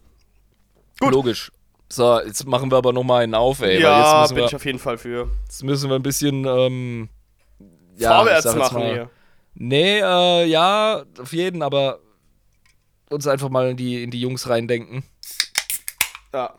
Gut. 1.01 1.13
Logisch. 1.13 1.51
So, 1.89 2.21
jetzt 2.21 2.47
machen 2.47 2.71
wir 2.71 2.79
aber 2.79 2.93
noch 2.93 3.03
mal 3.03 3.23
einen 3.23 3.35
auf, 3.35 3.61
ey. 3.63 3.81
ja, 3.81 3.91
weil 3.91 3.99
jetzt 4.01 4.21
müssen, 4.23 4.35
bin 4.35 4.43
wir, 4.43 4.49
ich 4.49 4.57
auf 4.57 4.65
jeden 4.65 4.79
Fall 4.79 4.99
für. 4.99 5.29
jetzt 5.45 5.65
müssen 5.65 5.91
wir 5.91 5.97
ein 5.97 6.03
bisschen 6.03 6.45
ähm, 6.45 7.09
ja, 7.97 8.17
Vorwärts 8.17 8.55
machen 8.55 8.79
mal- 8.79 8.93
hier. 8.93 9.11
Nee, 9.55 9.99
äh, 9.99 10.45
ja, 10.47 11.05
auf 11.21 11.33
jeden, 11.33 11.63
aber 11.63 11.99
uns 13.11 13.27
einfach 13.27 13.49
mal 13.49 13.71
in 13.71 13.77
die, 13.77 14.03
in 14.05 14.11
die 14.13 14.21
Jungs 14.21 14.49
reindenken. 14.49 15.03
Ja. 16.33 16.55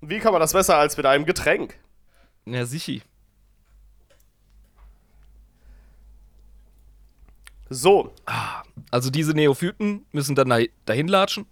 Wie 0.00 0.18
kann 0.18 0.32
man 0.32 0.40
das 0.40 0.54
besser 0.54 0.78
als 0.78 0.96
mit 0.96 1.04
einem 1.04 1.26
Getränk? 1.26 1.76
Ja, 2.46 2.64
sichi. 2.64 3.02
So. 7.72 8.12
Also 8.90 9.10
diese 9.10 9.32
Neophyten 9.32 10.04
müssen 10.12 10.34
dann 10.34 10.48
dahi- 10.52 10.70
dahin 10.84 11.08
latschen. 11.08 11.46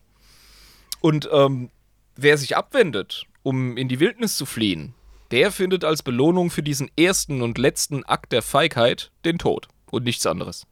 Und 1.00 1.28
ähm, 1.32 1.70
wer 2.16 2.36
sich 2.38 2.56
abwendet, 2.56 3.24
um 3.42 3.76
in 3.76 3.88
die 3.88 4.00
Wildnis 4.00 4.36
zu 4.36 4.44
fliehen, 4.46 4.94
der 5.30 5.50
findet 5.52 5.84
als 5.84 6.02
Belohnung 6.02 6.50
für 6.50 6.62
diesen 6.62 6.90
ersten 6.98 7.40
und 7.42 7.56
letzten 7.56 8.04
Akt 8.04 8.32
der 8.32 8.42
Feigheit 8.42 9.10
den 9.24 9.38
Tod 9.38 9.68
und 9.90 10.04
nichts 10.04 10.26
anderes. 10.26 10.66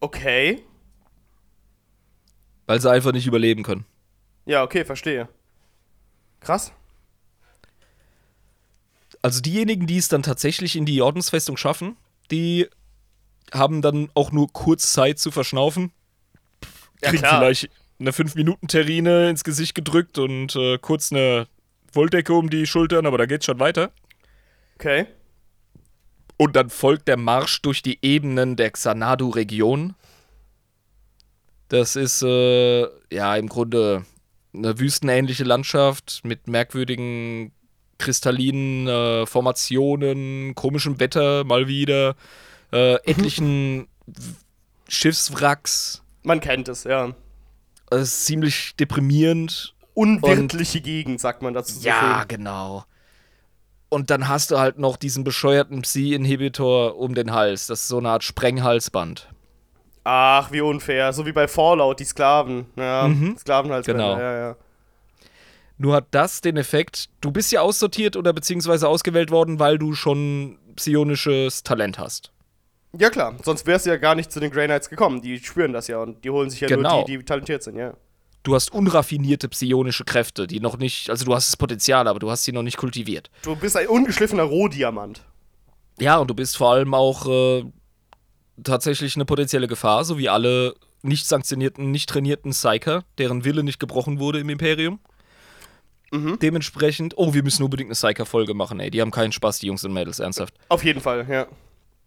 Okay. 0.00 0.62
weil 2.66 2.80
sie 2.80 2.90
einfach 2.90 3.12
nicht 3.12 3.26
überleben 3.26 3.62
können. 3.62 3.84
Ja, 4.46 4.62
okay, 4.62 4.84
verstehe. 4.84 5.28
Krass. 6.40 6.72
Also 9.22 9.40
diejenigen, 9.40 9.86
die 9.86 9.96
es 9.96 10.08
dann 10.08 10.22
tatsächlich 10.22 10.76
in 10.76 10.84
die 10.86 11.00
Ordensfestung 11.02 11.56
schaffen, 11.56 11.96
die 12.30 12.68
haben 13.54 13.82
dann 13.82 14.10
auch 14.14 14.32
nur 14.32 14.52
kurz 14.52 14.92
Zeit 14.92 15.18
zu 15.18 15.30
verschnaufen. 15.30 15.92
Ja, 17.02 17.10
Kriegen 17.10 17.22
klar. 17.22 17.38
vielleicht 17.38 17.70
eine 17.98 18.10
5-Minuten-Terrine 18.10 19.30
ins 19.30 19.44
Gesicht 19.44 19.74
gedrückt 19.74 20.18
und 20.18 20.54
äh, 20.56 20.78
kurz 20.78 21.12
eine 21.12 21.46
Wolldecke 21.92 22.34
um 22.34 22.50
die 22.50 22.66
Schultern, 22.66 23.06
aber 23.06 23.18
da 23.18 23.26
geht's 23.26 23.46
schon 23.46 23.60
weiter. 23.60 23.92
Okay. 24.74 25.06
Und 26.36 26.56
dann 26.56 26.68
folgt 26.68 27.06
der 27.06 27.16
Marsch 27.16 27.62
durch 27.62 27.82
die 27.82 27.98
Ebenen 28.02 28.56
der 28.56 28.70
Xanadu-Region. 28.72 29.94
Das 31.68 31.96
ist 31.96 32.22
äh, 32.22 32.86
ja 33.10 33.36
im 33.36 33.48
Grunde 33.48 34.04
eine 34.52 34.78
wüstenähnliche 34.78 35.44
Landschaft 35.44 36.20
mit 36.24 36.48
merkwürdigen 36.48 37.52
kristallinen 37.98 38.88
äh, 38.88 39.26
Formationen, 39.26 40.54
komischem 40.54 41.00
Wetter 41.00 41.44
mal 41.44 41.68
wieder, 41.68 42.16
äh, 42.74 42.94
etlichen 43.04 43.86
Schiffswracks. 44.88 46.02
Man 46.22 46.40
kennt 46.40 46.68
es, 46.68 46.84
ja. 46.84 47.12
Es 47.90 48.02
ist 48.02 48.26
ziemlich 48.26 48.74
deprimierend. 48.76 49.74
Unwirtliche 49.94 50.80
Gegend, 50.80 51.20
sagt 51.20 51.42
man 51.42 51.54
dazu 51.54 51.74
so 51.74 51.86
Ja, 51.86 52.18
schön. 52.20 52.28
genau. 52.28 52.84
Und 53.88 54.10
dann 54.10 54.28
hast 54.28 54.50
du 54.50 54.58
halt 54.58 54.78
noch 54.78 54.96
diesen 54.96 55.22
bescheuerten 55.22 55.82
Psi-Inhibitor 55.82 56.96
um 56.96 57.14
den 57.14 57.32
Hals. 57.32 57.68
Das 57.68 57.82
ist 57.82 57.88
so 57.88 57.98
eine 57.98 58.08
Art 58.10 58.24
Sprenghalsband. 58.24 59.28
Ach, 60.02 60.50
wie 60.50 60.60
unfair. 60.62 61.12
So 61.12 61.26
wie 61.26 61.32
bei 61.32 61.46
Fallout, 61.46 62.00
die 62.00 62.04
Sklaven. 62.04 62.66
Ja, 62.76 63.06
Mhm. 63.06 63.36
Sklavenhalsbänder. 63.38 64.04
Genau. 64.14 64.18
Ja, 64.20 64.36
ja. 64.48 64.56
Nur 65.78 65.94
hat 65.94 66.06
das 66.10 66.40
den 66.40 66.56
Effekt, 66.56 67.08
du 67.20 67.30
bist 67.30 67.52
ja 67.52 67.60
aussortiert 67.60 68.16
oder 68.16 68.32
beziehungsweise 68.32 68.88
ausgewählt 68.88 69.30
worden, 69.30 69.58
weil 69.60 69.78
du 69.78 69.94
schon 69.94 70.58
psionisches 70.76 71.62
Talent 71.62 71.98
hast. 71.98 72.32
Ja, 72.98 73.10
klar. 73.10 73.34
Sonst 73.42 73.66
wärst 73.66 73.86
du 73.86 73.90
ja 73.90 73.96
gar 73.96 74.14
nicht 74.14 74.30
zu 74.32 74.40
den 74.40 74.50
Grey 74.50 74.66
Knights 74.66 74.88
gekommen. 74.90 75.20
Die 75.22 75.38
spüren 75.38 75.72
das 75.72 75.88
ja 75.88 75.98
und 75.98 76.24
die 76.24 76.30
holen 76.30 76.50
sich 76.50 76.60
ja 76.60 76.68
Genau. 76.68 76.96
nur 76.98 77.04
die, 77.06 77.18
die 77.18 77.24
talentiert 77.24 77.62
sind, 77.62 77.76
ja. 77.76 77.94
Du 78.42 78.54
hast 78.54 78.72
unraffinierte 78.74 79.48
psionische 79.48 80.04
Kräfte, 80.04 80.46
die 80.46 80.60
noch 80.60 80.76
nicht, 80.76 81.08
also 81.08 81.24
du 81.24 81.34
hast 81.34 81.48
das 81.48 81.56
Potenzial, 81.56 82.06
aber 82.08 82.18
du 82.18 82.30
hast 82.30 82.44
sie 82.44 82.52
noch 82.52 82.62
nicht 82.62 82.76
kultiviert. 82.76 83.30
Du 83.42 83.56
bist 83.56 83.76
ein 83.76 83.86
ungeschliffener 83.88 84.42
Rohdiamant. 84.42 85.22
Ja, 85.98 86.18
und 86.18 86.28
du 86.28 86.34
bist 86.34 86.56
vor 86.58 86.72
allem 86.72 86.92
auch 86.92 87.26
äh, 87.26 87.64
tatsächlich 88.62 89.14
eine 89.16 89.24
potenzielle 89.24 89.66
Gefahr, 89.66 90.04
so 90.04 90.18
wie 90.18 90.28
alle 90.28 90.74
nicht 91.02 91.26
sanktionierten, 91.26 91.90
nicht 91.90 92.08
trainierten 92.08 92.50
Psyker, 92.50 93.04
deren 93.18 93.44
Wille 93.44 93.62
nicht 93.62 93.78
gebrochen 93.80 94.18
wurde 94.18 94.40
im 94.40 94.48
Imperium. 94.50 95.00
Dementsprechend, 96.12 97.14
oh, 97.16 97.34
wir 97.34 97.42
müssen 97.42 97.64
unbedingt 97.64 97.88
eine 97.88 97.94
Psyker-Folge 97.94 98.54
machen, 98.54 98.78
ey. 98.78 98.88
Die 98.88 99.00
haben 99.00 99.10
keinen 99.10 99.32
Spaß, 99.32 99.58
die 99.58 99.66
Jungs 99.66 99.84
und 99.84 99.92
Mädels, 99.92 100.20
ernsthaft. 100.20 100.54
Auf 100.68 100.84
jeden 100.84 101.00
Fall, 101.00 101.26
ja. 101.28 101.46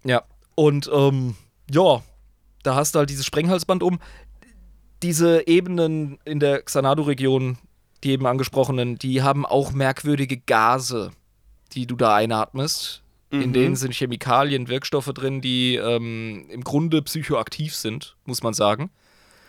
Ja. 0.05 0.23
Und, 0.57 0.89
ähm, 0.91 1.35
ja, 1.69 2.01
da 2.63 2.73
hast 2.73 2.95
du 2.95 2.99
halt 2.99 3.11
dieses 3.11 3.27
Sprenghalsband 3.27 3.83
um. 3.83 3.99
Diese 5.03 5.45
Ebenen 5.45 6.17
in 6.25 6.39
der 6.39 6.63
Xanadu-Region, 6.63 7.59
die 8.03 8.09
eben 8.09 8.25
angesprochenen, 8.25 8.95
die 8.97 9.21
haben 9.21 9.45
auch 9.45 9.71
merkwürdige 9.71 10.37
Gase, 10.37 11.11
die 11.73 11.85
du 11.85 11.95
da 11.95 12.15
einatmest. 12.15 13.03
In 13.29 13.53
denen 13.53 13.75
sind 13.75 13.93
Chemikalien, 13.93 14.67
Wirkstoffe 14.67 15.13
drin, 15.13 15.41
die 15.41 15.75
ähm, 15.75 16.45
im 16.49 16.63
Grunde 16.63 17.01
psychoaktiv 17.03 17.75
sind, 17.75 18.15
muss 18.25 18.41
man 18.41 18.53
sagen. 18.53 18.89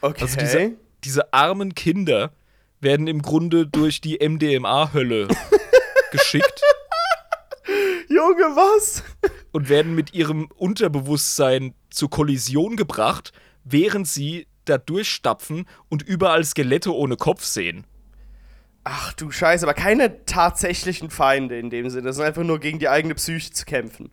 Okay. 0.02 0.22
Also 0.22 0.36
diese, 0.36 0.72
diese 1.04 1.32
armen 1.32 1.74
Kinder 1.74 2.32
werden 2.80 3.06
im 3.06 3.22
Grunde 3.22 3.66
durch 3.66 4.00
die 4.00 4.18
MDMA-Hölle 4.18 5.28
geschickt 6.10 6.60
Junge, 8.08 8.56
was? 8.56 9.02
und 9.52 9.68
werden 9.68 9.94
mit 9.94 10.14
ihrem 10.14 10.48
Unterbewusstsein 10.56 11.74
zur 11.90 12.10
Kollision 12.10 12.76
gebracht, 12.76 13.32
während 13.64 14.06
sie 14.06 14.46
da 14.64 14.78
durchstapfen 14.78 15.66
und 15.88 16.02
überall 16.02 16.44
Skelette 16.44 16.94
ohne 16.94 17.16
Kopf 17.16 17.44
sehen. 17.44 17.84
Ach 18.84 19.12
du 19.14 19.30
Scheiße, 19.30 19.64
aber 19.64 19.74
keine 19.74 20.24
tatsächlichen 20.24 21.10
Feinde 21.10 21.58
in 21.58 21.70
dem 21.70 21.90
Sinne. 21.90 22.06
Das 22.06 22.16
sind 22.16 22.24
einfach 22.24 22.44
nur 22.44 22.58
gegen 22.58 22.78
die 22.78 22.88
eigene 22.88 23.14
Psyche 23.14 23.52
zu 23.52 23.64
kämpfen. 23.64 24.10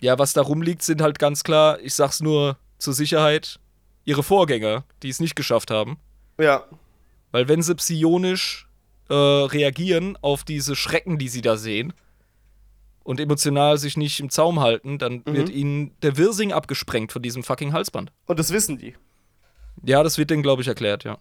Ja, 0.00 0.18
was 0.18 0.32
da 0.32 0.42
rumliegt, 0.42 0.82
sind 0.82 1.00
halt 1.00 1.18
ganz 1.18 1.44
klar, 1.44 1.80
ich 1.80 1.94
sag's 1.94 2.20
nur 2.20 2.58
zur 2.78 2.92
Sicherheit, 2.92 3.60
ihre 4.04 4.22
Vorgänger, 4.22 4.84
die 5.02 5.08
es 5.08 5.20
nicht 5.20 5.36
geschafft 5.36 5.70
haben. 5.70 5.98
Ja. 6.38 6.64
Weil 7.30 7.48
wenn 7.48 7.62
sie 7.62 7.74
psionisch 7.74 8.68
äh, 9.08 9.14
reagieren 9.14 10.18
auf 10.20 10.44
diese 10.44 10.74
Schrecken, 10.76 11.18
die 11.18 11.28
sie 11.28 11.40
da 11.40 11.56
sehen, 11.56 11.92
und 13.04 13.20
emotional 13.20 13.78
sich 13.78 13.96
nicht 13.96 14.20
im 14.20 14.30
Zaum 14.30 14.60
halten, 14.60 14.98
dann 14.98 15.22
wird 15.26 15.48
ihnen 15.48 15.94
der 16.02 16.16
Wirsing 16.16 16.52
abgesprengt 16.52 17.12
von 17.12 17.22
diesem 17.22 17.42
fucking 17.42 17.72
Halsband. 17.72 18.12
Und 18.26 18.38
das 18.38 18.52
wissen 18.52 18.78
die. 18.78 18.94
Ja, 19.84 20.02
das 20.02 20.18
wird 20.18 20.30
denen, 20.30 20.42
glaube 20.42 20.62
ich, 20.62 20.68
erklärt, 20.68 21.04
ja. 21.04 21.18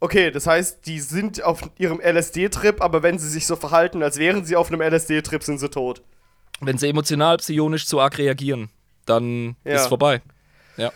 Okay, 0.00 0.30
das 0.32 0.46
heißt, 0.46 0.86
die 0.86 0.98
sind 1.00 1.42
auf 1.42 1.60
ihrem 1.78 2.00
LSD-Trip, 2.00 2.80
aber 2.80 3.02
wenn 3.04 3.18
sie 3.18 3.28
sich 3.28 3.46
so 3.46 3.54
verhalten, 3.56 4.02
als 4.02 4.18
wären 4.18 4.44
sie 4.44 4.56
auf 4.56 4.70
einem 4.72 4.80
LSD-Trip, 4.82 5.42
sind 5.42 5.58
sie 5.58 5.70
tot. 5.70 6.02
Wenn 6.60 6.76
sie 6.78 6.88
emotional, 6.88 7.36
psionisch 7.36 7.86
zu 7.86 8.00
arg 8.00 8.18
reagieren, 8.18 8.68
dann 9.06 9.56
Ja. 9.64 9.74
ist 9.76 9.86
vorbei. 9.86 10.20
Ja. 10.76 10.92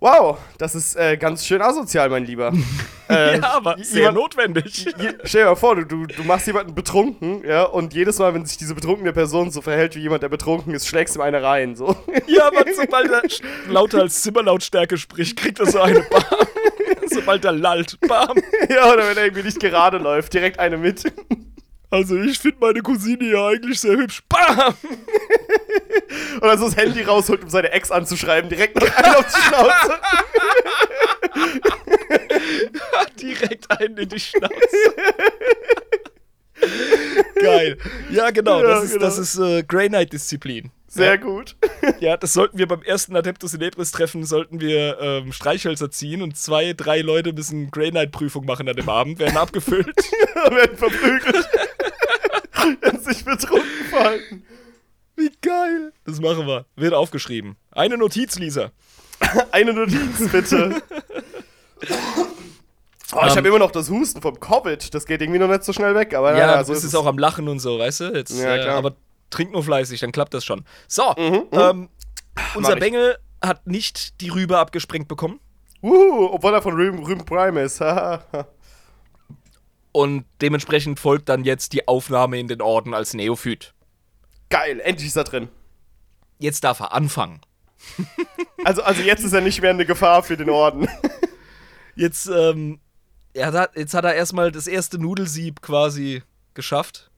Wow, 0.00 0.38
das 0.58 0.74
ist 0.74 0.96
äh, 0.96 1.16
ganz 1.16 1.46
schön 1.46 1.62
asozial, 1.62 2.10
mein 2.10 2.24
Lieber. 2.26 2.52
äh, 3.08 3.40
jemand- 3.92 4.14
notwendig. 4.14 4.84
Je, 4.98 5.10
stell 5.24 5.42
dir 5.42 5.48
mal 5.50 5.56
vor, 5.56 5.76
du, 5.76 5.84
du, 5.84 6.06
du 6.06 6.22
machst 6.24 6.46
jemanden 6.46 6.74
betrunken, 6.74 7.44
ja, 7.46 7.64
und 7.64 7.92
jedes 7.94 8.18
Mal, 8.18 8.34
wenn 8.34 8.44
sich 8.46 8.56
diese 8.56 8.74
betrunkene 8.74 9.12
Person 9.12 9.50
so 9.50 9.60
verhält 9.60 9.94
wie 9.96 10.00
jemand, 10.00 10.22
der 10.22 10.28
betrunken 10.28 10.74
ist, 10.74 10.86
schlägst 10.86 11.14
du 11.14 11.20
ihm 11.20 11.22
eine 11.22 11.42
rein, 11.42 11.76
so. 11.76 11.96
ja, 12.26 12.46
aber 12.46 12.64
sobald 12.74 13.10
er 13.10 13.22
lauter 13.68 14.00
als 14.00 14.22
Zimmerlautstärke 14.22 14.96
spricht, 14.96 15.36
kriegt 15.36 15.60
er 15.60 15.66
so 15.66 15.80
eine 15.80 16.00
Bam. 16.00 16.22
sobald 17.10 17.44
er 17.44 17.52
lallt, 17.52 17.98
Bam. 18.00 18.36
ja, 18.68 18.92
oder 18.92 19.08
wenn 19.08 19.16
er 19.16 19.24
irgendwie 19.24 19.44
nicht 19.44 19.60
gerade 19.60 19.98
läuft, 19.98 20.32
direkt 20.34 20.58
eine 20.58 20.76
mit. 20.78 21.02
Also 21.90 22.16
ich 22.16 22.38
finde 22.40 22.58
meine 22.60 22.80
Cousine 22.80 23.24
ja 23.24 23.46
eigentlich 23.48 23.78
sehr 23.80 23.96
hübsch. 23.96 24.22
Bam! 24.28 24.74
Oder 26.40 26.58
so 26.58 26.64
das 26.66 26.76
Handy 26.76 27.02
rausholt, 27.02 27.42
um 27.44 27.50
seine 27.50 27.70
Ex 27.70 27.90
anzuschreiben, 27.92 28.50
direkt 28.50 28.74
noch 28.80 28.96
einen 28.96 29.14
auf 29.14 29.26
die 29.26 29.40
Schnauze. 29.42 29.98
Direkt 33.20 33.70
einen 33.70 33.96
in 33.98 34.08
die 34.08 34.20
Schnauze. 34.20 34.54
Geil. 37.40 37.78
Ja, 38.10 38.30
genau. 38.30 38.60
Ja, 38.60 38.68
das 38.68 38.84
ist, 38.84 38.92
genau. 38.92 39.04
das 39.04 39.18
ist 39.18 39.38
äh, 39.38 39.62
Grey 39.64 39.88
Knight-Disziplin. 39.88 40.70
Sehr 40.86 41.18
gut. 41.18 41.56
Ja, 41.98 42.16
das 42.16 42.32
sollten 42.32 42.56
wir 42.56 42.68
beim 42.68 42.82
ersten 42.82 43.16
Adeptus 43.16 43.52
in 43.52 43.60
Ebris-Treffen, 43.60 44.24
sollten 44.24 44.60
wir 44.60 44.98
ähm, 45.00 45.32
Streichhölzer 45.32 45.90
ziehen 45.90 46.22
und 46.22 46.36
zwei, 46.36 46.72
drei 46.72 47.00
Leute 47.00 47.32
müssen 47.32 47.72
Grey 47.72 47.90
Knight-Prüfung 47.90 48.46
machen 48.46 48.68
an 48.68 48.76
dem 48.76 48.88
Abend, 48.88 49.18
werden 49.18 49.36
abgefüllt. 49.36 49.86
werden 50.34 50.76
verprügelt. 50.76 51.48
Sie 53.02 53.12
sich 53.12 53.24
betrunken 53.24 53.86
verhalten. 53.90 54.44
Wie 55.16 55.30
geil. 55.42 55.92
Das 56.04 56.20
machen 56.20 56.46
wir. 56.46 56.66
Wird 56.76 56.94
aufgeschrieben. 56.94 57.56
Eine 57.72 57.98
Notiz, 57.98 58.38
Lisa. 58.38 58.70
Eine 59.52 59.72
Notiz, 59.72 60.30
bitte. 60.30 60.82
Oh, 63.12 63.18
ich 63.20 63.30
Ähm. 63.32 63.36
habe 63.36 63.48
immer 63.48 63.58
noch 63.58 63.70
das 63.70 63.90
Husten 63.90 64.22
vom 64.22 64.40
Covid. 64.40 64.94
Das 64.94 65.04
geht 65.06 65.20
irgendwie 65.20 65.38
noch 65.38 65.48
nicht 65.48 65.64
so 65.64 65.72
schnell 65.72 65.94
weg. 65.94 66.14
Aber 66.14 66.36
Ja, 66.36 66.58
du 66.58 66.64
so 66.64 66.72
ist 66.72 66.84
jetzt 66.84 66.96
auch 66.96 67.06
am 67.06 67.18
Lachen 67.18 67.48
und 67.48 67.58
so, 67.60 67.78
weißt 67.78 68.00
du? 68.00 68.04
Jetzt, 68.14 68.38
Ja, 68.38 68.56
äh, 68.56 68.62
klar. 68.62 68.76
aber 68.76 68.96
trink 69.30 69.52
nur 69.52 69.62
fleißig, 69.62 70.00
dann 70.00 70.12
klappt 70.12 70.32
das 70.34 70.44
schon. 70.44 70.64
So, 70.88 71.12
Mhm, 71.18 71.44
ähm, 71.52 71.88
unser. 72.54 72.76
Bengel 72.76 73.16
hat 73.42 73.66
nicht 73.66 74.20
die 74.20 74.30
Rübe 74.30 74.58
abgesprengt 74.58 75.06
bekommen. 75.08 75.38
Wuhu, 75.82 76.30
obwohl 76.32 76.54
er 76.54 76.62
von 76.62 76.74
Rüben, 76.74 77.04
Rüben 77.04 77.24
Prime 77.26 77.60
ist. 77.62 77.80
Und 79.92 80.24
dementsprechend 80.40 80.98
folgt 80.98 81.28
dann 81.28 81.44
jetzt 81.44 81.72
die 81.72 81.86
Aufnahme 81.86 82.38
in 82.40 82.48
den 82.48 82.60
Orden 82.60 82.94
als 82.94 83.14
Neophyt. 83.14 83.74
Geil, 84.50 84.80
endlich 84.80 85.08
ist 85.08 85.16
er 85.16 85.24
drin. 85.24 85.48
Jetzt 86.38 86.64
darf 86.64 86.80
er 86.80 86.92
anfangen. 86.92 87.40
Also, 88.64 88.82
also 88.82 89.02
jetzt 89.02 89.22
ist 89.24 89.32
er 89.34 89.40
nicht 89.40 89.60
mehr 89.60 89.70
eine 89.70 89.86
Gefahr 89.86 90.22
für 90.22 90.36
den 90.36 90.50
Orden. 90.50 90.88
Jetzt, 91.96 92.26
ähm, 92.26 92.80
hat, 93.36 93.76
jetzt 93.76 93.94
hat 93.94 94.04
er 94.04 94.14
erstmal 94.14 94.52
das 94.52 94.66
erste 94.66 94.98
Nudelsieb 94.98 95.60
quasi 95.60 96.22
geschafft. 96.54 97.10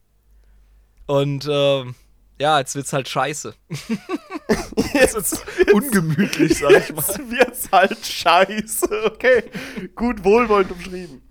Und, 1.06 1.48
ähm, 1.50 1.94
ja, 2.40 2.58
jetzt 2.58 2.74
wird's 2.74 2.92
halt 2.92 3.08
scheiße. 3.08 3.54
Jetzt, 4.92 5.44
Ungemütlich, 5.72 6.58
sag 6.58 6.70
ich 6.70 6.94
mal. 6.94 7.04
jetzt 7.06 7.30
wird's 7.30 7.68
halt 7.70 8.06
scheiße. 8.06 9.04
Okay, 9.04 9.44
gut 9.94 10.24
wohlwollend 10.24 10.70
umschrieben. 10.70 11.22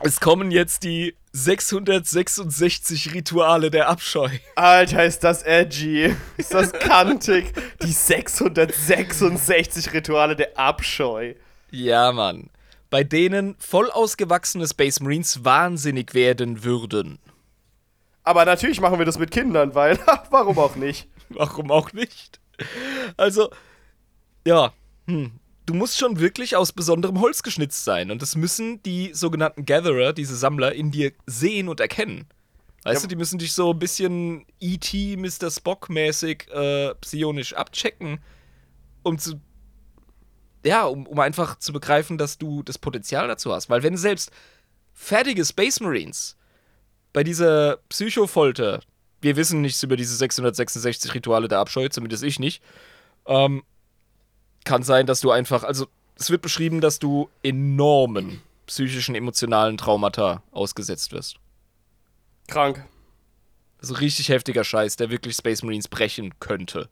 Es 0.00 0.18
kommen 0.18 0.50
jetzt 0.50 0.82
die 0.82 1.14
666 1.32 3.14
Rituale 3.14 3.70
der 3.70 3.88
Abscheu. 3.88 4.28
Alter, 4.56 5.04
ist 5.04 5.24
das 5.24 5.42
edgy. 5.42 6.14
Ist 6.36 6.54
das 6.54 6.72
kantig. 6.72 7.52
Die 7.82 7.92
666 7.92 9.92
Rituale 9.92 10.36
der 10.36 10.58
Abscheu. 10.58 11.34
Ja, 11.70 12.12
Mann. 12.12 12.50
Bei 12.92 13.04
denen 13.04 13.56
voll 13.58 13.90
ausgewachsene 13.90 14.68
Space 14.68 15.00
Marines 15.00 15.46
wahnsinnig 15.46 16.12
werden 16.12 16.62
würden. 16.62 17.18
Aber 18.22 18.44
natürlich 18.44 18.82
machen 18.82 18.98
wir 18.98 19.06
das 19.06 19.18
mit 19.18 19.30
Kindern, 19.30 19.74
weil, 19.74 19.98
warum 20.30 20.58
auch 20.58 20.76
nicht? 20.76 21.08
Warum 21.30 21.70
auch 21.70 21.94
nicht? 21.94 22.38
Also, 23.16 23.48
ja, 24.46 24.74
hm. 25.06 25.32
du 25.64 25.72
musst 25.72 25.98
schon 25.98 26.20
wirklich 26.20 26.54
aus 26.56 26.72
besonderem 26.72 27.22
Holz 27.22 27.42
geschnitzt 27.42 27.84
sein. 27.84 28.10
Und 28.10 28.20
das 28.20 28.36
müssen 28.36 28.82
die 28.82 29.14
sogenannten 29.14 29.64
Gatherer, 29.64 30.12
diese 30.12 30.36
Sammler, 30.36 30.74
in 30.74 30.90
dir 30.90 31.12
sehen 31.24 31.70
und 31.70 31.80
erkennen. 31.80 32.26
Weißt 32.84 33.00
Ja. 33.00 33.02
du, 33.02 33.08
die 33.08 33.16
müssen 33.16 33.38
dich 33.38 33.54
so 33.54 33.72
ein 33.72 33.78
bisschen 33.78 34.44
E.T., 34.60 35.16
Mr. 35.16 35.50
Spock-mäßig 35.50 36.50
äh, 36.50 36.94
psionisch 36.96 37.54
abchecken, 37.54 38.20
um 39.02 39.18
zu. 39.18 39.40
Ja, 40.64 40.84
um, 40.84 41.06
um 41.06 41.18
einfach 41.18 41.58
zu 41.58 41.72
begreifen, 41.72 42.18
dass 42.18 42.38
du 42.38 42.62
das 42.62 42.78
Potenzial 42.78 43.26
dazu 43.28 43.52
hast. 43.52 43.68
Weil 43.68 43.82
wenn 43.82 43.96
selbst 43.96 44.30
fertige 44.92 45.44
Space 45.44 45.80
Marines 45.80 46.36
bei 47.12 47.24
dieser 47.24 47.78
Psychofolter, 47.88 48.80
wir 49.20 49.36
wissen 49.36 49.60
nichts 49.60 49.82
über 49.82 49.96
diese 49.96 50.16
666 50.16 51.14
Rituale 51.14 51.48
der 51.48 51.58
Abscheu, 51.58 51.88
zumindest 51.88 52.22
ich 52.22 52.38
nicht, 52.38 52.62
ähm, 53.26 53.62
kann 54.64 54.82
sein, 54.82 55.06
dass 55.06 55.20
du 55.20 55.30
einfach, 55.30 55.64
also 55.64 55.86
es 56.16 56.30
wird 56.30 56.42
beschrieben, 56.42 56.80
dass 56.80 56.98
du 56.98 57.28
enormen 57.42 58.40
psychischen, 58.66 59.14
emotionalen 59.14 59.76
Traumata 59.76 60.42
ausgesetzt 60.52 61.12
wirst. 61.12 61.36
Krank. 62.48 62.84
Also 63.80 63.94
richtig 63.94 64.28
heftiger 64.28 64.62
Scheiß, 64.62 64.96
der 64.96 65.10
wirklich 65.10 65.36
Space 65.36 65.62
Marines 65.62 65.88
brechen 65.88 66.38
könnte. 66.38 66.88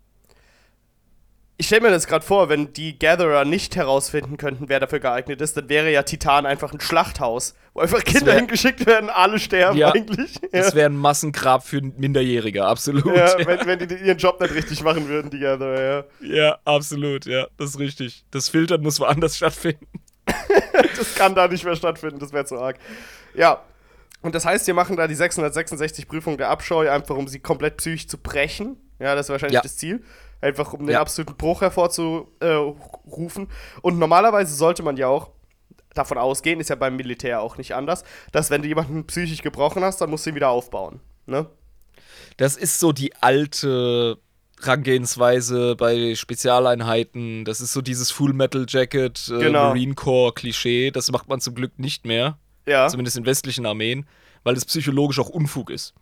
Ich 1.60 1.66
stelle 1.66 1.82
mir 1.82 1.90
das 1.90 2.06
gerade 2.06 2.24
vor, 2.24 2.48
wenn 2.48 2.72
die 2.72 2.98
Gatherer 2.98 3.44
nicht 3.44 3.76
herausfinden 3.76 4.38
könnten, 4.38 4.70
wer 4.70 4.80
dafür 4.80 4.98
geeignet 4.98 5.42
ist, 5.42 5.58
dann 5.58 5.68
wäre 5.68 5.92
ja 5.92 6.02
Titan 6.04 6.46
einfach 6.46 6.72
ein 6.72 6.80
Schlachthaus, 6.80 7.54
wo 7.74 7.80
einfach 7.80 8.02
Kinder 8.02 8.28
wär- 8.28 8.36
hingeschickt 8.36 8.86
werden, 8.86 9.10
alle 9.10 9.38
sterben 9.38 9.76
Ja, 9.76 9.92
eigentlich. 9.92 10.40
Das 10.52 10.68
Ja, 10.70 10.74
wäre 10.74 10.88
ein 10.88 10.96
Massengrab 10.96 11.62
für 11.66 11.82
Minderjährige, 11.82 12.64
absolut. 12.64 13.04
ja, 13.04 13.38
Ja, 13.38 13.46
wenn, 13.46 13.66
wenn 13.66 13.78
die 13.86 13.94
ihren 13.94 14.16
Job 14.16 14.40
nicht 14.40 14.54
richtig 14.54 14.82
machen 14.82 15.06
würden, 15.06 15.30
die 15.30 15.40
Gatherer, 15.40 16.04
ja. 16.22 16.34
ja, 16.34 16.58
absolut, 16.64 17.26
ja, 17.26 17.46
das 17.58 17.70
ist 17.70 17.78
richtig. 17.78 18.24
Das 18.30 18.48
Filtern 18.48 18.80
muss 18.80 18.98
woanders 18.98 19.36
stattfinden. 19.36 19.86
Das 20.96 21.14
kann 21.14 21.34
da 21.34 21.46
nicht 21.46 21.64
mehr 21.64 21.76
stattfinden, 21.76 22.18
das 22.20 22.32
wäre 22.32 22.46
zu 22.46 22.58
arg. 22.58 22.76
Ja. 23.34 23.62
Und 24.22 24.34
das 24.34 24.44
heißt, 24.46 24.66
wir 24.66 24.74
machen 24.74 24.96
da 24.96 25.06
die 25.06 25.14
666 25.14 26.08
Prüfung 26.08 26.38
der 26.38 26.48
Abscheu, 26.48 26.90
einfach 26.90 27.16
um 27.16 27.28
sie 27.28 27.38
komplett 27.40 27.76
psychisch 27.78 28.06
zu 28.08 28.16
brechen. 28.18 28.76
Ja, 29.00 29.14
das 29.14 29.26
ist 29.26 29.30
wahrscheinlich 29.30 29.54
Ja. 29.56 29.62
das 29.62 29.76
Ziel. 29.76 30.02
Einfach 30.42 30.72
um 30.72 30.86
den 30.86 30.90
Ja. 30.94 31.00
absoluten 31.00 31.36
Bruch 31.36 31.60
hervorzurufen. 31.62 33.48
Und 33.82 33.98
normalerweise 33.98 34.54
sollte 34.54 34.82
man 34.82 34.96
ja 34.96 35.08
auch 35.08 35.30
davon 35.94 36.18
ausgehen, 36.18 36.60
ist 36.60 36.70
ja 36.70 36.76
beim 36.76 36.96
Militär 36.96 37.40
auch 37.42 37.58
nicht 37.58 37.74
anders, 37.74 38.04
dass 38.32 38.50
wenn 38.50 38.62
du 38.62 38.68
jemanden 38.68 39.06
psychisch 39.06 39.42
gebrochen 39.42 39.82
hast, 39.82 40.00
dann 40.00 40.08
musst 40.10 40.24
du 40.24 40.30
ihn 40.30 40.36
wieder 40.36 40.48
aufbauen. 40.50 41.00
Ne? 41.26 41.46
Das 42.36 42.56
ist 42.56 42.78
so 42.80 42.92
die 42.92 43.14
alte 43.16 44.18
Herangehensweise 44.62 45.74
bei 45.76 46.14
Spezialeinheiten. 46.14 47.44
Das 47.44 47.60
ist 47.60 47.72
so 47.72 47.80
dieses 47.80 48.10
Full 48.10 48.32
Metal 48.32 48.66
Jacket, 48.68 49.28
äh, 49.28 49.38
Genau. 49.40 49.68
Marine 49.68 49.94
Corps 49.94 50.34
Klischee. 50.34 50.90
Das 50.90 51.10
macht 51.10 51.28
man 51.28 51.40
zum 51.40 51.54
Glück 51.54 51.78
nicht 51.78 52.06
mehr. 52.06 52.38
Ja. 52.66 52.86
Zumindest 52.88 53.16
in 53.16 53.26
westlichen 53.26 53.66
Armeen, 53.66 54.06
weil 54.44 54.56
es 54.56 54.64
psychologisch 54.64 55.18
auch 55.18 55.28
Unfug 55.30 55.70
ist. 55.70 55.94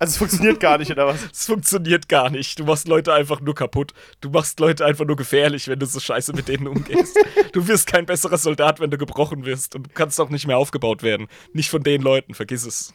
Also 0.00 0.12
es 0.12 0.16
funktioniert 0.16 0.60
gar 0.60 0.78
nicht, 0.78 0.90
oder 0.90 1.06
was? 1.06 1.20
Es 1.32 1.44
funktioniert 1.44 2.08
gar 2.08 2.30
nicht. 2.30 2.58
Du 2.58 2.64
machst 2.64 2.88
Leute 2.88 3.12
einfach 3.12 3.42
nur 3.42 3.54
kaputt. 3.54 3.92
Du 4.22 4.30
machst 4.30 4.58
Leute 4.58 4.86
einfach 4.86 5.04
nur 5.04 5.14
gefährlich, 5.14 5.68
wenn 5.68 5.78
du 5.78 5.84
so 5.84 6.00
scheiße 6.00 6.32
mit 6.32 6.48
denen 6.48 6.66
umgehst. 6.66 7.18
du 7.52 7.68
wirst 7.68 7.86
kein 7.86 8.06
besserer 8.06 8.38
Soldat, 8.38 8.80
wenn 8.80 8.90
du 8.90 8.96
gebrochen 8.96 9.44
wirst. 9.44 9.76
Und 9.76 9.88
du 9.88 9.90
kannst 9.92 10.18
auch 10.18 10.30
nicht 10.30 10.46
mehr 10.46 10.56
aufgebaut 10.56 11.02
werden. 11.02 11.28
Nicht 11.52 11.68
von 11.68 11.82
den 11.82 12.00
Leuten, 12.00 12.32
vergiss 12.32 12.64
es. 12.64 12.94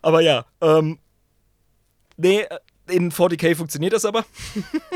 Aber 0.00 0.22
ja, 0.22 0.46
ähm. 0.62 0.98
Nee, 2.16 2.46
in 2.88 3.12
40k 3.12 3.54
funktioniert 3.54 3.92
das 3.92 4.06
aber. 4.06 4.24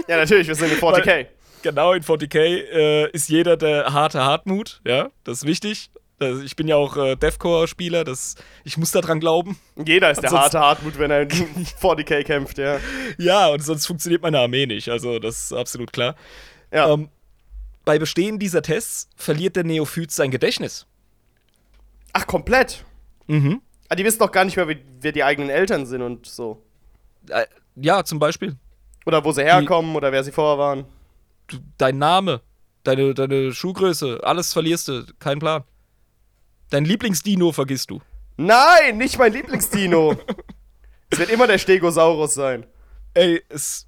Ja, 0.06 0.16
natürlich, 0.16 0.48
wir 0.48 0.54
sind 0.54 0.72
in 0.72 0.78
40k. 0.78 1.26
Genau, 1.60 1.92
in 1.92 2.04
40k 2.04 2.36
äh, 2.38 3.10
ist 3.10 3.28
jeder 3.28 3.56
der 3.56 3.92
harte 3.92 4.22
Hartmut. 4.22 4.80
Ja, 4.86 5.10
das 5.24 5.38
ist 5.38 5.46
wichtig. 5.46 5.90
Ich 6.20 6.56
bin 6.56 6.66
ja 6.66 6.74
auch 6.74 6.96
äh, 6.96 7.14
Deathcore-Spieler, 7.14 8.02
das, 8.02 8.34
ich 8.64 8.76
muss 8.76 8.90
daran 8.90 9.20
glauben. 9.20 9.56
Jeder 9.76 10.10
ist 10.10 10.20
der 10.20 10.32
harte 10.32 10.58
Hartmut, 10.58 10.98
wenn 10.98 11.12
er 11.12 11.22
in 11.22 11.28
40k 11.28 12.24
kämpft, 12.24 12.58
ja. 12.58 12.80
Ja, 13.18 13.48
und 13.48 13.60
sonst 13.60 13.86
funktioniert 13.86 14.22
meine 14.22 14.40
Armee 14.40 14.66
nicht. 14.66 14.88
Also, 14.88 15.20
das 15.20 15.44
ist 15.44 15.52
absolut 15.52 15.92
klar. 15.92 16.16
Ja. 16.72 16.92
Ähm, 16.92 17.08
bei 17.84 17.98
Bestehen 17.98 18.38
dieser 18.38 18.62
Tests 18.62 19.08
verliert 19.16 19.54
der 19.54 19.64
Neophyt 19.64 20.10
sein 20.10 20.30
Gedächtnis. 20.30 20.86
Ach, 22.12 22.26
komplett. 22.26 22.84
Mhm. 23.28 23.62
Ah, 23.88 23.94
die 23.94 24.04
wissen 24.04 24.18
doch 24.18 24.32
gar 24.32 24.44
nicht 24.44 24.56
mehr, 24.56 24.68
wie, 24.68 24.78
wer 25.00 25.12
die 25.12 25.22
eigenen 25.22 25.50
Eltern 25.50 25.86
sind 25.86 26.02
und 26.02 26.26
so. 26.26 26.62
Äh, 27.28 27.46
ja, 27.76 28.04
zum 28.04 28.18
Beispiel. 28.18 28.56
Oder 29.06 29.24
wo 29.24 29.32
sie 29.32 29.42
herkommen 29.42 29.94
oder 29.94 30.12
wer 30.12 30.24
sie 30.24 30.32
vorher 30.32 30.58
waren. 30.58 30.84
Dein 31.78 31.96
Name, 31.96 32.42
deine, 32.82 33.14
deine 33.14 33.54
Schuhgröße, 33.54 34.20
alles 34.22 34.52
verlierst 34.52 34.88
du. 34.88 35.06
Kein 35.18 35.38
Plan. 35.38 35.64
Dein 36.70 36.84
Lieblingsdino 36.84 37.52
vergisst 37.52 37.90
du. 37.90 38.00
Nein, 38.36 38.98
nicht 38.98 39.18
mein 39.18 39.32
Lieblingsdino. 39.32 40.16
es 41.10 41.18
wird 41.18 41.30
immer 41.30 41.46
der 41.46 41.58
Stegosaurus 41.58 42.34
sein. 42.34 42.66
Ey, 43.14 43.42
es 43.48 43.86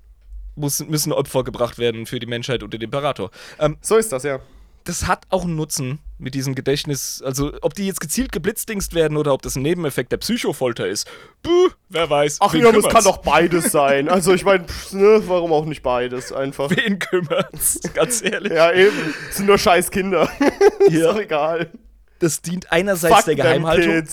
muss, 0.56 0.80
müssen 0.80 1.12
Opfer 1.12 1.44
gebracht 1.44 1.78
werden 1.78 2.06
für 2.06 2.18
die 2.18 2.26
Menschheit 2.26 2.62
und 2.62 2.72
den 2.72 2.80
Imperator. 2.80 3.30
Ähm, 3.58 3.76
So 3.80 3.96
ist 3.96 4.12
das, 4.12 4.22
ja. 4.24 4.40
das 4.84 5.06
hat 5.06 5.24
auch 5.28 5.44
einen 5.44 5.56
Nutzen 5.56 6.00
mit 6.18 6.34
diesem 6.34 6.54
Gedächtnis. 6.54 7.22
Also, 7.24 7.52
ob 7.62 7.74
die 7.74 7.86
jetzt 7.86 8.00
gezielt 8.00 8.32
geblitzdingst 8.32 8.94
werden 8.94 9.16
oder 9.16 9.32
ob 9.32 9.42
das 9.42 9.56
ein 9.56 9.62
Nebeneffekt 9.62 10.10
der 10.10 10.16
Psychofolter 10.18 10.88
ist. 10.88 11.06
Buh, 11.42 11.68
wer 11.90 12.08
weiß. 12.10 12.38
Ach 12.40 12.52
ja, 12.54 12.72
das 12.72 12.88
kann 12.88 13.04
doch 13.04 13.18
beides 13.18 13.70
sein. 13.72 14.08
Also 14.08 14.34
ich 14.34 14.44
meine, 14.44 14.64
ne, 14.90 15.22
warum 15.26 15.52
auch 15.52 15.64
nicht 15.66 15.82
beides 15.82 16.32
einfach. 16.32 16.70
Wen 16.70 16.98
kümmert's? 16.98 17.80
Ganz 17.94 18.22
ehrlich. 18.22 18.52
Ja, 18.52 18.72
eben. 18.72 19.14
Das 19.28 19.36
sind 19.36 19.46
nur 19.46 19.58
scheiß 19.58 19.90
Kinder. 19.90 20.28
ist 20.88 21.02
doch 21.02 21.18
egal. 21.18 21.70
Das 22.20 22.40
dient 22.42 22.70
einerseits 22.70 23.14
Fuck 23.16 23.24
der 23.24 23.34
Geheimhaltung. 23.34 23.94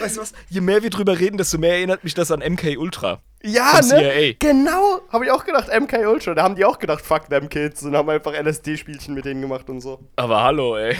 Weißt 0.00 0.16
du 0.16 0.20
was? 0.20 0.32
Je 0.48 0.60
mehr 0.60 0.82
wir 0.82 0.90
drüber 0.90 1.18
reden, 1.18 1.38
desto 1.38 1.58
mehr 1.58 1.72
erinnert 1.72 2.04
mich 2.04 2.14
das 2.14 2.30
an 2.30 2.40
MK 2.40 2.76
Ultra. 2.78 3.20
Ja, 3.42 3.80
ne? 3.82 4.36
Genau, 4.38 5.00
habe 5.10 5.24
ich 5.24 5.30
auch 5.30 5.44
gedacht, 5.44 5.68
MK 5.68 6.06
Ultra. 6.08 6.34
Da 6.34 6.42
haben 6.42 6.54
die 6.54 6.64
auch 6.64 6.78
gedacht, 6.78 7.04
fuck 7.04 7.28
them 7.28 7.48
kids 7.48 7.82
und 7.82 7.96
haben 7.96 8.08
einfach 8.10 8.32
LSD-Spielchen 8.32 9.14
mit 9.14 9.24
denen 9.24 9.40
gemacht 9.40 9.68
und 9.70 9.80
so. 9.80 9.98
Aber 10.16 10.42
hallo, 10.42 10.76
ey. 10.76 10.96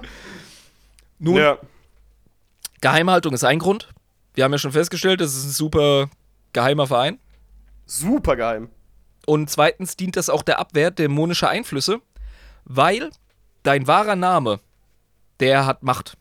Nun, 1.18 1.36
Ja. 1.36 1.58
Geheimhaltung 2.80 3.34
ist 3.34 3.44
ein 3.44 3.58
Grund. 3.58 3.88
Wir 4.34 4.44
haben 4.44 4.52
ja 4.52 4.58
schon 4.58 4.72
festgestellt, 4.72 5.20
das 5.20 5.34
ist 5.34 5.44
ein 5.44 5.50
super 5.50 6.08
geheimer 6.52 6.86
Verein. 6.86 7.18
Super 7.86 8.36
geheim. 8.36 8.70
Und 9.26 9.50
zweitens 9.50 9.96
dient 9.96 10.16
das 10.16 10.30
auch 10.30 10.42
der 10.42 10.58
Abwehr 10.58 10.90
dämonischer 10.90 11.50
Einflüsse, 11.50 12.00
weil 12.72 13.10
dein 13.64 13.86
wahrer 13.86 14.16
Name, 14.16 14.60
der 15.40 15.66
hat 15.66 15.82
Macht. 15.82 16.16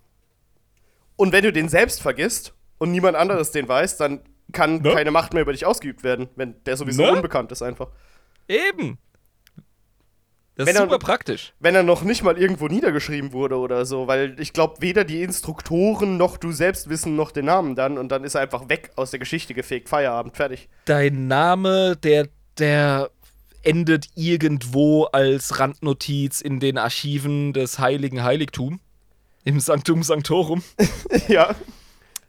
Und 1.16 1.32
wenn 1.32 1.44
du 1.44 1.54
den 1.54 1.70
selbst 1.70 2.02
vergisst 2.02 2.54
und 2.80 2.92
niemand 2.92 3.16
anderes 3.16 3.52
den 3.52 3.68
weiß, 3.68 3.98
dann 3.98 4.22
kann 4.52 4.82
Ne? 4.82 4.94
keine 4.94 5.12
Macht 5.12 5.34
mehr 5.34 5.44
über 5.44 5.52
dich 5.52 5.66
ausgeübt 5.66 6.04
werden, 6.04 6.28
wenn 6.36 6.56
der 6.64 6.76
sowieso 6.76 7.04
Ne? 7.04 7.12
unbekannt 7.14 7.52
ist 7.52 7.62
einfach. 7.62 7.90
Eben. 8.48 8.98
Das 10.56 10.66
Wenn 10.66 10.74
ist 10.76 10.80
er- 10.82 10.86
super 10.88 11.00
praktisch. 11.00 11.54
Wenn 11.60 11.76
er 11.76 11.84
noch 11.84 12.02
nicht 12.02 12.24
mal 12.24 12.38
irgendwo 12.38 12.68
niedergeschrieben 12.68 13.32
wurde 13.32 13.58
oder 13.58 13.86
so, 13.86 14.08
weil 14.08 14.36
ich 14.40 14.52
glaube, 14.52 14.82
weder 14.82 15.04
die 15.06 15.22
Instruktoren 15.22 16.18
noch 16.18 16.38
du 16.38 16.52
selbst 16.52 16.90
wissen 16.90 17.16
noch 17.16 17.32
den 17.32 17.46
Namen 17.46 17.76
dann 17.76 17.98
und 17.98 18.10
dann 18.10 18.24
ist 18.24 18.36
er 18.36 18.42
einfach 18.42 18.68
weg 18.68 18.92
aus 18.96 19.12
der 19.12 19.20
Geschichte 19.20 19.54
gefegt, 19.54 19.88
Feierabend, 19.88 20.36
fertig. 20.36 20.68
Dein 20.86 21.28
Name, 21.28 21.96
der, 21.98 22.28
der 22.58 23.10
endet 23.64 24.08
irgendwo 24.16 25.06
als 25.06 25.60
Randnotiz 25.60 26.42
in 26.42 26.60
den 26.60 26.78
Archiven 26.78 27.54
des 27.54 27.80
Heiligen 27.80 28.24
Heiligtum. 28.24 28.80
Im 29.44 29.60
Sanctum 29.60 30.04
Sanctorum. 30.04 30.64
ja. 31.28 31.56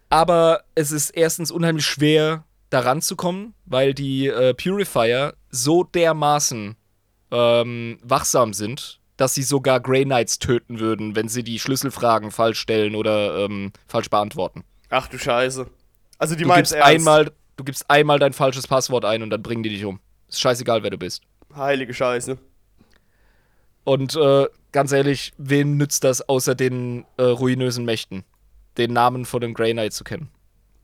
Aber 0.08 0.62
es 0.74 0.90
ist 0.90 1.10
erstens 1.10 1.50
unheimlich 1.50 1.86
schwer, 1.86 2.44
daran 2.70 3.02
zu 3.02 3.16
kommen, 3.16 3.54
weil 3.66 3.94
die 3.94 4.28
äh, 4.28 4.54
Purifier 4.54 5.34
so 5.50 5.84
dermaßen 5.84 6.76
ähm, 7.32 7.98
wachsam 8.02 8.52
sind, 8.52 9.00
dass 9.16 9.34
sie 9.34 9.42
sogar 9.42 9.80
Grey 9.80 10.04
Knights 10.04 10.38
töten 10.38 10.80
würden, 10.80 11.14
wenn 11.14 11.28
sie 11.28 11.42
die 11.42 11.58
Schlüsselfragen 11.58 12.30
falsch 12.30 12.58
stellen 12.60 12.94
oder 12.94 13.44
ähm, 13.44 13.72
falsch 13.86 14.08
beantworten. 14.08 14.64
Ach 14.88 15.08
du 15.08 15.18
Scheiße. 15.18 15.66
Also 16.18 16.34
die 16.34 16.44
Du 16.44 16.52
gibst, 16.54 16.72
ernst. 16.72 16.86
einmal, 16.86 17.32
du 17.56 17.64
gibst 17.64 17.90
einmal 17.90 18.18
dein 18.18 18.32
falsches 18.32 18.66
Passwort 18.66 19.04
ein 19.04 19.22
und 19.22 19.30
dann 19.30 19.42
bringen 19.42 19.62
die 19.62 19.70
dich 19.70 19.84
um. 19.84 20.00
Ist 20.30 20.40
scheißegal, 20.40 20.82
wer 20.82 20.90
du 20.90 20.96
bist. 20.98 21.22
Heilige 21.54 21.92
Scheiße. 21.92 22.38
Und 23.84 24.14
äh, 24.16 24.46
ganz 24.72 24.92
ehrlich, 24.92 25.32
wem 25.38 25.76
nützt 25.76 26.04
das 26.04 26.28
außer 26.28 26.54
den 26.54 27.04
äh, 27.16 27.22
ruinösen 27.22 27.84
Mächten, 27.84 28.24
den 28.78 28.92
Namen 28.92 29.24
von 29.24 29.40
dem 29.40 29.54
Grey 29.54 29.72
Knight 29.72 29.92
zu 29.92 30.04
kennen? 30.04 30.28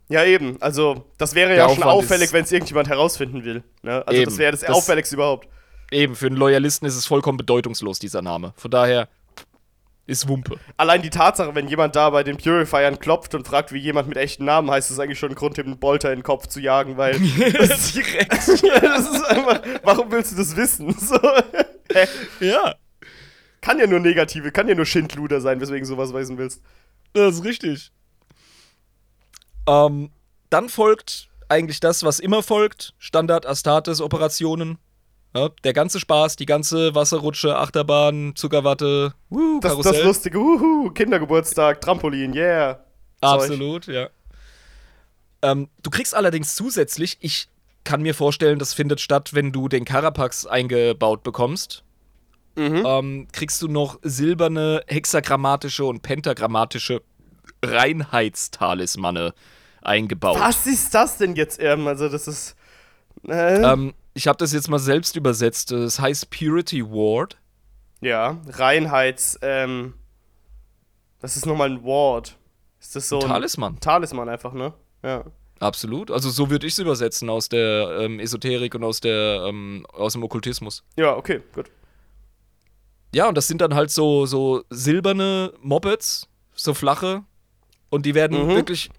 Ja, 0.08 0.24
eben. 0.24 0.60
Also, 0.62 1.04
das 1.18 1.34
wäre 1.34 1.48
Der 1.48 1.56
ja 1.58 1.64
schon 1.68 1.82
Aufwand 1.82 1.92
auffällig, 1.92 2.24
ist- 2.26 2.32
wenn 2.32 2.44
es 2.44 2.52
irgendjemand 2.52 2.88
herausfinden 2.88 3.44
will. 3.44 3.62
Ne? 3.82 4.06
Also, 4.06 4.22
das 4.24 4.32
Eben. 4.34 4.38
wäre 4.38 4.52
das, 4.52 4.60
Das- 4.60 4.70
auffälligste 4.70 5.16
überhaupt. 5.16 5.48
eben, 5.90 6.14
für 6.14 6.26
einen 6.26 6.36
Loyalisten 6.36 6.86
ist 6.86 6.96
es 6.96 7.06
vollkommen 7.06 7.38
bedeutungslos, 7.38 7.98
dieser 7.98 8.22
Name. 8.22 8.52
Von 8.56 8.70
daher 8.70 9.08
ist 10.06 10.28
Wumpe. 10.28 10.58
Allein 10.76 11.02
die 11.02 11.10
Tatsache, 11.10 11.54
wenn 11.54 11.66
jemand 11.68 11.96
da 11.96 12.10
bei 12.10 12.22
den 12.22 12.36
Purifiern 12.36 12.98
klopft 12.98 13.34
und 13.34 13.46
fragt, 13.46 13.72
wie 13.72 13.78
jemand 13.78 14.08
mit 14.08 14.16
echten 14.16 14.44
Namen 14.44 14.70
heißt, 14.70 14.90
ist 14.90 15.00
eigentlich 15.00 15.18
schon 15.18 15.30
ein 15.30 15.34
Grund, 15.34 15.58
ihm 15.58 15.66
einen 15.66 15.78
Bolter 15.78 16.12
in 16.12 16.20
den 16.20 16.22
Kopf 16.22 16.46
zu 16.46 16.60
jagen, 16.60 16.96
weil. 16.96 17.18
das, 17.52 17.92
Direkt. 17.92 18.32
das 18.32 18.48
ist 18.48 19.24
einfach. 19.24 19.60
Warum 19.82 20.10
willst 20.12 20.32
du 20.32 20.36
das 20.36 20.56
wissen? 20.56 20.94
So. 21.06 21.18
Hä? 21.92 22.06
ja, 22.40 22.74
Kann 23.60 23.78
ja 23.78 23.86
nur 23.86 24.00
negative, 24.00 24.50
kann 24.50 24.68
ja 24.68 24.74
nur 24.74 24.86
Schindluder 24.86 25.40
sein, 25.40 25.60
weswegen 25.60 25.82
du 25.82 25.86
sowas 25.86 26.12
wissen 26.12 26.36
willst. 26.36 26.60
das 27.12 27.36
ist 27.36 27.44
richtig. 27.44 27.92
Ähm, 29.68 30.10
dann 30.50 30.68
folgt 30.68 31.28
eigentlich 31.48 31.80
das, 31.80 32.02
was 32.02 32.18
immer 32.18 32.42
folgt: 32.42 32.94
Standard 32.98 33.46
Astartes-Operationen. 33.46 34.78
Ja, 35.36 35.50
der 35.64 35.72
ganze 35.74 36.00
Spaß, 36.00 36.36
die 36.36 36.46
ganze 36.46 36.94
Wasserrutsche, 36.94 37.56
Achterbahn, 37.56 38.32
Zuckerwatte, 38.36 39.12
wuh, 39.28 39.60
Das, 39.60 39.72
Karussell. 39.72 39.92
das 39.92 40.04
lustige, 40.04 40.38
uhu, 40.38 40.90
Kindergeburtstag, 40.90 41.80
Trampolin, 41.80 42.34
yeah. 42.34 42.76
Zeug. 43.20 43.30
Absolut, 43.42 43.86
ja. 43.86 44.08
Ähm, 45.42 45.68
du 45.82 45.90
kriegst 45.90 46.14
allerdings 46.14 46.54
zusätzlich, 46.54 47.18
ich 47.20 47.48
kann 47.84 48.00
mir 48.02 48.14
vorstellen, 48.14 48.58
das 48.58 48.72
findet 48.72 49.00
statt, 49.00 49.34
wenn 49.34 49.52
du 49.52 49.68
den 49.68 49.84
Carapax 49.84 50.46
eingebaut 50.46 51.22
bekommst. 51.22 51.84
Mhm. 52.56 52.82
Ähm, 52.86 53.28
kriegst 53.32 53.60
du 53.60 53.68
noch 53.68 53.98
silberne 54.02 54.82
hexagrammatische 54.86 55.84
und 55.84 56.00
pentagrammatische 56.02 57.02
Reinheitstalismane 57.62 59.34
eingebaut. 59.82 60.38
Was 60.40 60.66
ist 60.66 60.94
das 60.94 61.18
denn 61.18 61.36
jetzt, 61.36 61.60
ähm, 61.62 61.86
Also, 61.86 62.08
das 62.08 62.26
ist. 62.26 62.56
Äh, 63.28 63.62
Ähm, 63.62 63.92
ich 64.16 64.26
habe 64.26 64.38
das 64.38 64.52
jetzt 64.52 64.68
mal 64.68 64.78
selbst 64.78 65.14
übersetzt. 65.16 65.70
Es 65.72 66.00
heißt 66.00 66.30
Purity 66.30 66.82
Ward. 66.84 67.36
ja, 68.00 68.40
Reinheits, 68.48 69.38
ähm. 69.42 69.94
Das 71.20 71.36
ist 71.36 71.46
nochmal 71.46 71.70
ein 71.70 71.82
Ward. 71.84 72.36
Ist 72.80 72.94
das 72.96 73.08
so 73.08 73.18
ein. 73.20 73.26
Talisman. 73.28 73.78
Talisman 73.80 74.28
einfach, 74.28 74.52
ne? 74.52 74.72
Ja. 75.02 75.24
Absolut. 75.60 76.10
Also 76.10 76.28
so 76.30 76.50
würde 76.50 76.66
ich 76.66 76.74
es 76.74 76.78
übersetzen 76.78 77.30
aus 77.30 77.48
der 77.48 77.98
ähm, 78.00 78.20
Esoterik 78.20 78.74
und 78.74 78.84
aus, 78.84 79.00
der, 79.00 79.44
ähm, 79.48 79.86
aus 79.92 80.12
dem 80.12 80.22
Okkultismus. 80.22 80.84
Ja, 80.96 81.16
okay, 81.16 81.40
gut. 81.54 81.70
Ja, 83.14 83.28
und 83.28 83.34
das 83.36 83.46
sind 83.48 83.60
dann 83.62 83.74
halt 83.74 83.90
so, 83.90 84.26
so 84.26 84.62
silberne 84.68 85.54
Mopeds, 85.62 86.28
so 86.54 86.74
flache. 86.74 87.22
Und 87.88 88.04
die 88.04 88.14
werden 88.14 88.46
Mhm. 88.46 88.54
wirklich 88.54 88.90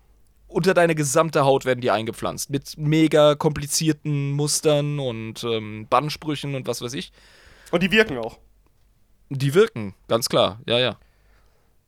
unter 0.48 0.74
deine 0.74 0.96
gesamte 0.96 1.44
Haut 1.46 1.66
werden 1.66 1.82
die 1.82 1.92
eingepflanzt. 1.92 2.50
Mit 2.50 2.78
mega 2.78 3.36
komplizierten 3.36 4.32
Mustern 4.32 5.00
und 5.00 5.44
ähm, 5.44 5.88
Bannsprüchen 5.90 6.56
und 6.56 6.68
was 6.68 6.82
weiß 6.82 6.94
ich. 6.94 7.12
Und 7.72 7.84
die 7.84 7.92
wirken 7.92 8.18
auch. 8.18 8.40
Die 9.30 9.54
wirken, 9.54 9.94
ganz 10.08 10.30
klar. 10.30 10.60
Ja, 10.66 10.80
ja. 10.80 10.98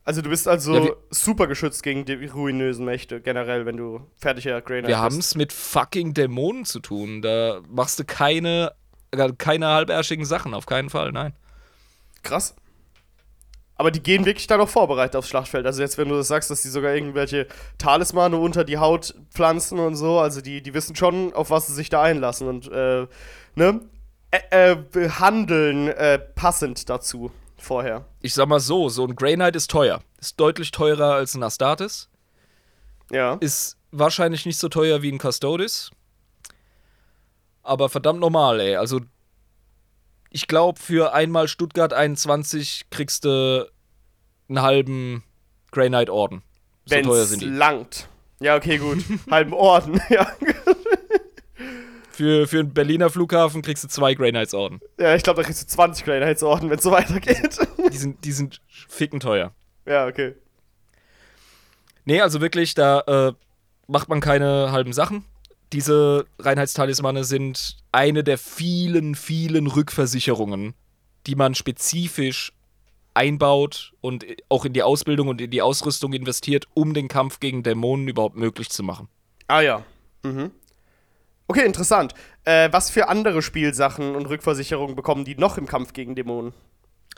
Also 0.04 0.22
du 0.22 0.30
bist 0.30 0.48
also 0.48 0.74
Ja, 0.76 0.84
wir- 0.84 0.98
super 1.12 1.48
geschützt 1.48 1.84
gegen 1.84 2.04
die 2.04 2.26
ruinösen 2.26 2.84
Mächte, 2.84 3.22
generell, 3.22 3.66
wenn 3.66 3.78
du 3.78 4.02
fertiger 4.20 4.62
Wir 4.68 4.82
bist. 4.82 4.98
haben 4.98 5.18
es 5.20 5.36
mit 5.36 5.54
fucking 5.54 6.14
Dämonen 6.14 6.66
zu 6.66 6.80
tun. 6.80 7.22
Da 7.22 7.62
machst 7.70 8.00
du 8.00 8.04
keine, 8.06 8.74
keine 9.38 9.68
halbärschigen 9.68 10.26
Sachen, 10.26 10.54
auf 10.54 10.66
keinen 10.66 10.90
Fall, 10.90 11.12
nein. 11.12 11.34
Krass. 12.24 12.56
Aber 13.80 13.92
die 13.92 14.04
gehen 14.04 14.26
wirklich 14.26 14.46
da 14.46 14.58
noch 14.58 14.68
vorbereitet 14.68 15.16
aufs 15.16 15.30
Schlachtfeld. 15.30 15.66
Also 15.66 15.82
jetzt, 15.82 15.98
wenn 15.98 16.10
du 16.10 16.16
das 16.16 16.28
sagst, 16.28 16.52
dass 16.52 16.62
die 16.62 16.68
sogar 16.68 16.94
irgendwelche 16.94 17.48
Talismane 17.78 18.36
unter 18.36 18.66
die 18.66 18.78
Haut 18.78 19.16
pflanzen 19.32 19.80
und 19.80 19.96
so, 19.96 20.20
also 20.20 20.42
die, 20.42 20.62
die 20.62 20.74
wissen 20.74 20.98
schon, 20.98 21.32
auf 21.32 21.50
was 21.50 21.68
sie 21.68 21.74
sich 21.74 21.88
da 21.88 22.02
einlassen 22.04 22.50
und, 22.50 22.70
äh, 22.70 23.08
ne? 23.56 23.80
Ä 24.32 24.76
äh, 24.96 25.10
handeln 25.12 25.88
äh, 25.88 26.20
passend 26.20 26.90
dazu 26.90 27.32
vorher. 27.58 28.04
Ich 28.22 28.34
sag 28.34 28.50
mal 28.50 28.60
so, 28.60 28.90
so 28.90 29.06
ein 29.06 29.16
Grey 29.16 29.36
Knight 29.36 29.56
ist 29.56 29.72
teuer. 29.72 30.02
Ist 30.20 30.38
deutlich 30.42 30.72
teurer 30.72 31.14
als 31.14 31.36
ein 31.36 31.44
Astartes. 31.44 32.10
Ja. 33.12 33.36
Ist 33.40 33.78
wahrscheinlich 33.92 34.46
nicht 34.46 34.58
so 34.58 34.68
teuer 34.68 35.02
wie 35.04 35.10
ein 35.10 35.20
Custodes. 35.20 35.90
Aber 37.64 37.88
verdammt 37.88 38.20
normal, 38.20 38.60
ey. 38.60 38.76
Also, 38.76 39.00
ich 40.30 40.48
glaube, 40.48 40.80
für 40.80 41.14
einmal 41.14 41.48
Stuttgart 41.48 41.94
21 41.94 42.86
kriegst 42.90 43.26
du 43.26 43.70
einen 44.48 44.62
halben 44.62 45.24
Grey 45.72 45.88
Knight 45.88 46.10
Orden. 46.10 46.42
So 46.86 46.96
Wenn's 46.96 47.08
teuer 47.08 47.26
sind 47.26 47.42
die. 47.42 47.46
langt. 47.48 48.08
Ja, 48.40 48.56
okay, 48.56 48.78
gut. 48.78 49.04
Halben 49.32 49.54
Orden, 49.54 50.02
ja. 50.10 50.32
Für, 52.12 52.48
für 52.48 52.60
einen 52.60 52.74
Berliner 52.74 53.10
Flughafen 53.10 53.62
kriegst 53.62 53.84
du 53.84 53.88
zwei 53.88 54.14
Grey 54.14 54.32
Knights 54.32 54.54
Orden. 54.54 54.80
Ja, 54.98 55.16
ich 55.16 55.24
glaube, 55.24 55.42
da 55.42 55.46
kriegst 55.46 55.62
du 55.62 55.68
20 55.68 56.04
Kleinheitsorden, 56.04 56.70
wenn 56.70 56.78
es 56.78 56.84
so 56.84 56.92
weitergeht. 56.92 57.60
Die 57.92 57.98
sind, 57.98 58.24
die 58.26 58.32
sind 58.32 58.62
ficken 58.68 59.20
teuer. 59.20 59.54
ja, 59.86 60.08
okay. 60.08 60.36
Nee, 62.06 62.22
also 62.22 62.42
wirklich, 62.42 62.74
da 62.74 63.02
äh, 63.02 63.34
macht 63.88 64.10
man 64.10 64.20
keine 64.20 64.72
halben 64.72 64.94
Sachen. 64.94 65.26
Diese 65.74 66.26
Reinheitstalismane 66.40 67.24
sind 67.24 67.78
eine 67.92 68.24
der 68.24 68.38
vielen, 68.38 69.16
vielen 69.16 69.68
Rückversicherungen, 69.68 70.74
die 71.28 71.36
man 71.36 71.54
spezifisch 71.54 72.54
einbaut 73.14 73.94
und 74.02 74.26
auch 74.50 74.66
in 74.66 74.74
die 74.74 74.84
Ausbildung 74.84 75.28
und 75.28 75.42
in 75.42 75.52
die 75.52 75.62
Ausrüstung 75.62 76.14
investiert, 76.14 76.68
um 76.74 76.94
den 76.94 77.08
Kampf 77.08 77.40
gegen 77.40 77.64
Dämonen 77.64 78.08
überhaupt 78.08 78.36
möglich 78.36 78.70
zu 78.70 78.82
machen. 78.84 79.10
Ah 79.48 79.62
ja. 79.62 79.84
Mhm. 80.24 80.52
Okay, 81.48 81.66
interessant. 81.66 82.14
Äh, 82.46 82.70
was 82.72 82.90
für 82.90 83.10
andere 83.10 83.42
Spielsachen 83.42 84.16
und 84.16 84.28
Rückversicherungen 84.28 84.96
bekommen 84.96 85.26
die 85.26 85.36
noch 85.36 85.58
im 85.58 85.66
Kampf 85.66 85.94
gegen 85.94 86.16
Dämonen? 86.16 86.54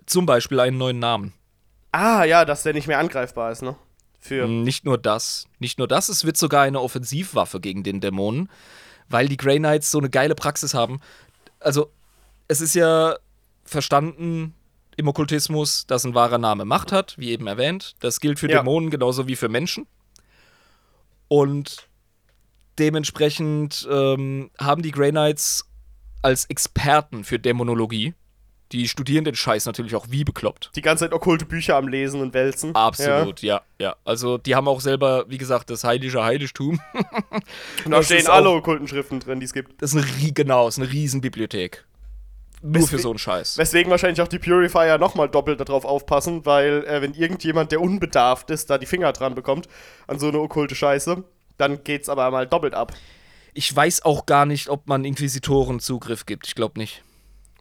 Zum 0.05 0.25
Beispiel 0.25 0.59
einen 0.59 0.77
neuen 0.77 0.99
Namen. 0.99 1.33
Ah 1.91 2.23
ja, 2.23 2.45
dass 2.45 2.63
der 2.63 2.73
nicht 2.73 2.87
mehr 2.87 2.99
angreifbar 2.99 3.51
ist, 3.51 3.61
ne? 3.61 3.75
Für. 4.21 4.47
Nicht 4.47 4.85
nur 4.85 4.97
das, 4.97 5.47
nicht 5.59 5.79
nur 5.79 5.87
das, 5.87 6.07
es 6.07 6.23
wird 6.25 6.37
sogar 6.37 6.61
eine 6.63 6.79
Offensivwaffe 6.79 7.59
gegen 7.59 7.83
den 7.83 7.99
Dämonen, 7.99 8.49
weil 9.09 9.27
die 9.27 9.37
Grey 9.37 9.57
Knights 9.57 9.91
so 9.91 9.97
eine 9.97 10.09
geile 10.09 10.35
Praxis 10.35 10.73
haben. 10.73 10.99
Also, 11.59 11.91
es 12.47 12.61
ist 12.61 12.75
ja 12.75 13.15
verstanden 13.65 14.53
im 14.95 15.07
Okkultismus, 15.07 15.87
dass 15.87 16.03
ein 16.05 16.13
wahrer 16.13 16.37
Name 16.37 16.65
Macht 16.65 16.91
hat, 16.91 17.17
wie 17.17 17.31
eben 17.31 17.47
erwähnt. 17.47 17.95
Das 17.99 18.19
gilt 18.19 18.39
für 18.39 18.49
Ja. 18.49 18.59
Dämonen 18.59 18.89
genauso 18.89 19.27
wie 19.27 19.35
für 19.35 19.49
Menschen. 19.49 19.87
Und 21.27 21.87
dementsprechend 22.77 23.87
ähm, 23.89 24.51
haben 24.59 24.81
die 24.81 24.91
Grey 24.91 25.11
Knights 25.11 25.65
als 26.21 26.45
Experten 26.45 27.23
für 27.23 27.39
Dämonologie, 27.39 28.13
die 28.71 28.87
studieren 28.87 29.23
den 29.25 29.35
Scheiß 29.35 29.65
natürlich 29.65 29.95
auch 29.95 30.07
wie 30.09 30.23
bekloppt. 30.23 30.71
Die 30.75 30.81
ganze 30.81 31.05
Zeit 31.05 31.13
okkulte 31.13 31.45
Bücher 31.45 31.75
am 31.75 31.87
Lesen 31.87 32.21
und 32.21 32.33
Wälzen. 32.33 32.73
Absolut, 32.75 33.41
ja. 33.41 33.61
ja, 33.79 33.95
Also 34.05 34.37
die 34.37 34.55
haben 34.55 34.67
auch 34.67 34.81
selber, 34.81 35.25
wie 35.27 35.37
gesagt, 35.37 35.69
das 35.69 35.83
heilige 35.83 36.23
Heiligtum. 36.23 36.79
Ja. 36.93 36.99
Und 37.85 37.91
da 37.91 37.97
Das 37.97 38.05
stehen 38.05 38.27
alle 38.27 38.49
okkulten 38.49 38.87
Schriften 38.87 39.19
drin, 39.19 39.39
die 39.39 39.45
es 39.45 39.53
gibt. 39.53 39.81
Das 39.81 39.93
ist 39.93 40.03
eine, 40.03 40.31
genau, 40.31 40.67
ist 40.67 40.77
eine 40.79 40.91
Riesenbibliothek. 40.91 41.85
Nur 42.63 42.87
für 42.87 42.97
Weswe- 42.97 43.01
so 43.01 43.09
einen 43.09 43.17
Scheiß. 43.19 43.57
Weswegen 43.57 43.89
wahrscheinlich 43.89 44.21
auch 44.21 44.27
die 44.27 44.37
Purifier 44.37 44.97
nochmal 44.99 45.27
doppelt 45.29 45.59
darauf 45.59 45.83
aufpassen, 45.83 46.45
weil 46.45 46.83
äh, 46.85 47.01
wenn 47.01 47.13
irgendjemand, 47.15 47.71
der 47.71 47.81
unbedarft 47.81 48.51
ist, 48.51 48.69
da 48.69 48.77
die 48.77 48.85
Finger 48.85 49.11
dran 49.13 49.33
bekommt 49.33 49.67
an 50.07 50.19
so 50.19 50.27
eine 50.27 50.39
okkulte 50.39 50.75
Scheiße, 50.75 51.23
dann 51.57 51.83
geht's 51.83 52.07
aber 52.07 52.29
mal 52.29 52.45
doppelt 52.47 52.75
ab. 52.75 52.93
Ich 53.53 53.75
weiß 53.75 54.05
auch 54.05 54.25
gar 54.27 54.45
nicht, 54.45 54.69
ob 54.69 54.87
man 54.87 55.03
Inquisitoren 55.03 55.79
Zugriff 55.79 56.25
gibt. 56.25 56.47
Ich 56.47 56.55
glaube 56.55 56.79
nicht. 56.79 57.03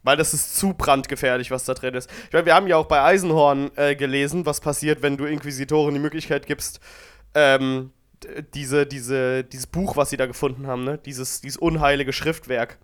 Weil 0.03 0.17
das 0.17 0.33
ist 0.33 0.57
zu 0.57 0.73
brandgefährlich, 0.73 1.51
was 1.51 1.65
da 1.65 1.73
drin 1.73 1.93
ist. 1.93 2.09
Ich 2.27 2.33
meine, 2.33 2.45
wir 2.45 2.55
haben 2.55 2.67
ja 2.67 2.77
auch 2.77 2.87
bei 2.87 3.01
Eisenhorn 3.03 3.71
äh, 3.75 3.95
gelesen, 3.95 4.45
was 4.45 4.59
passiert, 4.59 5.01
wenn 5.01 5.17
du 5.17 5.25
Inquisitoren 5.25 5.93
die 5.93 5.99
Möglichkeit 5.99 6.47
gibst, 6.47 6.79
ähm, 7.35 7.91
diese, 8.53 8.85
diese, 8.85 9.43
dieses 9.43 9.67
Buch, 9.67 9.95
was 9.95 10.09
sie 10.09 10.17
da 10.17 10.25
gefunden 10.25 10.67
haben, 10.67 10.83
ne? 10.83 10.97
Dieses, 10.97 11.41
dieses 11.41 11.57
unheilige 11.57 12.13
Schriftwerk. 12.13 12.77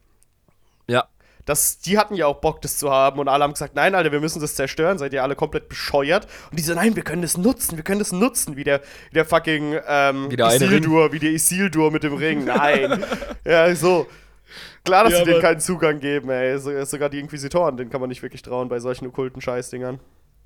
Ja. 0.87 1.07
Das, 1.45 1.79
die 1.79 1.97
hatten 1.97 2.15
ja 2.15 2.25
auch 2.27 2.41
Bock, 2.41 2.61
das 2.61 2.77
zu 2.77 2.91
haben 2.91 3.19
und 3.19 3.29
alle 3.29 3.45
haben 3.45 3.53
gesagt, 3.53 3.73
nein, 3.73 3.95
Alter, 3.95 4.11
wir 4.11 4.19
müssen 4.19 4.41
das 4.41 4.55
zerstören, 4.55 4.97
seid 4.97 5.13
ihr 5.13 5.23
alle 5.23 5.35
komplett 5.35 5.69
bescheuert. 5.69 6.27
Und 6.51 6.59
die 6.59 6.63
so, 6.63 6.73
nein, 6.73 6.97
wir 6.97 7.03
können 7.03 7.21
das 7.21 7.37
nutzen, 7.37 7.77
wir 7.77 7.85
können 7.85 7.99
das 7.99 8.11
nutzen, 8.11 8.57
wie 8.57 8.65
der, 8.65 8.81
wie 9.09 9.13
der 9.13 9.25
fucking 9.25 9.79
ähm, 9.87 10.29
Wie 10.29 10.35
der 10.35 10.47
Isildur, 10.47 11.13
wie 11.13 11.19
der 11.19 11.31
Isildur 11.31 11.89
mit 11.89 12.03
dem 12.03 12.15
Ring. 12.15 12.43
Nein. 12.43 13.01
ja, 13.45 13.73
so. 13.75 14.07
Klar, 14.87 15.03
dass 15.03 15.13
Ja, 15.13 15.19
sie 15.19 15.25
denen 15.25 15.41
keinen 15.41 15.59
Zugang 15.59 15.99
geben, 15.99 16.29
ey. 16.29 16.57
So, 16.59 16.83
sogar 16.85 17.09
die 17.09 17.19
Inquisitoren, 17.19 17.77
denen 17.77 17.89
kann 17.89 18.01
man 18.01 18.09
nicht 18.09 18.21
wirklich 18.23 18.41
trauen 18.41 18.69
bei 18.69 18.79
solchen 18.79 19.07
okkulten 19.07 19.41
Scheißdingern. 19.41 19.99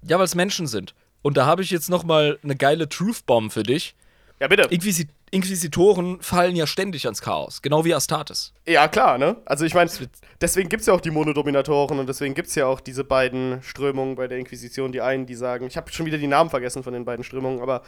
Ja, 0.03 0.17
weil 0.17 0.25
es 0.25 0.35
Menschen 0.35 0.67
sind. 0.67 0.93
Und 1.21 1.37
da 1.37 1.45
habe 1.45 1.61
ich 1.61 1.69
jetzt 1.69 1.89
noch 1.89 2.03
mal 2.03 2.39
eine 2.43 2.55
geile 2.55 2.89
Truth 2.89 3.25
Bomb 3.25 3.53
für 3.53 3.63
dich. 3.63 3.95
Ja, 4.39 4.47
bitte. 4.47 4.63
Inquisi 4.63 5.07
Inquisitoren 5.33 6.19
fallen 6.21 6.57
ja 6.57 6.67
ständig 6.67 7.05
ans 7.05 7.21
Chaos, 7.21 7.61
genau 7.61 7.85
wie 7.85 7.93
Astartes. 7.93 8.53
Ja, 8.67 8.89
klar, 8.89 9.17
ne? 9.17 9.37
Also 9.45 9.63
ich 9.63 9.73
meine, 9.73 9.89
deswegen 10.41 10.67
gibt's 10.67 10.87
ja 10.87 10.93
auch 10.93 10.99
die 10.99 11.11
Monodominatoren 11.11 11.99
und 11.99 12.09
deswegen 12.09 12.33
gibt's 12.33 12.55
ja 12.55 12.65
auch 12.65 12.81
diese 12.81 13.05
beiden 13.05 13.63
Strömungen 13.63 14.15
bei 14.15 14.27
der 14.27 14.39
Inquisition. 14.39 14.91
Die 14.91 14.99
einen, 14.99 15.25
die 15.25 15.35
sagen, 15.35 15.67
ich 15.67 15.77
habe 15.77 15.89
schon 15.93 16.05
wieder 16.05 16.17
die 16.17 16.27
Namen 16.27 16.49
vergessen 16.49 16.83
von 16.83 16.91
den 16.91 17.05
beiden 17.05 17.23
Strömungen, 17.23 17.61
aber 17.61 17.81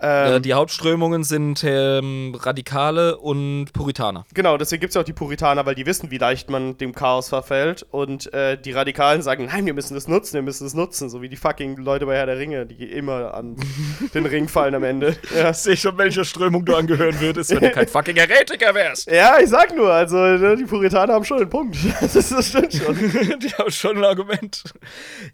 Ähm, 0.00 0.34
Äh, 0.34 0.40
die 0.40 0.54
Hauptströmungen 0.54 1.24
sind 1.24 1.62
ähm, 1.64 2.34
Radikale 2.38 3.18
und 3.18 3.72
Puritaner. 3.72 4.24
Genau, 4.34 4.56
deswegen 4.56 4.80
gibt 4.80 4.90
es 4.90 4.94
ja 4.94 5.00
auch 5.02 5.04
die 5.04 5.12
Puritaner, 5.12 5.66
weil 5.66 5.74
die 5.74 5.86
wissen, 5.86 6.10
wie 6.10 6.18
leicht 6.18 6.50
man 6.50 6.76
dem 6.78 6.94
Chaos 6.94 7.28
verfällt. 7.28 7.86
Und 7.90 8.32
äh, 8.32 8.56
die 8.60 8.72
Radikalen 8.72 9.22
sagen, 9.22 9.46
nein, 9.46 9.66
wir 9.66 9.74
müssen 9.74 9.94
das 9.94 10.08
nutzen, 10.08 10.34
wir 10.34 10.42
müssen 10.42 10.64
das 10.64 10.74
nutzen. 10.74 11.10
So 11.10 11.22
wie 11.22 11.28
die 11.28 11.36
fucking 11.36 11.76
Leute 11.76 12.06
bei 12.06 12.16
Herr 12.16 12.26
der 12.26 12.38
Ringe, 12.38 12.66
die 12.66 12.84
immer 12.90 13.34
an 13.34 13.56
den 14.14 14.26
Ring 14.26 14.48
fallen 14.48 14.74
am 14.74 14.84
Ende. 14.84 15.16
Ja. 15.34 15.52
sehe 15.52 15.76
schon, 15.76 15.96
welcher 15.98 16.24
Strömung 16.24 16.64
du 16.64 16.74
angehören 16.74 17.20
würdest, 17.20 17.50
wenn 17.50 17.60
du 17.60 17.70
kein 17.70 17.88
fucking 17.88 18.16
Heretiker 18.16 18.74
wärst. 18.74 19.10
ja, 19.10 19.38
ich 19.38 19.48
sag 19.48 19.74
nur, 19.76 19.92
also 19.92 20.16
ne, 20.16 20.56
die 20.56 20.64
Puritaner 20.64 21.14
haben 21.14 21.24
schon 21.24 21.38
einen 21.38 21.50
Punkt. 21.50 21.76
Das, 22.00 22.16
ist, 22.16 22.32
das 22.32 22.48
stimmt 22.48 22.72
schon. 22.72 22.96
die 23.40 23.48
haben 23.54 23.70
schon 23.70 23.96
ein 23.98 24.04
Argument. 24.04 24.62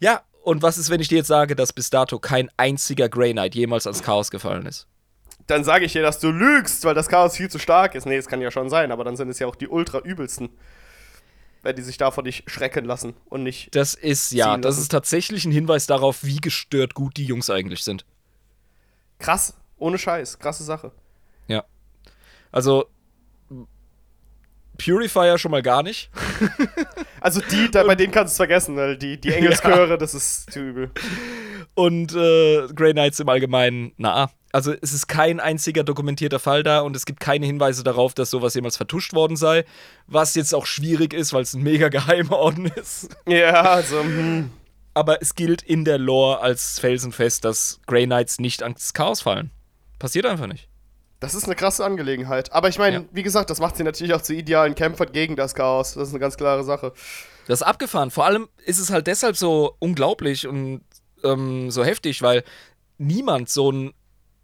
Ja, 0.00 0.22
und 0.46 0.62
was 0.62 0.78
ist, 0.78 0.90
wenn 0.90 1.00
ich 1.00 1.08
dir 1.08 1.16
jetzt 1.16 1.26
sage, 1.26 1.56
dass 1.56 1.72
bis 1.72 1.90
dato 1.90 2.20
kein 2.20 2.48
einziger 2.56 3.08
Grey 3.08 3.32
Knight 3.32 3.56
jemals 3.56 3.84
ans 3.84 4.04
Chaos 4.04 4.30
gefallen 4.30 4.64
ist? 4.64 4.86
Dann 5.48 5.64
sage 5.64 5.84
ich 5.84 5.92
dir, 5.92 6.02
dass 6.02 6.20
du 6.20 6.30
lügst, 6.30 6.84
weil 6.84 6.94
das 6.94 7.08
Chaos 7.08 7.36
viel 7.36 7.50
zu 7.50 7.58
stark 7.58 7.96
ist. 7.96 8.06
Nee, 8.06 8.16
es 8.16 8.28
kann 8.28 8.40
ja 8.40 8.52
schon 8.52 8.70
sein, 8.70 8.92
aber 8.92 9.02
dann 9.02 9.16
sind 9.16 9.28
es 9.28 9.40
ja 9.40 9.48
auch 9.48 9.56
die 9.56 9.66
ultra 9.66 9.98
übelsten. 9.98 10.50
Weil 11.62 11.74
die 11.74 11.82
sich 11.82 11.98
davon 11.98 12.22
nicht 12.22 12.48
schrecken 12.48 12.84
lassen 12.84 13.14
und 13.24 13.42
nicht. 13.42 13.74
Das 13.74 13.94
ist, 13.94 14.30
ja, 14.30 14.56
das 14.56 14.78
ist 14.78 14.92
tatsächlich 14.92 15.44
ein 15.46 15.50
Hinweis 15.50 15.86
darauf, 15.86 16.22
wie 16.22 16.36
gestört 16.36 16.94
gut 16.94 17.16
die 17.16 17.24
Jungs 17.24 17.50
eigentlich 17.50 17.82
sind. 17.82 18.06
Krass, 19.18 19.54
ohne 19.78 19.98
Scheiß, 19.98 20.38
krasse 20.38 20.62
Sache. 20.62 20.92
Ja. 21.48 21.64
Also, 22.52 22.86
Purifier 24.76 25.38
schon 25.38 25.50
mal 25.50 25.62
gar 25.62 25.82
nicht. 25.82 26.10
Also 27.18 27.40
die, 27.40 27.68
da, 27.68 27.82
bei 27.82 27.96
denen 27.96 28.12
kannst 28.12 28.30
du 28.30 28.34
es 28.34 28.36
vergessen, 28.36 28.76
weil 28.76 28.96
die, 28.96 29.20
die 29.20 29.32
Engelschöre, 29.32 29.98
das 29.98 30.14
ist 30.14 30.52
zu 30.52 30.60
übel. 30.60 30.92
Und 31.74 32.14
äh, 32.14 32.68
Grey 32.72 32.92
Knights 32.92 33.18
im 33.18 33.28
Allgemeinen, 33.28 33.92
na. 33.96 34.30
Also 34.52 34.72
es 34.80 34.92
ist 34.92 35.08
kein 35.08 35.40
einziger 35.40 35.82
dokumentierter 35.82 36.38
Fall 36.38 36.62
da 36.62 36.80
und 36.80 36.94
es 36.94 37.04
gibt 37.04 37.18
keine 37.18 37.44
Hinweise 37.44 37.82
darauf, 37.82 38.14
dass 38.14 38.30
sowas 38.30 38.54
jemals 38.54 38.76
vertuscht 38.76 39.12
worden 39.12 39.36
sei. 39.36 39.64
Was 40.06 40.36
jetzt 40.36 40.54
auch 40.54 40.66
schwierig 40.66 41.12
ist, 41.12 41.32
weil 41.32 41.42
es 41.42 41.54
ein 41.54 41.64
mega 41.64 41.88
geheimer 41.88 42.36
Orden 42.36 42.66
ist. 42.76 43.08
Ja, 43.26 43.62
also, 43.72 44.00
hm. 44.02 44.50
Aber 44.94 45.20
es 45.20 45.34
gilt 45.34 45.62
in 45.62 45.84
der 45.84 45.98
Lore 45.98 46.40
als 46.42 46.78
felsenfest, 46.78 47.44
dass 47.44 47.80
Grey 47.86 48.06
Knights 48.06 48.38
nicht 48.38 48.62
ans 48.62 48.94
Chaos 48.94 49.20
fallen. 49.22 49.50
Passiert 49.98 50.26
einfach 50.26 50.46
nicht. 50.46 50.68
Das 51.20 51.34
ist 51.34 51.44
eine 51.44 51.54
krasse 51.54 51.84
Angelegenheit. 51.84 52.52
Aber 52.52 52.68
ich 52.68 52.78
meine, 52.78 52.96
Ja. 52.96 53.04
wie 53.12 53.22
gesagt, 53.22 53.48
das 53.50 53.58
macht 53.58 53.76
sie 53.76 53.84
natürlich 53.84 54.12
auch 54.14 54.20
zu 54.22 54.34
idealen 54.34 54.74
Kämpfern 54.74 55.10
gegen 55.12 55.34
das 55.36 55.54
Chaos. 55.54 55.94
Das 55.94 56.08
ist 56.08 56.14
eine 56.14 56.20
ganz 56.20 56.36
klare 56.36 56.62
Sache. 56.64 56.92
Das 57.46 57.60
ist 57.60 57.66
abgefahren. 57.66 58.10
Vor 58.10 58.26
allem 58.26 58.48
ist 58.64 58.78
es 58.78 58.90
halt 58.90 59.06
deshalb 59.06 59.36
so 59.36 59.76
unglaublich 59.78 60.46
und 60.46 60.82
ähm, 61.24 61.70
so 61.70 61.84
heftig, 61.84 62.20
weil 62.22 62.44
niemand 62.98 63.48
so 63.48 63.70
einen 63.70 63.92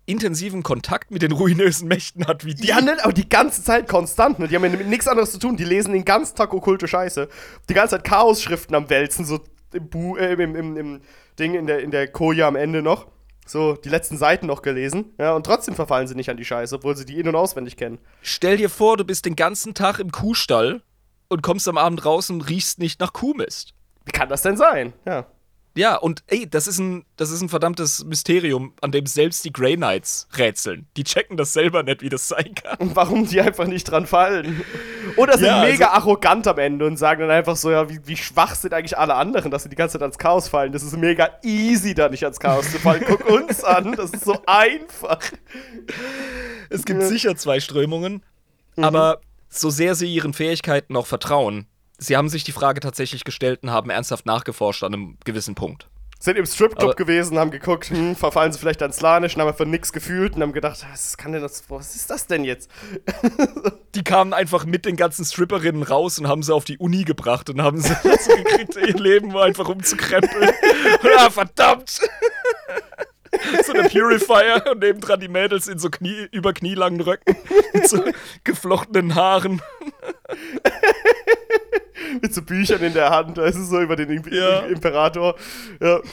intensiven 0.06 0.62
Kontakt 0.62 1.10
mit 1.10 1.22
den 1.22 1.32
ruinösen 1.32 1.86
Mächten 1.88 2.26
hat 2.26 2.44
wie 2.44 2.54
die. 2.54 2.62
Die 2.62 2.74
handeln 2.74 2.98
aber 3.00 3.12
die 3.12 3.28
ganze 3.28 3.62
Zeit 3.62 3.86
konstant. 3.88 4.38
Ne? 4.38 4.48
Die 4.48 4.56
haben 4.56 4.64
ja 4.64 4.70
mit 4.70 4.86
nichts 4.88 5.06
anderes 5.06 5.30
zu 5.32 5.38
tun. 5.38 5.56
Die 5.56 5.64
lesen 5.64 5.92
den 5.92 6.04
ganzen 6.04 6.36
Tag 6.36 6.52
okkulte 6.54 6.88
Scheiße. 6.88 7.28
Die 7.68 7.74
ganze 7.74 7.96
Zeit 7.96 8.04
Chaos-Schriften 8.04 8.74
am 8.74 8.88
Wälzen, 8.90 9.24
so 9.24 9.40
im, 9.72 9.88
Bu 9.88 10.16
äh, 10.16 10.32
im, 10.32 10.56
im, 10.56 10.76
im 10.76 11.00
Ding, 11.38 11.54
in 11.54 11.66
der, 11.66 11.80
in 11.80 11.90
der 11.92 12.08
Koja 12.08 12.48
am 12.48 12.56
Ende 12.56 12.82
noch. 12.82 13.06
So, 13.47 13.74
die 13.74 13.88
letzten 13.88 14.16
Seiten 14.16 14.47
noch 14.47 14.62
gelesen. 14.62 15.14
Ja, 15.18 15.34
und 15.34 15.45
trotzdem 15.45 15.74
verfallen 15.74 16.07
sie 16.07 16.14
nicht 16.14 16.30
an 16.30 16.36
die 16.36 16.45
Scheiße, 16.45 16.76
obwohl 16.76 16.97
sie 16.97 17.05
die 17.05 17.18
in- 17.18 17.28
und 17.28 17.34
auswendig 17.34 17.76
kennen. 17.76 17.99
Stell 18.22 18.57
dir 18.57 18.70
vor, 18.70 18.97
du 18.97 19.05
bist 19.05 19.26
den 19.26 19.36
ganzen 19.36 19.74
Tag 19.74 19.99
im 19.99 20.12
Kuhstall 20.12 20.82
und 21.28 21.43
kommst 21.43 21.66
am 21.68 21.78
Abend 21.78 22.05
raus 22.05 22.30
und 22.30 22.49
riechst 22.49 22.78
nicht 22.78 23.01
nach 23.01 23.12
Kuhmist. 23.12 23.74
Wie 24.05 24.12
kann 24.12 24.28
das 24.28 24.43
denn 24.43 24.57
sein? 24.57 24.93
Ja. 25.07 25.26
Ja, 25.74 25.96
und 25.96 26.22
ey, 26.26 26.46
das 26.48 26.66
ist 26.66 26.78
ein, 26.78 27.06
das 27.16 27.30
ist 27.30 27.40
ein 27.40 27.48
verdammtes 27.48 28.04
Mysterium, 28.04 28.74
an 28.82 28.92
dem 28.92 29.06
selbst 29.06 29.42
die 29.44 29.52
Grey 29.52 29.76
Knights 29.76 30.28
rätseln. 30.36 30.86
Die 30.98 31.04
checken 31.04 31.38
das 31.38 31.54
selber 31.54 31.82
nicht, 31.82 32.02
wie 32.02 32.10
das 32.10 32.28
sein 32.28 32.54
kann. 32.54 32.76
Und 32.78 32.94
warum 32.94 33.26
die 33.26 33.40
einfach 33.40 33.66
nicht 33.66 33.84
dran 33.84 34.06
fallen. 34.06 34.62
Oder 35.16 35.34
sind 35.38 35.46
Ja, 35.46 35.60
also- 35.60 35.72
mega 35.72 35.88
arrogant 35.88 36.46
am 36.46 36.58
Ende 36.58 36.84
und 36.84 36.98
sagen 36.98 37.22
dann 37.22 37.30
einfach 37.30 37.56
so, 37.56 37.70
ja, 37.70 37.88
wie, 37.88 38.00
wie 38.04 38.16
schwach 38.18 38.54
sind 38.54 38.74
eigentlich 38.74 38.98
alle 38.98 39.14
anderen, 39.14 39.50
dass 39.50 39.62
sie 39.62 39.70
die 39.70 39.76
ganze 39.76 39.94
Zeit 39.94 40.02
ans 40.02 40.18
Chaos 40.18 40.46
fallen. 40.48 40.72
Das 40.72 40.82
ist 40.82 40.94
mega 40.98 41.30
easy, 41.42 41.94
da 41.94 42.10
nicht 42.10 42.24
ans 42.24 42.38
Chaos 42.38 42.70
zu 42.70 42.78
fallen. 42.78 43.02
Guck 43.06 43.24
uns 43.30 43.64
an, 43.64 43.92
das 43.96 44.10
ist 44.10 44.24
so 44.26 44.42
einfach. 44.46 45.20
Es 46.68 46.84
gibt 46.84 47.00
Ja. 47.02 47.08
sicher 47.08 47.36
zwei 47.36 47.60
Strömungen, 47.60 48.22
aber 48.76 49.20
so 49.48 49.70
sehr 49.70 49.94
sie 49.94 50.12
ihren 50.12 50.32
Fähigkeiten 50.34 50.96
auch 50.96 51.06
vertrauen, 51.06 51.66
sie 52.03 52.16
haben 52.16 52.28
sich 52.28 52.44
die 52.44 52.53
Frage 52.53 52.80
tatsächlich 52.80 53.24
gestellt 53.24 53.61
und 53.62 53.70
haben 53.70 53.90
ernsthaft 53.90 54.26
nachgeforscht 54.26 54.82
an 54.82 54.94
einem 54.94 55.16
gewissen 55.24 55.55
Punkt. 55.55 55.88
Sind 56.18 56.38
im 56.38 56.46
Stripclub 56.46 56.96
gewesen, 56.96 57.36
haben 57.36 57.50
geguckt, 57.50 57.90
hm, 57.90 58.14
verfallen 58.14 58.53
sie 58.53 58.59
vielleicht 58.61 58.80
ans 58.80 58.98
Slanisch 58.98 59.34
und 59.34 59.40
haben 59.40 59.48
einfach 59.48 59.64
nix 59.64 59.92
gefühlt 59.92 60.36
und 60.36 60.42
haben 60.42 60.53
gedacht, 60.53 60.86
was 60.88 61.16
kann 61.16 61.32
denn 61.32 61.42
das, 61.42 61.64
was 61.68 61.96
ist 61.96 62.11
das 62.11 62.28
denn 62.28 62.44
jetzt? 62.44 62.70
Die 63.96 64.05
kamen 64.05 64.32
einfach 64.32 64.64
mit 64.64 64.84
den 64.84 64.94
ganzen 64.94 65.24
Stripperinnen 65.24 65.82
raus 65.82 66.20
und 66.20 66.28
haben 66.28 66.44
sie 66.44 66.55
auf 66.55 66.64
die 66.64 66.78
Uni 66.78 67.03
gebracht 67.03 67.50
und 67.50 67.61
haben 67.61 67.80
sie 67.80 67.92
dazu 68.05 68.30
gekriegt, 68.36 68.76
ihr 68.76 68.94
Leben 68.94 69.36
einfach 69.36 69.68
umzukrempeln. 69.68 70.50
ah, 71.18 71.28
verdammt! 71.28 72.00
so 73.64 73.72
eine 73.72 73.88
Purifier 73.88 74.62
und 74.70 74.78
nebendran 74.78 75.18
die 75.18 75.28
Mädels 75.28 75.66
in 75.66 75.78
so 75.78 75.90
Knie, 75.90 76.28
über 76.30 76.53
knielangen 76.53 77.00
Röcken 77.00 77.36
mit 77.72 77.88
so 77.88 78.05
geflochtenen 78.44 79.14
Haaren. 79.14 79.61
Mit 82.22 82.34
so 82.34 82.43
Büchern 82.43 82.82
in 82.82 82.95
der 82.95 83.11
Hand, 83.11 83.38
da 83.38 83.45
ist 83.45 83.57
es 83.57 83.68
so 83.68 83.80
über 83.80 83.97
den 83.97 84.11
Im 84.11 84.22
Ja. 84.32 84.61
Imperator. 84.61 85.34
Ja. 85.80 86.01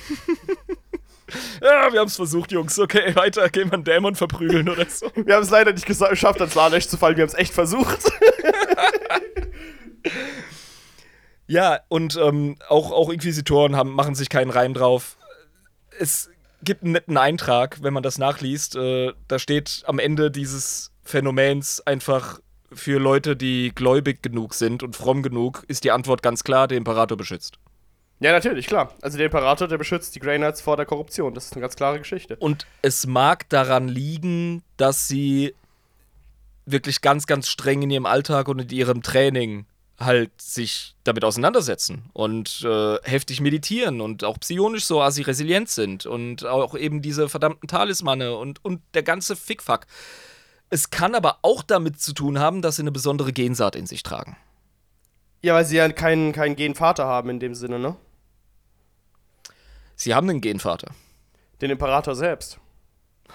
Ja, 1.61 1.93
wir 1.93 1.99
haben 1.99 2.07
es 2.07 2.15
versucht, 2.15 2.51
Jungs. 2.51 2.79
Okay, 2.79 3.15
weiter, 3.15 3.47
gehen 3.49 3.67
wir 3.69 3.73
einen 3.75 3.83
Dämon 3.83 4.15
verprügeln 4.15 4.67
oder 4.67 4.83
so. 4.89 5.11
Wir 5.15 5.35
haben 5.35 5.43
es 5.43 5.51
leider 5.51 5.71
nicht 5.71 5.85
geschafft, 5.85 6.39
ans 6.41 6.53
Slanisch 6.53 6.87
zu 6.87 6.97
fallen, 6.97 7.17
wir 7.17 7.21
haben 7.21 7.29
es 7.29 7.35
echt 7.37 7.53
versucht. 7.53 7.99
Ja, 11.45 11.79
und 11.87 12.15
ähm, 12.17 12.57
auch, 12.67 12.91
auch 12.91 13.09
Inquisitoren 13.09 13.75
haben, 13.75 13.91
machen 13.91 14.15
sich 14.15 14.29
keinen 14.29 14.49
Reim 14.49 14.73
drauf. 14.73 15.17
Es 15.99 16.29
gibt 16.63 16.83
einen 16.83 16.93
netten 16.93 17.17
Eintrag, 17.17 17.81
wenn 17.81 17.93
man 17.93 18.03
das 18.03 18.17
nachliest. 18.17 18.75
Äh, 18.75 19.13
da 19.27 19.39
steht 19.39 19.83
am 19.85 19.99
Ende 19.99 20.31
dieses 20.31 20.91
Phänomens 21.03 21.81
einfach 21.81 22.39
für 22.73 22.99
Leute, 22.99 23.35
die 23.35 23.71
gläubig 23.73 24.21
genug 24.21 24.53
sind 24.53 24.83
und 24.83 24.95
fromm 24.95 25.23
genug, 25.23 25.63
ist 25.67 25.83
die 25.83 25.91
Antwort 25.91 26.21
ganz 26.21 26.43
klar, 26.43 26.67
der 26.67 26.77
Imperator 26.77 27.17
beschützt. 27.17 27.57
Ja, 28.19 28.33
natürlich, 28.33 28.67
klar. 28.67 28.93
Also 29.01 29.17
der 29.17 29.27
Imperator, 29.27 29.67
der 29.67 29.77
beschützt 29.77 30.13
die 30.15 30.19
Grey 30.19 30.37
Knights 30.37 30.61
vor 30.61 30.75
der 30.75 30.85
Korruption. 30.85 31.33
Das 31.33 31.45
ist 31.45 31.53
eine 31.53 31.61
ganz 31.61 31.75
klare 31.75 31.99
Geschichte. 31.99 32.35
Und 32.35 32.67
es 32.81 33.07
mag 33.07 33.47
daran 33.49 33.87
liegen, 33.87 34.61
dass 34.75 35.07
sie 35.07 35.53
wirklich 36.65 37.01
ganz, 37.01 37.27
ganz 37.27 37.47
streng 37.47 37.81
in 37.81 37.91
ihrem 37.91 38.05
Alltag 38.05 38.47
und 38.49 38.59
in 38.59 38.69
ihrem 38.69 39.01
Training 39.01 39.65
halt 39.99 40.31
sich 40.41 40.95
damit 41.03 41.25
auseinandersetzen 41.25 42.09
und 42.13 42.61
äh, 42.63 42.97
heftig 43.03 43.41
meditieren 43.41 44.01
und 44.01 44.23
auch 44.23 44.39
psionisch 44.39 44.85
so 44.85 45.01
asi 45.01 45.21
resilient 45.21 45.69
sind 45.69 46.05
und 46.05 46.45
auch 46.45 46.75
eben 46.75 47.01
diese 47.01 47.27
verdammten 47.27 47.67
Talismane 47.67 48.35
und, 48.35 48.63
und 48.63 48.81
der 48.93 49.03
ganze 49.03 49.35
Fickfuck. 49.35 49.87
Es 50.69 50.91
kann 50.91 51.15
aber 51.15 51.39
auch 51.41 51.63
damit 51.63 51.99
zu 51.99 52.13
tun 52.13 52.39
haben, 52.39 52.61
dass 52.61 52.75
sie 52.75 52.83
eine 52.83 52.91
besondere 52.91 53.33
Gensaat 53.33 53.75
in 53.75 53.87
sich 53.87 54.03
tragen. 54.03 54.37
Ja, 55.41 55.53
weil 55.53 55.65
sie 55.65 55.77
ja 55.77 55.89
keinen, 55.89 56.31
keinen 56.31 56.55
Genvater 56.55 57.05
haben 57.05 57.29
in 57.29 57.39
dem 57.39 57.55
Sinne, 57.55 57.79
ne? 57.79 57.95
Sie 59.95 60.13
haben 60.13 60.29
einen 60.29 60.41
Genvater. 60.41 60.91
Den 61.61 61.71
Imperator 61.71 62.15
selbst. 62.15 62.59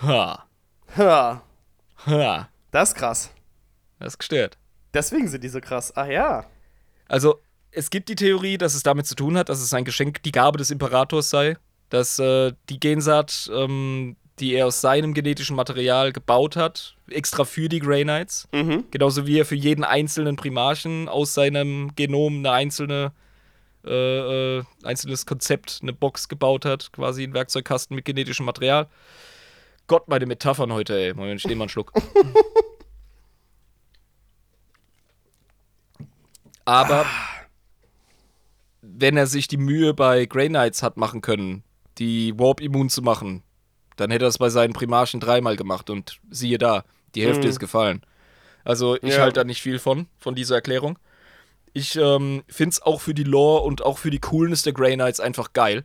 Ha. 0.02 0.46
Ha, 0.96 1.42
Ha. 2.06 2.48
das 2.70 2.90
ist 2.90 2.94
krass. 2.94 3.30
Das 3.98 4.14
ist 4.14 4.18
gestört. 4.18 4.58
Deswegen 4.92 5.28
sind 5.28 5.42
die 5.42 5.48
so 5.48 5.60
krass. 5.60 5.92
Ach 5.96 6.06
ja. 6.06 6.46
Also, 7.08 7.40
es 7.70 7.90
gibt 7.90 8.08
die 8.08 8.14
Theorie, 8.14 8.58
dass 8.58 8.74
es 8.74 8.82
damit 8.82 9.06
zu 9.06 9.14
tun 9.14 9.36
hat, 9.36 9.48
dass 9.48 9.60
es 9.60 9.72
ein 9.74 9.84
Geschenk, 9.84 10.22
die 10.22 10.32
Gabe 10.32 10.58
des 10.58 10.70
Imperators 10.70 11.30
sei, 11.30 11.56
dass 11.88 12.18
äh, 12.18 12.52
die 12.68 12.78
Gensaat, 12.80 13.50
ähm, 13.52 14.16
die 14.40 14.54
er 14.54 14.66
aus 14.66 14.80
seinem 14.80 15.14
genetischen 15.14 15.54
Material 15.56 16.12
gebaut 16.12 16.56
hat, 16.56 16.96
extra 17.08 17.44
für 17.44 17.68
die 17.68 17.78
Grey 17.78 18.02
Knights, 18.02 18.48
Mhm. 18.52 18.84
genauso 18.90 19.26
wie 19.26 19.38
er 19.38 19.44
für 19.44 19.54
jeden 19.54 19.84
einzelnen 19.84 20.36
Primarchen 20.36 21.08
aus 21.08 21.34
seinem 21.34 21.94
Genom 21.94 22.38
eine 22.38 22.50
einzelne 22.52 23.12
äh, 23.86 24.58
äh, 24.58 24.62
einzelnes 24.82 25.26
Konzept, 25.26 25.80
eine 25.82 25.92
Box 25.92 26.28
gebaut 26.30 26.64
hat, 26.64 26.90
quasi 26.92 27.22
ein 27.22 27.34
Werkzeugkasten 27.34 27.94
mit 27.94 28.06
genetischem 28.06 28.46
Material. 28.46 28.88
Gott, 29.88 30.08
meine 30.08 30.24
Metaphern 30.24 30.72
heute, 30.72 30.96
ey. 30.98 31.12
Moment, 31.12 31.38
ich 31.40 31.46
nehme 31.46 31.58
mal 31.58 31.64
einen 31.64 31.68
Schluck. 31.68 31.92
Aber 36.64 37.04
wenn 38.80 39.16
er 39.16 39.26
sich 39.26 39.48
die 39.48 39.56
Mühe 39.56 39.94
bei 39.94 40.24
Grey 40.26 40.48
Knights 40.48 40.82
hat 40.82 40.96
machen 40.96 41.20
können, 41.20 41.62
die 41.98 42.38
Warp 42.38 42.60
immun 42.60 42.88
zu 42.88 43.02
machen, 43.02 43.42
dann 43.96 44.10
hätte 44.10 44.24
er 44.24 44.28
es 44.28 44.38
bei 44.38 44.48
seinen 44.50 44.72
Primarchen 44.72 45.20
dreimal 45.20 45.56
gemacht 45.56 45.90
und 45.90 46.18
siehe 46.30 46.58
da, 46.58 46.84
die 47.14 47.22
Hälfte 47.24 47.42
Mhm. 47.46 47.50
ist 47.50 47.60
gefallen. 47.60 48.02
Also 48.64 48.96
ich 48.96 49.14
Ja. 49.14 49.20
halte 49.20 49.40
da 49.40 49.44
nicht 49.44 49.62
viel 49.62 49.78
von, 49.78 50.06
von 50.18 50.34
dieser 50.34 50.56
Erklärung. 50.56 50.98
Ich 51.72 51.96
ähm, 51.96 52.44
finde 52.48 52.70
es 52.70 52.82
auch 52.82 53.00
für 53.00 53.14
die 53.14 53.24
Lore 53.24 53.62
und 53.64 53.82
auch 53.82 53.98
für 53.98 54.10
die 54.10 54.20
Coolness 54.20 54.62
der 54.62 54.72
Grey 54.72 54.94
Knights 54.94 55.20
einfach 55.20 55.52
geil, 55.52 55.84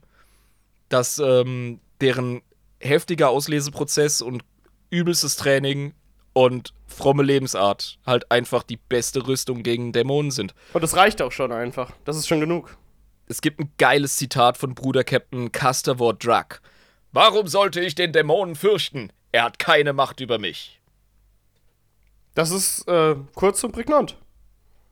dass 0.90 1.20
ähm, 1.20 1.80
deren 2.02 2.42
heftiger 2.80 3.30
Ausleseprozess 3.30 4.22
und 4.22 4.44
übelstes 4.90 5.36
Training 5.36 5.94
und 6.34 6.74
fromme 6.88 7.24
Lebensart 7.24 8.00
halt 8.06 8.32
einfach 8.32 8.64
die 8.64 8.78
beste 8.78 9.28
Rüstung 9.28 9.62
gegen 9.64 9.92
Dämonen 9.92 10.32
sind. 10.32 10.54
Und 10.74 10.82
das 10.84 10.96
reicht 10.96 11.22
auch 11.22 11.32
schon 11.32 11.52
einfach. 11.52 11.92
Das 12.06 12.18
ist 12.18 12.28
schon 12.28 12.40
genug. 12.40 12.78
Es 13.28 13.42
gibt 13.42 13.60
ein 13.60 13.72
geiles 13.78 14.16
Zitat 14.18 14.58
von 14.58 14.74
Bruder 14.74 15.04
Captain 15.04 15.52
Casterwort 15.52 16.24
Drug. 16.26 16.62
Warum 17.12 17.48
sollte 17.48 17.80
ich 17.82 17.96
den 17.96 18.12
Dämonen 18.14 18.56
fürchten? 18.56 19.12
Er 19.32 19.44
hat 19.44 19.60
keine 19.60 19.94
Macht 19.94 20.20
über 20.20 20.38
mich. 20.38 20.80
Das 22.36 22.52
ist 22.52 22.88
äh, 22.88 23.16
kurz 23.36 23.64
und 23.64 23.72
prägnant. 23.72 24.18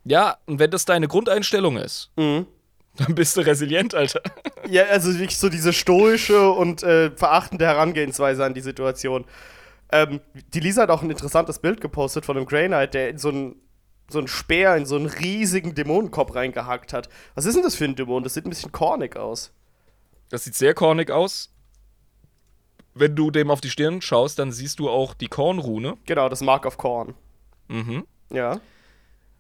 Ja, 0.03 0.37
und 0.45 0.59
wenn 0.59 0.71
das 0.71 0.85
deine 0.85 1.07
Grundeinstellung 1.07 1.77
ist, 1.77 2.11
Mhm. 2.17 2.47
dann 2.95 3.15
bist 3.15 3.37
du 3.37 3.41
resilient, 3.41 3.93
Alter. 3.95 4.21
Ja, 4.69 4.83
also 4.87 5.13
wirklich 5.13 5.37
so 5.37 5.47
diese 5.47 5.71
stoische 5.71 6.51
und 6.51 6.83
äh, 6.83 7.11
verachtende 7.15 7.65
Herangehensweise 7.65 8.43
an 8.43 8.53
die 8.53 8.59
Situation. 8.61 9.23
Ähm, 9.93 10.19
die 10.53 10.59
Lisa 10.59 10.81
hat 10.81 10.89
auch 10.89 11.01
ein 11.03 11.09
interessantes 11.09 11.59
Bild 11.59 11.79
gepostet 11.79 12.25
von 12.25 12.35
einem 12.35 12.45
Grey 12.45 12.67
Knight, 12.67 12.93
der 12.93 13.09
in 13.09 13.17
so 13.17 13.29
einen 13.29 13.61
so 14.09 14.19
einen 14.19 14.27
Speer 14.29 14.75
in 14.77 14.85
so 14.85 14.95
einen 14.97 15.05
riesigen 15.05 15.73
Dämonenkopf 15.75 16.33
reingehackt 16.35 16.91
hat. 16.93 17.07
Was 17.35 17.45
ist 17.45 17.55
denn 17.55 17.63
das 17.63 17.75
für 17.75 17.83
ein 17.85 17.95
Dämon? 17.95 18.23
Das 18.23 18.33
sieht 18.33 18.45
ein 18.45 18.49
bisschen 18.49 18.71
cornig 18.71 19.15
aus. 19.17 19.51
Das 20.29 20.43
sieht 20.45 20.55
sehr 20.55 20.73
kornig 20.73 21.09
aus. 21.11 21.53
Wenn 22.99 23.15
du 23.15 23.31
dem 23.31 23.51
auf 23.51 23.61
die 23.61 23.69
Stirn 23.69 24.01
schaust, 24.01 24.39
dann 24.39 24.51
siehst 24.51 24.79
du 24.79 24.89
auch 24.89 25.13
die 25.13 25.27
Kornrune. 25.27 25.97
Genau, 26.05 26.29
das 26.29 26.41
Mark 26.41 26.65
of 26.65 26.77
Corn. 26.77 27.13
Mhm. 27.67 28.05
Ja. 28.31 28.59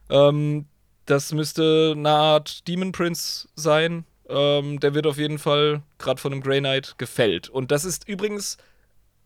Ähm, 0.09 0.65
das 1.05 1.33
müsste 1.33 1.93
eine 1.95 2.09
Art 2.09 2.67
Demon 2.67 2.91
Prince 2.91 3.47
sein. 3.55 4.05
Ähm, 4.29 4.79
der 4.79 4.93
wird 4.93 5.07
auf 5.07 5.17
jeden 5.17 5.39
Fall 5.39 5.81
gerade 5.97 6.19
von 6.19 6.33
einem 6.33 6.41
Grey 6.41 6.59
Knight 6.59 6.95
gefällt. 6.97 7.49
Und 7.49 7.71
das 7.71 7.85
ist 7.85 8.07
übrigens 8.07 8.57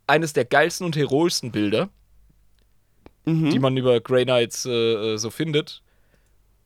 eines 0.07 0.33
der 0.33 0.45
geilsten 0.45 0.85
und 0.85 0.95
heroischsten 0.95 1.51
Bilder, 1.51 1.89
die 3.25 3.59
man 3.59 3.77
über 3.77 3.99
Grey 4.01 4.25
Knights 4.25 4.65
äh, 4.65 4.71
äh, 4.71 5.17
so 5.17 5.29
findet. 5.29 5.81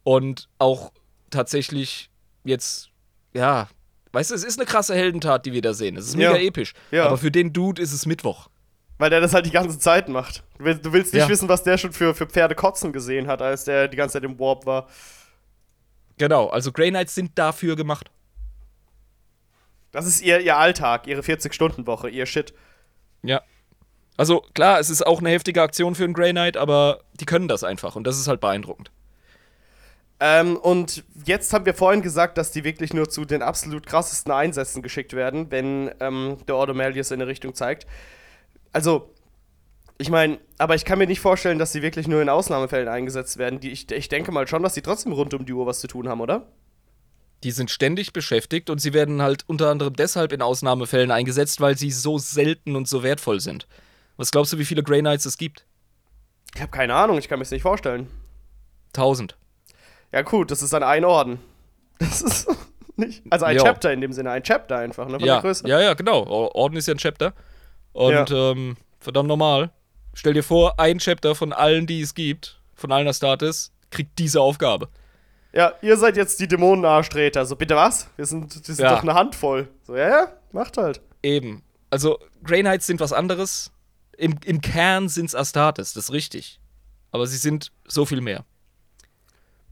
Und 0.03 0.49
auch 0.57 0.91
tatsächlich 1.29 2.09
jetzt, 2.43 2.89
ja, 3.33 3.67
weißt 4.15 4.31
du, 4.31 4.35
es 4.35 4.43
ist 4.43 4.57
eine 4.59 4.65
krasse 4.65 4.95
Heldentat, 4.95 5.45
die 5.45 5.53
wir 5.53 5.61
da 5.61 5.73
sehen. 5.73 5.95
Es 5.97 6.07
ist 6.07 6.15
mega 6.15 6.35
Ja. 6.35 6.41
episch. 6.41 6.73
Ja. 6.91 7.05
Aber 7.05 7.17
für 7.17 7.31
den 7.31 7.53
Dude 7.53 7.81
ist 7.81 7.93
es 7.93 8.05
Mittwoch. 8.05 8.47
Weil 8.97 9.09
der 9.09 9.19
das 9.21 9.33
halt 9.33 9.45
die 9.45 9.51
ganze 9.51 9.77
Zeit 9.77 10.07
macht. 10.09 10.43
Du 10.57 10.63
willst, 10.65 10.85
du 10.85 10.93
willst 10.93 11.13
nicht 11.13 11.23
Ja. 11.23 11.29
wissen, 11.29 11.49
was 11.49 11.63
der 11.63 11.77
schon 11.77 11.91
für, 11.93 12.15
für 12.15 12.25
Pferde 12.25 12.55
kotzen 12.55 12.93
gesehen 12.93 13.27
hat, 13.27 13.41
als 13.41 13.65
der 13.65 13.87
die 13.89 13.97
ganze 13.97 14.13
Zeit 14.13 14.23
im 14.23 14.39
Warp 14.39 14.65
war. 14.65 14.87
Genau, 16.17 16.47
also 16.47 16.71
Grey 16.71 16.89
Knights 16.89 17.13
sind 17.13 17.37
dafür 17.37 17.75
gemacht. 17.75 18.09
Das 19.91 20.05
ist 20.05 20.21
ihr, 20.21 20.39
ihr 20.39 20.57
Alltag, 20.57 21.07
ihre 21.07 21.21
40-Stunden-Woche, 21.21 22.09
ihr 22.09 22.25
Shit. 22.25 22.53
Ja. 23.21 23.41
Also 24.17 24.41
klar, 24.53 24.79
es 24.79 24.89
ist 24.89 25.05
auch 25.05 25.19
eine 25.19 25.29
heftige 25.29 25.61
Aktion 25.61 25.93
für 25.95 26.05
einen 26.05 26.13
Grey 26.13 26.31
Knight, 26.31 26.55
aber 26.57 27.01
die 27.19 27.25
können 27.25 27.47
das 27.49 27.63
einfach 27.65 27.95
und 27.97 28.05
das 28.05 28.17
ist 28.17 28.27
halt 28.27 28.39
beeindruckend. 28.39 28.91
Ähm, 30.19 30.55
und 30.57 31.03
jetzt 31.25 31.51
haben 31.53 31.65
wir 31.65 31.73
vorhin 31.73 32.01
gesagt, 32.01 32.37
dass 32.37 32.51
die 32.51 32.63
wirklich 32.63 32.93
nur 32.93 33.09
zu 33.09 33.25
den 33.25 33.41
absolut 33.41 33.85
krassesten 33.85 34.31
Einsätzen 34.31 34.81
geschickt 34.81 35.13
werden, 35.13 35.51
wenn 35.51 35.91
ähm, 35.99 36.37
der 36.47 36.55
Ordo 36.55 36.73
Malleus 36.73 37.11
in 37.11 37.21
eine 37.21 37.27
Richtung 37.29 37.53
zeigt. 37.53 37.85
Also, 38.71 39.13
ich 39.97 40.09
meine, 40.09 40.39
aber 40.57 40.75
ich 40.75 40.85
kann 40.85 40.99
mir 40.99 41.07
nicht 41.07 41.19
vorstellen, 41.19 41.59
dass 41.59 41.71
sie 41.71 41.81
wirklich 41.81 42.07
nur 42.07 42.21
in 42.21 42.29
Ausnahmefällen 42.29 42.87
eingesetzt 42.87 43.37
werden. 43.37 43.59
Die, 43.59 43.71
ich, 43.71 43.91
ich 43.91 44.09
denke 44.09 44.31
mal 44.31 44.47
schon, 44.47 44.63
dass 44.63 44.73
sie 44.73 44.81
trotzdem 44.81 45.11
rund 45.11 45.33
um 45.33 45.45
die 45.45 45.53
Uhr 45.53 45.65
was 45.65 45.79
zu 45.79 45.87
tun 45.87 46.07
haben, 46.07 46.21
oder? 46.21 46.47
Die 47.43 47.51
sind 47.51 47.69
ständig 47.69 48.13
beschäftigt 48.13 48.69
und 48.69 48.79
sie 48.79 48.93
werden 48.93 49.21
halt 49.21 49.43
unter 49.47 49.69
anderem 49.69 49.95
deshalb 49.95 50.31
in 50.31 50.41
Ausnahmefällen 50.41 51.11
eingesetzt, 51.11 51.59
weil 51.59 51.77
sie 51.77 51.91
so 51.91 52.17
selten 52.17 52.75
und 52.75 52.87
so 52.87 53.03
wertvoll 53.03 53.39
sind. 53.39 53.67
Was 54.17 54.31
glaubst 54.31 54.53
du, 54.53 54.57
wie 54.57 54.65
viele 54.65 54.81
Grey 54.81 55.01
Knights 55.01 55.25
es 55.25 55.37
gibt? 55.37 55.65
Ich 56.55 56.61
habe 56.61 56.71
keine 56.71 56.95
Ahnung, 56.95 57.17
ich 57.17 57.27
kann 57.27 57.37
mir 57.37 57.43
das 57.43 57.51
nicht 57.51 57.61
vorstellen. 57.61 58.07
Tausend. 58.93 59.37
Ja, 60.11 60.21
gut, 60.21 60.51
das 60.51 60.61
ist 60.61 60.73
dann 60.73 60.83
ein 60.83 61.03
Orden. 61.05 61.39
Das 61.99 62.21
ist 62.21 62.47
nicht. 62.95 63.23
Also 63.29 63.45
ein 63.45 63.55
Ja. 63.57 63.63
Chapter 63.63 63.91
in 63.91 64.01
dem 64.01 64.13
Sinne, 64.13 64.31
ein 64.31 64.43
Chapter 64.43 64.77
einfach, 64.77 65.07
ne? 65.07 65.19
Von 65.19 65.27
Ja, 65.27 65.35
der 65.35 65.41
Größe. 65.41 65.67
ja, 65.67 65.79
ja, 65.81 65.93
genau. 65.93 66.23
Or- 66.25 66.55
Orden 66.55 66.77
ist 66.77 66.87
ja 66.87 66.93
ein 66.93 66.97
Chapter. 66.97 67.33
Und 67.93 68.31
ähm, 68.31 68.77
verdammt 68.99 69.27
normal. 69.27 69.71
Stell 70.13 70.33
dir 70.33 70.43
vor, 70.43 70.79
ein 70.79 70.99
Chapter 70.99 71.35
von 71.35 71.51
allen, 71.53 71.87
die 71.87 72.01
es 72.01 72.13
gibt, 72.13 72.59
von 72.75 72.91
allen 72.91 73.07
Astartes, 73.07 73.71
kriegt 73.91 74.17
diese 74.19 74.41
Aufgabe. 74.41 74.87
Ja, 75.53 75.73
ihr 75.81 75.95
seid 75.97 76.17
jetzt 76.17 76.39
die 76.41 76.47
Dämonenarschtreter. 76.47 77.45
So, 77.45 77.55
bitte 77.55 77.75
was? 77.77 78.09
Wir 78.17 78.25
sind, 78.25 78.53
wir 78.67 78.75
sind 78.75 78.83
Ja. 78.83 78.95
doch 78.95 79.03
eine 79.03 79.13
Handvoll. 79.13 79.69
So, 79.83 79.95
ja, 79.95 80.07
ja, 80.09 80.27
macht 80.51 80.77
halt. 80.77 81.01
Eben. 81.23 81.63
Also, 81.89 82.19
Grey 82.43 82.61
Knights 82.61 82.87
sind 82.87 82.99
was 82.99 83.13
anderes. 83.13 83.71
Im, 84.17 84.35
im 84.45 84.59
Kern 84.61 85.07
sind 85.07 85.25
es 85.27 85.35
Astartes, 85.35 85.93
das 85.93 86.05
ist 86.05 86.11
richtig. 86.11 86.59
Aber 87.11 87.25
sie 87.27 87.37
sind 87.37 87.71
so 87.87 88.05
viel 88.05 88.19
mehr. 88.21 88.43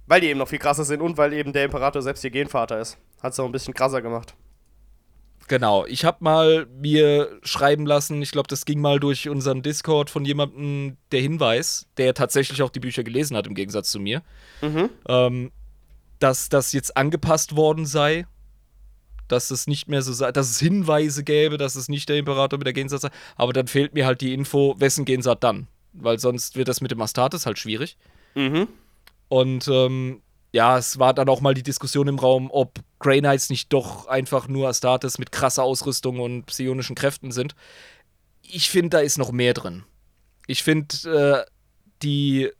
Weil 0.08 0.22
die 0.22 0.28
eben 0.28 0.40
noch 0.40 0.48
viel 0.48 0.60
krasser 0.60 0.84
sind 0.84 1.02
und 1.02 1.18
weil 1.18 1.34
eben 1.34 1.54
der 1.54 1.66
Imperator 1.66 2.02
selbst 2.02 2.24
ihr 2.24 2.32
Genvater 2.32 2.80
ist. 2.80 2.98
Hat's 3.22 3.38
noch 3.38 3.46
ein 3.46 3.52
bisschen 3.52 3.74
krasser 3.74 4.02
gemacht. 4.02 4.36
Genau. 5.48 5.86
Ich 5.86 6.06
habe 6.06 6.18
mal 6.22 6.68
mir 6.80 7.40
schreiben 7.44 7.86
lassen, 7.86 8.22
ich 8.22 8.32
glaube, 8.32 8.48
das 8.48 8.66
ging 8.66 8.80
mal 8.80 9.00
durch 9.00 9.30
unseren 9.30 9.62
Discord 9.62 10.10
von 10.10 10.26
jemandem, 10.26 10.98
der 11.12 11.22
Hinweis, 11.22 11.88
der 11.98 12.14
tatsächlich 12.14 12.62
auch 12.62 12.70
die 12.70 12.80
Bücher 12.80 13.04
gelesen 13.04 13.36
hat, 13.36 13.48
im 13.48 13.56
Gegensatz 13.56 13.92
zu 13.92 14.00
mir, 14.00 14.24
ähm, 15.08 15.52
dass 16.20 16.50
das 16.50 16.72
jetzt 16.72 16.96
angepasst 16.96 17.56
worden 17.56 17.86
sei. 17.86 18.26
Dass 19.30 19.52
es 19.52 19.68
nicht 19.68 19.88
mehr 19.88 20.02
so 20.02 20.12
sei, 20.12 20.32
dass 20.32 20.50
es 20.50 20.60
Hinweise 20.60 21.24
gäbe, 21.24 21.58
dass 21.58 21.76
es 21.76 21.88
nicht 21.88 22.10
der 22.10 22.18
Imperator 22.18 22.60
mit 22.60 22.68
der 22.68 22.74
Gensat 22.74 23.02
sei. 23.02 23.10
Aber 23.36 23.54
dann 23.54 23.68
fehlt 23.68 23.94
mir 23.94 24.06
halt 24.06 24.22
die 24.22 24.34
Info, 24.34 24.76
wessen 24.80 25.06
Gensat 25.06 25.44
dann. 25.44 25.68
Weil 25.94 26.20
sonst 26.20 26.58
wird 26.58 26.68
das 26.68 26.82
mit 26.82 26.92
dem 26.92 27.02
Astartes 27.02 27.46
halt 27.46 27.58
schwierig. 27.58 27.98
Mhm. 28.36 28.68
Und 29.34 29.68
ähm, 29.68 30.22
ja, 30.52 30.78
es 30.78 31.00
war 31.00 31.16
dann 31.16 31.28
auch 31.28 31.42
mal 31.42 31.56
die 31.56 31.64
Diskussion 31.64 32.08
im 32.08 32.20
Raum, 32.20 32.52
ob 32.52 32.78
Grey 33.00 33.20
Knights 33.20 33.50
nicht 33.50 33.74
doch 33.74 34.06
einfach 34.06 34.48
nur 34.48 34.68
Astartes 34.68 35.18
mit 35.18 35.32
krasser 35.32 35.64
Ausrüstung 35.64 36.20
und 36.20 36.46
psionischen 36.46 36.96
Kräften 36.96 37.32
sind. 37.32 37.56
Ich 38.44 38.70
finde, 38.70 38.90
da 38.90 39.00
ist 39.00 39.18
noch 39.18 39.32
mehr 39.32 39.56
drin. 39.56 39.86
Ich 40.46 40.62
finde, 40.62 41.48
äh, 41.48 41.52
die. 42.04 42.52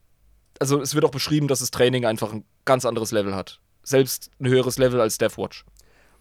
Also, 0.58 0.82
es 0.82 0.96
wird 0.96 1.06
auch 1.06 1.12
beschrieben, 1.12 1.48
dass 1.48 1.60
das 1.60 1.70
Training 1.70 2.08
einfach 2.08 2.34
ein 2.34 2.44
ganz 2.66 2.86
anderes 2.86 3.12
Level 3.12 3.36
hat. 3.36 3.60
Selbst 3.84 4.32
ein 4.40 4.48
höheres 4.48 4.80
Level 4.80 5.00
als 5.00 5.20
Deathwatch. 5.20 5.66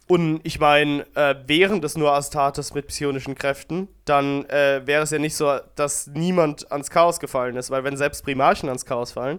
Und 0.06 0.40
ich 0.42 0.60
meine, 0.60 1.06
äh, 1.14 1.36
wären 1.46 1.80
das 1.80 1.96
nur 1.96 2.12
Astartes 2.12 2.74
mit 2.74 2.88
psionischen 2.88 3.36
Kräften, 3.36 3.88
dann 4.04 4.44
äh, 4.50 4.82
wäre 4.84 5.04
es 5.04 5.12
ja 5.12 5.18
nicht 5.18 5.34
so, 5.34 5.60
dass 5.76 6.08
niemand 6.08 6.70
ans 6.70 6.90
Chaos 6.90 7.20
gefallen 7.20 7.56
ist, 7.56 7.70
weil 7.70 7.84
wenn 7.84 7.96
selbst 7.96 8.22
Primarchen 8.22 8.68
ans 8.68 8.84
Chaos 8.84 9.12
fallen 9.12 9.38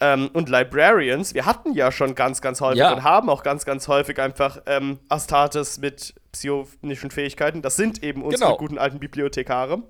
ähm, 0.00 0.30
und 0.32 0.48
Librarians, 0.48 1.34
wir 1.34 1.44
hatten 1.46 1.74
ja 1.74 1.92
schon 1.92 2.14
ganz, 2.14 2.40
ganz 2.40 2.60
häufig 2.60 2.78
Ja. 2.80 2.92
und 2.94 3.02
haben 3.04 3.28
auch 3.28 3.42
ganz, 3.42 3.64
ganz 3.64 3.86
häufig 3.88 4.18
einfach 4.18 4.62
ähm, 4.66 4.98
Astartes 5.08 5.78
mit 5.78 6.14
psionischen 6.32 7.10
Fähigkeiten. 7.10 7.60
Das 7.62 7.76
sind 7.76 8.02
eben 8.02 8.22
unsere 8.22 8.44
Genau. 8.50 8.56
guten 8.56 8.78
alten 8.78 8.98
Bibliothekare. 8.98 9.82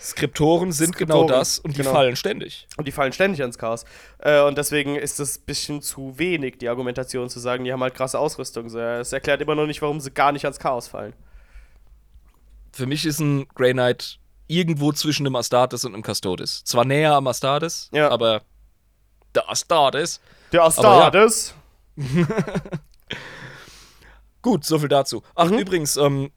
Skriptoren 0.00 0.70
sind 0.70 0.94
Skriptoren, 0.94 1.26
genau 1.26 1.38
das 1.38 1.58
und 1.58 1.72
die 1.76 1.78
genau. 1.82 1.90
fallen 1.92 2.14
ständig. 2.14 2.68
Und 2.76 2.86
die 2.86 2.92
fallen 2.92 3.12
ständig 3.12 3.40
ans 3.40 3.58
Chaos. 3.58 3.84
Äh, 4.20 4.40
und 4.42 4.56
deswegen 4.56 4.94
ist 4.94 5.18
es 5.18 5.38
ein 5.40 5.44
bisschen 5.44 5.82
zu 5.82 6.16
wenig, 6.18 6.58
die 6.58 6.68
Argumentation 6.68 7.28
zu 7.28 7.40
sagen, 7.40 7.64
die 7.64 7.72
haben 7.72 7.82
halt 7.82 7.94
krasse 7.94 8.18
Ausrüstung. 8.18 8.68
So, 8.68 8.78
Es 8.78 9.12
erklärt 9.12 9.40
immer 9.42 9.56
noch 9.56 9.66
nicht, 9.66 9.82
warum 9.82 9.98
sie 10.00 10.12
gar 10.12 10.30
nicht 10.30 10.44
ans 10.44 10.60
Chaos 10.60 10.86
fallen. 10.86 11.14
Für 12.72 12.86
mich 12.86 13.04
ist 13.04 13.18
ein 13.18 13.48
Grey 13.54 13.72
Knight 13.72 14.18
irgendwo 14.46 14.92
zwischen 14.92 15.26
einem 15.26 15.36
Astartes 15.36 15.84
und 15.84 15.94
einem 15.94 16.04
Custodes. 16.04 16.62
Zwar 16.64 16.84
näher 16.84 17.14
am 17.14 17.26
Astartes, 17.26 17.90
Ja. 17.92 18.08
aber 18.10 18.42
der 19.34 19.48
Astartes 19.50 20.20
Der 20.52 20.62
Aber 20.62 20.72
ja. 20.82 21.06
Astartes. 21.06 21.54
Gut, 24.42 24.64
so 24.64 24.78
viel 24.78 24.88
dazu. 24.88 25.22
Ach, 25.34 25.50
Mhm. 25.50 25.58
übrigens, 25.58 25.96
ähm, 25.96 26.30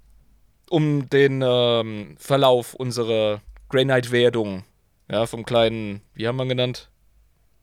um 0.70 1.08
den 1.10 1.42
ähm, 1.46 2.16
Verlauf 2.20 2.74
unserer 2.74 3.42
Grey 3.70 3.84
Knight-Werdung, 3.84 4.64
ja, 5.10 5.26
vom 5.26 5.46
kleinen, 5.46 6.02
wie 6.14 6.28
haben 6.28 6.38
wir 6.38 6.44
ihn 6.46 6.50
genannt? 6.50 6.90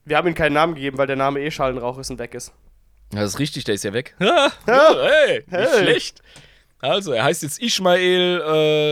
Wir 0.05 0.17
haben 0.17 0.27
ihm 0.27 0.35
keinen 0.35 0.53
Namen 0.53 0.75
gegeben, 0.75 0.97
weil 0.97 1.07
der 1.07 1.15
Name 1.17 1.39
eh 1.41 1.51
Schallenrauch 1.51 1.97
ist 1.97 2.09
und 2.09 2.19
weg 2.19 2.33
ist. 2.33 2.53
Ja, 3.13 3.21
das 3.21 3.31
ist 3.33 3.39
richtig, 3.39 3.63
der 3.65 3.75
ist 3.75 3.83
ja 3.83 3.93
weg. 3.93 4.15
Ha, 4.21 4.51
ja, 4.67 4.95
hey, 5.25 5.39
nicht 5.45 5.51
Hey. 5.51 5.67
schlecht. 5.83 6.21
Also, 6.81 7.11
er 7.11 7.25
heißt 7.25 7.43
jetzt 7.43 7.61
Ishmael 7.61 8.39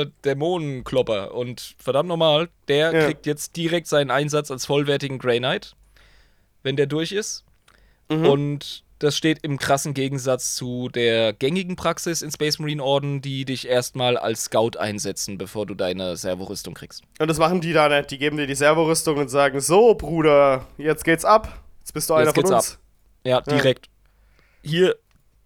äh, 0.07 0.11
Dämonenklopper 0.25 1.33
und 1.33 1.75
verdammt 1.79 2.09
nochmal, 2.09 2.49
der 2.67 2.91
Ja. 2.93 3.05
kriegt 3.05 3.25
jetzt 3.25 3.55
direkt 3.55 3.87
seinen 3.87 4.11
Einsatz 4.11 4.51
als 4.51 4.65
vollwertigen 4.65 5.19
Grey 5.19 5.37
Knight, 5.39 5.73
wenn 6.67 6.75
der 6.75 6.85
durch 6.85 7.13
ist. 7.13 7.45
Mhm. 8.09 8.25
Und 8.25 8.83
das 8.99 9.15
steht 9.15 9.39
im 9.43 9.57
krassen 9.57 9.93
Gegensatz 9.93 10.55
zu 10.55 10.89
der 10.89 11.31
gängigen 11.31 11.75
Praxis 11.75 12.21
in 12.21 12.31
Space 12.31 12.59
Marine 12.59 12.83
Orden, 12.83 13.21
die 13.21 13.45
dich 13.45 13.67
erstmal 13.67 14.17
als 14.17 14.45
Scout 14.45 14.71
einsetzen, 14.77 15.37
bevor 15.37 15.65
du 15.65 15.75
deine 15.75 16.17
Servorüstung 16.17 16.73
kriegst. 16.73 17.03
Und 17.19 17.29
das 17.29 17.37
machen 17.37 17.61
die 17.61 17.73
da 17.73 17.87
nicht. 17.87 18.11
Die 18.11 18.17
geben 18.17 18.37
dir 18.37 18.47
die 18.47 18.55
Servorüstung 18.55 19.17
und 19.17 19.29
sagen: 19.29 19.61
So, 19.61 19.95
Bruder, 19.95 20.67
jetzt 20.77 21.05
geht's 21.05 21.23
ab. 21.23 21.63
Jetzt 21.79 21.93
bist 21.93 22.09
du 22.09 22.15
einer 22.15 22.25
Jetzt 22.25 22.35
von 22.35 22.43
geht's 22.43 22.53
uns. 22.53 22.79
Ja, 23.23 23.41
direkt. 23.41 23.87
Hier, 24.61 24.95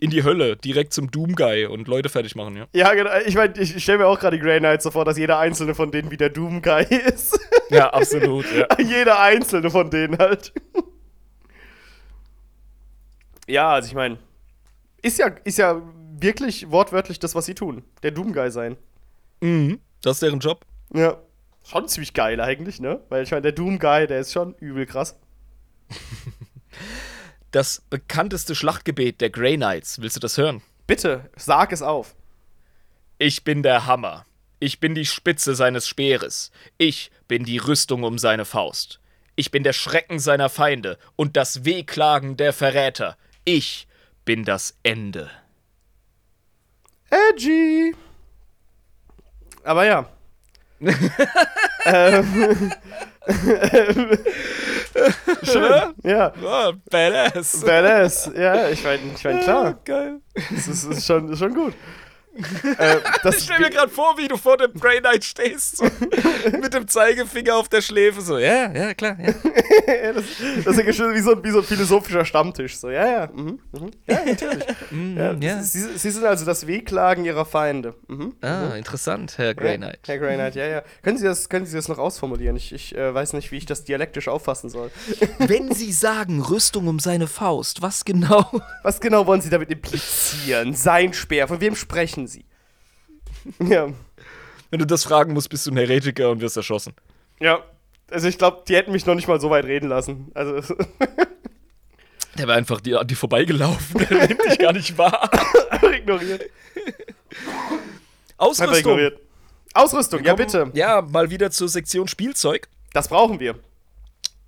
in 0.02 0.10
die 0.10 0.24
Hölle, 0.24 0.58
direkt 0.58 0.94
zum 0.94 1.12
Doom-Guy 1.12 1.68
und 1.68 1.88
Leute 1.88 2.10
fertig 2.10 2.36
machen, 2.36 2.58
ja. 2.58 2.66
Ja, 2.74 2.94
genau. 2.96 3.12
Ich 3.26 3.36
meine, 3.36 3.54
ich 3.60 3.82
stelle 3.84 4.00
mir 4.00 4.08
auch 4.08 4.20
gerade 4.20 4.36
die 4.36 4.44
Grey 4.44 4.60
Knights 4.60 4.84
so 4.84 4.92
vor, 4.92 5.06
dass 5.06 5.16
jeder 5.16 5.38
einzelne 5.38 5.76
von 5.76 5.92
denen 5.92 6.10
wie 6.10 6.18
der 6.18 6.30
Doom 6.30 6.64
Guy 6.64 6.84
ist. 6.90 7.40
Ja, 7.70 7.92
absolut, 7.92 8.46
ja. 8.52 8.66
jeder 8.80 9.20
einzelne 9.20 9.70
von 9.70 9.92
denen 9.92 10.18
halt. 10.18 10.54
Ja, 13.48 13.72
also 13.72 13.88
ich 13.88 13.96
meine, 13.96 14.18
ist 15.02 15.20
ja, 15.20 15.28
ist 15.44 15.58
ja 15.58 15.82
wirklich 16.20 16.70
wortwörtlich 16.70 17.20
das, 17.20 17.36
was 17.36 17.46
sie 17.46 17.56
tun. 17.56 17.84
Der 18.04 18.12
Doom 18.12 18.34
Guy 18.34 18.52
sein. 18.52 18.78
Mhm. 19.42 19.80
Das 20.02 20.18
ist 20.18 20.22
deren 20.22 20.40
Job. 20.40 20.66
Ja. 20.94 21.18
Schon 21.64 21.88
ziemlich 21.88 22.14
geil 22.14 22.42
eigentlich, 22.42 22.80
ne? 22.80 23.02
Weil 23.10 23.24
ich 23.24 23.32
meine, 23.32 23.44
der 23.44 23.52
Doom 23.52 23.78
Guy, 23.78 24.08
der 24.08 24.20
ist 24.20 24.32
schon 24.32 24.56
übel 24.56 24.86
krass. 24.86 25.20
Das 27.52 27.84
bekannteste 27.90 28.56
Schlachtgebet 28.56 29.20
der 29.20 29.30
Grey 29.30 29.58
Knights. 29.58 30.02
Willst 30.02 30.16
du 30.16 30.22
das 30.22 30.38
hören? 30.38 30.62
Bitte, 30.88 31.30
sag 31.36 31.74
es 31.74 31.82
auf. 31.82 32.16
Ich 33.18 33.44
bin 33.44 33.62
der 33.62 33.86
Hammer. 33.86 34.26
Ich 34.60 34.80
bin 34.80 34.96
die 34.96 35.06
Spitze 35.06 35.54
seines 35.54 35.86
Speeres. 35.86 36.52
Ich 36.78 37.12
bin 37.28 37.44
die 37.44 37.58
Rüstung 37.58 38.04
um 38.04 38.18
seine 38.18 38.46
Faust. 38.46 39.02
Ich 39.36 39.52
bin 39.52 39.64
der 39.64 39.74
Schrecken 39.74 40.20
seiner 40.20 40.48
Feinde 40.48 40.98
und 41.18 41.36
das 41.36 41.66
Wehklagen 41.66 42.38
der 42.38 42.54
Verräter. 42.54 43.18
Ich 43.44 43.88
bin 44.24 44.44
das 44.44 44.78
Ende. 44.84 45.32
Edgy. 47.10 47.96
Aber 49.64 49.86
ja. 49.86 50.08
ähm, 51.86 52.72
Schön. 55.44 55.94
Ja. 56.04 56.34
Oh, 56.44 56.74
badass. 56.90 57.62
Badass. 57.62 58.32
Ja, 58.36 58.68
ich 58.70 58.84
meine, 58.84 59.02
ich 59.16 59.24
mein, 59.24 59.40
klar. 59.42 59.80
Geil. 59.86 60.20
Das 60.34 60.68
ist, 60.68 60.84
ist, 60.86 61.06
schon, 61.06 61.32
ist 61.32 61.40
schon 61.40 61.54
gut. 61.54 61.76
Äh, 62.78 62.98
Ich 63.30 63.44
stell 63.44 63.60
mir 63.60 63.70
gerade 63.70 63.90
vor, 63.90 64.18
wie 64.18 64.28
du 64.28 64.38
vor 64.38 64.58
dem 64.58 64.74
Grey 64.74 65.00
Knight 65.00 65.24
stehst. 65.24 65.78
So, 65.78 65.86
mit 66.62 66.74
dem 66.74 66.88
Zeigefinger 66.88 67.56
auf 67.56 67.70
der 67.70 67.82
Schläfe. 67.82 68.22
So, 68.22 68.38
ja, 68.38 68.72
ja, 68.72 68.94
klar. 68.94 69.18
Ja. 69.20 69.34
das, 70.14 70.26
das 70.66 70.78
ist 70.78 71.00
ja 71.00 71.14
wie 71.14 71.20
so, 71.20 71.34
ein, 71.34 71.44
wie 71.44 71.52
so 71.52 71.60
ein 71.60 71.64
philosophischer 71.64 72.26
Stammtisch. 72.26 72.78
So, 72.78 72.90
ja, 72.90 73.08
ja. 73.08 73.30
Mhm, 73.34 73.60
mhm. 73.72 73.92
Ja, 74.08 74.26
natürlich. 74.26 74.66
ja, 75.16 75.34
ja. 75.34 75.64
Sie, 75.64 75.98
Sie 75.98 76.10
sind 76.10 76.26
also 76.26 76.46
das 76.46 76.68
Wehklagen 76.68 77.26
ihrer 77.26 77.46
Feinde. 77.46 77.96
Mhm. 78.08 78.34
Ah, 78.42 78.76
interessant, 78.76 79.38
Herr 79.38 79.54
Grey 79.54 79.78
Knight. 79.78 80.00
Herr 80.08 80.18
Grey 80.18 80.36
Knight, 80.36 80.56
ja, 80.56 80.66
ja. 80.66 80.84
Können 81.04 81.18
Sie 81.18 81.26
das, 81.26 81.50
können 81.50 81.66
Sie 81.66 81.76
das 81.76 81.88
noch 81.88 81.98
ausformulieren? 81.98 82.56
Ich, 82.56 82.74
ich 82.74 82.96
äh, 82.96 83.14
weiß 83.14 83.34
nicht, 83.34 83.52
wie 83.52 83.58
ich 83.58 83.66
das 83.66 83.84
dialektisch 83.84 84.28
auffassen 84.28 84.70
soll. 84.70 84.92
Wenn 85.40 85.74
Sie 85.74 85.92
sagen 85.92 86.42
Rüstung 86.42 86.88
um 86.88 87.00
seine 87.00 87.28
Faust, 87.28 87.82
was 87.82 88.06
genau? 88.06 88.46
Was 88.84 89.00
genau 89.00 89.28
wollen 89.28 89.42
Sie 89.42 89.50
damit 89.50 89.70
implizieren? 89.70 90.74
Sein 90.74 91.14
Speer, 91.14 91.48
von 91.48 91.62
wem 91.62 91.76
sprechen 91.76 92.21
Sie? 92.28 92.46
Ja. 93.60 93.92
Wenn 94.70 94.80
du 94.80 94.86
das 94.86 95.04
fragen 95.04 95.34
musst, 95.34 95.50
bist 95.50 95.66
du 95.66 95.72
ein 95.72 95.78
Heretiker 95.78 96.30
und 96.30 96.42
wirst 96.42 96.56
erschossen. 96.58 96.94
Ja. 97.40 97.64
Also 98.10 98.28
ich 98.28 98.38
glaube, 98.38 98.64
die 98.68 98.76
hätten 98.76 98.92
mich 98.92 99.06
noch 99.06 99.16
nicht 99.16 99.28
mal 99.28 99.40
so 99.40 99.50
weit 99.50 99.66
reden 99.66 99.90
lassen. 99.90 100.32
Also 100.34 100.76
Der 102.38 102.48
wäre 102.48 102.58
einfach 102.58 102.82
die, 102.82 102.98
die 103.06 103.16
vorbeigelaufen. 103.16 104.06
Der 104.10 104.28
nimmt 104.28 104.46
dich 104.46 104.60
gar 104.60 104.74
nicht 104.74 104.98
wahr. 104.98 105.30
ignoriert. 105.94 106.50
Ausrüstung. 108.38 108.78
ignoriert. 108.78 109.20
Ausrüstung, 109.74 110.24
ja 110.24 110.34
bitte. 110.34 110.72
Ja, 110.74 111.02
mal 111.02 111.30
wieder 111.30 111.52
zur 111.52 111.70
Sektion 111.70 112.08
Spielzeug. 112.08 112.68
Das 112.94 113.08
brauchen 113.08 113.40
wir. 113.40 113.56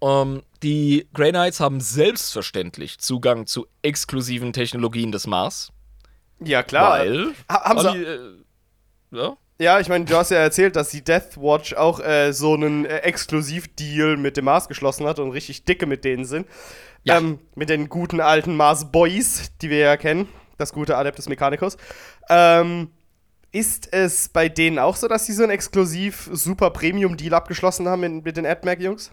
Ähm, 0.01 0.43
die 0.63 1.07
Grey 1.13 1.31
Knights 1.31 1.59
haben 1.59 1.79
selbstverständlich 1.79 2.99
Zugang 2.99 3.45
zu 3.45 3.67
exklusiven 3.81 4.51
Technologien 4.51 5.11
des 5.11 5.27
Mars. 5.27 5.71
Ja, 6.45 6.63
klar. 6.63 6.99
Weil. 6.99 7.27
Ha- 7.49 7.63
haben 7.63 7.79
sie- 7.79 8.03
äh, 8.03 8.19
ja? 9.11 9.37
Ja, 9.59 9.79
ich 9.79 9.87
meine, 9.87 10.05
du 10.05 10.15
hast 10.17 10.31
ja 10.31 10.37
erzählt, 10.39 10.75
dass 10.75 10.89
die 10.89 11.03
Deathwatch 11.03 11.73
auch 11.75 11.99
äh, 11.99 12.33
so 12.33 12.53
einen 12.55 12.85
äh, 12.85 12.97
Exklusivdeal 12.99 14.17
mit 14.17 14.35
dem 14.35 14.45
Mars 14.45 14.67
geschlossen 14.67 15.05
hat 15.05 15.19
und 15.19 15.31
richtig 15.31 15.63
dicke 15.63 15.85
mit 15.85 16.03
denen 16.03 16.25
sind. 16.25 16.47
Ja. 17.03 17.17
Ähm, 17.17 17.39
mit 17.55 17.69
den 17.69 17.87
guten 17.89 18.19
alten 18.19 18.55
Mars 18.55 18.91
Boys, 18.91 19.51
die 19.61 19.69
wir 19.69 19.77
ja 19.77 19.97
kennen. 19.97 20.27
Das 20.57 20.73
gute 20.73 20.97
Adeptus 20.97 21.29
Mechanicus. 21.29 21.77
Ähm, 22.29 22.89
ist 23.51 23.93
es 23.93 24.29
bei 24.29 24.49
denen 24.49 24.79
auch 24.79 24.95
so, 24.95 25.07
dass 25.07 25.25
sie 25.27 25.33
so 25.33 25.43
einen 25.43 25.51
exklusiv 25.51 26.29
super 26.33 26.71
Premium-Deal 26.71 27.33
abgeschlossen 27.33 27.87
haben 27.87 28.01
mit, 28.01 28.25
mit 28.25 28.37
den 28.37 28.45
AdMac-Jungs? 28.45 29.11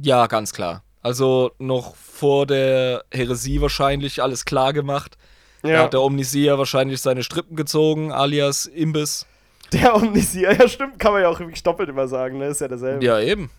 ja, 0.00 0.26
ganz 0.26 0.52
klar. 0.52 0.84
Also 1.02 1.50
noch 1.58 1.96
vor 1.96 2.46
der 2.46 3.04
Häresie 3.12 3.60
wahrscheinlich 3.60 4.22
alles 4.22 4.44
klar 4.44 4.72
gemacht. 4.72 5.18
Da 5.62 5.84
hat 5.84 5.92
der 5.92 6.02
Omnisia 6.02 6.58
wahrscheinlich 6.58 7.00
seine 7.00 7.22
Strippen 7.22 7.56
gezogen, 7.56 8.12
alias 8.12 8.66
Imbiss. 8.66 9.26
Der 9.72 9.94
Omnisier, 9.94 10.52
ja 10.52 10.68
stimmt, 10.68 10.98
kann 10.98 11.12
man 11.12 11.22
ja 11.22 11.28
auch 11.28 11.38
wirklich 11.38 11.62
doppelt 11.62 11.88
immer 11.88 12.08
sagen, 12.08 12.38
ne? 12.38 12.46
Ist 12.46 12.60
ja 12.60 12.68
dasselbe. 12.68 13.04
Ja, 13.04 13.20
eben. 13.20 13.50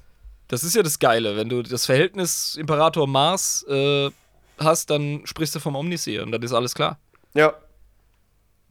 Das 0.48 0.64
ist 0.64 0.76
ja 0.76 0.84
das 0.84 1.00
Geile. 1.00 1.36
Wenn 1.36 1.50
du 1.50 1.64
das 1.64 1.86
Verhältnis 1.86 2.56
Imperator 2.56 3.08
Mars 3.08 3.66
äh, 3.68 4.12
hast, 4.60 4.90
dann 4.90 5.22
sprichst 5.26 5.56
du 5.56 5.60
vom 5.60 5.76
Omnisier 5.76 6.24
und 6.24 6.32
dann 6.32 6.42
ist 6.44 6.54
alles 6.54 6.76
klar. 6.76 7.00
Ja. 7.34 7.54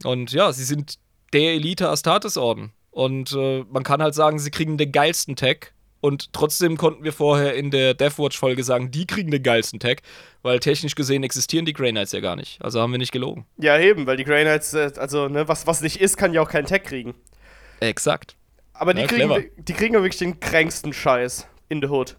Und 0.03 0.31
ja, 0.31 0.53
sie 0.53 0.63
sind 0.63 0.99
der 1.33 1.53
Elite 1.53 1.89
Astartes-Orden. 1.89 2.71
Und 2.91 3.33
äh, 3.33 3.65
man 3.69 3.83
kann 3.83 4.01
halt 4.01 4.13
sagen, 4.13 4.39
sie 4.39 4.51
kriegen 4.51 4.77
den 4.77 4.91
geilsten 4.91 5.35
Tag. 5.35 5.73
Und 6.03 6.33
trotzdem 6.33 6.75
konnten 6.75 7.05
wir 7.05 7.13
vorher 7.13 7.55
in 7.55 7.71
der 7.71 7.93
Deathwatch-Folge 7.93 8.65
sagen, 8.65 8.91
die 8.91 9.07
kriegen 9.07 9.31
den 9.31 9.41
geilsten 9.41 9.79
Tag, 9.79 10.01
weil 10.41 10.59
technisch 10.59 10.95
gesehen 10.95 11.23
existieren 11.23 11.65
die 11.65 11.71
Grey 11.71 11.91
Knights 11.91 12.11
ja 12.11 12.19
gar 12.19 12.35
nicht. 12.35 12.61
Also 12.61 12.81
haben 12.81 12.91
wir 12.91 12.97
nicht 12.97 13.13
gelogen. 13.13 13.45
Ja, 13.55 13.79
eben, 13.79 14.05
weil 14.05 14.17
die 14.17 14.25
Grey 14.25 14.43
Knights, 14.43 14.73
äh, 14.73 14.91
also, 14.97 15.29
ne, 15.29 15.47
was, 15.47 15.65
was 15.65 15.79
nicht 15.79 16.01
ist, 16.01 16.17
kann 16.17 16.33
ja 16.33 16.41
auch 16.41 16.49
keinen 16.49 16.65
Tag 16.65 16.83
kriegen. 16.83 17.15
Exakt. 17.79 18.35
Aber 18.73 18.93
die, 18.93 18.99
Ja, 18.99 19.07
kriegen, 19.07 19.29
clever. 19.29 19.43
die 19.55 19.71
kriegen 19.71 19.93
ja 19.93 20.01
wirklich 20.01 20.19
den 20.19 20.41
kränksten 20.41 20.91
Scheiß 20.91 21.47
in 21.69 21.81
the 21.81 21.87
Hood. 21.87 22.17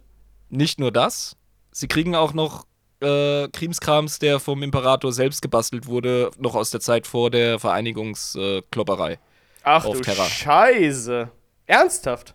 Nicht 0.49 0.81
nur 0.81 0.91
das, 0.91 1.37
sie 1.71 1.87
kriegen 1.87 2.15
auch 2.15 2.33
noch 2.33 2.65
äh, 3.01 3.49
Krimskrams, 3.49 4.19
der 4.19 4.41
vom 4.41 4.63
Imperator 4.63 5.13
selbst 5.13 5.43
gebastelt 5.43 5.87
wurde, 5.87 6.31
noch 6.39 6.55
aus 6.55 6.71
der 6.71 6.81
Zeit 6.81 7.07
vor 7.07 7.31
der 7.31 7.59
Vereinigungsklopperei. 7.59 9.19
Ach 9.63 9.85
Auf 9.85 9.99
du 9.99 10.03
Terra. 10.05 10.25
Scheiße. 10.25 11.31
Ernsthaft? 11.67 12.35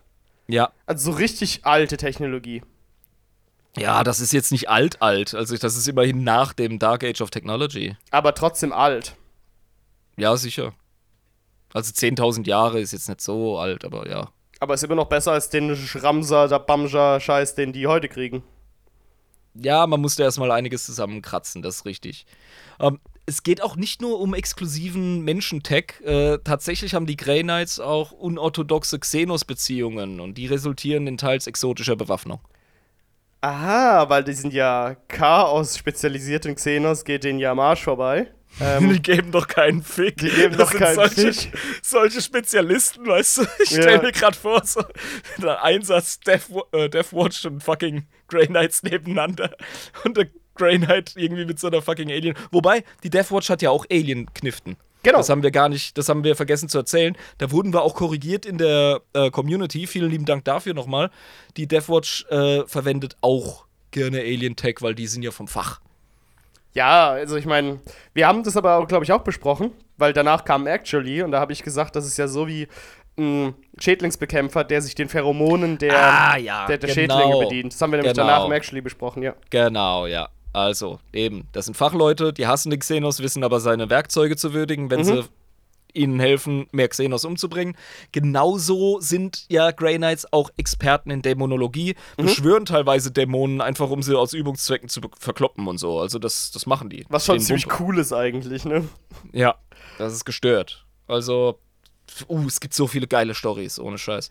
Ja. 0.52 0.72
Also 0.86 1.12
so 1.12 1.16
richtig 1.16 1.64
alte 1.64 1.96
Technologie. 1.96 2.62
Ja, 3.76 4.02
das 4.02 4.20
ist 4.20 4.32
jetzt 4.32 4.50
nicht 4.50 4.68
alt, 4.68 5.00
alt. 5.00 5.34
Also 5.34 5.56
das 5.56 5.76
ist 5.76 5.86
immerhin 5.86 6.24
nach 6.24 6.52
dem 6.52 6.78
Dark 6.78 7.04
Age 7.04 7.20
of 7.20 7.30
Technology. 7.30 7.96
Aber 8.10 8.34
trotzdem 8.34 8.72
alt. 8.72 9.16
Ja, 10.16 10.36
sicher. 10.36 10.72
Also 11.72 11.92
10.000 11.92 12.46
Jahre 12.46 12.80
ist 12.80 12.92
jetzt 12.92 13.08
nicht 13.08 13.20
so 13.20 13.58
alt, 13.58 13.84
aber 13.84 14.08
ja. 14.08 14.28
Aber 14.58 14.74
ist 14.74 14.82
immer 14.82 14.96
noch 14.96 15.08
besser 15.08 15.32
als 15.32 15.48
den 15.48 15.74
Schramser, 15.76 16.48
der 16.48 16.58
Bamser-Scheiß, 16.58 17.54
den 17.54 17.72
die 17.72 17.86
heute 17.86 18.08
kriegen. 18.08 18.42
Ja, 19.54 19.86
man 19.86 20.00
musste 20.00 20.22
erstmal 20.22 20.50
einiges 20.50 20.84
zusammenkratzen, 20.84 21.62
das 21.62 21.76
ist 21.76 21.84
richtig. 21.84 22.26
Ähm, 22.78 23.00
es 23.30 23.42
geht 23.44 23.62
auch 23.62 23.76
nicht 23.76 24.02
nur 24.02 24.18
um 24.20 24.34
exklusiven 24.34 25.22
Menschen-Tech. 25.22 26.00
Äh, 26.04 26.38
tatsächlich 26.44 26.94
haben 26.94 27.06
die 27.06 27.16
Grey 27.16 27.42
Knights 27.42 27.78
auch 27.80 28.10
unorthodoxe 28.12 28.98
Xenos-Beziehungen 28.98 30.20
und 30.20 30.34
die 30.36 30.46
resultieren 30.46 31.06
in 31.06 31.16
teils 31.16 31.46
exotischer 31.46 31.96
Bewaffnung. 31.96 32.40
Aha, 33.40 34.08
weil 34.08 34.24
die 34.24 34.32
sind 34.34 34.52
ja 34.52 34.96
Chaos-spezialisiert 35.08 36.44
und 36.46 36.56
Xenos 36.56 37.04
geht 37.04 37.24
denen 37.24 37.38
ja 37.38 37.52
am 37.52 37.60
Arsch 37.60 37.82
vorbei. 37.84 38.26
Ähm, 38.60 38.92
die 38.92 39.00
geben 39.00 39.30
doch 39.30 39.46
keinen 39.46 39.80
Fick. 39.84 40.16
Die 40.16 40.28
geben 40.28 40.56
Das 40.58 40.70
doch 40.70 40.76
keinen 40.76 40.96
solche, 40.96 41.32
Fick. 41.32 41.52
solche 41.84 42.20
Spezialisten, 42.20 43.06
weißt 43.06 43.38
du? 43.38 43.42
Ich 43.62 43.70
Ja. 43.70 43.82
stell 43.82 44.02
mir 44.02 44.10
gerade 44.10 44.36
vor, 44.36 44.66
so 44.66 44.82
der 45.40 45.62
Einsatz 45.62 46.18
Death, 46.18 46.48
äh, 46.72 46.88
Deathwatch 46.90 47.44
und 47.46 47.62
fucking 47.62 48.08
Grey 48.26 48.48
Knights 48.48 48.82
nebeneinander. 48.82 49.54
Und 50.04 50.16
der 50.16 50.26
Grey 50.60 50.78
Knight 50.78 51.14
irgendwie 51.16 51.44
mit 51.46 51.58
so 51.58 51.66
einer 51.68 51.82
fucking 51.82 52.10
Alien. 52.10 52.34
Wobei, 52.52 52.84
die 53.02 53.10
Deathwatch 53.10 53.48
hat 53.50 53.62
ja 53.62 53.70
auch 53.70 53.86
Alien-Kniften. 53.90 54.76
Genau. 55.02 55.16
Das 55.18 55.30
haben 55.30 55.42
wir 55.42 55.50
gar 55.50 55.70
nicht, 55.70 55.96
das 55.96 56.10
haben 56.10 56.24
wir 56.24 56.36
vergessen 56.36 56.68
zu 56.68 56.76
erzählen. 56.76 57.16
Da 57.38 57.50
wurden 57.50 57.72
wir 57.72 57.80
auch 57.82 57.94
korrigiert 57.94 58.44
in 58.44 58.58
der 58.58 59.00
äh, 59.14 59.30
Community. 59.30 59.86
Vielen 59.86 60.10
lieben 60.10 60.26
Dank 60.26 60.44
dafür 60.44 60.74
nochmal. 60.74 61.10
Die 61.56 61.66
Deathwatch 61.66 62.26
äh, 62.28 62.64
verwendet 62.66 63.16
auch 63.22 63.64
gerne 63.92 64.18
Alien-Tech, 64.20 64.76
weil 64.80 64.94
die 64.94 65.06
sind 65.06 65.22
ja 65.22 65.30
vom 65.30 65.48
Fach. 65.48 65.80
Ja, 66.74 67.08
also 67.10 67.36
ich 67.36 67.46
meine, 67.46 67.80
wir 68.14 68.28
haben 68.28 68.44
das 68.44 68.56
aber, 68.56 68.86
glaube 68.86 69.04
ich, 69.04 69.10
auch 69.12 69.22
besprochen, 69.22 69.72
weil 69.96 70.12
danach 70.12 70.44
kam 70.44 70.66
Actually 70.66 71.22
und 71.22 71.32
da 71.32 71.40
habe 71.40 71.52
ich 71.52 71.62
gesagt, 71.62 71.96
das 71.96 72.06
ist 72.06 72.16
ja 72.18 72.28
so 72.28 72.46
wie 72.46 72.68
ein 73.18 73.54
Schädlingsbekämpfer, 73.78 74.62
der 74.64 74.80
sich 74.82 74.94
den 74.94 75.08
Pheromonen 75.08 75.78
der, 75.78 75.94
Ah, 75.96 76.36
ja, 76.36 76.66
der, 76.66 76.78
der 76.78 76.94
genau. 76.94 77.18
Schädlinge 77.18 77.44
bedient. 77.44 77.72
Das 77.72 77.80
haben 77.82 77.90
wir 77.90 77.96
nämlich 77.98 78.14
Genau. 78.14 78.26
danach 78.28 78.44
im 78.46 78.52
Actually 78.52 78.82
besprochen, 78.82 79.22
ja. 79.22 79.34
Genau, 79.50 80.06
ja. 80.06 80.28
Also, 80.52 80.98
eben, 81.12 81.46
das 81.52 81.66
sind 81.66 81.76
Fachleute, 81.76 82.32
die 82.32 82.46
hassen 82.46 82.70
den 82.70 82.80
Xenos, 82.80 83.20
wissen 83.20 83.44
aber 83.44 83.60
seine 83.60 83.88
Werkzeuge 83.90 84.36
zu 84.36 84.52
würdigen, 84.52 84.90
wenn 84.90 85.00
Mhm. 85.00 85.04
sie 85.04 85.22
ihnen 85.92 86.20
helfen, 86.20 86.68
mehr 86.70 86.88
Xenos 86.88 87.24
umzubringen. 87.24 87.76
Genauso 88.12 89.00
sind 89.00 89.44
ja 89.48 89.72
Grey 89.72 89.96
Knights 89.96 90.32
auch 90.32 90.50
Experten 90.56 91.10
in 91.10 91.22
Dämonologie, 91.22 91.96
Mhm. 92.16 92.22
beschwören 92.26 92.64
teilweise 92.64 93.10
Dämonen 93.10 93.60
einfach, 93.60 93.90
um 93.90 94.02
sie 94.02 94.16
aus 94.16 94.32
Übungszwecken 94.32 94.88
zu 94.88 95.00
verkloppen 95.18 95.66
und 95.66 95.78
so. 95.78 95.98
Also 95.98 96.18
das, 96.18 96.50
das 96.52 96.66
machen 96.66 96.90
die. 96.90 97.04
Was 97.08 97.26
schon 97.26 97.40
ziemlich 97.40 97.66
Wumpe. 97.66 97.82
cool 97.82 97.98
ist 97.98 98.12
eigentlich, 98.12 98.64
ne? 98.64 98.88
Ja, 99.32 99.56
das 99.98 100.12
ist 100.12 100.24
gestört. 100.24 100.84
Also, 101.08 101.58
uh, 102.28 102.46
es 102.46 102.60
gibt 102.60 102.74
so 102.74 102.86
viele 102.86 103.08
geile 103.08 103.34
Stories, 103.34 103.78
ohne 103.80 103.98
Scheiß. 103.98 104.30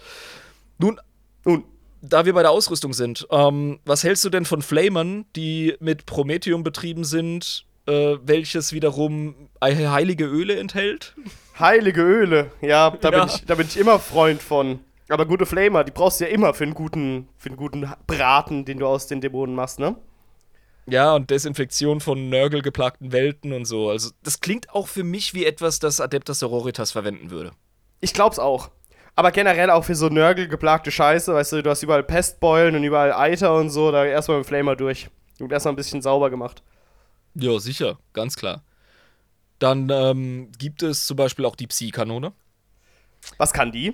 Nun, 0.78 1.00
Nun, 1.46 1.64
da 2.02 2.26
wir 2.26 2.34
bei 2.34 2.42
der 2.42 2.52
Ausrüstung 2.52 2.94
sind, 2.94 3.28
ähm, 3.32 3.80
was 3.86 4.04
hältst 4.04 4.24
du 4.26 4.30
denn 4.30 4.46
von 4.46 4.62
Flamern, 4.62 5.26
die 5.36 5.76
mit 5.80 6.06
Prometheum 6.06 6.64
betrieben 6.64 7.04
sind, 7.04 7.66
äh, 7.88 8.18
welches 8.24 8.72
wiederum 8.74 9.50
he- 9.64 9.88
heilige 9.88 10.26
Öle 10.26 10.56
enthält? 10.58 11.16
heilige 11.60 12.02
Öle, 12.02 12.52
ja, 12.62 12.92
da, 12.92 13.12
Ja. 13.12 13.26
Bin 13.26 13.36
ich, 13.36 13.46
da 13.46 13.56
bin 13.56 13.68
ich 13.68 13.78
immer 13.78 14.00
Freund 14.00 14.42
von. 14.42 14.80
Aber 15.10 15.26
gute 15.26 15.46
Flamer, 15.46 15.84
die 15.84 15.92
brauchst 15.92 16.20
du 16.22 16.26
ja 16.26 16.30
immer 16.32 16.54
für 16.54 16.64
einen 16.64 16.74
guten, 16.76 17.28
für 17.38 17.50
einen 17.50 17.58
guten 17.58 17.92
Braten, 18.08 18.64
den 18.64 18.78
du 18.80 18.86
aus 18.88 19.08
den 19.08 19.22
Dämonen 19.22 19.56
machst, 19.56 19.80
ne? 19.80 19.96
Ja, 20.86 21.14
und 21.16 21.30
Desinfektion 21.30 22.00
von 22.00 22.30
nörgelgeplagten 22.30 23.12
Welten 23.12 23.54
und 23.54 23.66
so. 23.66 23.90
Also, 23.90 24.12
das 24.24 24.40
klingt 24.40 24.70
auch 24.72 24.88
für 24.88 25.04
mich 25.04 25.34
wie 25.34 25.46
etwas, 25.46 25.80
das 25.80 26.00
Adeptus 26.02 26.40
Sororitas 26.40 26.92
verwenden 26.92 27.30
würde. 27.32 27.52
Ich 28.02 28.14
glaub's 28.14 28.40
auch. 28.40 28.70
Aber 29.20 29.34
generell 29.34 29.70
auch 29.70 29.84
für 29.84 29.96
so 29.96 30.08
nörgelgeplagte 30.08 30.92
Scheiße, 30.92 31.34
weißt 31.34 31.52
du, 31.52 31.62
du 31.62 31.70
hast 31.70 31.84
überall 31.84 32.04
Pestbeulen 32.04 32.74
und 32.78 32.86
überall 32.86 33.12
Eiter 33.12 33.54
und 33.54 33.70
so, 33.70 33.92
da 33.92 34.06
erstmal 34.06 34.38
mit 34.38 34.46
dem 34.46 34.48
Flamer 34.48 34.78
durch. 34.78 35.10
Und 35.42 35.52
erstmal 35.52 35.74
ein 35.74 35.76
bisschen 35.76 36.02
sauber 36.02 36.30
gemacht. 36.30 36.64
Ja, 37.36 37.60
sicher, 37.60 38.00
ganz 38.14 38.38
klar. 38.38 38.64
Dann 39.60 39.90
ähm, 39.90 40.54
gibt 40.58 40.84
es 40.84 41.06
zum 41.06 41.18
Beispiel 41.18 41.44
auch 41.44 41.58
die 41.58 41.68
Psi-Kanone. 41.68 42.32
Was 43.36 43.52
kann 43.52 43.74
die? 43.74 43.94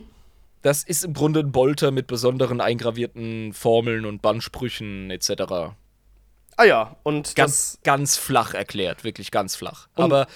Das 0.62 0.84
ist 0.84 1.04
im 1.04 1.16
Grunde 1.16 1.40
ein 1.40 1.52
Bolter 1.52 1.90
mit 1.90 2.06
besonderen 2.06 2.62
eingravierten 2.62 3.52
Formeln 3.54 4.06
und 4.06 4.22
Bannsprüchen 4.22 5.10
etc. 5.10 5.74
Ah 6.56 6.66
ja, 6.66 6.98
und 7.02 7.36
Ganz, 7.36 7.72
das. 7.72 7.80
ganz 7.82 8.16
flach 8.16 8.54
erklärt, 8.54 9.04
wirklich 9.04 9.32
ganz 9.32 9.56
flach. 9.56 9.88
Aber 9.96 10.28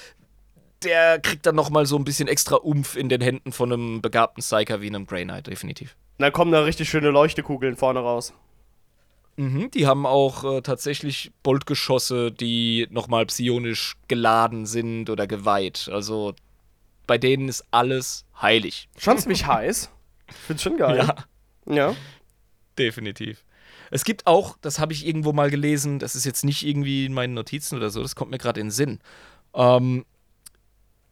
der 0.83 1.19
kriegt 1.19 1.45
dann 1.45 1.55
noch 1.55 1.69
mal 1.69 1.85
so 1.85 1.97
ein 1.97 2.03
bisschen 2.03 2.27
extra 2.27 2.55
Umf 2.55 2.95
in 2.95 3.09
den 3.09 3.21
Händen 3.21 3.51
von 3.51 3.71
einem 3.71 4.01
begabten 4.01 4.41
Psyker 4.41 4.81
wie 4.81 4.87
einem 4.87 5.05
Grey 5.05 5.23
Knight, 5.23 5.47
definitiv. 5.47 5.95
Dann 6.17 6.33
kommen 6.33 6.51
da 6.51 6.61
richtig 6.61 6.89
schöne 6.89 7.09
Leuchtekugeln 7.09 7.75
vorne 7.75 7.99
raus. 7.99 8.33
Mhm, 9.37 9.71
die 9.71 9.87
haben 9.87 10.05
auch 10.05 10.43
äh, 10.43 10.61
tatsächlich 10.61 11.31
Boltgeschosse, 11.43 12.31
die 12.31 12.87
noch 12.91 13.07
mal 13.07 13.25
psionisch 13.25 13.95
geladen 14.09 14.65
sind 14.65 15.09
oder 15.09 15.27
geweiht. 15.27 15.89
Also 15.91 16.33
bei 17.07 17.17
denen 17.17 17.47
ist 17.47 17.65
alles 17.71 18.25
heilig. 18.41 18.89
Schon 18.97 19.17
ziemlich 19.17 19.47
heiß. 19.47 19.89
Ich 20.27 20.35
find's 20.35 20.63
schon 20.63 20.77
geil. 20.77 20.97
Ja. 20.97 21.15
Ja. 21.73 21.95
Definitiv. 22.77 23.45
Es 23.91 24.03
gibt 24.03 24.27
auch, 24.27 24.57
das 24.61 24.79
habe 24.79 24.93
ich 24.93 25.07
irgendwo 25.07 25.33
mal 25.33 25.49
gelesen, 25.49 25.99
das 25.99 26.15
ist 26.15 26.25
jetzt 26.25 26.43
nicht 26.43 26.65
irgendwie 26.65 27.05
in 27.05 27.13
meinen 27.13 27.33
Notizen 27.33 27.77
oder 27.77 27.89
so, 27.89 28.01
das 28.01 28.15
kommt 28.15 28.31
mir 28.31 28.37
gerade 28.37 28.59
in 28.59 28.67
den 28.67 28.71
Sinn. 28.71 28.99
Ähm, 29.53 30.05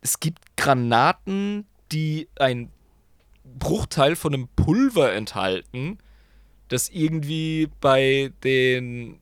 es 0.07 0.21
gibt 0.21 0.55
Granaten, 0.55 1.67
die 1.91 2.29
ein 2.39 2.71
Bruchteil 3.43 4.15
von 4.15 4.33
einem 4.33 4.47
Pulver 4.55 5.11
enthalten, 5.11 5.97
das 6.69 6.87
irgendwie 6.87 7.67
bei 7.81 8.31
den 8.41 9.19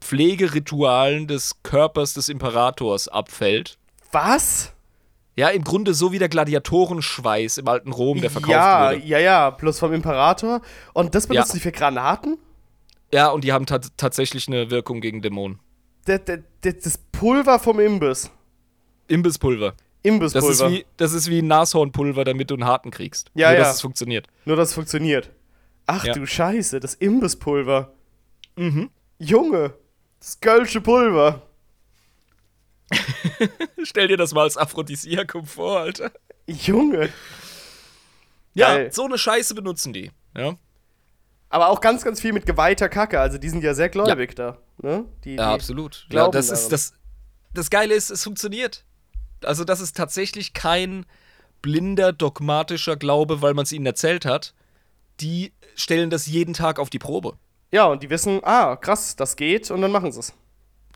Pflegeritualen 0.00 1.26
des 1.26 1.62
Körpers 1.64 2.14
des 2.14 2.28
Imperators 2.28 3.08
abfällt. 3.08 3.76
Was? 4.12 4.72
Ja, 5.34 5.48
im 5.48 5.64
Grunde 5.64 5.94
so 5.94 6.12
wie 6.12 6.20
der 6.20 6.28
Gladiatorenschweiß 6.28 7.58
im 7.58 7.66
alten 7.66 7.90
Rom, 7.92 8.20
der 8.20 8.30
verkauft 8.30 8.52
ja, 8.52 8.90
wurde. 8.92 9.04
ja, 9.04 9.18
ja, 9.18 9.50
plus 9.50 9.80
vom 9.80 9.92
Imperator. 9.92 10.60
Und 10.92 11.16
das 11.16 11.26
benutzen 11.26 11.48
Ja. 11.48 11.54
die 11.54 11.60
für 11.60 11.72
Granaten? 11.72 12.38
Ja, 13.12 13.30
und 13.30 13.42
die 13.42 13.52
haben 13.52 13.66
tat- 13.66 13.90
tatsächlich 13.96 14.46
eine 14.46 14.70
Wirkung 14.70 15.00
gegen 15.00 15.22
Dämonen. 15.22 15.58
Das, 16.04 16.20
das 16.62 16.98
Pulver 17.10 17.58
vom 17.58 17.80
Imbiss. 17.80 18.30
Imbisspulver. 19.12 19.70
Das 19.72 19.78
Imbisspulver. 20.12 20.66
ist, 20.66 20.72
wie, 20.72 20.86
das 20.96 21.12
ist 21.12 21.30
wie 21.30 21.42
Nashornpulver, 21.42 22.24
damit 22.24 22.50
du 22.50 22.54
einen 22.54 22.64
harten 22.64 22.90
kriegst. 22.90 23.30
Ja, 23.34 23.50
Nur, 23.50 23.58
ja. 23.58 23.64
dass 23.64 23.76
es 23.76 23.80
funktioniert. 23.80 24.26
Nur, 24.44 24.56
dass 24.56 24.70
es 24.70 24.74
funktioniert. 24.74 25.30
Ach 25.86 26.04
Ja. 26.04 26.12
du 26.14 26.26
Scheiße, 26.26 26.80
das 26.80 26.94
Imbisspulver. 26.94 27.92
Mhm. 28.56 28.90
Junge, 29.18 29.74
das 30.18 30.40
Gölsche 30.40 30.80
Pulver. 30.80 31.42
Stell 33.84 34.08
dir 34.08 34.16
das 34.16 34.32
mal 34.34 34.42
als 34.42 34.56
Aphrodisiakum 34.56 35.46
vor, 35.46 35.80
Alter. 35.80 36.10
Junge. 36.46 37.08
Ja, 38.54 38.68
Geil. 38.74 38.92
so 38.92 39.04
eine 39.04 39.16
Scheiße 39.18 39.54
benutzen 39.54 39.92
die. 39.92 40.10
Ja, 40.36 40.56
Aber 41.48 41.68
auch 41.68 41.80
ganz, 41.80 42.04
ganz 42.04 42.20
viel 42.20 42.32
mit 42.32 42.44
geweihter 42.46 42.88
Kacke. 42.88 43.20
Also 43.20 43.38
die 43.38 43.48
sind 43.48 43.62
ja 43.64 43.74
sehr 43.74 43.88
gläubig 43.88 44.34
da. 44.36 44.58
Ne? 44.82 45.04
Die, 45.24 45.34
ja 45.36 45.48
die, 45.48 45.54
absolut. 45.54 46.06
Ja, 46.10 46.28
das 46.28 46.48
daran. 46.48 46.60
ist 46.62 46.72
das. 46.72 46.94
Das 47.54 47.68
Geile 47.70 47.94
ist, 47.94 48.10
es 48.10 48.24
funktioniert. 48.24 48.84
Also, 49.46 49.64
das 49.64 49.80
ist 49.80 49.96
tatsächlich 49.96 50.52
kein 50.52 51.06
blinder, 51.60 52.12
dogmatischer 52.12 52.96
Glaube, 52.96 53.42
weil 53.42 53.54
man 53.54 53.64
es 53.64 53.72
ihnen 53.72 53.86
erzählt 53.86 54.24
hat. 54.24 54.54
Die 55.20 55.52
stellen 55.76 56.10
das 56.10 56.26
jeden 56.26 56.54
Tag 56.54 56.78
auf 56.78 56.90
die 56.90 56.98
Probe. 56.98 57.34
Ja, 57.70 57.84
und 57.86 58.02
die 58.02 58.10
wissen, 58.10 58.40
ah, 58.42 58.76
krass, 58.76 59.16
das 59.16 59.36
geht 59.36 59.70
und 59.70 59.80
dann 59.80 59.92
machen 59.92 60.12
sie 60.12 60.20
es. 60.20 60.32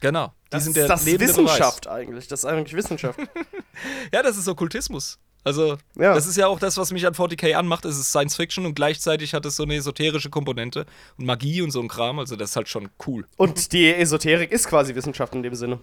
Genau. 0.01 0.29
Die 0.29 0.51
Das 0.51 0.65
sind 0.65 0.73
ist 0.73 0.77
der 0.83 0.89
das 0.89 1.05
lebende 1.07 1.29
Wissenschaft 1.29 1.87
eigentlich. 1.89 2.29
Das 2.29 2.41
ist 2.41 2.45
eigentlich 2.45 2.75
Wissenschaft. 2.75 3.19
Beweis. 3.19 3.47
Ja, 4.13 4.23
das 4.23 4.37
ist 4.37 4.49
Okkultismus. 4.49 5.19
Also, 5.45 5.77
Ja. 5.97 6.15
das 6.15 6.27
ist 6.27 6.37
ja 6.37 6.49
auch 6.49 6.59
das, 6.59 6.77
was 6.77 6.93
mich 6.93 7.07
an 7.07 7.15
40k 7.15 7.55
anmacht. 7.55 7.85
Es 7.85 7.97
ist 7.99 8.09
Science 8.11 8.35
Fiction 8.37 8.67
und 8.67 8.75
gleichzeitig 8.75 9.33
hat 9.33 9.47
es 9.47 9.57
so 9.57 9.63
eine 9.63 9.77
esoterische 9.77 10.29
Komponente 10.29 10.87
und 11.19 11.25
Magie 11.27 11.63
und 11.63 11.71
so 11.71 11.81
ein 11.81 11.89
Kram. 11.89 12.19
Also, 12.19 12.37
das 12.37 12.51
ist 12.51 12.57
halt 12.57 12.69
schon 12.69 12.89
cool. 13.07 13.27
und 13.37 13.73
die 13.73 13.95
Esoterik 13.95 14.51
ist 14.51 14.67
quasi 14.69 14.95
Wissenschaft 14.95 15.35
in 15.35 15.43
dem 15.43 15.55
Sinne. 15.55 15.79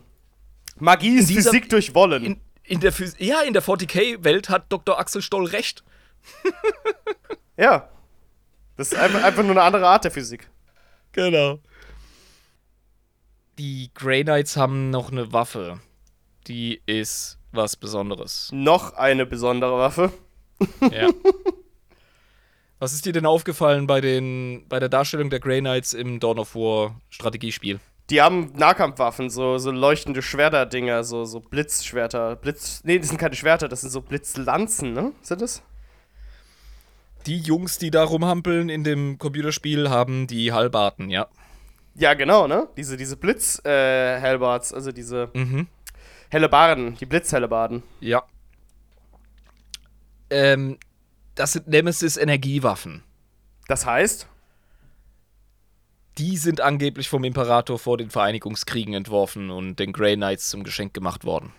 Magie 0.80 1.18
ist 1.18 1.32
Physik 1.32 1.70
durch 1.70 1.94
Wollen. 1.96 2.24
In, 2.24 2.42
in 2.64 2.80
der 2.80 2.92
Phys 2.92 3.16
ja, 3.20 3.42
in 3.42 3.54
der 3.54 3.64
40k-Welt 3.64 4.50
hat 4.50 4.72
Dr. 4.72 5.00
Axel 5.00 5.22
Stoll 5.22 5.46
recht. 5.46 5.84
ja. 7.58 7.90
Das 8.78 8.92
ist 8.92 8.98
einfach, 8.98 9.44
nur 9.44 9.52
eine 9.52 9.62
andere 9.62 9.88
Art 9.88 10.04
der 10.04 10.12
Physik. 10.12 10.50
Genau. 11.12 11.60
Die 13.60 13.92
Grey 13.94 14.24
Knights 14.24 14.58
haben 14.58 14.90
noch 14.90 15.12
eine 15.12 15.32
Waffe. 15.32 15.80
Die 16.48 16.82
ist 16.88 17.38
was 17.52 17.76
Besonderes. 17.76 18.50
Noch 18.52 18.94
eine 18.94 19.26
besondere 19.26 19.78
Waffe. 19.78 20.12
Ja. 20.92 21.10
Was 22.80 22.92
ist 22.92 23.06
dir 23.06 23.14
denn 23.14 23.26
aufgefallen 23.26 23.88
bei, 23.88 24.02
den, 24.02 24.66
bei 24.68 24.78
der 24.78 24.90
Darstellung 24.90 25.30
der 25.30 25.40
Grey 25.40 25.62
Knights 25.62 25.94
im 25.94 26.20
Dawn 26.20 26.38
of 26.38 26.54
War 26.54 27.00
Strategiespiel? 27.10 27.80
Die 28.10 28.22
haben 28.22 28.52
Nahkampfwaffen, 28.56 29.30
so, 29.30 29.58
so 29.58 29.72
leuchtende 29.72 30.22
Schwerter-Dinger, 30.22 31.04
so, 31.04 31.24
so 31.26 31.40
Blitzschwerter. 31.40 32.36
Blitz. 32.36 32.82
Nee, 32.84 33.00
das 33.00 33.08
sind 33.10 33.18
keine 33.18 33.36
Schwerter, 33.36 33.70
das 33.70 33.82
sind 33.82 33.92
so 33.92 34.02
Blitzlanzen, 34.02 34.94
ne? 34.94 35.14
Sind 35.22 35.42
das? 35.42 35.64
Die 37.26 37.38
Jungs, 37.40 37.78
die 37.78 37.90
da 37.92 38.04
rumhampeln 38.04 38.68
in 38.68 38.84
dem 38.84 39.18
Computerspiel, 39.18 39.90
haben 39.90 40.28
die 40.28 40.52
Halbarten, 40.52 41.10
ja. 41.10 41.28
Ja, 41.96 42.14
genau, 42.14 42.48
ne? 42.48 42.68
Diese, 42.76 42.98
diese 42.98 43.16
Blitz-Hellbards, 43.16 44.74
also 44.74 44.92
diese 44.92 45.30
Mhm. 45.34 45.68
Hellebarden, 46.30 46.98
die 46.98 47.06
Blitzhellebarden. 47.06 47.84
Ja. 48.02 48.24
Ähm, 50.30 50.78
das 51.36 51.54
sind 51.54 51.68
Nemesis-Energiewaffen. 51.68 53.04
Das 53.68 53.86
heißt, 53.86 54.28
Die 56.18 56.38
sind 56.38 56.62
angeblich 56.62 57.10
vom 57.10 57.24
Imperator 57.24 57.80
vor 57.80 57.98
den 57.98 58.10
Vereinigungskriegen 58.10 58.94
entworfen 58.94 59.50
und 59.50 59.78
den 59.78 59.94
Grey 59.94 60.16
Knights 60.16 60.50
zum 60.50 60.64
Geschenk 60.64 60.94
gemacht 60.94 61.26
worden. 61.26 61.54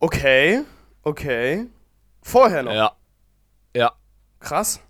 okay, 0.00 0.62
okay. 1.02 1.66
Vorher 2.22 2.62
noch. 2.62 2.72
Ja. 2.72 2.96
Ja. 3.74 3.92
Krass. 4.40 4.80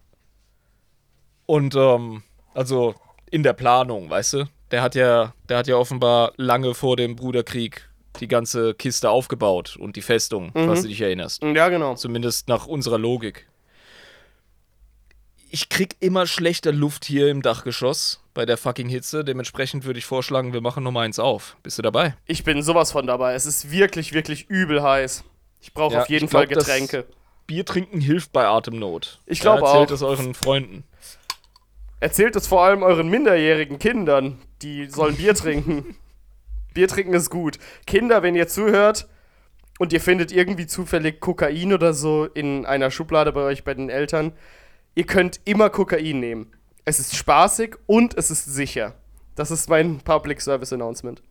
Und 1.47 1.75
ähm, 1.75 2.23
also 2.55 2.95
in 3.31 3.43
der 3.43 3.53
Planung, 3.53 4.09
weißt 4.09 4.35
du? 4.35 4.49
Der 4.71 4.83
hat 4.83 4.95
ja, 4.95 5.35
der 5.49 5.59
hat 5.59 5.67
ja 5.67 5.77
offenbar 5.77 6.33
lange 6.37 6.75
vor 6.75 6.97
dem 6.97 7.17
Bruderkrieg 7.17 7.89
die 8.21 8.29
ganze 8.29 8.75
Kiste 8.75 9.11
aufgebaut 9.11 9.77
und 9.77 9.97
die 9.97 10.03
Festung, 10.03 10.51
falls 10.55 10.83
du 10.83 10.89
dich 10.89 11.01
erinnerst. 11.01 11.43
Ja, 11.43 11.69
genau. 11.69 11.95
Zumindest 11.95 12.49
nach 12.49 12.67
unserer 12.67 12.99
Logik. 12.99 13.49
Ich 15.51 15.69
krieg 15.69 15.97
immer 16.01 16.27
schlechter 16.27 16.73
Luft 16.73 17.05
hier 17.05 17.29
im 17.29 17.43
Dachgeschoss 17.43 18.22
bei 18.35 18.47
der 18.47 18.57
fucking 18.57 18.89
Hitze. 18.89 19.25
Dementsprechend 19.25 19.85
würde 19.85 19.99
ich 19.99 20.07
vorschlagen, 20.07 20.53
wir 20.53 20.61
machen 20.61 20.85
Nummer 20.85 21.01
eins 21.01 21.19
auf. 21.19 21.57
Bist 21.63 21.79
du 21.79 21.83
dabei? 21.83 22.15
Ich 22.27 22.45
bin 22.45 22.63
sowas 22.63 22.93
von 22.93 23.07
dabei. 23.07 23.35
Es 23.35 23.47
ist 23.47 23.71
wirklich, 23.71 24.13
wirklich 24.13 24.49
übel 24.49 24.83
heiß. 24.83 25.25
Ich 25.61 25.73
brauche 25.75 25.95
Ja, 25.95 26.03
auf 26.03 26.09
jeden 26.09 26.29
glaub, 26.29 26.43
Fall 26.43 26.49
Getränke. 26.49 27.07
Bier 27.47 27.65
trinken 27.65 28.01
hilft 28.01 28.33
bei 28.33 28.47
Atemnot. 28.47 29.21
Ich 29.27 29.41
glaub 29.41 29.61
ja, 29.61 29.67
erzählt 29.67 29.91
auch. 29.91 29.95
es 29.95 30.03
euren 30.03 30.35
Freunden. 30.35 30.85
Erzählt 32.01 32.35
es 32.35 32.47
vor 32.47 32.65
allem 32.65 32.83
euren 32.83 33.09
minderjährigen 33.09 33.79
Kindern. 33.79 34.39
Die 34.63 34.87
sollen 34.87 35.17
Bier 35.17 35.35
trinken. 35.37 35.97
Bier 36.75 36.89
trinken 36.89 37.15
ist 37.15 37.31
gut. 37.31 37.59
Kinder, 37.87 38.23
wenn 38.23 38.35
ihr 38.35 38.49
zuhört 38.49 39.09
und 39.79 39.93
ihr 39.93 40.01
findet 40.01 40.33
irgendwie 40.33 40.67
zufällig 40.67 41.21
Kokain 41.21 41.73
oder 41.73 41.93
so 41.95 42.25
in 42.27 42.67
einer 42.67 42.91
Schublade 42.91 43.33
bei 43.33 43.43
euch 43.43 43.63
bei 43.65 43.75
den 43.75 43.91
Eltern, 43.91 44.33
ihr 44.95 45.05
könnt 45.05 45.41
immer 45.45 45.71
Kokain 45.71 46.19
nehmen. 46.21 46.53
Es 46.85 46.99
ist 46.99 47.15
spaßig 47.15 47.77
und 47.87 48.17
es 48.19 48.33
ist 48.33 48.45
sicher. 48.45 48.95
Das 49.37 49.53
ist 49.53 49.69
mein 49.69 50.01
Public 50.01 50.41
Service 50.41 50.73
Announcement. 50.73 51.23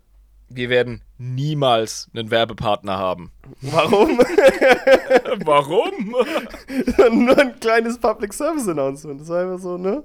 Wir 0.48 0.70
werden 0.70 1.02
niemals 1.18 2.10
einen 2.14 2.32
Werbepartner 2.32 2.98
haben. 2.98 3.32
Warum? 3.62 4.18
Warum? 5.46 6.16
Nur 7.26 7.38
ein 7.38 7.60
kleines 7.60 7.98
Public 8.00 8.34
Service 8.34 8.68
Announcement. 8.68 9.20
Das 9.20 9.28
war 9.28 9.42
einfach 9.42 9.60
so, 9.60 9.78
ne? 9.78 10.04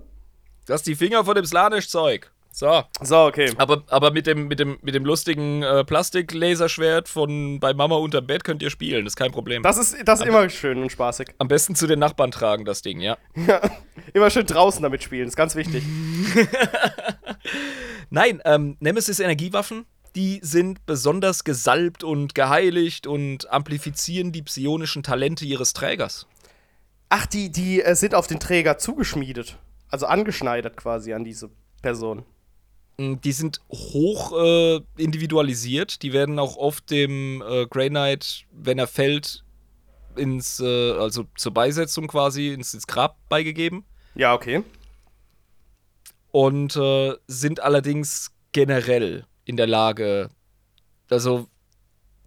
Lass 0.66 0.82
die 0.82 0.96
Finger 0.96 1.24
von 1.24 1.36
dem 1.36 1.46
Slanisch-Zeug. 1.46 2.32
So. 2.56 2.84
So, 3.02 3.26
okay. 3.26 3.52
Aber, 3.58 3.82
aber 3.88 4.12
mit, 4.12 4.26
dem, 4.26 4.48
mit, 4.48 4.58
dem, 4.58 4.78
mit 4.80 4.94
dem 4.94 5.04
lustigen 5.04 5.62
äh, 5.62 5.84
Plastik-Laserschwert 5.84 7.06
von 7.06 7.60
bei 7.60 7.74
Mama 7.74 7.96
unterm 7.96 8.26
Bett 8.26 8.44
könnt 8.44 8.62
ihr 8.62 8.70
spielen, 8.70 9.04
das 9.04 9.12
ist 9.12 9.16
kein 9.16 9.30
Problem. 9.30 9.62
Das 9.62 9.76
ist, 9.76 9.94
das 10.08 10.20
ist 10.20 10.26
immer 10.26 10.48
schön 10.48 10.80
und 10.80 10.90
spaßig. 10.90 11.34
Am 11.36 11.48
besten 11.48 11.74
zu 11.74 11.86
den 11.86 11.98
Nachbarn 11.98 12.30
tragen, 12.30 12.64
das 12.64 12.80
Ding, 12.80 13.00
ja. 13.00 13.18
Ja. 13.46 13.60
Immer 14.14 14.30
schön 14.30 14.46
draußen 14.46 14.82
damit 14.82 15.02
spielen, 15.02 15.28
ist 15.28 15.36
ganz 15.36 15.54
wichtig. 15.54 15.84
Nein, 18.08 18.40
ähm, 18.46 18.78
Nemesis-Energiewaffen, 18.80 19.84
die 20.14 20.40
sind 20.42 20.86
besonders 20.86 21.44
gesalbt 21.44 22.04
und 22.04 22.34
geheiligt 22.34 23.06
und 23.06 23.50
amplifizieren 23.52 24.32
die 24.32 24.40
psionischen 24.40 25.02
Talente 25.02 25.44
ihres 25.44 25.74
Trägers. 25.74 26.26
Ach, 27.10 27.26
die, 27.26 27.52
die 27.52 27.82
äh, 27.82 27.94
sind 27.94 28.14
auf 28.14 28.26
den 28.26 28.40
Träger 28.40 28.78
zugeschmiedet. 28.78 29.58
Also 29.90 30.06
angeschneidert 30.06 30.78
quasi 30.78 31.12
an 31.12 31.22
diese 31.22 31.50
Person. 31.82 32.24
Die 32.98 33.32
sind 33.32 33.60
hoch 33.70 34.32
äh, 34.32 34.80
individualisiert. 34.96 36.02
Die 36.02 36.12
werden 36.14 36.38
auch 36.38 36.56
oft 36.56 36.90
dem 36.90 37.42
äh, 37.46 37.66
Grey 37.66 37.90
Knight, 37.90 38.46
wenn 38.52 38.78
er 38.78 38.86
fällt, 38.86 39.44
ins, 40.16 40.60
äh, 40.60 40.92
also 40.92 41.24
zur 41.36 41.52
Beisetzung 41.52 42.06
quasi, 42.08 42.48
ins, 42.48 42.72
ins 42.72 42.86
Grab 42.86 43.18
beigegeben. 43.28 43.84
Ja, 44.14 44.32
okay. 44.34 44.62
Und 46.30 46.76
äh, 46.76 47.14
sind 47.26 47.60
allerdings 47.60 48.32
generell 48.52 49.26
in 49.44 49.56
der 49.58 49.66
Lage, 49.66 50.30
also 51.10 51.46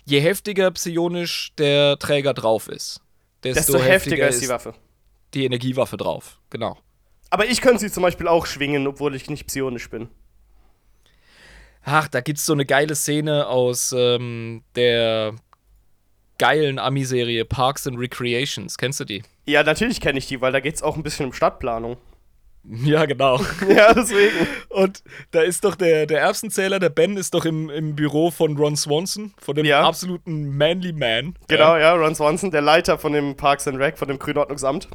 je 0.05 0.19
heftiger 0.19 0.69
psionisch 0.71 1.51
der 1.57 1.97
Träger 1.97 2.33
drauf 2.35 2.67
ist, 2.67 3.01
desto, 3.43 3.73
Desto 3.73 3.79
heftiger 3.79 4.27
ist 4.29 4.41
die 4.41 4.49
Waffe. 4.49 4.73
die 5.33 5.45
Energiewaffe 5.45 5.97
drauf. 5.97 6.39
Genau. 6.51 6.77
Aber 7.31 7.45
ich 7.47 7.61
könnte 7.61 7.79
sie 7.79 7.91
zum 7.91 8.03
Beispiel 8.03 8.27
auch 8.27 8.45
schwingen, 8.45 8.87
obwohl 8.87 9.15
ich 9.15 9.29
nicht 9.29 9.47
psionisch 9.47 9.89
bin. 9.89 10.09
Ach, 11.91 12.07
da 12.07 12.21
gibt's 12.21 12.45
so 12.45 12.53
eine 12.53 12.65
geile 12.65 12.93
Szene 12.95 13.47
aus 13.47 13.93
ähm, 13.97 14.61
der 14.75 15.33
geilen 16.37 16.77
Ami-Serie 16.77 17.45
Parks 17.45 17.87
and 17.87 17.97
Recreations. 17.97 18.77
Kennst 18.77 18.99
du 18.99 19.05
die? 19.05 19.23
Ja, 19.45 19.63
natürlich 19.63 19.99
kenne 19.99 20.19
ich 20.19 20.27
die, 20.27 20.39
weil 20.39 20.51
da 20.51 20.59
geht 20.59 20.75
es 20.75 20.83
auch 20.83 20.95
ein 20.95 21.03
bisschen 21.03 21.25
um 21.27 21.33
Stadtplanung. 21.33 21.97
Ja, 22.83 23.05
genau. 23.05 23.37
ja, 23.69 23.93
deswegen. 23.93 24.45
Und 24.67 25.01
da 25.31 25.41
ist 25.41 25.63
doch 25.63 25.75
der, 25.75 26.05
der 26.05 26.19
Erbsenzähler, 26.19 26.77
der 26.77 26.89
Ben, 26.89 27.15
ist 27.15 27.33
doch 27.33 27.45
im, 27.45 27.69
im 27.69 27.95
Büro 27.95 28.31
von 28.31 28.57
Ron 28.57 28.75
Swanson, 28.75 29.33
von 29.39 29.55
dem 29.55 29.65
Ja. 29.65 29.87
absoluten 29.87 30.55
Manly 30.57 30.91
Man. 30.91 31.35
Genau, 31.47 31.77
Ja. 31.77 31.79
ja, 31.79 31.93
Ron 31.95 32.13
Swanson, 32.15 32.51
der 32.51 32.61
Leiter 32.61 32.99
von 32.99 33.13
dem 33.13 33.35
Parks 33.37 33.65
and 33.67 33.77
Rec, 33.79 33.97
von 33.97 34.09
dem 34.09 34.19
Grünordnungsamt. 34.19 34.89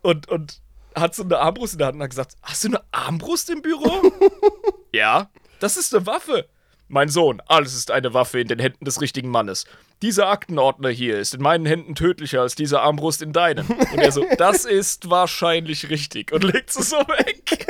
Und, 0.00 0.26
und 0.30 0.62
hat 0.96 1.14
so 1.14 1.22
eine 1.22 1.38
Armbrust 1.38 1.74
in 1.74 1.78
der 1.78 1.88
Hand 1.88 1.96
und 1.96 2.02
hat 2.02 2.10
gesagt: 2.10 2.34
Hast 2.42 2.64
du 2.64 2.68
eine 2.68 2.80
Armbrust 2.92 3.50
im 3.50 3.60
Büro? 3.60 4.10
ja. 4.92 5.28
Das 5.62 5.76
ist 5.76 5.94
eine 5.94 6.04
Waffe. 6.06 6.48
Mein 6.88 7.08
Sohn, 7.08 7.40
alles 7.46 7.74
ist 7.74 7.92
eine 7.92 8.12
Waffe 8.12 8.40
in 8.40 8.48
den 8.48 8.58
Händen 8.58 8.84
des 8.84 9.00
richtigen 9.00 9.28
Mannes. 9.28 9.64
Dieser 10.02 10.28
Aktenordner 10.28 10.88
hier 10.88 11.20
ist 11.20 11.34
in 11.34 11.40
meinen 11.40 11.66
Händen 11.66 11.94
tödlicher 11.94 12.40
als 12.40 12.56
diese 12.56 12.80
Armbrust 12.80 13.22
in 13.22 13.32
deinen. 13.32 13.64
Und 13.68 13.98
er 13.98 14.10
so, 14.10 14.26
das 14.38 14.64
ist 14.64 15.08
wahrscheinlich 15.08 15.88
richtig. 15.88 16.32
Und 16.32 16.42
legt 16.42 16.70
es 16.70 16.90
so 16.90 16.96
weg. 16.96 17.64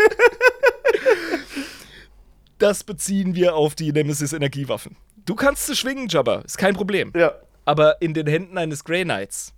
Das 2.57 2.83
beziehen 2.83 3.35
wir 3.35 3.57
auf 3.57 3.75
die 3.75 3.93
Nemesis-Energiewaffen. 3.93 4.97
Du 5.27 5.35
kannst 5.35 5.67
sie 5.67 5.77
schwingen, 5.77 6.09
Jabba, 6.09 6.37
ist 6.41 6.57
kein 6.57 6.75
Problem. 6.75 7.13
Ja. 7.15 7.35
Aber 7.67 8.01
in 8.01 8.15
den 8.15 8.27
Händen 8.27 8.57
eines 8.57 8.85
Grey 8.85 9.05
Knights 9.05 9.53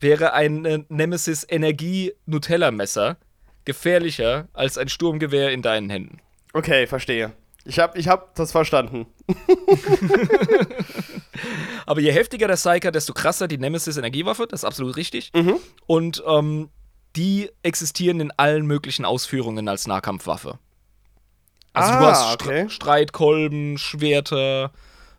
wäre 0.00 0.32
ein 0.32 0.64
äh, 0.64 0.82
Nemesis 0.88 1.46
Energie 1.48 2.12
Nutella 2.26 2.72
Messer 2.72 3.18
gefährlicher 3.64 4.48
als 4.52 4.78
ein 4.78 4.88
Sturmgewehr 4.88 5.52
in 5.52 5.62
deinen 5.62 5.90
Händen. 5.90 6.18
Okay, 6.52 6.88
verstehe. 6.88 7.32
Ich 7.68 7.78
hab, 7.78 7.98
ich 7.98 8.08
hab 8.08 8.34
das 8.34 8.50
verstanden. 8.50 9.04
Aber 11.86 12.00
je 12.00 12.10
heftiger 12.12 12.46
der 12.48 12.54
Psyker, 12.56 12.90
desto 12.90 13.12
krasser 13.12 13.46
die 13.46 13.58
Nemesis 13.58 13.98
Energiewaffe, 13.98 14.46
das 14.46 14.60
ist 14.60 14.64
absolut 14.64 14.96
richtig. 14.96 15.32
Und 15.86 16.22
ähm, 16.26 16.70
die 17.14 17.50
existieren 17.62 18.20
in 18.20 18.32
allen 18.38 18.64
möglichen 18.66 19.04
Ausführungen 19.04 19.68
als 19.68 19.86
Nahkampfwaffe. 19.86 20.58
Also 21.74 21.92
du 21.92 21.98
Ah, 21.98 22.10
hast 22.10 22.32
Stre 22.32 22.48
okay. 22.48 22.70
Streitkolben, 22.70 23.76
Schwerter, 23.76 24.72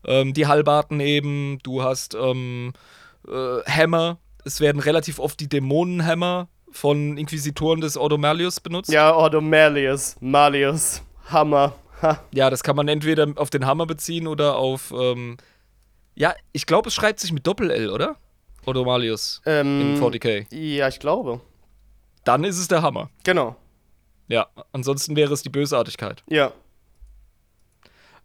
ähm, 0.04 0.34
die 0.34 0.48
Halbarten 0.48 1.00
eben, 1.02 1.60
du 1.62 1.84
hast 1.84 2.16
ähm, 2.16 2.74
äh, 3.28 3.60
Hämmer. 3.66 4.18
Es 4.44 4.60
werden 4.60 4.82
relativ 4.82 5.20
oft 5.20 5.40
die 5.40 5.48
Dämonenhämmer 5.50 6.48
von 6.72 7.16
Inquisitoren 7.18 7.82
des 7.82 7.96
Ordo 7.96 8.18
Malleus 8.18 8.60
benutzt. 8.60 8.92
Ja, 8.92 9.14
Ordo 9.14 9.40
Malleus, 9.40 10.16
Malleus, 10.20 11.04
Hammer. 11.28 11.74
Ha. 12.02 12.24
Ja, 12.34 12.50
das 12.50 12.64
kann 12.64 12.76
man 12.76 12.88
entweder 12.88 13.28
auf 13.36 13.50
den 13.50 13.66
Hammer 13.66 13.86
beziehen 13.86 14.28
oder 14.28 14.56
auf. 14.58 14.94
Ähm, 14.96 15.38
ja, 16.16 16.34
ich 16.52 16.66
glaube, 16.66 16.90
es 16.90 16.94
schreibt 16.94 17.20
sich 17.20 17.32
mit 17.32 17.46
Doppel-L, 17.48 17.90
oder? 17.90 18.16
Ordo 18.66 18.84
Malleus 18.86 19.42
Ähm, 19.46 19.96
in 19.96 20.02
40k. 20.02 20.54
Ja, 20.54 20.88
ich 20.88 21.00
glaube. 21.00 21.42
Dann 22.24 22.44
ist 22.44 22.58
es 22.60 22.68
der 22.68 22.82
Hammer. 22.82 23.10
Genau. 23.24 23.56
Ja, 24.28 24.48
ansonsten 24.72 25.16
wäre 25.16 25.34
es 25.34 25.42
die 25.42 25.50
Bösartigkeit. 25.50 26.24
Ja. 26.28 26.52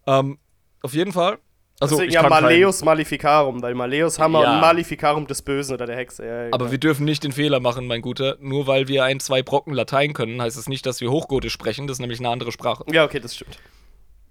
Ähm, 0.06 0.38
auf 0.82 0.92
jeden 0.92 1.12
Fall. 1.12 1.38
Also, 1.80 1.96
Deswegen 1.96 2.08
ich 2.10 2.14
ja 2.14 2.20
kann 2.22 2.30
kein- 2.30 2.42
Maleus 2.44 2.84
Maleficarum, 2.84 3.60
weil 3.60 3.74
Maleus 3.74 4.18
Hammer 4.20 4.42
Ja. 4.42 4.54
und 4.54 4.60
Maleficarum 4.60 5.26
des 5.26 5.42
Bösen 5.42 5.74
oder 5.74 5.86
der 5.86 5.96
Hexe. 5.96 6.24
Ja, 6.24 6.42
ja, 6.44 6.46
Aber 6.52 6.58
genau. 6.58 6.70
wir 6.70 6.78
dürfen 6.78 7.04
nicht 7.04 7.24
den 7.24 7.32
Fehler 7.32 7.58
machen, 7.60 7.86
mein 7.88 8.00
Guter. 8.00 8.36
Nur 8.40 8.66
weil 8.68 8.86
wir 8.86 9.02
ein, 9.04 9.18
zwei 9.20 9.42
Brocken 9.42 9.74
Latein 9.74 10.12
können, 10.12 10.40
heißt 10.40 10.56
es 10.56 10.68
nicht, 10.68 10.86
dass 10.86 11.00
wir 11.00 11.10
Hochgotisch 11.10 11.52
sprechen. 11.52 11.86
Das 11.88 11.96
ist 11.96 12.00
nämlich 12.00 12.20
eine 12.20 12.28
andere 12.28 12.52
Sprache. 12.52 12.84
ja, 12.92 13.04
okay, 13.04 13.18
das 13.20 13.34
stimmt. 13.34 13.58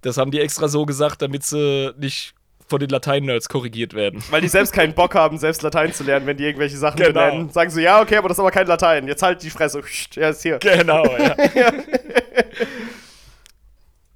Das 0.02 0.18
haben 0.18 0.32
die 0.32 0.40
extra 0.40 0.68
so 0.70 0.86
gesagt, 0.86 1.22
damit 1.22 1.44
sie 1.44 1.94
nicht 1.98 2.34
von 2.68 2.80
den 2.80 2.90
Latein-Nerds 2.90 3.50
korrigiert 3.50 3.94
werden. 3.94 4.24
Weil 4.32 4.40
die 4.42 4.48
selbst 4.48 4.72
keinen 4.74 4.94
Bock 4.94 5.14
haben, 5.14 5.38
selbst 5.38 5.62
Latein 5.64 5.94
zu 5.94 6.04
lernen, 6.06 6.26
wenn 6.26 6.38
die 6.38 6.46
irgendwelche 6.46 6.78
Sachen 6.78 6.96
Genau. 6.98 7.12
benennen. 7.26 7.50
Sagen 7.50 7.70
sie, 7.70 7.82
ja, 7.84 8.02
okay, 8.02 8.16
aber 8.16 8.30
das 8.30 8.36
ist 8.38 8.40
aber 8.40 8.52
kein 8.52 8.68
Latein. 8.68 9.06
Jetzt 9.08 9.22
halt 9.22 9.44
die 9.44 9.50
Fresse. 9.50 9.82
Ja, 10.16 10.30
ist 10.30 10.42
hier. 10.44 10.60
Genau, 10.60 11.04
ja. 11.18 11.36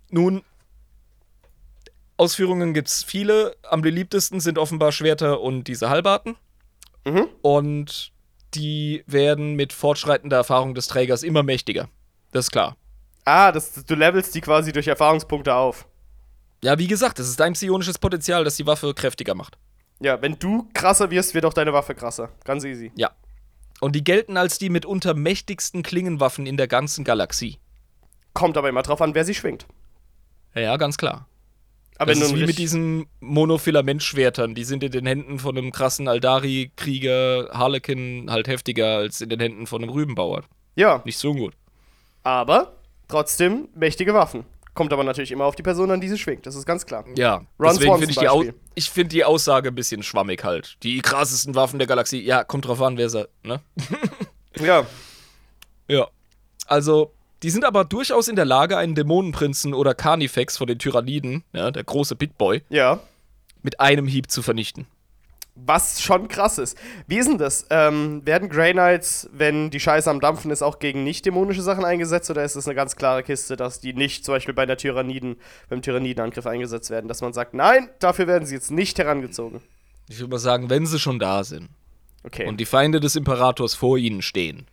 Nun, 0.10 0.42
Ausführungen 2.18 2.74
gibt 2.74 2.88
es 2.88 3.04
viele. 3.04 3.56
Am 3.64 3.82
beliebtesten 3.82 4.40
sind 4.40 4.58
offenbar 4.58 4.92
Schwerter 4.92 5.42
und 5.42 5.66
diese 5.66 5.90
Halbarten. 5.90 6.36
Mhm. 7.06 7.30
Und 7.42 8.12
die 8.54 9.04
werden 9.08 9.56
mit 9.56 9.72
fortschreitender 9.72 10.38
Erfahrung 10.38 10.74
des 10.74 10.88
Trägers 10.88 11.24
immer 11.24 11.44
mächtiger. 11.44 11.90
Das 12.32 12.46
ist 12.46 12.52
klar. 12.52 12.76
Ah, 13.26 13.52
das, 13.52 13.86
du 13.86 13.96
levelst 13.96 14.34
die 14.36 14.42
quasi 14.42 14.72
durch 14.72 14.88
Erfahrungspunkte 14.88 15.54
auf. 15.54 15.88
Ja, 16.64 16.80
wie 16.80 16.88
gesagt, 16.88 17.20
das 17.20 17.28
ist 17.28 17.40
dein 17.40 17.54
psionisches 17.54 18.00
Potenzial, 18.00 18.44
das 18.44 18.56
die 18.56 18.66
Waffe 18.66 18.94
kräftiger 18.94 19.36
macht. 19.36 19.58
Ja, 20.00 20.22
wenn 20.22 20.40
du 20.40 20.68
krasser 20.74 21.12
wirst, 21.12 21.34
wird 21.34 21.46
auch 21.46 21.54
deine 21.54 21.74
Waffe 21.74 21.94
krasser. 21.94 22.30
Ganz 22.44 22.64
easy. 22.64 22.92
Ja. 22.96 23.12
Und 23.80 23.96
die 23.96 24.04
gelten 24.04 24.38
als 24.38 24.58
die 24.58 24.70
mitunter 24.70 25.14
mächtigsten 25.14 25.84
Klingenwaffen 25.84 26.46
in 26.46 26.58
der 26.58 26.68
ganzen 26.68 27.04
Galaxie. 27.04 27.60
Kommt 28.34 28.58
aber 28.58 28.70
immer 28.70 28.82
drauf 28.82 29.02
an, 29.02 29.14
wer 29.14 29.26
sie 29.26 29.36
schwingt. 29.36 29.68
Ja, 30.56 30.62
ja, 30.62 30.78
ganz 30.78 30.98
klar. 30.98 31.28
Aber 32.00 32.14
das 32.14 32.22
ist 32.22 32.36
wie 32.36 32.46
mit 32.46 32.58
diesen 32.58 33.08
Monofilament-Schwertern. 33.22 34.54
Die 34.56 34.64
sind 34.64 34.84
in 34.84 34.92
den 34.92 35.06
Händen 35.06 35.40
von 35.40 35.58
einem 35.58 35.72
krassen 35.72 36.08
Aldari-Krieger 36.08 37.50
Harlequin 37.52 38.30
halt 38.30 38.48
heftiger 38.48 38.98
als 38.98 39.22
in 39.22 39.30
den 39.30 39.40
Händen 39.40 39.68
von 39.68 39.82
einem 39.82 39.92
Rübenbauer. 39.92 40.44
Ja, 40.76 41.02
Nicht 41.06 41.18
so 41.18 41.34
gut. 41.34 41.54
aber 42.24 42.74
trotzdem 43.08 43.70
mächtige 43.76 44.14
Waffen. 44.14 44.44
Kommt 44.76 44.94
aber 44.94 45.04
natürlich 45.04 45.32
immer 45.32 45.46
auf 45.46 45.56
die 45.56 45.64
Person 45.64 45.90
an, 45.90 46.02
die 46.02 46.08
sie 46.08 46.20
schwingt. 46.20 46.46
Das 46.46 46.54
ist 46.54 46.66
ganz 46.68 46.86
klar. 46.86 47.04
Ja, 47.16 47.38
Ron 47.60 47.70
deswegen 47.74 47.98
finde 47.98 48.12
ich 48.12 48.18
die, 48.20 48.30
Au 48.30 48.44
ich 48.76 48.90
find 48.92 49.12
die 49.12 49.24
Aussage 49.24 49.70
ein 49.70 49.76
bisschen 49.76 50.04
schwammig 50.04 50.44
halt. 50.44 50.78
Die 50.84 51.00
krassesten 51.00 51.56
Waffen 51.56 51.80
der 51.80 51.88
Galaxie. 51.88 52.20
Ja, 52.24 52.44
kommt 52.44 52.68
drauf 52.68 52.80
an, 52.84 52.96
wer 52.98 53.10
sie, 53.10 53.28
ne? 53.44 53.60
Ja. 54.60 54.86
Ja. 55.90 56.08
Also, 56.66 57.14
die 57.44 57.50
sind 57.50 57.66
aber 57.66 57.86
durchaus 57.86 58.28
in 58.28 58.36
der 58.36 58.46
Lage, 58.46 58.78
einen 58.78 58.96
Dämonenprinzen 58.96 59.74
oder 59.74 59.94
Carnifex 59.94 60.58
von 60.58 60.68
den 60.68 60.80
Tyranniden, 60.80 61.44
ja, 61.54 61.72
der 61.72 61.84
große 61.84 62.16
Big 62.16 62.38
Boy, 62.38 62.62
Ja. 62.70 63.00
mit 63.64 63.80
einem 63.80 64.08
Hieb 64.08 64.32
zu 64.32 64.42
vernichten. 64.42 64.88
Was 65.60 66.04
schon 66.04 66.28
krass 66.28 66.60
ist. 66.60 66.78
Wie 67.08 67.18
ist 67.18 67.28
denn 67.28 67.40
das? 67.40 67.66
Ähm, 67.72 68.22
werden 68.26 68.48
Grey 68.48 68.74
Knights, 68.74 69.28
wenn 69.34 69.72
die 69.72 69.80
Scheiße 69.80 70.08
am 70.08 70.20
Dampfen 70.20 70.52
ist, 70.52 70.62
auch 70.62 70.78
gegen 70.78 71.04
nicht-dämonische 71.04 71.64
Sachen 71.64 71.84
eingesetzt 71.84 72.30
oder 72.30 72.44
ist 72.44 72.56
es 72.56 72.68
eine 72.68 72.76
ganz 72.76 72.96
klare 72.96 73.24
Kiste, 73.24 73.56
dass 73.56 73.80
die 73.80 73.94
nicht 73.94 74.24
zum 74.24 74.36
Beispiel 74.36 74.54
bei 74.54 74.68
der 74.68 74.78
Tyranniden, 74.78 75.38
beim 75.68 75.82
Tyrannidenangriff 75.82 76.46
eingesetzt 76.46 76.92
werden? 76.92 77.08
Dass 77.08 77.22
man 77.22 77.34
sagt, 77.34 77.56
nein, 77.56 77.90
dafür 77.98 78.28
werden 78.28 78.46
sie 78.46 78.54
jetzt 78.54 78.70
nicht 78.70 79.00
herangezogen. 79.00 79.62
Ich 80.08 80.20
würde 80.20 80.30
mal 80.30 80.38
sagen, 80.40 80.70
wenn 80.70 80.86
sie 80.86 81.00
schon 81.00 81.18
da 81.18 81.44
sind 81.44 81.70
Okay. 82.24 82.46
und 82.48 82.58
die 82.60 82.66
Feinde 82.66 83.00
des 83.00 83.16
Imperators 83.16 83.74
vor 83.74 83.98
ihnen 83.98 84.22
stehen, 84.22 84.68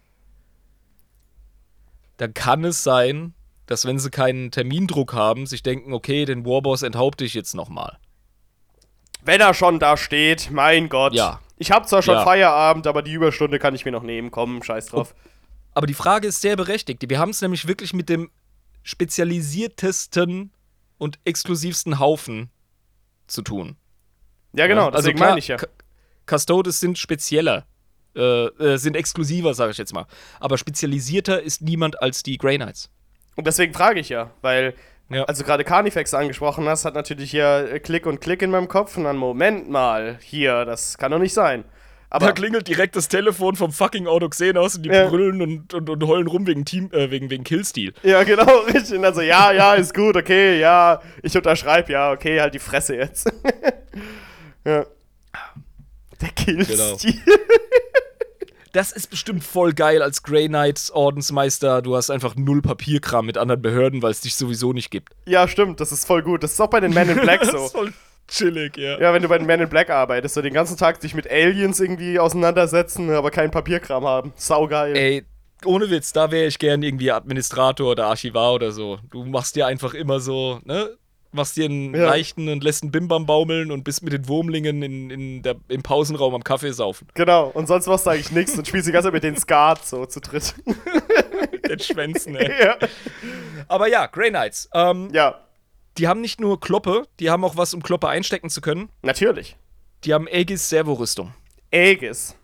dann 2.16 2.34
kann 2.34 2.64
es 2.64 2.82
sein, 2.84 3.34
dass 3.66 3.86
wenn 3.86 3.98
sie 3.98 4.10
keinen 4.10 4.50
Termindruck 4.50 5.12
haben, 5.14 5.46
sich 5.46 5.62
denken, 5.62 5.92
okay, 5.92 6.24
den 6.24 6.44
Warboss 6.44 6.82
enthaupte 6.82 7.24
ich 7.24 7.34
jetzt 7.34 7.54
nochmal. 7.54 7.98
Wenn 9.22 9.40
er 9.40 9.54
schon 9.54 9.78
da 9.78 9.96
steht, 9.96 10.50
mein 10.50 10.88
Gott. 10.88 11.14
Ja. 11.14 11.40
Ich 11.56 11.70
habe 11.70 11.86
zwar 11.86 12.02
schon 12.02 12.14
Ja. 12.16 12.24
Feierabend, 12.24 12.86
aber 12.86 13.00
die 13.02 13.12
Überstunde 13.12 13.58
kann 13.58 13.74
ich 13.74 13.84
mir 13.84 13.92
noch 13.92 14.02
nehmen. 14.02 14.30
Komm, 14.30 14.62
scheiß 14.62 14.86
drauf. 14.86 15.14
Aber 15.72 15.86
die 15.86 15.94
Frage 15.94 16.28
ist 16.28 16.40
sehr 16.42 16.56
berechtigt. 16.56 17.02
Wir 17.08 17.18
haben 17.18 17.30
es 17.30 17.40
nämlich 17.40 17.66
wirklich 17.66 17.94
mit 17.94 18.08
dem 18.08 18.30
spezialisiertesten 18.82 20.52
und 20.98 21.18
exklusivsten 21.24 21.98
Haufen 21.98 22.50
zu 23.26 23.42
tun. 23.42 23.76
Ja, 24.52 24.66
genau, 24.66 24.86
Also 24.86 24.98
deswegen 24.98 25.16
klar, 25.16 25.30
meine 25.30 25.38
ich 25.38 25.48
ja. 25.48 25.56
Cu- 25.56 25.66
Custodes 26.26 26.80
sind 26.80 26.98
spezieller, 26.98 27.66
äh, 28.16 28.46
äh, 28.46 28.76
sind 28.76 28.96
exklusiver, 28.96 29.54
sage 29.54 29.72
ich 29.72 29.78
jetzt 29.78 29.92
mal. 29.94 30.06
Aber 30.40 30.58
spezialisierter 30.58 31.42
ist 31.42 31.62
niemand 31.62 32.00
als 32.02 32.22
die 32.22 32.38
Grey 32.38 32.56
Knights. 32.56 32.90
Und 33.36 33.46
deswegen 33.46 33.72
frage 33.74 34.00
ich 34.00 34.08
ja, 34.08 34.30
weil, 34.42 34.74
Ja. 35.10 35.24
als 35.24 35.38
du 35.38 35.44
gerade 35.44 35.64
Carnifex 35.64 36.14
angesprochen 36.14 36.66
hast, 36.68 36.84
hat 36.84 36.94
natürlich 36.94 37.30
hier 37.30 37.68
äh, 37.72 37.80
Klick 37.80 38.06
und 38.06 38.20
Klick 38.20 38.42
in 38.42 38.50
meinem 38.50 38.68
Kopf. 38.68 38.96
Und 38.96 39.04
dann, 39.04 39.16
Moment 39.16 39.68
mal, 39.68 40.18
hier, 40.22 40.64
das 40.64 40.96
kann 40.98 41.10
doch 41.12 41.18
nicht 41.18 41.34
sein. 41.34 41.64
Aber 42.10 42.26
da 42.26 42.32
klingelt 42.32 42.68
direkt 42.68 42.94
das 42.94 43.08
Telefon 43.08 43.56
vom 43.56 43.72
fucking 43.72 44.06
Autoxenos 44.06 44.76
und 44.76 44.84
die 44.84 44.90
Ja. 44.90 45.08
brüllen 45.08 45.42
und, 45.42 45.74
und, 45.74 45.90
und 45.90 46.06
heulen 46.06 46.28
rum 46.28 46.46
wegen 46.46 46.64
Team, 46.64 46.88
äh, 46.92 47.10
wegen, 47.10 47.28
wegen 47.28 47.42
Killstil. 47.42 47.92
Ja, 48.04 48.22
genau, 48.22 48.58
richtig. 48.72 48.98
Und 48.98 49.04
also, 49.04 49.20
ja, 49.20 49.50
ja, 49.50 49.74
ist 49.74 49.92
gut, 49.94 50.16
okay, 50.16 50.60
ja, 50.60 51.00
ich 51.24 51.36
unterschreibe, 51.36 51.90
ja, 51.92 52.12
okay, 52.12 52.40
halt 52.40 52.54
die 52.54 52.60
Fresse 52.60 52.94
jetzt. 52.94 53.26
ja. 54.64 54.86
Der 56.20 56.28
Killstil. 56.36 57.20
Das 58.74 58.90
ist 58.90 59.08
bestimmt 59.08 59.44
voll 59.44 59.72
geil 59.72 60.02
als 60.02 60.24
Grey 60.24 60.48
Knight 60.48 60.90
Ordensmeister. 60.92 61.80
Du 61.80 61.94
hast 61.94 62.10
einfach 62.10 62.34
null 62.34 62.60
Papierkram 62.60 63.24
mit 63.24 63.38
anderen 63.38 63.62
Behörden, 63.62 64.02
weil 64.02 64.10
es 64.10 64.20
dich 64.20 64.34
sowieso 64.34 64.72
nicht 64.72 64.90
gibt. 64.90 65.14
Ja, 65.26 65.46
stimmt, 65.46 65.78
das 65.78 65.92
ist 65.92 66.04
voll 66.04 66.22
gut. 66.22 66.42
Das 66.42 66.54
ist 66.54 66.60
auch 66.60 66.70
bei 66.70 66.80
den 66.80 66.92
Men 66.92 67.08
in 67.08 67.20
Black 67.20 67.40
Das 67.42 67.52
so. 67.52 67.66
ist 67.66 67.72
voll 67.72 67.92
chillig, 68.26 68.76
ja. 68.76 69.00
Ja, 69.00 69.14
wenn 69.14 69.22
du 69.22 69.28
bei 69.28 69.38
den 69.38 69.46
Men 69.46 69.60
in 69.60 69.68
Black 69.68 69.90
arbeitest, 69.90 70.34
so 70.34 70.42
den 70.42 70.52
ganzen 70.52 70.76
Tag 70.76 70.98
dich 70.98 71.14
mit 71.14 71.30
Aliens 71.30 71.78
irgendwie 71.78 72.18
auseinandersetzen, 72.18 73.10
aber 73.10 73.30
keinen 73.30 73.52
Papierkram 73.52 74.04
haben. 74.04 74.32
Saugeil. 74.34 74.96
Ey, 74.96 75.24
ohne 75.64 75.88
Witz, 75.88 76.12
da 76.12 76.32
wäre 76.32 76.48
ich 76.48 76.58
gern 76.58 76.82
irgendwie 76.82 77.12
Administrator 77.12 77.92
oder 77.92 78.06
Archivar 78.06 78.54
oder 78.54 78.72
so. 78.72 78.98
Du 79.08 79.24
machst 79.24 79.54
dir 79.54 79.68
einfach 79.68 79.94
immer 79.94 80.18
so, 80.18 80.58
ne? 80.64 80.90
Machst 81.34 81.56
dir 81.56 81.64
einen 81.64 81.94
Ja. 81.94 82.04
leichten 82.06 82.48
und 82.48 82.62
lässt 82.62 82.82
einen 82.84 82.92
Bimbam 82.92 83.26
baumeln 83.26 83.70
und 83.72 83.82
bist 83.84 84.02
mit 84.04 84.12
den 84.12 84.28
Wurmlingen 84.28 84.82
in, 84.82 85.10
in 85.10 85.42
der, 85.42 85.56
im 85.68 85.82
Pausenraum 85.82 86.34
am 86.34 86.44
Kaffee 86.44 86.72
saufen. 86.72 87.08
Genau, 87.14 87.48
und 87.48 87.66
sonst 87.66 87.86
machst 87.86 88.06
du 88.06 88.10
eigentlich 88.10 88.30
nichts 88.30 88.56
und 88.56 88.68
spielst 88.68 88.86
die 88.88 88.92
ganze 88.92 89.06
Zeit 89.08 89.14
mit 89.14 89.24
den 89.24 89.36
Skat 89.36 89.84
so 89.84 90.06
zu 90.06 90.20
dritt. 90.20 90.54
Den 91.68 91.78
Schwänzen, 91.80 92.36
ey. 92.36 92.62
ja. 92.62 92.76
Aber 93.68 93.88
ja, 93.88 94.06
Grey 94.06 94.28
Knights. 94.28 94.68
Ähm, 94.74 95.08
ja, 95.12 95.40
Die 95.96 96.06
haben 96.06 96.20
nicht 96.20 96.38
nur 96.40 96.60
Kloppe, 96.60 97.08
die 97.20 97.30
haben 97.30 97.42
auch 97.42 97.56
was, 97.56 97.72
um 97.74 97.82
Kloppe 97.82 98.08
einstecken 98.08 98.50
zu 98.50 98.60
können. 98.60 98.90
natürlich. 99.02 99.56
Die 100.04 100.12
haben 100.12 100.28
Aegis 100.28 100.68
Servorüstung. 100.68 101.32
Aegis. 101.72 102.36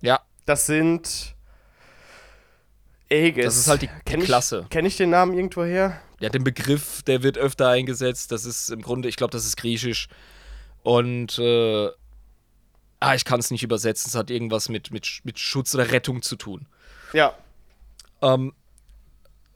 Ja, 0.00 0.20
Das 0.46 0.66
sind. 0.66 1.34
Aegis. 3.10 3.44
Das 3.44 3.56
ist 3.56 3.68
halt 3.68 3.82
die 3.82 4.16
Klasse. 4.18 4.66
Kenne 4.70 4.86
ich 4.88 4.96
den 4.96 5.10
Namen 5.10 5.34
irgendwo 5.34 5.64
her? 5.64 6.00
Ja, 6.20 6.28
den 6.28 6.44
Begriff, 6.44 7.02
der 7.02 7.22
wird 7.22 7.38
öfter 7.38 7.68
eingesetzt. 7.68 8.32
Das 8.32 8.44
ist 8.44 8.70
im 8.70 8.82
Grunde, 8.82 9.08
ich 9.08 9.16
glaube, 9.16 9.30
das 9.30 9.46
ist 9.46 9.56
griechisch. 9.56 10.08
Und, 10.82 11.38
äh, 11.38 11.88
ah, 13.00 13.14
ich 13.14 13.24
kann 13.24 13.40
es 13.40 13.50
nicht 13.50 13.62
übersetzen. 13.62 14.08
Es 14.08 14.14
hat 14.14 14.30
irgendwas 14.30 14.68
mit, 14.68 14.90
mit, 14.90 15.20
mit 15.24 15.38
Schutz 15.38 15.74
oder 15.74 15.90
Rettung 15.92 16.22
zu 16.22 16.36
tun. 16.36 16.66
Ja. 17.12 17.34
Ähm, 18.20 18.52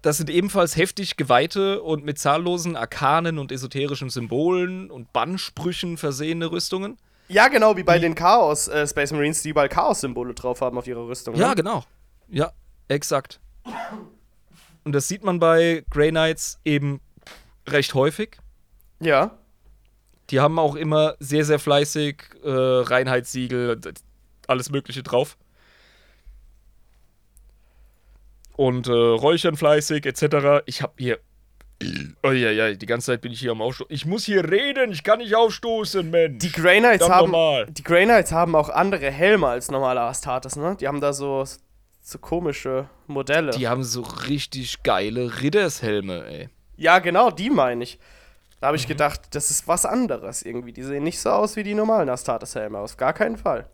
das 0.03 0.17
sind 0.17 0.31
ebenfalls 0.31 0.77
heftig 0.77 1.17
geweihte 1.17 1.83
und 1.83 2.05
mit 2.05 2.19
zahllosen 2.19 2.77
arkanen 2.77 3.39
und 3.39 3.53
esoterischen 3.53 4.11
Symbolen 4.11 4.91
und 4.91 5.13
Bannsprüchen 5.13 5.97
versehene 5.97 6.51
Rüstungen. 6.51 6.99
Ja, 7.29 7.49
genau, 7.49 7.77
wie 7.77 7.85
bei 7.85 7.99
den 7.99 8.15
Chaos 8.15 8.69
äh, 8.69 8.87
Space 8.87 9.13
Marines, 9.13 9.43
die 9.43 9.51
überall 9.51 9.69
Chaos-Symbole 9.69 10.35
drauf 10.35 10.61
haben 10.61 10.77
auf 10.77 10.87
ihrer 10.87 11.07
Rüstung. 11.07 11.37
Ja, 11.37 11.51
ne? 11.51 11.55
genau. 11.55 11.85
Ja, 12.29 12.53
exakt. 12.89 13.41
Und 14.85 14.93
das 14.93 15.09
sieht 15.09 15.25
man 15.25 15.39
bei 15.39 15.85
Grey 15.91 16.11
Knights 16.11 16.61
eben 16.65 17.01
recht 17.69 17.95
häufig. 17.95 18.39
Ja. 19.01 19.39
Die 20.31 20.41
haben 20.41 20.59
auch 20.59 20.77
immer 20.77 21.15
sehr, 21.21 21.45
sehr 21.45 21.59
fleißig 21.59 22.23
äh, 22.43 22.49
Reinheitssiegel, 22.51 23.81
alles 24.47 24.71
Mögliche 24.71 25.03
drauf. 25.03 25.37
Und 28.57 28.87
äh, 28.87 28.93
räuchern 28.93 29.57
fleißig, 29.57 30.07
etc. 30.07 30.63
Ich 30.67 30.83
hab 30.83 30.99
hier. 30.99 31.19
Oh 32.23 32.31
ja, 32.31 32.51
ja, 32.51 32.75
die 32.75 32.87
ganze 32.87 33.07
Zeit 33.07 33.23
bin 33.23 33.33
ich 33.33 33.41
hier 33.41 33.51
am 33.51 33.61
Aufstoßen. 33.61 33.93
Ich 33.93 34.07
muss 34.07 34.25
hier 34.25 34.49
reden, 34.49 34.93
ich 34.93 35.03
kann 35.03 35.19
nicht 35.19 35.35
aufstoßen, 35.35 36.09
Mensch. 36.09 36.39
Die 36.39 36.53
Grey 36.53 36.79
Knights 36.79 37.09
haben. 37.09 37.33
Die 37.75 37.83
Grey 37.83 38.05
Knights 38.05 38.31
haben 38.31 38.55
auch 38.55 38.69
andere 38.69 39.11
Helme 39.11 39.49
als 39.49 39.71
normale 39.71 40.01
Astartes, 40.03 40.55
ne? 40.55 40.77
Die 40.79 40.87
haben 40.87 41.01
da 41.01 41.13
so, 41.13 41.45
so 42.03 42.19
komische 42.19 42.89
Modelle. 43.07 43.53
Die 43.53 43.69
haben 43.69 43.85
so 43.85 44.03
richtig 44.03 44.83
geile 44.83 45.41
Rittershelme, 45.41 46.27
ey. 46.27 46.49
Ja, 46.77 46.99
genau, 46.99 47.31
die 47.31 47.49
meine 47.51 47.85
ich. 47.85 47.99
Da 48.61 48.67
Mhm. 48.67 48.69
habe 48.69 48.77
ich 48.77 48.87
gedacht, 48.89 49.21
das 49.31 49.51
ist 49.51 49.69
was 49.69 49.85
anderes 49.87 50.43
irgendwie. 50.43 50.73
Die 50.73 50.83
sehen 50.83 51.05
nicht 51.05 51.21
so 51.21 51.31
aus 51.31 51.57
wie 51.57 51.63
die 51.63 51.75
normalen 51.75 52.09
Astartes-Helme. 52.09 52.79
Auf 52.79 52.97
gar 52.97 53.13
keinen 53.13 53.37
Fall. 53.37 53.67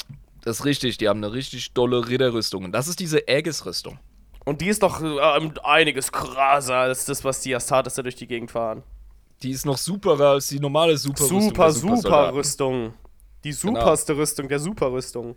Das 0.42 0.60
ist 0.60 0.64
richtig, 0.64 0.98
die 0.98 1.08
haben 1.08 1.22
eine 1.22 1.32
richtig 1.32 1.72
dolle 1.72 2.08
Ritterrüstung. 2.08 2.64
Und 2.64 2.72
das 2.72 2.86
ist 2.88 3.00
diese 3.00 3.22
Aegis-Rüstung. 3.28 3.98
Und 4.44 4.60
die 4.62 4.68
ist 4.68 4.82
doch 4.82 5.02
äh, 5.02 5.50
einiges 5.62 6.10
krasser 6.12 6.76
als 6.76 7.04
das, 7.04 7.22
was 7.24 7.40
die 7.40 7.54
Astartes 7.54 7.94
da 7.94 8.02
durch 8.02 8.16
die 8.16 8.26
Gegend 8.26 8.50
fahren. 8.50 8.82
Die 9.42 9.50
ist 9.50 9.66
noch 9.66 9.76
superer 9.78 10.30
als 10.32 10.48
die 10.48 10.58
normale 10.58 10.96
Superrüstung. 10.96 11.40
Super, 11.42 11.64
der 11.64 11.72
super. 11.72 12.32
Die 13.44 13.50
Genau. 13.50 13.56
superste 13.80 14.16
Rüstung 14.16 14.48
der 14.48 14.58
Superrüstung. 14.58 15.36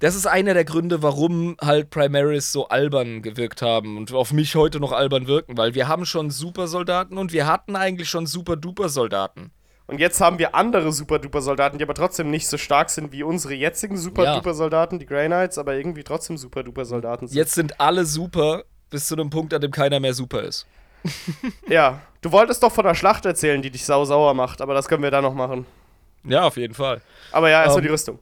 Das 0.00 0.14
ist 0.14 0.26
einer 0.26 0.54
der 0.54 0.64
Gründe, 0.64 1.02
warum 1.02 1.56
halt 1.60 1.90
Primaris 1.90 2.52
so 2.52 2.68
albern 2.68 3.20
gewirkt 3.20 3.62
haben 3.62 3.96
und 3.96 4.12
auf 4.12 4.32
mich 4.32 4.54
heute 4.54 4.78
noch 4.78 4.92
albern 4.92 5.26
wirken, 5.26 5.56
weil 5.56 5.74
wir 5.74 5.88
haben 5.88 6.06
schon 6.06 6.30
Supersoldaten 6.30 7.18
und 7.18 7.32
wir 7.32 7.46
hatten 7.46 7.74
eigentlich 7.74 8.08
schon 8.08 8.26
Super-Duper-Soldaten. 8.26 9.50
Und 9.88 9.98
jetzt 9.98 10.20
haben 10.20 10.38
wir 10.38 10.54
andere 10.54 10.92
Super-Duper-Soldaten, 10.92 11.78
die 11.78 11.84
aber 11.84 11.94
trotzdem 11.94 12.30
nicht 12.30 12.46
so 12.46 12.58
stark 12.58 12.90
sind 12.90 13.10
wie 13.10 13.22
unsere 13.24 13.54
jetzigen 13.54 13.96
Super-Duper-Soldaten, 13.96 14.98
die 15.00 15.06
Grey 15.06 15.26
Knights, 15.26 15.58
aber 15.58 15.74
irgendwie 15.74 16.04
trotzdem 16.04 16.36
Super-Duper-Soldaten 16.36 17.26
sind. 17.26 17.36
Jetzt 17.36 17.54
sind 17.54 17.80
alle 17.80 18.04
super 18.04 18.64
bis 18.90 19.06
zu 19.06 19.14
einem 19.16 19.30
Punkt, 19.30 19.52
an 19.52 19.60
dem 19.60 19.72
keiner 19.72 19.98
mehr 19.98 20.14
super 20.14 20.42
ist. 20.42 20.66
Ja, 21.68 22.00
du 22.22 22.30
wolltest 22.32 22.62
doch 22.62 22.72
von 22.72 22.84
der 22.84 22.94
Schlacht 22.94 23.24
erzählen, 23.26 23.62
die 23.62 23.70
dich 23.70 23.84
sau-sauer 23.84 24.34
macht, 24.34 24.60
aber 24.60 24.74
das 24.74 24.88
können 24.88 25.02
wir 25.02 25.10
da 25.10 25.22
noch 25.22 25.34
machen. 25.34 25.66
Ja, 26.24 26.44
auf 26.44 26.56
jeden 26.56 26.74
Fall. 26.74 27.00
Aber 27.32 27.48
ja, 27.50 27.60
erstmal 27.62 27.78
Ähm, 27.78 27.84
die 27.84 27.92
Rüstung. 27.92 28.18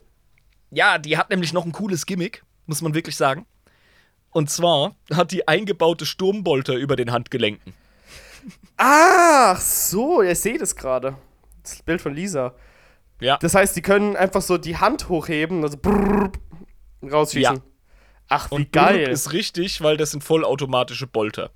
Ja, 0.70 0.98
die 0.98 1.16
hat 1.16 1.30
nämlich 1.30 1.52
noch 1.52 1.64
ein 1.64 1.72
cooles 1.72 2.06
Gimmick, 2.06 2.44
muss 2.66 2.82
man 2.82 2.94
wirklich 2.94 3.16
sagen. 3.16 3.46
Und 4.30 4.50
zwar 4.50 4.94
hat 5.12 5.32
die 5.32 5.48
eingebaute 5.48 6.04
Sturmbolter 6.04 6.74
über 6.74 6.96
den 6.96 7.12
Handgelenken. 7.12 7.72
Ach 8.76 9.58
so, 9.60 10.22
ihr 10.22 10.36
seht 10.36 10.60
es 10.60 10.76
gerade. 10.76 11.16
Das 11.62 11.82
Bild 11.82 12.00
von 12.00 12.14
Lisa. 12.14 12.54
Ja. 13.20 13.38
Das 13.38 13.54
heißt, 13.54 13.74
die 13.74 13.82
können 13.82 14.16
einfach 14.16 14.42
so 14.42 14.58
die 14.58 14.76
Hand 14.76 15.08
hochheben, 15.08 15.62
also 15.62 15.78
brrr, 15.78 16.30
rausschießen. 17.02 17.56
Ja. 17.56 17.62
Ach, 18.28 18.50
wie 18.50 18.56
Und 18.56 18.72
geil. 18.72 19.08
Ist 19.08 19.32
richtig, 19.32 19.80
weil 19.80 19.96
das 19.96 20.10
sind 20.10 20.22
vollautomatische 20.22 21.06
Bolter. 21.06 21.50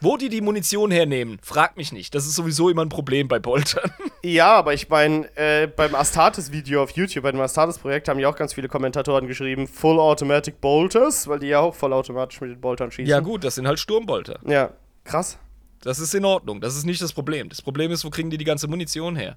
Wo 0.00 0.16
die 0.16 0.28
die 0.28 0.40
Munition 0.40 0.90
hernehmen, 0.92 1.38
frag 1.42 1.76
mich 1.76 1.90
nicht. 1.92 2.14
Das 2.14 2.24
ist 2.24 2.36
sowieso 2.36 2.68
immer 2.68 2.82
ein 2.82 2.88
Problem 2.88 3.28
bei 3.28 3.38
Boltern. 3.38 3.90
Ja, 4.24 4.56
aber 4.56 4.74
ich 4.74 4.88
meine, 4.88 5.28
äh, 5.36 5.68
beim 5.68 5.94
Astartes-Video 5.94 6.82
auf 6.82 6.90
YouTube, 6.90 7.22
bei 7.22 7.30
dem 7.30 7.40
Astartes-Projekt, 7.40 8.08
haben 8.08 8.18
ja 8.18 8.28
auch 8.28 8.34
ganz 8.34 8.52
viele 8.52 8.66
Kommentatoren 8.68 9.28
geschrieben, 9.28 9.68
Full 9.68 10.00
Automatic 10.00 10.60
Bolters, 10.60 11.28
weil 11.28 11.38
die 11.38 11.46
ja 11.46 11.60
auch 11.60 11.72
vollautomatisch 11.74 12.40
mit 12.40 12.50
den 12.50 12.60
Boltern 12.60 12.90
schießen. 12.90 13.08
ja 13.08 13.20
gut, 13.20 13.44
das 13.44 13.54
sind 13.54 13.68
halt 13.68 13.78
Sturmbolter. 13.78 14.40
Ja, 14.44 14.72
krass. 15.04 15.38
Das 15.82 16.00
ist 16.00 16.14
in 16.16 16.24
Ordnung. 16.24 16.60
Das 16.60 16.76
ist 16.76 16.84
nicht 16.84 17.00
das 17.00 17.12
Problem. 17.12 17.48
Das 17.48 17.62
Problem 17.62 17.92
ist, 17.92 18.04
wo 18.04 18.10
kriegen 18.10 18.28
die 18.28 18.38
die 18.38 18.44
ganze 18.44 18.66
Munition 18.66 19.14
her? 19.14 19.36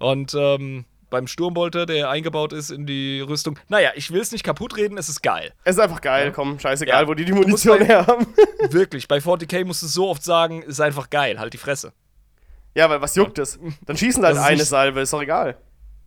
Und 0.00 0.34
ähm, 0.34 0.84
beim 1.10 1.26
Sturmbolter, 1.26 1.86
der 1.86 2.10
eingebaut 2.10 2.52
ist 2.52 2.70
in 2.70 2.84
die 2.86 3.20
Rüstung. 3.20 3.58
Naja, 3.68 3.90
ich 3.94 4.10
will 4.10 4.20
es 4.20 4.32
nicht 4.32 4.42
kaputt 4.44 4.76
reden, 4.76 4.98
es 4.98 5.08
ist 5.08 5.22
geil. 5.22 5.52
Es 5.64 5.76
ist 5.76 5.80
einfach 5.82 6.00
geil, 6.00 6.32
komm, 6.32 6.58
scheißegal, 6.58 7.02
Ja. 7.02 7.08
wo 7.08 7.14
die 7.14 7.24
die 7.24 7.32
Munition 7.32 7.78
bei- 7.78 7.84
her 7.86 8.06
haben. 8.06 8.26
Wirklich, 8.70 9.06
bei 9.08 9.18
40k 9.18 9.64
musst 9.64 9.82
du 9.82 9.86
so 9.86 10.08
oft 10.08 10.22
sagen, 10.24 10.62
ist 10.62 10.80
einfach 10.80 11.08
geil, 11.10 11.38
halt 11.38 11.52
die 11.54 11.58
Fresse. 11.58 11.92
ja, 12.74 12.90
weil 12.90 13.00
was 13.00 13.14
juckt 13.14 13.38
es? 13.38 13.58
Dann 13.86 13.96
schießen 13.96 14.24
halt 14.24 14.36
eine 14.36 14.56
nicht- 14.56 14.66
Salve, 14.66 15.00
ist 15.00 15.12
doch 15.12 15.22
egal. 15.22 15.56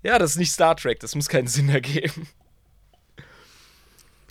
Ja, 0.03 0.17
das 0.19 0.31
ist 0.31 0.37
nicht 0.37 0.51
Star 0.51 0.75
Trek, 0.75 0.99
das 0.99 1.15
muss 1.15 1.27
keinen 1.27 1.47
Sinn 1.47 1.69
ergeben. 1.69 2.27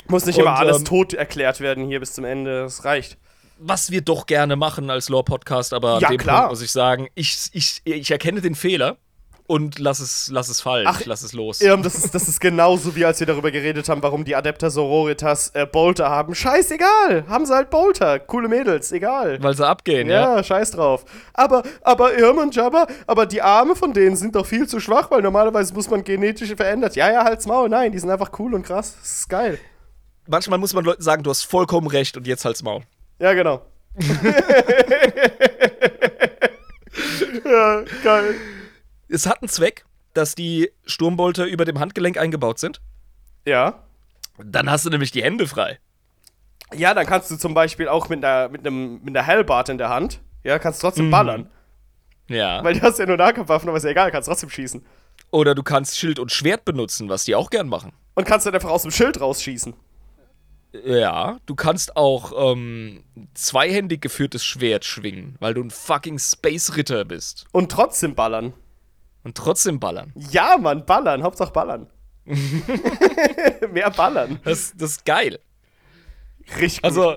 Muss 0.07 0.25
nicht 0.25 0.37
Und, 0.39 0.43
immer 0.45 0.57
alles 0.57 0.79
ähm, 0.79 0.85
tot 0.85 1.13
erklärt 1.13 1.61
werden 1.61 1.87
hier 1.87 2.01
bis 2.01 2.13
zum 2.15 2.25
Ende, 2.25 2.63
das 2.63 2.85
reicht. 2.85 3.19
Was 3.59 3.91
wir 3.91 4.01
doch 4.01 4.27
gerne 4.27 4.57
machen 4.57 4.89
als 4.89 5.09
Lore-Podcast, 5.09 5.75
aber 5.75 5.95
an 5.97 6.01
Ja, 6.01 6.09
dem 6.09 6.19
klar. 6.19 6.39
Punkt 6.43 6.53
muss 6.53 6.63
ich 6.63 6.71
sagen, 6.73 7.09
ich, 7.15 7.51
ich, 7.53 7.83
ich 7.85 8.11
erkenne 8.11 8.41
den 8.41 8.55
Fehler. 8.55 8.97
Und 9.49 9.79
lass 9.79 9.99
es, 9.99 10.29
lass 10.31 10.51
es 10.51 10.61
fallen. 10.61 10.87
Ach, 10.87 11.01
lass 11.07 11.23
es 11.23 11.33
los. 11.33 11.63
Irm, 11.63 11.83
das 11.83 11.95
ist, 11.95 12.15
das 12.15 12.29
ist 12.29 12.39
genauso 12.39 12.95
wie 12.95 13.07
als 13.07 13.19
wir 13.19 13.27
darüber 13.27 13.51
geredet 13.51 13.89
haben, 13.89 14.03
warum 14.03 14.25
die 14.25 14.37
Adepter 14.37 14.71
Sororitas 14.71 15.49
äh, 15.55 15.65
Bolter 15.65 16.11
haben. 16.11 16.35
Scheißegal, 16.35 17.25
haben 17.29 17.47
sie 17.47 17.55
halt 17.55 17.71
Bolter. 17.71 18.19
Coole 18.19 18.49
Mädels, 18.49 18.93
egal. 18.93 19.43
Weil 19.43 19.57
sie 19.57 19.67
abgehen, 19.67 20.11
ja. 20.11 20.37
Ja, 20.37 20.45
scheiß 20.45 20.73
drauf. 20.73 21.07
Aber, 21.33 21.63
aber 21.81 22.13
Irm 22.19 22.37
und 22.37 22.55
Jabba, 22.55 22.89
aber 23.07 23.25
die 23.25 23.41
Arme 23.41 23.75
von 23.75 23.95
denen 23.95 24.17
sind 24.17 24.37
doch 24.37 24.45
viel 24.45 24.69
zu 24.69 24.81
schwach, 24.81 25.11
weil 25.11 25.23
normalerweise 25.23 25.73
muss 25.73 25.89
man 25.89 26.05
genetisch 26.05 26.55
verändert. 26.55 26.95
Ja, 26.95 27.11
ja, 27.11 27.25
halt's 27.25 27.47
Maul. 27.47 27.71
Nein, 27.71 27.93
die 27.93 27.99
sind 27.99 28.11
einfach 28.11 28.39
cool 28.39 28.53
und 28.53 28.67
krass. 28.67 28.97
Das 29.01 29.21
ist 29.21 29.31
geil. 29.31 29.59
Manchmal 30.27 30.59
muss 30.59 30.75
man 30.75 30.85
Leuten 30.85 31.03
sagen, 31.03 31.23
du 31.23 31.31
hast 31.31 31.45
vollkommen 31.45 31.87
recht 31.87 32.19
und 32.19 32.27
jetzt 32.27 32.45
halt's 32.45 32.63
Maul. 32.63 32.83
Ja, 33.19 33.33
genau. 33.33 33.63
ja, 37.47 37.83
geil. 38.05 38.35
Es 39.09 39.27
hat 39.27 39.43
einen 39.43 39.49
Zweck, 39.49 39.85
dass 40.15 40.35
die 40.35 40.71
Sturmbolter 40.87 41.47
über 41.47 41.65
dem 41.65 41.79
Handgelenk 41.79 42.19
eingebaut 42.19 42.59
sind. 42.59 42.81
Ja. 43.47 43.83
Dann 44.43 44.71
hast 44.71 44.85
du 44.85 44.91
nämlich 44.91 45.11
die 45.11 45.23
Hände 45.23 45.47
frei. 45.47 45.79
Ja, 46.75 46.93
dann 46.95 47.07
kannst 47.07 47.31
du 47.31 47.37
zum 47.37 47.55
Beispiel 47.55 47.89
auch 47.89 48.09
mit 48.09 48.25
einer, 48.25 48.49
mit 48.49 48.67
einem, 48.67 49.01
mit 49.03 49.17
einer 49.17 49.27
Hellbart 49.27 49.69
in 49.71 49.79
der 49.79 49.89
Hand, 49.89 50.21
ja, 50.45 50.59
kannst 50.59 50.81
trotzdem 50.81 51.07
Mhm. 51.07 51.11
ballern. 51.11 51.51
Ja. 52.29 52.63
Weil 52.63 52.75
du 52.75 52.83
hast 52.83 52.99
ja 52.99 53.07
nur 53.07 53.17
Nahkampfwaffen, 53.17 53.69
aber 53.69 53.79
ist 53.79 53.85
ja 53.85 53.91
egal, 53.91 54.11
kannst 54.11 54.29
trotzdem 54.29 54.51
schießen. 54.51 54.85
Oder 55.31 55.55
du 55.55 55.63
kannst 55.63 55.99
Schild 55.99 56.19
und 56.19 56.31
Schwert 56.31 56.65
benutzen, 56.67 57.09
was 57.09 57.25
die 57.25 57.35
auch 57.35 57.49
gern 57.51 57.69
machen. 57.69 57.93
Und 58.15 58.27
kannst 58.27 58.47
dann 58.47 58.55
einfach 58.55 58.71
aus 58.71 58.83
dem 58.83 58.91
Schild 58.91 59.21
rausschießen. 59.21 59.75
Ja, 60.85 61.39
du 61.47 61.55
kannst 61.55 61.97
auch 61.97 62.53
ähm, 62.53 63.03
zweihändig 63.33 64.03
geführtes 64.03 64.45
Schwert 64.45 64.85
schwingen, 64.85 65.37
weil 65.41 65.55
du 65.55 65.63
ein 65.63 65.71
fucking 65.71 66.19
Space 66.19 66.77
Ritter 66.77 67.07
bist. 67.07 67.47
Und 67.53 67.73
trotzdem 67.73 68.15
ballern. 68.15 68.53
Und 69.29 69.37
trotzdem 69.37 69.79
ballern. 69.79 70.11
Ja, 70.31 70.57
Mann, 70.57 70.87
ballern, 70.87 71.23
Hauptsache 71.23 71.53
ballern. 71.53 71.87
Mehr 73.71 73.91
ballern. 73.91 74.41
Das, 74.43 74.73
das 74.75 74.93
ist 74.93 75.05
geil. 75.05 75.39
Richtig. 76.59 76.83
Also, 76.83 77.17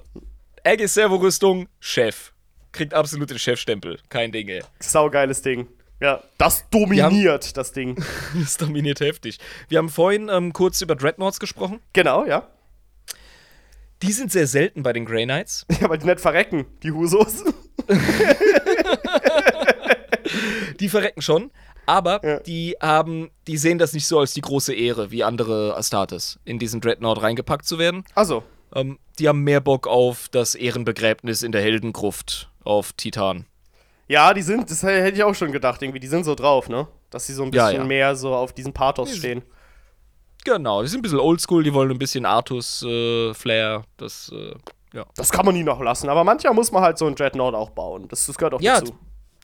Aggie 0.62 0.88
Servo-Rüstung, 0.88 1.70
Chef. 1.80 2.34
Kriegt 2.74 2.94
absolut 2.94 3.30
den 3.30 3.40
Chefstempel. 3.40 3.98
Kein 4.10 4.34
Ding, 4.34 4.50
ey. 4.50 4.62
Saugeiles 4.82 5.42
Ding. 5.42 5.70
Ja, 6.02 6.22
das 6.38 6.70
dominiert, 6.70 7.56
das 7.56 7.72
Ding. 7.72 7.96
Das 8.34 8.58
dominiert 8.58 9.00
heftig. 9.00 9.38
Wir 9.70 9.78
haben 9.78 9.88
vorhin 9.88 10.28
ähm, 10.28 10.52
kurz 10.52 10.82
über 10.82 10.98
Dreadnoughts 10.98 11.40
gesprochen. 11.40 11.80
Genau, 11.94 12.26
ja. 12.26 12.46
Die 14.02 14.12
sind 14.12 14.34
sehr 14.34 14.48
selten 14.48 14.84
bei 14.84 14.92
den 14.92 15.06
Grey 15.06 15.24
Knights. 15.24 15.66
Ja, 15.80 15.88
weil 15.88 15.98
die 15.98 16.08
nicht 16.08 16.20
verrecken, 16.20 16.66
die 16.84 16.92
Husos. 16.92 17.46
Die 20.80 20.90
verrecken 20.90 21.22
schon, 21.22 21.52
aber 21.86 22.26
Ja. 22.26 22.40
die 22.40 22.76
haben, 22.82 23.32
die 23.48 23.58
sehen 23.58 23.78
das 23.78 23.94
nicht 23.94 24.08
so 24.08 24.20
als 24.20 24.34
die 24.34 24.42
große 24.42 24.74
Ehre 24.74 25.12
wie 25.12 25.24
andere 25.24 25.76
Astartes, 25.76 26.40
in 26.46 26.60
diesen 26.60 26.82
Dreadnought 26.82 27.22
reingepackt 27.22 27.66
zu 27.66 27.78
werden. 27.80 28.04
Also, 28.16 28.44
Ähm, 28.74 29.00
die 29.20 29.28
haben 29.28 29.42
mehr 29.44 29.60
Bock 29.60 29.86
auf 29.88 30.30
das 30.30 30.56
Ehrenbegräbnis 30.56 31.44
in 31.44 31.52
der 31.52 31.62
Heldengruft 31.62 32.50
auf 32.64 32.94
Titan. 32.94 33.46
ja, 34.08 34.34
die 34.34 34.42
sind, 34.42 34.70
das 34.72 34.84
hätte 34.84 35.16
ich 35.18 35.24
auch 35.24 35.36
schon 35.36 35.52
gedacht, 35.52 35.82
irgendwie, 35.82 36.00
die 36.00 36.08
sind 36.08 36.24
so 36.26 36.36
drauf, 36.36 36.68
ne? 36.70 36.88
Dass 37.10 37.28
sie 37.28 37.34
so 37.34 37.44
ein 37.44 37.52
Ja, 37.54 37.66
bisschen 37.68 37.82
ja. 37.82 37.88
mehr 37.88 38.16
so 38.16 38.34
auf 38.34 38.54
diesen 38.54 38.72
Pathos 38.74 39.16
stehen. 39.16 39.42
Genau, 40.46 40.82
die 40.82 40.88
sind 40.88 41.00
ein 41.00 41.02
bisschen 41.04 41.20
oldschool, 41.20 41.64
die 41.64 41.74
wollen 41.74 41.92
ein 41.92 42.00
bisschen 42.00 42.26
Artus-Flair. 42.26 43.84
das, 43.98 44.32
äh, 44.34 44.54
ja. 44.94 45.06
Das 45.16 45.30
kann 45.32 45.46
man 45.46 45.54
nie 45.56 45.64
noch 45.64 45.80
lassen, 45.82 46.10
aber 46.10 46.24
manchmal 46.24 46.54
muss 46.54 46.72
man 46.72 46.82
halt 46.84 46.98
so 46.98 47.06
einen 47.06 47.16
Dreadnought 47.16 47.54
auch 47.54 47.70
bauen. 47.72 48.08
Das, 48.10 48.26
das 48.26 48.38
gehört 48.38 48.54
auch 48.56 48.62
Ja, 48.62 48.80
dazu. 48.80 48.96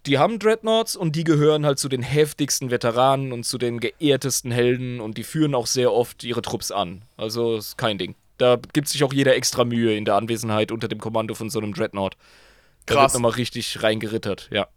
Die 0.08 0.18
haben 0.18 0.40
Dreadnoughts 0.40 0.96
und 0.96 1.16
die 1.16 1.24
gehören 1.24 1.66
halt 1.66 1.80
zu 1.80 1.90
den 1.90 2.02
heftigsten 2.02 2.72
Veteranen 2.72 3.32
und 3.32 3.44
zu 3.44 3.58
den 3.58 3.80
geehrtesten 3.80 4.52
Helden 4.52 5.02
und 5.02 5.18
die 5.18 5.24
führen 5.24 5.54
auch 5.54 5.68
sehr 5.68 5.92
oft 5.94 6.24
ihre 6.24 6.42
Trupps 6.42 6.72
an. 6.72 7.04
Also 7.18 7.58
ist 7.58 7.78
kein 7.78 7.98
Ding. 7.98 8.16
Da 8.38 8.58
gibt 8.74 8.88
sich 8.88 9.04
auch 9.04 9.14
jeder 9.14 9.36
extra 9.36 9.66
Mühe 9.66 9.96
in 9.96 10.06
der 10.06 10.16
Anwesenheit 10.16 10.72
unter 10.72 10.88
dem 10.88 11.00
Kommando 11.00 11.34
von 11.34 11.50
so 11.50 11.60
einem 11.60 11.74
Dreadnought. 11.74 12.16
Da 12.86 12.94
Krass. 12.94 13.14
wird 13.14 13.22
nochmal 13.22 13.38
richtig 13.38 13.84
reingerittert, 13.84 14.50
ja. 14.52 14.68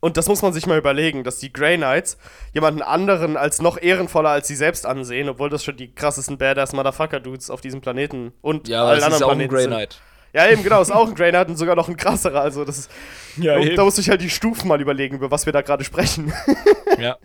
Und 0.00 0.16
das 0.16 0.26
muss 0.26 0.42
man 0.42 0.52
sich 0.52 0.66
mal 0.66 0.78
überlegen, 0.78 1.22
dass 1.22 1.38
die 1.38 1.52
Grey 1.52 1.76
Knights 1.76 2.16
jemanden 2.52 2.82
anderen 2.82 3.36
als 3.36 3.62
noch 3.62 3.80
ehrenvoller 3.80 4.30
als 4.30 4.48
sie 4.48 4.56
selbst 4.56 4.84
ansehen, 4.84 5.28
obwohl 5.28 5.48
das 5.48 5.62
schon 5.62 5.76
die 5.76 5.94
krassesten 5.94 6.38
Badass 6.38 6.72
Motherfucker-Dudes 6.72 7.50
auf 7.50 7.60
diesem 7.60 7.80
Planeten 7.80 8.32
und 8.40 8.66
Ja, 8.66 8.84
allen 8.84 8.98
das 8.98 8.98
ist 8.98 9.04
anderen 9.04 9.24
auch 9.24 9.28
ein 9.28 9.48
Planeten 9.48 9.54
Grey 9.54 9.62
sind. 9.62 10.00
Ja, 10.34 10.48
eben, 10.50 10.62
genau, 10.62 10.80
ist 10.80 10.90
auch 10.90 11.08
ein 11.08 11.14
Grey 11.14 11.30
Knight 11.30 11.48
und 11.48 11.56
sogar 11.56 11.76
noch 11.76 11.88
ein 11.88 11.96
krasserer. 11.96 12.40
Also, 12.40 12.64
das 12.64 12.78
ist. 12.78 12.90
Ja, 13.36 13.58
da, 13.58 13.68
da 13.74 13.84
muss 13.84 13.98
ich 13.98 14.08
halt 14.08 14.22
die 14.22 14.30
Stufen 14.30 14.66
mal 14.68 14.80
überlegen, 14.80 15.16
über 15.16 15.30
was 15.30 15.44
wir 15.46 15.52
da 15.52 15.62
gerade 15.62 15.84
sprechen. 15.84 16.32
Ja. 16.98 17.16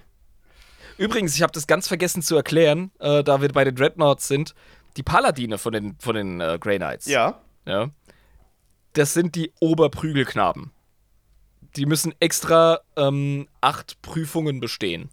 Übrigens, 0.98 1.36
ich 1.36 1.42
habe 1.44 1.52
das 1.52 1.68
ganz 1.68 1.88
vergessen 1.88 2.22
zu 2.24 2.36
erklären, 2.36 2.90
äh, 3.00 3.24
da 3.24 3.42
wir 3.42 3.50
bei 3.50 3.64
den 3.64 3.76
Dreadnoughts 3.76 4.28
sind. 4.28 4.56
Die 4.96 5.04
Paladine 5.04 5.58
von 5.58 5.74
den, 5.74 5.96
von 6.00 6.16
den 6.16 6.42
äh, 6.42 6.58
Grey 6.60 6.78
Knights. 6.78 7.06
ja. 7.06 7.40
Ja. 7.66 7.90
Das 8.94 9.14
sind 9.14 9.36
die 9.36 9.52
Oberprügelknaben. 9.60 10.72
Die 11.76 11.86
müssen 11.86 12.16
extra 12.20 12.80
ähm, 12.96 13.48
acht 13.62 14.02
Prüfungen 14.02 14.60
bestehen, 14.60 15.10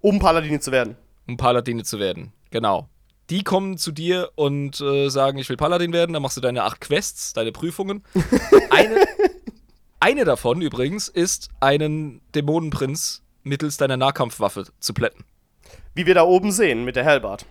Um 0.00 0.18
Paladine 0.20 0.60
zu 0.60 0.72
werden. 0.72 0.96
um 1.26 1.36
Paladine 1.36 1.82
zu 1.84 1.98
werden. 1.98 2.32
Genau. 2.50 2.88
Die 3.30 3.42
kommen 3.42 3.76
zu 3.76 3.92
dir 3.92 4.30
und 4.36 4.80
äh, 4.80 5.08
sagen, 5.08 5.38
ich 5.38 5.48
will 5.48 5.56
Paladin 5.56 5.92
werden. 5.92 6.12
Dann 6.12 6.22
machst 6.22 6.36
du 6.36 6.40
deine 6.40 6.62
acht 6.62 6.80
Quests, 6.80 7.32
deine 7.32 7.52
Prüfungen. 7.52 8.04
eine, 8.70 9.04
eine 10.00 10.24
davon 10.24 10.60
übrigens 10.62 11.08
ist, 11.08 11.48
einen 11.60 12.20
Dämonenprinz 12.34 13.22
mittels 13.42 13.76
deiner 13.76 13.96
Nahkampfwaffe 13.96 14.64
zu 14.78 14.94
plätten. 14.94 15.24
Wie 15.94 16.06
wir 16.06 16.14
da 16.14 16.22
oben 16.22 16.52
sehen, 16.52 16.84
mit 16.84 16.96
der 16.96 17.04
Hellbart. 17.04 17.46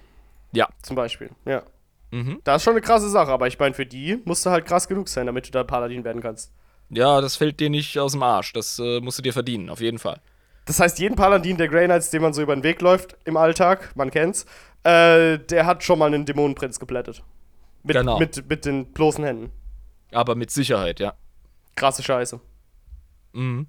Ja. 0.51 0.69
Zum 0.81 0.95
Beispiel. 0.95 1.29
Ja. 1.45 1.63
Mhm. 2.11 2.39
Das 2.43 2.57
ist 2.57 2.63
schon 2.63 2.73
eine 2.73 2.81
krasse 2.81 3.09
Sache, 3.09 3.31
aber 3.31 3.47
ich 3.47 3.59
meine, 3.59 3.73
für 3.73 3.85
die 3.85 4.21
musst 4.25 4.45
du 4.45 4.49
halt 4.49 4.65
krass 4.65 4.87
genug 4.87 5.09
sein, 5.09 5.25
damit 5.25 5.47
du 5.47 5.51
da 5.51 5.63
Paladin 5.63 6.03
werden 6.03 6.21
kannst. 6.21 6.51
Ja, 6.89 7.19
das 7.19 7.35
fällt 7.35 7.59
dir 7.59 7.69
nicht 7.69 7.97
aus 7.97 8.13
dem 8.13 8.23
Arsch. 8.23 8.53
Das 8.53 8.79
äh, 8.79 8.99
musst 9.01 9.17
du 9.17 9.23
dir 9.23 9.33
verdienen, 9.33 9.69
auf 9.69 9.81
jeden 9.81 9.99
Fall. 9.99 10.21
Das 10.65 10.79
heißt, 10.79 10.99
jeden 10.99 11.15
Paladin 11.15 11.57
der 11.57 11.67
Grey 11.67 11.85
Knights, 11.85 12.09
den 12.09 12.21
man 12.21 12.33
so 12.33 12.41
über 12.41 12.55
den 12.55 12.63
Weg 12.63 12.81
läuft 12.81 13.17
im 13.25 13.37
Alltag, 13.37 13.91
man 13.95 14.11
kennt's, 14.11 14.45
äh, 14.85 15.37
der 15.39 15.65
hat 15.65 15.83
schon 15.83 15.99
mal 15.99 16.05
einen 16.13 16.25
Dämonenprinz 16.25 16.79
geplättet. 16.79 17.23
Mit, 17.83 17.95
Genau. 17.97 18.17
mit, 18.19 18.47
mit 18.49 18.65
den 18.65 18.85
bloßen 18.93 19.23
Händen. 19.23 19.51
Aber 20.11 20.35
mit 20.35 20.51
Sicherheit, 20.51 20.99
ja. 20.99 21.13
Krasse 21.75 22.01
Scheiße. 22.03 22.39
Mhm. 23.33 23.67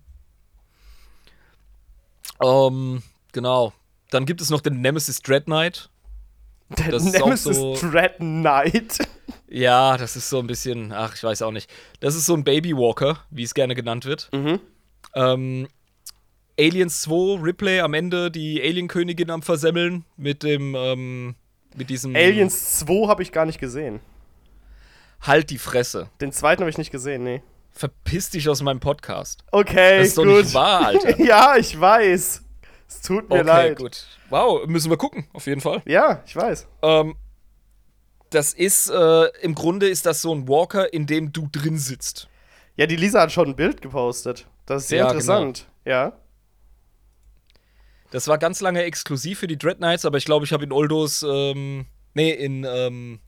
Ähm, 2.42 3.02
genau. 3.32 3.72
Dann 4.10 4.26
gibt 4.26 4.40
es 4.40 4.50
noch 4.50 4.60
den 4.60 4.80
Nemesis 4.80 5.20
Dread 5.22 5.44
Knight. 5.46 5.90
Der 6.68 6.90
Das 6.92 7.04
Nemesis 7.04 7.56
so- 7.56 7.76
Dread 7.76 8.16
Knight. 8.18 8.98
Ja, 9.48 9.96
das 9.96 10.16
ist 10.16 10.28
so 10.28 10.40
ein 10.40 10.48
bisschen, 10.48 10.92
ach, 10.92 11.14
ich 11.14 11.22
weiß 11.22 11.42
auch 11.42 11.52
nicht. 11.52 11.70
Das 12.00 12.16
ist 12.16 12.26
so 12.26 12.34
ein 12.34 12.42
Babywalker, 12.42 13.18
wie 13.30 13.44
es 13.44 13.54
gerne 13.54 13.76
genannt 13.76 14.04
wird. 14.04 14.28
Mhm. 14.32 14.58
Ähm, 15.14 15.68
Aliens 16.58 17.02
2, 17.02 17.42
Ripley 17.42 17.80
am 17.80 17.94
Ende, 17.94 18.30
die 18.30 18.60
Alienkönigin 18.62 19.30
am 19.30 19.42
Versemmeln 19.42 20.04
mit 20.16 20.42
dem, 20.42 20.74
ähm, 20.74 21.34
mit 21.74 21.90
diesem. 21.90 22.16
Aliens 22.16 22.78
2 22.78 23.08
habe 23.08 23.22
ich 23.22 23.32
gar 23.32 23.44
nicht 23.46 23.60
gesehen. 23.60 24.00
Halt 25.20 25.50
die 25.50 25.58
Fresse. 25.58 26.08
Den 26.20 26.32
zweiten 26.32 26.60
habe 26.62 26.70
ich 26.70 26.78
nicht 26.78 26.90
gesehen, 26.90 27.24
nee. 27.24 27.42
Verpiss 27.72 28.30
dich 28.30 28.48
aus 28.48 28.62
meinem 28.62 28.80
Podcast. 28.80 29.44
Okay, 29.50 29.98
Das 29.98 30.08
ist 30.08 30.18
doch 30.18 30.24
gut. 30.24 30.44
nicht 30.44 30.54
wahr, 30.54 30.86
Alter. 30.86 31.20
ja, 31.22 31.56
ich 31.56 31.78
weiß. 31.78 32.42
Es 32.88 33.02
tut 33.02 33.28
mir 33.28 33.36
Okay, 33.40 33.46
leid. 33.46 33.78
gut. 33.78 34.06
Wow, 34.30 34.66
müssen 34.66 34.88
wir 34.90 34.96
gucken, 34.96 35.26
auf 35.32 35.46
jeden 35.46 35.60
Fall. 35.60 35.82
Ja, 35.86 36.22
ich 36.26 36.34
weiß. 36.36 36.66
Ähm, 36.82 37.16
das 38.30 38.54
ist, 38.54 38.88
äh, 38.90 39.24
im 39.42 39.54
Grunde 39.54 39.88
ist 39.88 40.06
das 40.06 40.22
so 40.22 40.34
ein 40.34 40.48
Walker, 40.48 40.92
in 40.92 41.06
dem 41.06 41.32
du 41.32 41.48
drin 41.52 41.76
sitzt. 41.78 42.28
Ja, 42.76 42.86
die 42.86 42.96
Lisa 42.96 43.22
hat 43.22 43.32
schon 43.32 43.48
ein 43.48 43.56
Bild 43.56 43.82
gepostet. 43.82 44.46
Das 44.64 44.82
ist 44.84 44.88
sehr 44.88 44.98
Ja, 44.98 45.04
genau. 45.12 45.14
interessant. 45.20 45.66
Ja. 45.84 46.12
Das 48.16 48.28
war 48.28 48.38
ganz 48.38 48.62
lange 48.62 48.82
exklusiv 48.82 49.40
für 49.40 49.46
die 49.46 49.58
Dread 49.58 49.78
aber 50.06 50.16
ich 50.16 50.24
glaube, 50.24 50.46
ich 50.46 50.54
habe 50.54 50.64
in 50.64 50.72
Oldos, 50.72 51.22
ähm, 51.22 51.84
nee, 52.14 52.30
in, 52.30 52.64
ähm, 52.66 53.20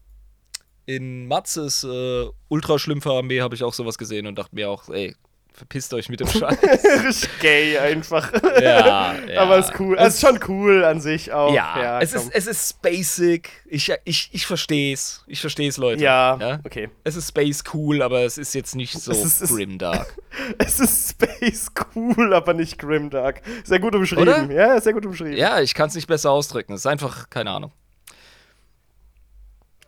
in 0.87 1.27
Matzes 1.27 1.85
äh, 1.85 2.27
Ultraschlümpfer-Armee 2.49 3.43
habe 3.43 3.55
ich 3.55 3.65
auch 3.65 3.75
sowas 3.75 3.99
gesehen 3.99 4.27
und 4.27 4.39
dachte 4.39 4.55
mir 4.55 4.71
auch, 4.71 4.89
ey, 4.89 5.15
verpisst 5.59 5.93
euch 5.93 6.09
mit 6.09 6.21
dem 6.21 6.29
Scheiß. 6.29 6.57
Richtig 7.05 7.39
gay 7.41 7.77
einfach. 7.79 8.33
ja, 8.63 9.15
ja. 9.29 9.41
Aber 9.43 9.59
ist 9.59 9.73
cool. 9.79 9.97
Es 9.99 10.15
ist 10.15 10.21
schon 10.27 10.39
cool 10.49 10.85
an 10.85 11.01
sich 11.01 11.33
auch. 11.33 11.53
Ja, 11.53 12.01
es, 12.01 12.15
komm. 12.15 12.23
ist, 12.29 12.35
es 12.35 12.47
ist 12.47 12.81
basic. 12.83 13.51
Ich, 13.67 13.93
ich, 14.05 14.31
ich 14.33 14.47
verstehe 14.47 14.95
es. 14.95 15.25
Ich 15.27 15.41
verstehe 15.41 15.69
es, 15.69 15.77
Leute. 15.77 16.03
ja, 16.03 16.37
ja? 16.41 16.61
okay. 16.65 16.89
Es 17.05 17.17
ist 17.17 17.29
Space 17.29 17.63
cool, 17.75 18.01
aber 18.03 18.21
es 18.23 18.39
ist 18.39 18.55
jetzt 18.55 18.75
nicht 18.77 18.95
so 18.99 19.11
Es 19.11 19.23
ist- 19.25 19.43
es- 19.43 19.51
grimdark. 19.51 20.17
Es 20.59 20.79
ist 20.79 21.11
Space 21.11 21.69
cool, 21.97 22.33
aber 22.33 22.55
nicht 22.55 22.79
grimdark. 22.79 23.43
Sehr 23.65 23.81
gut 23.81 23.95
umschrieben. 23.95 24.23
Oder? 24.23 24.51
Ja, 24.53 24.81
sehr 24.81 24.93
gut 24.93 25.05
umschrieben. 25.05 25.37
Ja, 25.37 25.61
ich 25.61 25.75
kann 25.75 25.89
es 25.89 25.95
nicht 25.95 26.07
besser 26.07 26.31
ausdrücken. 26.31 26.73
Es 26.75 26.81
ist 26.81 26.87
einfach, 26.87 27.29
keine 27.31 27.51
Ahnung. 27.51 27.73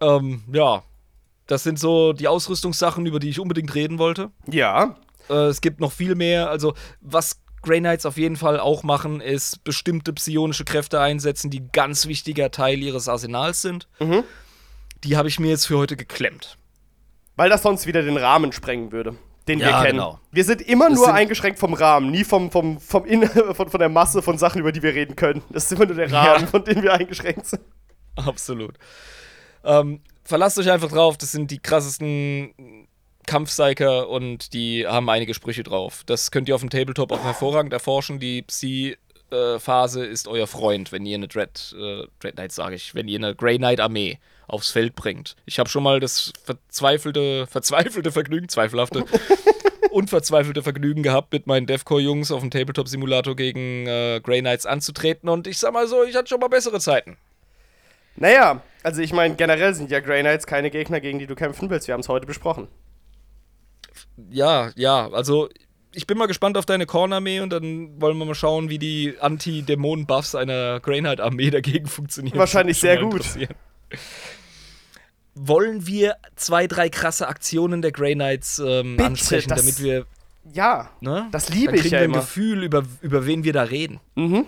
Ähm, 0.01 0.42
ja. 0.52 0.82
Das 1.47 1.62
sind 1.62 1.78
so 1.78 2.12
die 2.12 2.28
Ausrüstungssachen, 2.28 3.06
über 3.06 3.18
die 3.18 3.28
ich 3.28 3.40
unbedingt 3.40 3.74
reden 3.74 3.98
wollte. 3.98 4.30
Ja. 4.48 4.97
Äh, 5.31 5.47
es 5.48 5.61
gibt 5.61 5.81
noch 5.81 5.93
viel 5.93 6.15
mehr. 6.15 6.51
Also, 6.51 6.74
was 7.01 7.40
Grey 7.62 7.78
Knights 7.81 8.07
auf 8.07 8.16
jeden 8.16 8.36
Fall 8.36 8.59
auch 8.59 8.82
machen, 8.82 9.20
ist 9.20 9.62
bestimmte 9.65 10.12
psionische 10.12 10.65
Kräfte 10.65 11.01
einsetzen, 11.01 11.51
die 11.51 11.62
ganz 11.73 12.07
wichtiger 12.07 12.51
Teil 12.51 12.78
ihres 12.82 13.09
Arsenals 13.09 13.62
sind. 13.62 13.86
Mhm. 14.01 14.24
Die 15.05 15.16
habe 15.16 15.28
ich 15.28 15.39
mir 15.39 15.48
jetzt 15.51 15.66
für 15.66 15.78
heute 15.78 15.97
geklemmt. 15.97 16.57
Weil 17.36 17.48
das 17.51 17.62
sonst 17.62 17.86
wieder 17.86 18.02
den 18.02 18.16
Rahmen 18.16 18.52
sprengen 18.52 18.93
würde, 18.93 19.15
den 19.48 19.61
wir 19.61 19.69
Ja, 19.70 19.81
kennen. 19.82 19.93
genau. 19.98 20.20
Wir 20.31 20.44
sind 20.44 20.61
immer 20.62 20.89
Das 20.89 20.97
nur 20.97 21.07
sind- 21.07 21.15
eingeschränkt 21.15 21.59
vom 21.59 21.73
Rahmen, 21.74 22.11
nie 22.11 22.24
vom, 22.24 22.51
vom, 22.51 22.81
vom 22.81 23.05
In 23.07 23.27
von, 23.55 23.69
von 23.69 23.81
der 23.81 23.89
Masse 23.89 24.20
von 24.23 24.36
Sachen, 24.39 24.61
über 24.61 24.73
die 24.73 24.82
wir 24.82 24.94
reden 24.94 25.16
können. 25.16 25.43
Das 25.51 25.65
ist 25.65 25.73
immer 25.73 25.86
nur 25.86 25.97
der 25.97 26.11
Rahmen, 26.12 26.43
Ja. 26.43 26.47
von 26.47 26.65
dem 26.65 26.82
wir 26.82 26.93
eingeschränkt 26.94 27.47
sind. 27.47 27.62
Absolut. 28.16 28.74
Ähm, 29.65 30.01
verlasst 30.24 30.59
euch 30.59 30.70
einfach 30.70 30.90
drauf, 30.90 31.16
das 31.19 31.32
sind 31.32 31.51
die 31.51 31.59
krassesten 31.61 32.86
Kampfpsyker 33.31 34.09
und 34.09 34.55
die 34.55 34.89
haben 34.89 35.09
einige 35.09 35.35
Sprüche 35.35 35.62
drauf. 35.62 36.02
Das 36.05 36.32
könnt 36.32 36.48
ihr 36.48 36.55
auf 36.57 36.62
dem 36.62 36.70
Tabletop 36.70 37.12
auch 37.12 37.23
hervorragend 37.23 37.73
erforschen. 37.73 38.19
Die 38.19 38.43
Psi-Phase 38.43 40.05
ist 40.05 40.27
euer 40.27 40.48
Freund, 40.48 40.90
wenn 40.90 41.07
ihr 41.07 41.15
eine 41.15 41.28
Dread, 41.28 41.73
äh, 41.78 42.09
Dread 42.19 42.35
Knight, 42.35 42.51
sage 42.51 42.74
ich, 42.74 42.97
wenn 42.97 43.07
ihr 43.07 43.20
eine 43.20 43.36
Grey 43.36 43.59
Knight 43.59 43.78
Armee 43.78 44.19
aufs 44.48 44.73
Feld 44.73 44.97
bringt. 44.97 45.36
Ich 45.47 45.61
habe 45.61 45.69
schon 45.69 45.85
mal 45.85 46.01
das 46.01 46.32
verzweifelte, 46.43 47.47
verzweifelte 47.47 48.11
Vergnügen, 48.11 48.48
zweifelhafte 48.48 49.05
und 49.93 50.11
verzweifelte 50.11 50.65
Vergnügen 50.65 51.05
gehabt, 51.05 51.32
mit 51.32 51.47
meinen 51.47 51.66
Deathcore-Jungs 51.66 52.32
auf 52.32 52.40
dem 52.40 52.51
Tabletop-Simulator 52.51 53.36
gegen 53.36 53.86
äh, 53.86 54.20
Grey 54.24 54.40
Knights 54.40 54.66
anzutreten 54.66 55.28
und 55.28 55.47
ich 55.47 55.59
sag 55.59 55.73
mal 55.73 55.86
so, 55.86 56.02
ich 56.02 56.16
hatte 56.16 56.28
schon 56.28 56.40
mal 56.40 56.48
bessere 56.48 56.81
Zeiten. 56.81 57.16
Naja, 58.16 58.61
also 58.82 59.02
ich 59.02 59.12
meine, 59.12 59.36
generell 59.36 59.73
sind 59.73 59.93
ja 59.93 60.01
Grey 60.01 60.23
Knights 60.23 60.48
keine 60.48 60.73
Gegner, 60.73 61.01
gegen 61.01 61.20
die 61.20 61.28
du 61.28 61.36
kämpfen 61.36 61.70
willst. 61.70 61.86
Wir 61.86 61.93
haben 61.93 62.01
es 62.01 62.09
heute 62.09 62.27
besprochen. 62.27 62.66
Ja, 64.31 64.70
ja, 64.77 65.09
also 65.10 65.48
ich 65.93 66.06
bin 66.06 66.16
mal 66.18 66.27
gespannt 66.27 66.56
auf 66.56 66.66
deine 66.66 66.86
Korn-Armee 66.86 67.40
und 67.40 67.51
dann 67.51 68.01
wollen 68.01 68.16
wir 68.18 68.24
mal 68.24 68.35
schauen, 68.35 68.68
wie 68.70 68.78
die 68.78 69.16
Anti-Dämonen-Buffs 69.20 70.35
einer 70.36 70.78
Grey 70.81 71.01
Knight-Armee 71.01 71.51
dagegen 71.51 71.86
funktionieren. 71.89 72.39
Wahrscheinlich 72.39 72.78
sehr 72.78 72.98
gut. 72.98 73.24
Wollen 75.35 75.86
wir 75.86 76.16
zwei, 76.36 76.66
drei 76.66 76.89
krasse 76.89 77.28
Aktionen 77.28 77.82
der 77.82 77.93
Grey 77.93 78.14
Knights 78.14 78.59
ähm, 78.59 78.97
Bitte, 78.97 79.06
ansprechen, 79.06 79.48
das- 79.48 79.60
damit 79.60 79.82
wir, 79.82 80.06
Ja, 80.52 80.90
ne? 81.01 81.28
das 81.31 81.48
liebe 81.48 81.74
ich 81.77 81.82
kriegen 81.82 81.94
ja 81.94 82.01
wir 82.02 82.09
ein. 82.09 82.12
Gefühl, 82.12 82.64
über, 82.64 82.85
über 83.01 83.27
wen 83.27 83.44
wir 83.44 83.52
da 83.52 83.62
reden. 83.62 84.01
Mhm. 84.16 84.47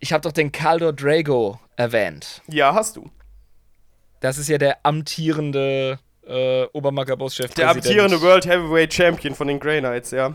Ich 0.00 0.12
habe 0.12 0.22
doch 0.22 0.32
den 0.32 0.52
Caldor 0.52 0.92
Drago 0.92 1.58
erwähnt. 1.76 2.42
Ja, 2.48 2.74
hast 2.74 2.96
du. 2.96 3.10
Das 4.20 4.38
ist 4.38 4.48
ja 4.48 4.58
der 4.58 4.84
amtierende 4.84 5.98
äh, 6.28 6.64
Obermacker-Boss-Chef. 6.72 7.54
Der 7.54 7.70
amtierende 7.70 8.20
World 8.20 8.46
Heavyweight 8.46 8.92
Champion 8.92 9.34
von 9.34 9.48
den 9.48 9.58
Grey 9.58 9.80
Knights, 9.80 10.10
ja. 10.10 10.34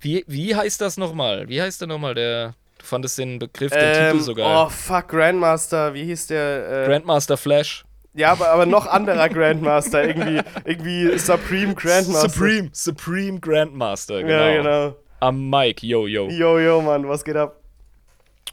Wie, 0.00 0.24
wie 0.26 0.54
heißt 0.54 0.80
das 0.80 0.96
nochmal? 0.96 1.48
Wie 1.48 1.60
heißt 1.60 1.80
der 1.80 1.88
nochmal? 1.88 2.14
Der, 2.14 2.54
du 2.78 2.84
fandest 2.84 3.18
den 3.18 3.38
Begriff, 3.38 3.72
den 3.72 3.80
Ähm, 3.82 4.12
Titel 4.12 4.24
so 4.24 4.34
geil. 4.34 4.46
oh, 4.46 4.68
fuck, 4.68 5.08
Grandmaster, 5.08 5.92
wie 5.94 6.04
hieß 6.04 6.28
der? 6.28 6.84
Äh, 6.84 6.86
Grandmaster 6.86 7.36
Flash. 7.36 7.84
ja, 8.14 8.32
aber, 8.32 8.48
aber 8.50 8.64
noch 8.66 8.86
anderer 8.86 9.28
Grandmaster, 9.28 10.04
irgendwie, 10.06 10.40
irgendwie 10.64 11.18
Supreme 11.18 11.74
Grandmaster. 11.74 12.28
Supreme, 12.30 12.70
Supreme 12.72 13.40
Grandmaster, 13.40 14.22
genau. 14.22 14.32
Ja, 14.32 14.56
genau. 14.56 14.96
Am 15.20 15.50
Mike, 15.50 15.84
yo, 15.84 16.06
yo. 16.06 16.28
Yo, 16.28 16.58
yo, 16.60 16.80
Mann, 16.80 17.08
was 17.08 17.24
geht 17.24 17.36
ab? 17.36 17.56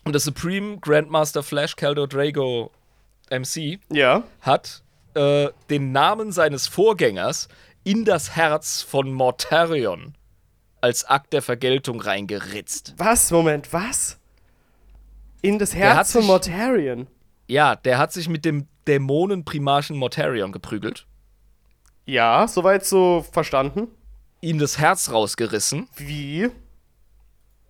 Und 0.03 0.13
der 0.13 0.19
Supreme 0.19 0.77
Grandmaster 0.79 1.43
Flash 1.43 1.75
Caldo 1.75 2.05
Drago 2.07 2.71
MC 3.29 3.79
Ja. 3.91 4.23
hat 4.41 4.81
äh, 5.15 5.49
den 5.69 5.91
Namen 5.91 6.31
seines 6.31 6.67
Vorgängers 6.67 7.47
in 7.83 8.05
das 8.05 8.35
Herz 8.35 8.81
von 8.81 9.11
Mortarion 9.13 10.15
als 10.81 11.05
Akt 11.05 11.33
der 11.33 11.41
Vergeltung 11.41 11.99
reingeritzt. 12.01 12.93
Was? 12.97 13.31
Moment, 13.31 13.73
was? 13.73 14.19
In 15.41 15.59
das 15.59 15.73
hat 15.73 15.79
Herz 15.79 16.11
von 16.11 16.25
Mortarion. 16.25 17.07
Ja, 17.47 17.75
der 17.75 17.97
hat 17.97 18.11
sich 18.13 18.29
mit 18.29 18.45
dem 18.45 18.67
Dämonenprimarchen 18.87 19.97
Mortarion 19.97 20.51
geprügelt, 20.51 21.05
Ja, 22.05 22.47
soweit 22.47 22.85
so 22.85 23.25
verstanden. 23.31 23.87
ihm 24.41 24.59
das 24.59 24.77
Herz 24.77 25.11
rausgerissen. 25.11 25.87
Wie? 25.97 26.49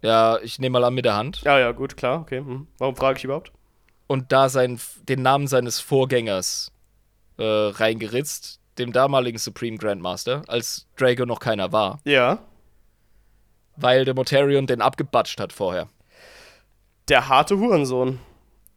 Ja, 0.01 0.37
ich 0.39 0.59
nehme 0.59 0.79
mal 0.79 0.83
an 0.85 0.93
mit 0.93 1.05
der 1.05 1.15
Hand. 1.15 1.41
Ja, 1.43 1.57
ja, 1.57 1.71
gut, 1.71 1.95
klar, 1.97 2.21
okay. 2.21 2.39
Hm. 2.39 2.67
Warum 2.77 2.95
frage 2.95 3.17
ich 3.17 3.23
überhaupt? 3.23 3.51
und 4.07 4.31
da 4.31 4.49
sein, 4.49 4.79
den 5.09 5.23
Namen 5.23 5.47
seines 5.47 5.79
Vorgängers 5.79 6.71
äh, 7.37 7.43
reingeritzt, 7.43 8.59
dem 8.77 8.91
damaligen 8.91 9.37
Supreme 9.37 9.77
Grandmaster, 9.77 10.41
als 10.47 10.85
Drago 10.97 11.25
noch 11.25 11.39
keiner 11.39 11.71
war, 11.71 11.99
Ja. 12.03 12.39
weil 13.77 14.05
der 14.05 14.13
Mortarion 14.13 14.67
den 14.67 14.81
abgebatscht 14.81 15.39
hat 15.39 15.53
vorher. 15.53 15.87
Der 17.09 17.27
harte 17.29 17.57
Hurensohn. 17.57 18.19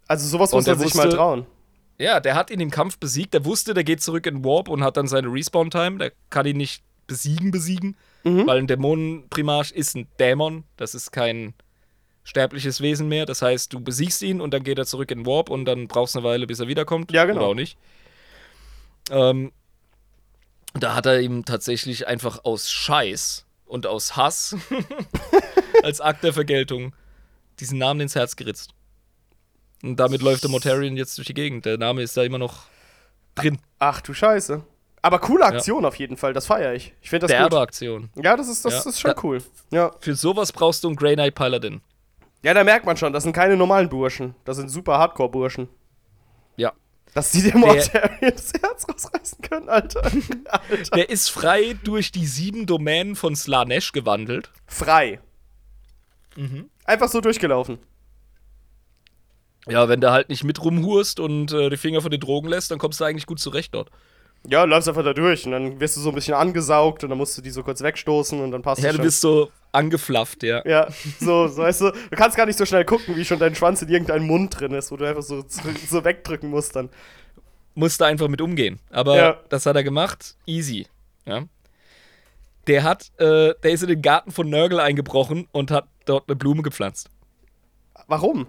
Also 0.06 0.26
sowas 0.28 0.52
muss 0.52 0.66
er 0.66 0.76
man 0.76 0.84
sich 0.86 0.94
mal 0.94 1.08
trauen. 1.08 1.46
Ja, 1.98 2.20
der 2.20 2.34
hat 2.34 2.50
ihn 2.50 2.60
im 2.60 2.70
Kampf 2.70 2.98
besiegt, 2.98 3.34
der 3.34 3.44
wusste, 3.44 3.74
der 3.74 3.84
geht 3.84 4.00
zurück 4.02 4.26
in 4.26 4.44
Warp 4.44 4.68
und 4.68 4.84
hat 4.84 4.96
dann 4.96 5.08
seine 5.08 5.28
Respawn-Time, 5.32 5.98
der 5.98 6.12
kann 6.30 6.46
ihn 6.46 6.56
nicht 6.56 6.82
besiegen, 7.08 7.50
besiegen, 7.50 7.96
weil 8.24 8.58
ein 8.58 8.66
Dämonenprimarch 8.66 9.72
ist 9.72 9.96
ein 9.96 10.06
Dämon, 10.20 10.64
das 10.76 10.94
ist 10.94 11.10
kein 11.12 11.54
sterbliches 12.24 12.80
Wesen 12.82 13.08
mehr, 13.08 13.24
das 13.26 13.40
heißt, 13.42 13.72
du 13.72 13.80
besiegst 13.80 14.22
ihn 14.22 14.40
und 14.42 14.52
dann 14.52 14.62
geht 14.62 14.78
er 14.78 14.84
zurück 14.86 15.10
in 15.10 15.24
Warp 15.26 15.48
und 15.48 15.64
dann 15.64 15.88
brauchst 15.88 16.14
du 16.14 16.18
eine 16.20 16.28
Weile, 16.28 16.46
bis 16.46 16.60
er 16.60 16.68
wiederkommt. 16.68 17.10
Ja, 17.10 17.24
genau. 17.24 17.40
Oder 17.40 17.48
auch 17.50 17.54
nicht. 17.54 17.78
Ähm, 19.10 19.52
da 20.74 20.94
hat 20.94 21.06
er 21.06 21.20
ihm 21.20 21.44
tatsächlich 21.44 22.06
einfach 22.06 22.44
aus 22.44 22.70
Scheiß 22.70 23.46
und 23.66 23.86
aus 23.86 24.16
Hass 24.16 24.56
als 25.82 26.00
Akt 26.00 26.24
der 26.24 26.32
Vergeltung 26.32 26.94
diesen 27.60 27.78
Namen 27.78 28.00
ins 28.00 28.14
Herz 28.14 28.36
geritzt. 28.36 28.74
Und 29.82 29.96
damit 29.96 30.22
läuft 30.22 30.42
der 30.42 30.50
Mortarion 30.50 30.96
jetzt 30.96 31.16
durch 31.18 31.26
die 31.26 31.34
Gegend. 31.34 31.64
Der 31.64 31.78
Name 31.78 32.02
ist 32.02 32.16
da 32.16 32.22
immer 32.22 32.38
noch 32.38 32.64
drin. 33.34 33.58
Ach 33.78 34.00
du 34.00 34.12
Scheiße. 34.12 34.62
Aber 35.00 35.20
coole 35.20 35.44
Aktion 35.44 35.84
auf 35.84 35.94
jeden 35.94 36.16
Fall, 36.16 36.32
das 36.32 36.46
feiere 36.46 36.74
ich. 36.74 36.92
Ich 37.00 37.08
finde 37.10 37.26
das 37.26 37.30
Derbe 37.30 37.50
gut. 37.56 37.58
Aktion. 37.62 38.10
Ja, 38.16 38.36
das 38.36 38.48
ist, 38.48 38.64
das 38.64 38.84
Ja. 38.84 38.90
ist 38.90 39.00
schon 39.00 39.12
Da- 39.14 39.20
cool. 39.22 39.42
Ja. 39.70 39.92
Für 40.00 40.14
sowas 40.16 40.52
brauchst 40.52 40.82
du 40.82 40.88
einen 40.88 40.96
Grey 40.96 41.14
Knight 41.14 41.36
Paladin. 41.36 41.80
ja, 42.42 42.52
da 42.52 42.64
merkt 42.64 42.84
man 42.84 42.96
schon, 42.96 43.12
das 43.12 43.22
sind 43.22 43.32
keine 43.32 43.56
normalen 43.56 43.88
Burschen. 43.88 44.34
Das 44.44 44.56
sind 44.56 44.68
super 44.70 44.98
Hardcore-Burschen. 44.98 45.68
Ja. 46.56 46.72
Dass 47.14 47.30
die 47.32 47.42
dem 47.42 47.60
Mortarion 47.60 48.18
das 48.20 48.52
Herz 48.60 48.86
rausreißen 48.88 49.40
können, 49.42 49.68
Alter. 49.68 50.02
Alter. 50.44 50.96
Der 50.96 51.08
ist 51.10 51.30
frei 51.30 51.76
durch 51.84 52.12
die 52.12 52.26
sieben 52.26 52.66
Domänen 52.66 53.16
von 53.16 53.34
Slanesh 53.34 53.92
gewandelt. 53.92 54.50
Frei. 54.66 55.20
Mhm. 56.36 56.68
Einfach 56.84 57.08
so 57.08 57.20
durchgelaufen. 57.20 57.78
Ja, 59.66 59.88
wenn 59.88 60.00
du 60.00 60.10
halt 60.10 60.28
nicht 60.30 60.44
mit 60.44 60.62
rumhurst 60.64 61.20
und 61.20 61.52
äh, 61.52 61.68
die 61.68 61.76
Finger 61.76 62.00
von 62.00 62.10
den 62.10 62.20
Drogen 62.20 62.48
lässt, 62.48 62.70
dann 62.70 62.78
kommst 62.78 63.00
du 63.00 63.04
eigentlich 63.04 63.26
gut 63.26 63.38
zurecht 63.40 63.74
dort. 63.74 63.90
Ja, 64.46 64.64
läufst 64.64 64.88
einfach 64.88 65.02
da 65.04 65.12
durch 65.12 65.44
und 65.44 65.52
dann 65.52 65.80
wirst 65.80 65.96
du 65.96 66.00
so 66.00 66.10
ein 66.10 66.14
bisschen 66.14 66.34
angesaugt 66.34 67.02
und 67.04 67.10
dann 67.10 67.18
musst 67.18 67.36
du 67.36 67.42
die 67.42 67.50
so 67.50 67.62
kurz 67.62 67.82
wegstoßen 67.82 68.40
und 68.40 68.50
dann 68.52 68.62
passt 68.62 68.80
Ja, 68.82 68.88
es 68.90 68.92
du 68.92 68.96
schon. 68.98 69.04
bist 69.04 69.20
so 69.20 69.50
angeflafft, 69.72 70.42
ja. 70.42 70.62
Ja, 70.66 70.88
so, 71.20 71.48
so, 71.48 71.62
weißt 71.62 71.80
du, 71.82 71.90
du 71.90 72.16
kannst 72.16 72.36
gar 72.36 72.46
nicht 72.46 72.58
so 72.58 72.64
schnell 72.66 72.84
gucken, 72.84 73.16
wie 73.16 73.24
schon 73.24 73.38
dein 73.38 73.54
Schwanz 73.54 73.82
in 73.82 73.88
irgendeinem 73.88 74.26
Mund 74.26 74.58
drin 74.58 74.72
ist, 74.72 74.90
wo 74.90 74.96
du 74.96 75.04
einfach 75.08 75.22
so, 75.22 75.44
so 75.48 76.04
wegdrücken 76.04 76.50
musst 76.50 76.74
dann. 76.76 76.88
Musste 77.74 78.06
einfach 78.06 78.28
mit 78.28 78.40
umgehen. 78.40 78.80
Aber 78.90 79.16
Ja. 79.16 79.40
das 79.48 79.66
hat 79.66 79.76
er 79.76 79.84
gemacht. 79.84 80.36
Easy. 80.46 80.86
Ja. 81.26 81.44
Der 82.66 82.82
hat, 82.82 83.10
äh, 83.18 83.54
der 83.62 83.70
ist 83.70 83.82
in 83.82 83.88
den 83.88 84.02
Garten 84.02 84.30
von 84.30 84.48
Nörgel 84.50 84.80
eingebrochen 84.80 85.48
und 85.52 85.70
hat 85.70 85.86
dort 86.04 86.28
eine 86.28 86.36
Blume 86.36 86.62
gepflanzt. 86.62 87.08
Warum? 88.08 88.46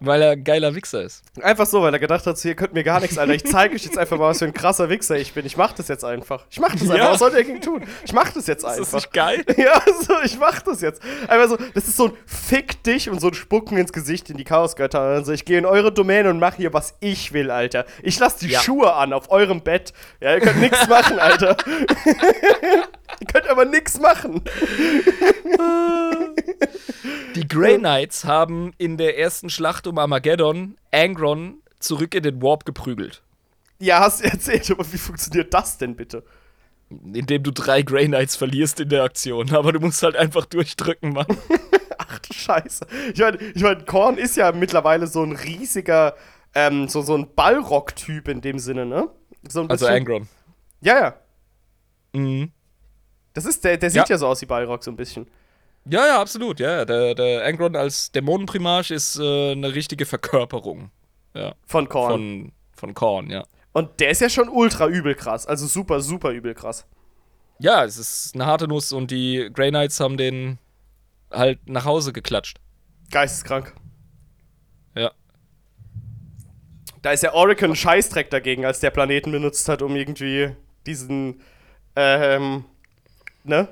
Weil 0.00 0.20
er 0.22 0.32
ein 0.32 0.44
geiler 0.44 0.74
Wichser 0.74 1.02
ist. 1.02 1.22
Einfach 1.40 1.66
so, 1.66 1.80
weil 1.80 1.92
er 1.94 1.98
gedacht 2.00 2.26
hat, 2.26 2.44
ihr 2.44 2.54
könnt 2.56 2.74
mir 2.74 2.82
gar 2.82 3.00
nichts, 3.00 3.16
Alter. 3.16 3.32
Ich 3.32 3.44
zeige 3.44 3.74
euch 3.74 3.84
jetzt 3.84 3.96
einfach 3.96 4.18
mal, 4.18 4.28
was 4.28 4.40
für 4.40 4.44
ein 4.44 4.52
krasser 4.52 4.88
Wichser 4.90 5.16
ich 5.16 5.32
bin. 5.32 5.46
Ich 5.46 5.56
mach 5.56 5.72
das 5.72 5.88
jetzt 5.88 6.04
einfach. 6.04 6.44
Ich 6.50 6.58
mach 6.58 6.72
das 6.72 6.82
einfach. 6.82 6.96
Ja. 6.96 7.10
Was 7.12 7.20
soll 7.20 7.30
der 7.30 7.44
gegen 7.44 7.60
tun? 7.60 7.84
Ich 8.04 8.12
mach 8.12 8.30
das 8.32 8.46
jetzt 8.46 8.64
Ist 8.64 8.70
das 8.70 8.78
einfach. 8.78 8.92
nicht 8.94 9.12
geil? 9.12 9.44
Ja, 9.56 9.80
so, 10.06 10.14
ich 10.24 10.38
mach 10.38 10.60
das 10.62 10.80
jetzt. 10.80 11.00
Einfach 11.28 11.48
so, 11.48 11.56
das 11.74 11.86
ist 11.88 11.96
so 11.96 12.06
ein 12.08 12.12
Fick 12.26 12.82
dich 12.82 13.08
und 13.08 13.20
so 13.20 13.28
ein 13.28 13.34
Spucken 13.34 13.78
ins 13.78 13.92
Gesicht 13.92 14.28
in 14.30 14.36
die 14.36 14.44
Chaosgötter. 14.44 15.00
Also 15.00 15.32
ich 15.32 15.44
gehe 15.44 15.58
in 15.58 15.64
eure 15.64 15.92
Domäne 15.92 16.28
und 16.30 16.38
mache 16.40 16.56
hier, 16.58 16.72
was 16.74 16.94
ich 17.00 17.32
will, 17.32 17.50
Alter. 17.50 17.86
Ich 18.02 18.18
lasse 18.18 18.40
die 18.40 18.48
Ja. 18.52 18.60
Schuhe 18.60 18.92
an 18.94 19.12
auf 19.12 19.30
eurem 19.30 19.62
Bett. 19.62 19.92
Ja, 20.20 20.34
ihr 20.34 20.40
könnt 20.40 20.60
nichts 20.60 20.86
machen, 20.88 21.18
Alter. 21.18 21.56
ihr 22.06 23.26
könnt 23.32 23.48
aber 23.48 23.64
nichts 23.64 23.98
machen. 24.00 24.42
Die 27.36 27.48
Grey 27.48 27.78
Knights 27.78 28.24
haben 28.24 28.72
in 28.78 28.96
der 28.96 29.18
ersten 29.18 29.50
Schlacht 29.50 29.83
um 29.86 29.98
Armageddon 29.98 30.76
Angron 30.92 31.62
zurück 31.78 32.14
in 32.14 32.22
den 32.22 32.42
Warp 32.42 32.64
geprügelt. 32.64 33.22
Ja, 33.78 34.00
hast 34.00 34.20
du 34.20 34.24
erzählt, 34.30 34.70
aber 34.70 34.90
wie 34.92 34.98
funktioniert 34.98 35.52
das 35.52 35.78
denn 35.78 35.96
bitte? 35.96 36.24
Indem 36.90 37.42
du 37.42 37.50
drei 37.50 37.82
Grey 37.82 38.06
Knights 38.06 38.36
verlierst 38.36 38.80
in 38.80 38.88
der 38.88 39.02
Aktion. 39.02 39.52
Aber 39.54 39.72
du 39.72 39.80
musst 39.80 40.02
halt 40.02 40.16
einfach 40.16 40.44
durchdrücken, 40.44 41.12
Mann. 41.12 41.26
Ach 41.98 42.18
du 42.18 42.32
Scheiße. 42.32 42.86
Ich 43.12 43.20
meine, 43.20 43.38
ich 43.38 43.62
mein, 43.62 43.84
Korn 43.86 44.18
ist 44.18 44.36
ja 44.36 44.52
mittlerweile 44.52 45.06
so 45.06 45.22
ein 45.22 45.32
riesiger, 45.32 46.14
ähm, 46.54 46.88
so, 46.88 47.02
so 47.02 47.16
ein 47.16 47.34
Ballrock-Typ 47.34 48.28
in 48.28 48.40
dem 48.40 48.58
Sinne, 48.58 48.86
ne? 48.86 49.08
So 49.48 49.62
ein 49.62 49.70
Also 49.70 49.86
Angron. 49.86 50.28
Ja, 50.80 50.98
ja. 50.98 51.14
Mhm. 52.12 52.52
Das 53.32 53.46
ist, 53.46 53.64
der, 53.64 53.76
der 53.76 53.90
sieht 53.90 54.08
ja. 54.08 54.14
Ja. 54.14 54.18
so 54.18 54.26
aus 54.28 54.40
wie 54.42 54.46
Ballrock 54.46 54.84
so 54.84 54.90
ein 54.90 54.96
bisschen. 54.96 55.26
Ja, 55.86 56.06
ja, 56.06 56.20
absolut. 56.20 56.60
Ja, 56.60 56.84
der, 56.84 57.14
der 57.14 57.44
Angron 57.44 57.76
als 57.76 58.10
Dämonenprimarch 58.12 58.90
ist 58.90 59.18
äh, 59.18 59.52
eine 59.52 59.74
richtige 59.74 60.06
Verkörperung. 60.06 60.90
Ja. 61.34 61.54
Von 61.66 61.88
Korn. 61.88 62.10
Von, 62.10 62.52
von 62.72 62.94
Korn, 62.94 63.30
ja. 63.30 63.44
Und 63.72 64.00
der 64.00 64.10
ist 64.10 64.20
ja 64.20 64.28
schon 64.28 64.48
ultra 64.48 64.86
übel 64.86 65.14
krass. 65.14 65.46
Also 65.46 65.66
super, 65.66 66.00
super 66.00 66.30
übel 66.30 66.54
krass. 66.54 66.86
Ja, 67.58 67.84
es 67.84 67.98
ist 67.98 68.34
eine 68.34 68.46
harte 68.46 68.68
Nuss 68.68 68.92
und 68.92 69.10
die 69.10 69.50
Grey 69.52 69.70
Knights 69.70 70.00
haben 70.00 70.16
den 70.16 70.58
halt 71.30 71.68
nach 71.68 71.84
Hause 71.84 72.12
geklatscht. 72.12 72.58
Geisteskrank. 73.10 73.74
Ja. 74.94 75.10
Da 77.02 77.12
ist 77.12 77.22
ja 77.22 77.34
Oracle 77.34 77.70
ein 77.70 77.76
Scheißdreck 77.76 78.30
dagegen, 78.30 78.64
als 78.64 78.80
der 78.80 78.90
Planeten 78.90 79.32
benutzt 79.32 79.68
hat, 79.68 79.82
um 79.82 79.94
irgendwie 79.94 80.54
diesen, 80.86 81.40
ähm, 81.96 82.64
ne? 83.42 83.68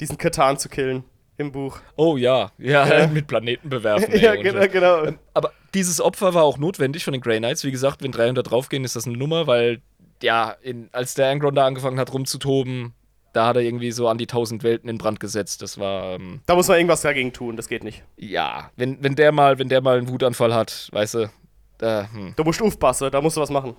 Diesen 0.00 0.18
Katan 0.18 0.58
zu 0.58 0.68
killen 0.68 1.04
im 1.36 1.52
Buch. 1.52 1.78
Oh 1.96 2.16
ja, 2.16 2.52
ja, 2.58 2.86
Ja. 3.00 3.06
mit 3.12 3.26
Planeten 3.26 3.68
bewerfen. 3.68 4.10
ey, 4.12 4.22
ja, 4.22 4.34
genau, 4.36 4.68
genau. 4.68 5.16
Aber 5.34 5.52
dieses 5.74 6.00
Opfer 6.00 6.34
war 6.34 6.44
auch 6.44 6.58
notwendig 6.58 7.04
von 7.04 7.12
den 7.12 7.20
Grey 7.20 7.38
Knights. 7.38 7.64
Wie 7.64 7.70
gesagt, 7.72 8.02
wenn 8.02 8.12
300 8.12 8.48
draufgehen, 8.50 8.84
ist 8.84 8.96
das 8.96 9.06
eine 9.06 9.16
Nummer, 9.16 9.46
weil, 9.46 9.80
ja, 10.22 10.54
in, 10.62 10.88
als 10.92 11.14
der 11.14 11.28
Angron 11.30 11.54
da 11.54 11.66
angefangen 11.66 11.98
hat 11.98 12.12
rumzutoben, 12.12 12.92
da 13.32 13.46
hat 13.48 13.56
er 13.56 13.62
irgendwie 13.62 13.90
so 13.90 14.06
an 14.08 14.16
die 14.18 14.24
1000 14.28 14.62
Welten 14.62 14.88
in 14.88 14.96
Brand 14.98 15.18
gesetzt. 15.18 15.60
Das 15.62 15.78
war, 15.78 16.14
ähm, 16.14 16.40
Da 16.46 16.54
muss 16.54 16.68
man 16.68 16.76
irgendwas 16.76 17.00
dagegen 17.00 17.32
tun, 17.32 17.56
das 17.56 17.66
geht 17.68 17.82
nicht. 17.82 18.04
ja, 18.16 18.70
wenn, 18.76 19.02
wenn 19.02 19.16
der 19.16 19.32
mal, 19.32 19.58
wenn 19.58 19.68
der 19.68 19.80
mal 19.80 19.98
einen 19.98 20.08
Wutanfall 20.08 20.54
hat, 20.54 20.88
weißt 20.92 21.14
du, 21.14 21.30
da, 21.78 22.08
hm. 22.12 22.34
Du 22.36 22.44
musst 22.44 22.62
aufpassen, 22.62 23.10
da 23.10 23.20
musst 23.20 23.36
du 23.36 23.40
was 23.40 23.50
machen. 23.50 23.74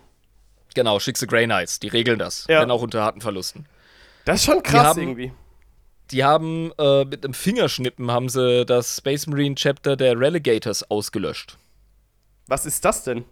genau, 0.74 1.00
schickse 1.00 1.26
Grey 1.26 1.46
Knights, 1.46 1.80
die 1.80 1.88
regeln 1.88 2.20
das, 2.20 2.46
Ja. 2.50 2.60
wenn 2.62 2.70
auch 2.72 2.82
unter 2.82 3.02
harten 3.02 3.22
Verlusten. 3.22 3.66
Das 4.26 4.42
ist 4.42 4.46
schon 4.46 4.62
krass 4.62 4.88
haben- 4.88 5.00
irgendwie. 5.02 5.32
Die 6.12 6.24
haben 6.24 6.72
äh, 6.78 7.04
mit 7.06 7.24
einem 7.26 7.34
Fingerschnippen 7.34 8.12
haben 8.12 8.30
sie 8.30 8.66
das 8.66 8.98
Space 8.98 9.28
Marine 9.28 9.56
Chapter 9.56 9.96
der 9.96 10.20
Relegators 10.20 10.90
ausgelöscht. 10.90 11.58
Was 12.48 12.66
ist 12.66 12.86
das 12.86 13.04
denn? 13.04 13.26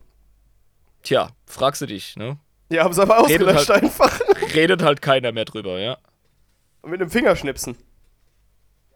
Tja, 1.03 1.29
fragst 1.45 1.81
du 1.81 1.85
dich, 1.85 2.15
ne? 2.15 2.37
Ja, 2.69 2.83
haben 2.83 2.93
sie 2.93 3.01
aber 3.01 3.27
Redet 3.27 3.47
ausgelöscht 3.47 3.69
halt- 3.69 3.83
einfach. 3.83 4.19
Redet 4.55 4.81
halt 4.81 5.01
keiner 5.01 5.31
mehr 5.31 5.45
drüber, 5.45 5.77
ja. 5.79 5.97
Mit 6.85 6.99
einem 6.99 7.09
Fingerschnipsen. 7.11 7.77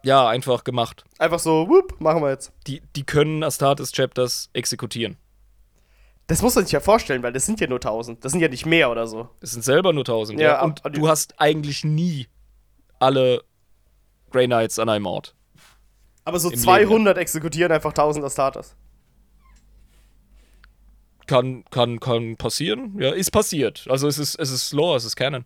Ja, 0.04 0.28
einfach 0.28 0.64
gemacht. 0.64 1.04
Einfach 1.20 1.40
so, 1.40 1.68
whoop, 1.70 2.00
machen 2.00 2.22
wir 2.22 2.30
jetzt. 2.30 2.52
Die, 2.66 2.82
die 2.96 3.04
können 3.04 3.44
Astartes 3.44 3.92
Chapters 3.92 4.50
exekutieren. 4.54 5.18
Das 6.28 6.42
muss 6.42 6.56
man 6.56 6.66
sich 6.66 6.72
ja 6.74 6.80
vorstellen, 6.80 7.24
weil 7.24 7.34
das 7.34 7.46
sind 7.46 7.60
ja 7.62 7.68
nur 7.68 7.78
1000. 7.78 8.24
Das 8.24 8.32
sind 8.32 8.42
ja 8.42 8.48
nicht 8.50 8.66
mehr 8.66 8.90
oder 8.92 9.08
so. 9.08 9.30
Es 9.42 9.52
sind 9.52 9.64
selber 9.64 9.94
nur 9.94 10.02
1000, 10.04 10.40
Ja, 10.40 10.48
ja. 10.48 10.64
Und 10.64 10.82
du 10.92 11.08
hast 11.08 11.40
eigentlich 11.40 11.84
nie 11.84 12.28
alle 13.00 13.44
Grey 14.32 14.46
Knights 14.46 14.80
an 14.80 14.90
einem 14.90 15.06
Ort. 15.06 15.36
Aber 16.26 16.40
so 16.40 16.50
Im 16.50 16.58
200 16.58 17.18
exekutieren 17.18 17.72
einfach 17.72 17.92
1000 17.92 18.26
Astartes. 18.26 18.76
Kann, 21.26 21.64
kann, 21.72 22.00
kann 22.00 22.38
passieren. 22.38 22.96
Ja, 23.00 23.12
ist 23.12 23.32
passiert. 23.32 23.86
Also 23.90 24.08
es 24.08 24.18
ist, 24.18 24.36
es 24.36 24.50
ist 24.50 24.74
Lore, 24.74 24.98
es 24.98 25.06
ist 25.06 25.16
Canon. 25.16 25.46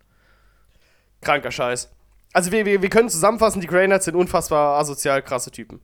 Kranker 1.22 1.52
Scheiß. 1.52 1.92
Also 2.34 2.52
wir, 2.52 2.66
wir, 2.66 2.82
wir 2.82 2.90
können 2.90 3.10
zusammenfassen, 3.10 3.62
die 3.62 3.68
Grey 3.68 3.86
Knights 3.88 4.06
sind 4.06 4.16
unfassbar 4.16 4.80
asozial 4.80 5.22
krasse 5.22 5.52
Typen. 5.52 5.82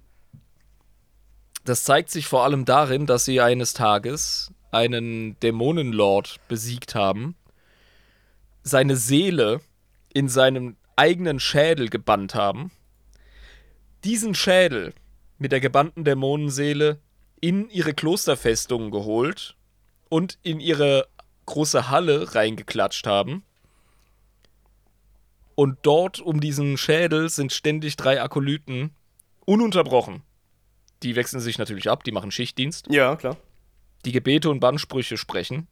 Das 1.65 1.83
zeigt 1.83 2.09
sich 2.09 2.27
vor 2.27 2.43
allem 2.43 2.63
darin, 2.63 3.05
dass 3.05 3.25
sie 3.25 3.41
eines 3.41 3.73
Tages 3.73 4.53
einen 4.71 5.37
Dämonenlord 5.41 6.37
besiegt 6.47 6.95
haben, 6.95 7.35
seine 8.63 8.95
Seele 8.95 9.59
in 10.13 10.29
seinem 10.29 10.77
eigenen 10.95 11.39
Schädel 11.39 11.89
gebannt 11.89 12.35
haben, 12.35 12.71
diesen 14.03 14.35
Schädel 14.35 14.93
mit 15.37 15.51
der 15.51 15.59
gebannten 15.59 16.03
Dämonenseele 16.03 16.99
in 17.39 17.69
ihre 17.69 17.93
Klosterfestung 17.93 18.91
geholt 18.91 19.55
und 20.09 20.37
in 20.43 20.59
ihre 20.59 21.07
große 21.45 21.89
Halle 21.89 22.33
reingeklatscht 22.35 23.05
haben. 23.07 23.43
Und 25.55 25.77
dort 25.81 26.19
um 26.19 26.39
diesen 26.39 26.77
Schädel 26.77 27.29
sind 27.29 27.51
ständig 27.51 27.95
drei 27.95 28.21
Akolyten 28.21 28.91
ununterbrochen. 29.45 30.21
Die 31.03 31.15
wechseln 31.15 31.39
sich 31.39 31.57
natürlich 31.57 31.89
ab, 31.89 32.03
die 32.03 32.11
machen 32.11 32.31
Schichtdienst, 32.31 32.87
Ja, 32.89 33.15
klar. 33.15 33.37
die 34.05 34.11
Gebete 34.11 34.49
und 34.49 34.59
Bannsprüche 34.59 35.17
sprechen, 35.17 35.67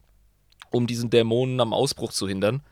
um 0.70 0.86
diesen 0.86 1.10
Dämonen 1.10 1.60
am 1.60 1.72
Ausbruch 1.72 2.12
zu 2.12 2.26
hindern. 2.28 2.62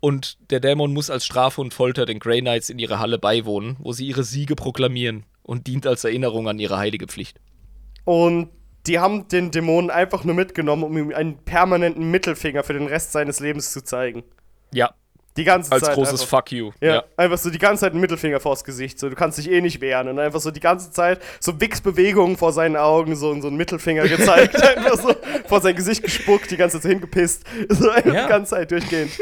Und 0.00 0.38
der 0.50 0.60
Dämon 0.60 0.92
muss 0.92 1.10
als 1.10 1.26
Strafe 1.26 1.60
und 1.60 1.74
Folter 1.74 2.06
den 2.06 2.18
Grey 2.18 2.40
Knights 2.40 2.70
in 2.70 2.78
ihre 2.78 2.98
Halle 2.98 3.18
beiwohnen, 3.18 3.76
wo 3.78 3.92
sie 3.92 4.06
ihre 4.06 4.24
Siege 4.24 4.56
proklamieren 4.56 5.24
und 5.42 5.66
dient 5.66 5.86
als 5.86 6.04
Erinnerung 6.04 6.48
an 6.48 6.58
ihre 6.58 6.78
heilige 6.78 7.06
Pflicht. 7.06 7.38
Und 8.04 8.48
die 8.86 8.98
haben 8.98 9.28
den 9.28 9.50
Dämonen 9.50 9.90
einfach 9.90 10.24
nur 10.24 10.34
mitgenommen, 10.34 10.84
um 10.84 10.96
ihm 10.96 11.14
einen 11.14 11.36
permanenten 11.36 12.10
Mittelfinger 12.10 12.64
für 12.64 12.72
den 12.72 12.86
Rest 12.86 13.12
seines 13.12 13.40
Lebens 13.40 13.72
zu 13.72 13.84
zeigen. 13.84 14.24
Ja, 14.72 14.94
Die 15.36 15.44
ganze 15.44 15.70
als 15.70 15.84
Zeit. 15.84 15.94
großes 15.94 16.22
einfach. 16.22 16.38
Fuck 16.38 16.52
you. 16.52 16.72
Ja, 16.80 17.04
einfach 17.16 17.38
so 17.38 17.50
die 17.50 17.58
ganze 17.58 17.82
Zeit 17.82 17.92
einen 17.92 18.00
Mittelfinger 18.00 18.40
vors 18.40 18.64
Gesicht. 18.64 18.98
So, 18.98 19.08
du 19.08 19.14
kannst 19.14 19.38
dich 19.38 19.48
eh 19.50 19.60
nicht 19.60 19.80
wehren. 19.80 20.08
Und 20.08 20.18
einfach 20.18 20.40
so 20.40 20.50
die 20.50 20.60
ganze 20.60 20.90
Zeit 20.90 21.20
so 21.38 21.60
Wichsbewegungen 21.60 22.36
vor 22.36 22.52
seinen 22.52 22.76
Augen, 22.76 23.14
so, 23.14 23.40
so 23.40 23.46
einen 23.48 23.56
Mittelfinger 23.56 24.08
gezeigt. 24.08 24.60
einfach 24.76 24.98
so 25.00 25.14
vor 25.46 25.60
sein 25.60 25.76
Gesicht 25.76 26.02
gespuckt, 26.02 26.50
die 26.50 26.56
ganze 26.56 26.76
Zeit 26.78 26.82
so 26.82 26.88
hingepisst. 26.88 27.44
So 27.68 27.90
einfach 27.90 28.12
Ja. 28.12 28.22
die 28.24 28.28
ganze 28.28 28.50
Zeit 28.50 28.70
durchgehend. 28.72 29.12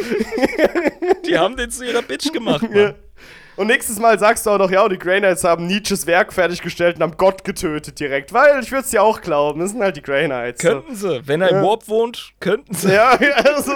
Die 1.26 1.36
haben 1.36 1.56
den 1.56 1.70
zu 1.70 1.84
ihrer 1.84 2.02
Bitch 2.02 2.32
gemacht, 2.32 2.62
Mann. 2.62 2.74
Ja. 2.74 2.94
Und 3.58 3.66
nächstes 3.66 3.98
Mal 3.98 4.18
sagst 4.20 4.46
du 4.46 4.50
auch 4.50 4.58
noch, 4.58 4.70
ja, 4.70 4.88
die 4.88 4.98
Grey 4.98 5.18
Knights 5.18 5.42
haben 5.42 5.66
Nietzsches 5.66 6.06
Werk 6.06 6.32
fertiggestellt 6.32 6.96
und 6.96 7.02
haben 7.02 7.16
Gott 7.16 7.42
getötet 7.42 7.98
direkt. 7.98 8.32
Weil 8.32 8.62
ich 8.62 8.70
würde 8.70 8.84
es 8.84 8.90
dir 8.90 9.02
auch 9.02 9.20
glauben, 9.20 9.58
das 9.58 9.70
sind 9.70 9.82
halt 9.82 9.96
die 9.96 10.02
Grey 10.02 10.26
Knights. 10.26 10.62
So. 10.62 10.68
Könnten 10.68 10.94
sie. 10.94 11.20
Wenn 11.26 11.40
er 11.40 11.48
im 11.50 11.56
Ja. 11.56 11.62
Warp 11.64 11.88
wohnt, 11.88 12.32
könnten 12.38 12.72
sie. 12.72 12.92
Ja, 12.92 13.18
ja, 13.20 13.34
also 13.34 13.72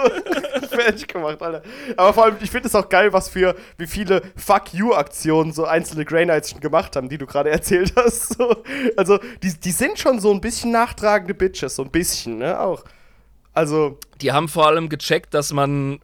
fertig 0.71 1.07
gemacht, 1.07 1.41
Alter. 1.41 1.61
Aber 1.97 2.13
vor 2.13 2.23
allem, 2.23 2.37
ich 2.41 2.49
finde 2.49 2.67
es 2.69 2.75
auch 2.75 2.87
geil, 2.87 3.11
was 3.11 3.27
für, 3.27 3.55
wie 3.77 3.85
viele 3.87 4.21
Fuck 4.37 4.73
You-Aktionen 4.73 5.51
so 5.51 5.65
einzelne 5.65 6.05
Grey 6.05 6.23
Knights 6.23 6.51
schon 6.51 6.61
gemacht 6.61 6.95
haben, 6.95 7.09
die 7.09 7.17
du 7.17 7.25
gerade 7.25 7.49
erzählt 7.51 7.91
hast. 7.97 8.37
So, 8.37 8.55
also, 8.95 9.19
die, 9.43 9.53
die 9.59 9.71
sind 9.71 9.99
schon 9.99 10.19
so 10.21 10.31
ein 10.31 10.39
bisschen 10.39 10.71
nachtragende 10.71 11.33
Bitches, 11.33 11.75
so 11.75 11.83
ein 11.83 11.91
bisschen, 11.91 12.37
ne, 12.37 12.57
auch. 12.59 12.83
Also, 13.53 13.99
Die 14.21 14.31
haben 14.31 14.47
vor 14.47 14.65
allem 14.67 14.87
gecheckt, 14.89 15.33
dass 15.33 15.51
man 15.51 15.99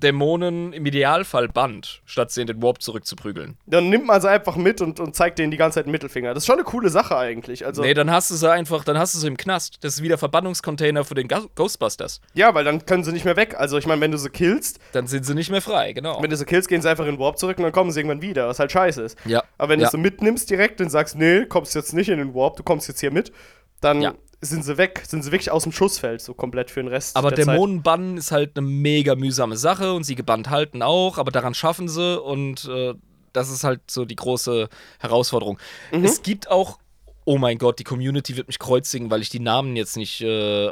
Dämonen 0.00 0.72
im 0.72 0.84
Idealfall 0.86 1.48
bannt, 1.48 2.02
statt 2.04 2.30
sie 2.30 2.40
in 2.40 2.46
den 2.46 2.62
Warp 2.62 2.82
zurückzuprügeln. 2.82 3.56
dann 3.66 3.88
nimmt 3.88 4.06
man 4.06 4.20
sie 4.20 4.28
einfach 4.28 4.56
mit 4.56 4.80
und, 4.80 4.98
und 5.00 5.14
zeigt 5.14 5.38
denen 5.38 5.50
die 5.50 5.56
ganze 5.56 5.76
Zeit 5.76 5.84
einen 5.86 5.92
Mittelfinger. 5.92 6.34
Das 6.34 6.42
ist 6.42 6.46
schon 6.46 6.56
eine 6.56 6.64
coole 6.64 6.88
Sache 6.90 7.16
eigentlich. 7.16 7.64
Also, 7.64 7.82
Nee, 7.82 7.94
dann 7.94 8.10
hast 8.10 8.30
du 8.30 8.34
sie 8.34 8.50
einfach, 8.50 8.84
dann 8.84 8.98
hast 8.98 9.14
du 9.14 9.18
sie 9.18 9.28
im 9.28 9.36
Knast. 9.36 9.78
Das 9.82 9.94
ist 9.94 10.02
wie 10.02 10.08
der 10.08 10.18
Verbannungscontainer 10.18 11.04
für 11.04 11.14
den 11.14 11.28
Ga- 11.28 11.46
Ghostbusters. 11.54 12.20
ja, 12.34 12.54
weil 12.54 12.64
dann 12.64 12.84
können 12.86 13.04
sie 13.04 13.12
nicht 13.12 13.24
mehr 13.24 13.36
weg. 13.36 13.54
Also, 13.58 13.78
ich 13.78 13.86
meine, 13.86 14.00
wenn 14.00 14.10
du 14.10 14.18
sie 14.18 14.30
killst, 14.30 14.78
Dann 14.92 15.06
sind 15.06 15.24
sie 15.24 15.34
nicht 15.34 15.50
mehr 15.50 15.62
frei, 15.62 15.92
genau. 15.92 16.20
wenn 16.22 16.30
du 16.30 16.36
sie 16.36 16.44
killst, 16.44 16.68
gehen 16.68 16.82
sie 16.82 16.90
einfach 16.90 17.04
in 17.06 17.12
den 17.12 17.20
Warp 17.20 17.38
zurück 17.38 17.58
und 17.58 17.64
dann 17.64 17.72
kommen 17.72 17.90
sie 17.92 18.00
irgendwann 18.00 18.22
wieder, 18.22 18.48
was 18.48 18.58
halt 18.58 18.72
scheiße 18.72 19.02
ist. 19.02 19.18
Ja. 19.24 19.42
Aber 19.58 19.70
wenn 19.70 19.80
ja. 19.80 19.86
du 19.86 19.92
sie 19.92 19.98
mitnimmst 19.98 20.50
direkt 20.50 20.80
und 20.80 20.90
sagst, 20.90 21.16
nee, 21.16 21.44
kommst 21.46 21.74
jetzt 21.74 21.92
nicht 21.94 22.08
in 22.08 22.18
den 22.18 22.34
Warp, 22.34 22.56
du 22.56 22.62
kommst 22.62 22.88
jetzt 22.88 23.00
hier 23.00 23.10
mit, 23.12 23.32
dann 23.80 24.00
Ja. 24.02 24.14
Sind 24.40 24.64
sie 24.64 24.76
weg, 24.78 25.02
sind 25.06 25.22
sie 25.22 25.32
wirklich 25.32 25.50
aus 25.50 25.64
dem 25.64 25.72
Schussfeld, 25.72 26.20
so 26.20 26.34
komplett 26.34 26.70
für 26.70 26.80
den 26.80 26.88
Rest 26.88 27.16
Aber 27.16 27.30
der 27.30 27.46
Dämonen 27.46 27.82
bannen 27.82 28.16
ist 28.16 28.32
halt 28.32 28.56
eine 28.56 28.66
mega 28.66 29.14
mühsame 29.14 29.56
Sache 29.56 29.92
und 29.92 30.04
sie 30.04 30.14
gebannt 30.14 30.50
halten 30.50 30.82
auch, 30.82 31.18
aber 31.18 31.30
daran 31.30 31.54
schaffen 31.54 31.88
sie 31.88 32.20
und 32.20 32.64
äh, 32.66 32.94
das 33.32 33.50
ist 33.50 33.64
halt 33.64 33.90
so 33.90 34.04
die 34.04 34.16
große 34.16 34.68
Herausforderung. 34.98 35.58
Mhm. 35.92 36.04
Es 36.04 36.22
gibt 36.22 36.50
auch, 36.50 36.78
oh 37.24 37.38
mein 37.38 37.58
Gott, 37.58 37.78
die 37.78 37.84
Community 37.84 38.36
wird 38.36 38.46
mich 38.46 38.58
kreuzigen, 38.58 39.10
weil 39.10 39.22
ich 39.22 39.28
die 39.28 39.40
Namen 39.40 39.76
jetzt 39.76 39.96
nicht 39.96 40.20
äh, 40.20 40.70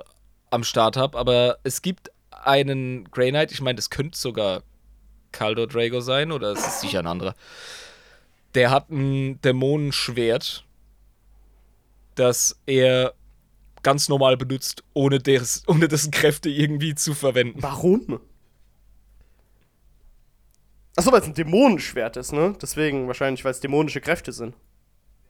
am 0.50 0.64
Start 0.64 0.96
habe, 0.96 1.18
aber 1.18 1.58
es 1.64 1.82
gibt 1.82 2.10
einen 2.30 3.10
Grey 3.10 3.30
Knight, 3.30 3.52
ich 3.52 3.60
meine, 3.60 3.76
das 3.76 3.90
könnte 3.90 4.18
sogar 4.18 4.62
Caldo 5.32 5.66
Drago 5.66 6.00
sein 6.00 6.32
oder 6.32 6.52
es 6.52 6.66
ist 6.66 6.80
sicher 6.80 7.00
ein 7.00 7.06
anderer. 7.06 7.34
Der 8.54 8.70
hat 8.70 8.90
ein 8.90 9.40
Dämonenschwert, 9.40 10.64
das 12.14 12.60
er 12.66 13.14
ganz 13.82 14.08
normal 14.08 14.36
benutzt, 14.36 14.82
ohne, 14.94 15.18
des, 15.18 15.62
ohne 15.66 15.88
dessen 15.88 16.10
Kräfte 16.10 16.48
irgendwie 16.48 16.94
zu 16.94 17.14
verwenden. 17.14 17.62
Warum? 17.62 18.20
Achso, 20.96 21.10
weil 21.10 21.20
es 21.20 21.26
ein 21.26 21.34
Dämonenschwert 21.34 22.16
ist, 22.16 22.32
ne? 22.32 22.54
Deswegen 22.60 23.06
wahrscheinlich, 23.06 23.44
weil 23.44 23.52
es 23.52 23.60
dämonische 23.60 24.00
Kräfte 24.00 24.32
sind. 24.32 24.54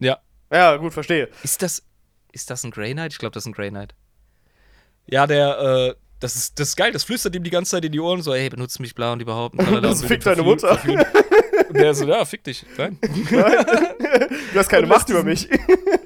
Ja. 0.01 0.19
Ja, 0.53 0.77
gut, 0.77 0.93
verstehe. 0.93 1.29
Ist 1.43 1.63
das, 1.63 1.83
ist 2.33 2.51
das 2.51 2.65
ein 2.65 2.73
Grey 2.73 2.93
Knight? 2.93 3.13
Ich 3.13 3.19
glaube, 3.19 3.33
das 3.33 3.45
ist 3.45 3.49
ein 3.49 3.53
Grey 3.53 3.71
Knight. 3.71 3.95
Ja, 5.07 5.27
der, 5.27 5.59
äh, 5.59 5.95
das 6.21 6.37
ist, 6.37 6.59
das 6.59 6.71
ist 6.71 6.77
geil, 6.77 6.93
das 6.93 7.05
flüstert 7.05 7.35
ihm 7.35 7.43
die 7.43 7.51
ganze 7.51 7.73
Zeit 7.73 7.85
in 7.85 7.93
die 7.93 8.01
Ohren, 8.01 8.23
so, 8.23 8.35
ey, 8.35 8.49
benutzt 8.49 8.81
mich 8.81 8.95
bla 8.95 9.13
und 9.13 9.21
überhaupt. 9.21 9.59
und 9.59 9.83
Das 9.83 10.05
fickt 10.05 10.27
deine 10.27 10.43
Mutter. 10.43 10.79
Und 11.69 11.79
der 11.79 11.95
so, 11.95 12.07
ja, 12.07 12.23
fick 12.27 12.45
dich. 12.45 12.67
Nein. 12.77 12.99
Du 14.53 14.59
hast 14.59 14.69
keine 14.69 14.83
Und 14.83 14.91
Macht 14.91 15.09
über 15.09 15.23
mich. 15.23 15.49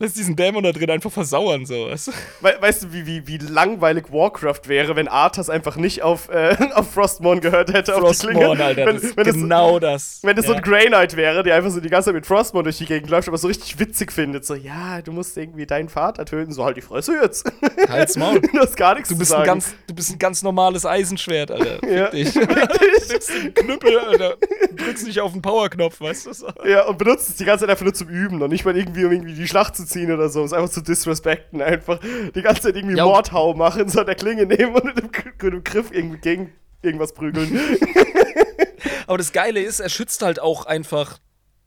lässt 0.00 0.16
diesen 0.16 0.34
Dämon 0.34 0.64
da 0.64 0.72
drin 0.72 0.90
einfach 0.90 1.12
versauern, 1.12 1.64
so. 1.66 1.88
Weißt 1.88 2.08
du? 2.08 2.12
We 2.40 2.56
weißt 2.58 2.82
du, 2.82 2.92
wie, 2.92 3.06
wie, 3.06 3.26
wie 3.28 3.36
langweilig 3.38 4.06
Warcraft 4.10 4.62
wäre, 4.66 4.96
wenn 4.96 5.06
Arthas 5.06 5.48
einfach 5.50 5.76
nicht 5.76 6.02
auf, 6.02 6.28
äh, 6.30 6.56
auf 6.74 6.90
Frostmourne 6.92 7.40
gehört 7.40 7.72
hätte? 7.72 7.92
Frostmourne, 7.92 8.64
Alter, 8.64 8.86
wenn, 8.86 8.96
das 9.00 9.16
wenn 9.16 9.24
genau 9.24 9.78
das. 9.78 10.18
Wenn 10.22 10.36
es 10.36 10.46
so 10.46 10.52
Ja. 10.52 10.58
ein 10.58 10.62
Grey 10.64 10.86
Knight 10.88 11.16
wäre, 11.16 11.42
der 11.42 11.54
einfach 11.54 11.70
so 11.70 11.80
die 11.80 11.88
ganze 11.90 12.06
Zeit 12.06 12.14
mit 12.14 12.26
Frostmourne 12.26 12.64
durch 12.64 12.78
die 12.78 12.86
Gegend 12.86 13.10
läuft, 13.10 13.28
aber 13.28 13.38
so 13.38 13.46
richtig 13.46 13.78
witzig 13.78 14.10
findet. 14.10 14.44
So, 14.44 14.54
ja, 14.54 15.00
du 15.02 15.12
musst 15.12 15.36
irgendwie 15.36 15.66
deinen 15.66 15.88
Vater 15.88 16.24
töten. 16.24 16.50
So, 16.52 16.64
halt 16.64 16.76
die 16.78 16.80
Fresse 16.82 17.12
jetzt. 17.22 17.50
Halt's 17.88 18.16
Maul. 18.16 18.40
du 18.40 18.58
hast 18.58 18.76
gar 18.76 18.94
nichts 18.94 19.10
Du 19.10 19.18
bist, 19.18 19.30
zu 19.30 19.36
ein 19.36 19.44
ganz, 19.44 19.74
du 19.86 19.94
bist 19.94 20.10
ein 20.12 20.18
ganz 20.18 20.42
normales 20.42 20.86
Eisenschwert, 20.86 21.50
Alter. 21.50 21.78
Fick 21.80 21.90
Ja. 21.90 22.08
dich. 22.08 22.34
Nimmst 22.34 23.30
den 23.34 23.54
Knüppel, 23.54 23.98
Alter. 23.98 24.36
Drückst 24.76 25.06
nicht 25.06 25.20
auf 25.20 25.32
den 25.32 25.42
Powerknopf, 25.42 26.00
weißt 26.00 26.26
du? 26.26 26.32
So. 26.32 26.46
ja, 26.66 26.86
und 26.86 26.96
benutzt 26.96 27.28
es 27.28 27.36
die 27.36 27.44
ganze 27.44 27.62
Zeit 27.64 27.70
einfach 27.70 27.84
nur 27.84 27.92
zum 27.94 28.08
Üben 28.08 28.40
und 28.40 28.50
nicht 28.50 28.64
mal 28.64 28.74
irgendwie, 28.76 29.04
um 29.04 29.12
irgendwie 29.12 29.34
die 29.34 29.46
Schlacht 29.46 29.76
zu 29.76 29.84
ziehen 29.90 30.10
oder 30.12 30.28
so. 30.28 30.40
Um 30.40 30.46
es 30.46 30.52
einfach 30.52 30.70
zu 30.70 30.80
disrespekten. 30.80 31.60
Einfach 31.62 31.98
die 32.34 32.42
ganze 32.42 32.62
Zeit 32.62 32.76
irgendwie 32.76 33.00
und- 33.00 33.06
Mordhau 33.06 33.54
machen, 33.54 33.88
so 33.88 34.00
an 34.00 34.06
der 34.06 34.14
Klinge 34.14 34.46
nehmen 34.46 34.74
und 34.74 34.84
mit 34.84 34.98
dem, 34.98 35.10
mit 35.42 35.52
dem 35.52 35.64
Griff 35.64 35.90
irgendwie 35.92 36.18
gegen 36.18 36.52
irgendwas 36.82 37.12
prügeln. 37.12 37.58
Aber 39.06 39.18
das 39.18 39.32
Geile 39.32 39.60
ist, 39.60 39.80
er 39.80 39.88
schützt 39.88 40.22
halt 40.22 40.40
auch 40.40 40.66
einfach 40.66 41.18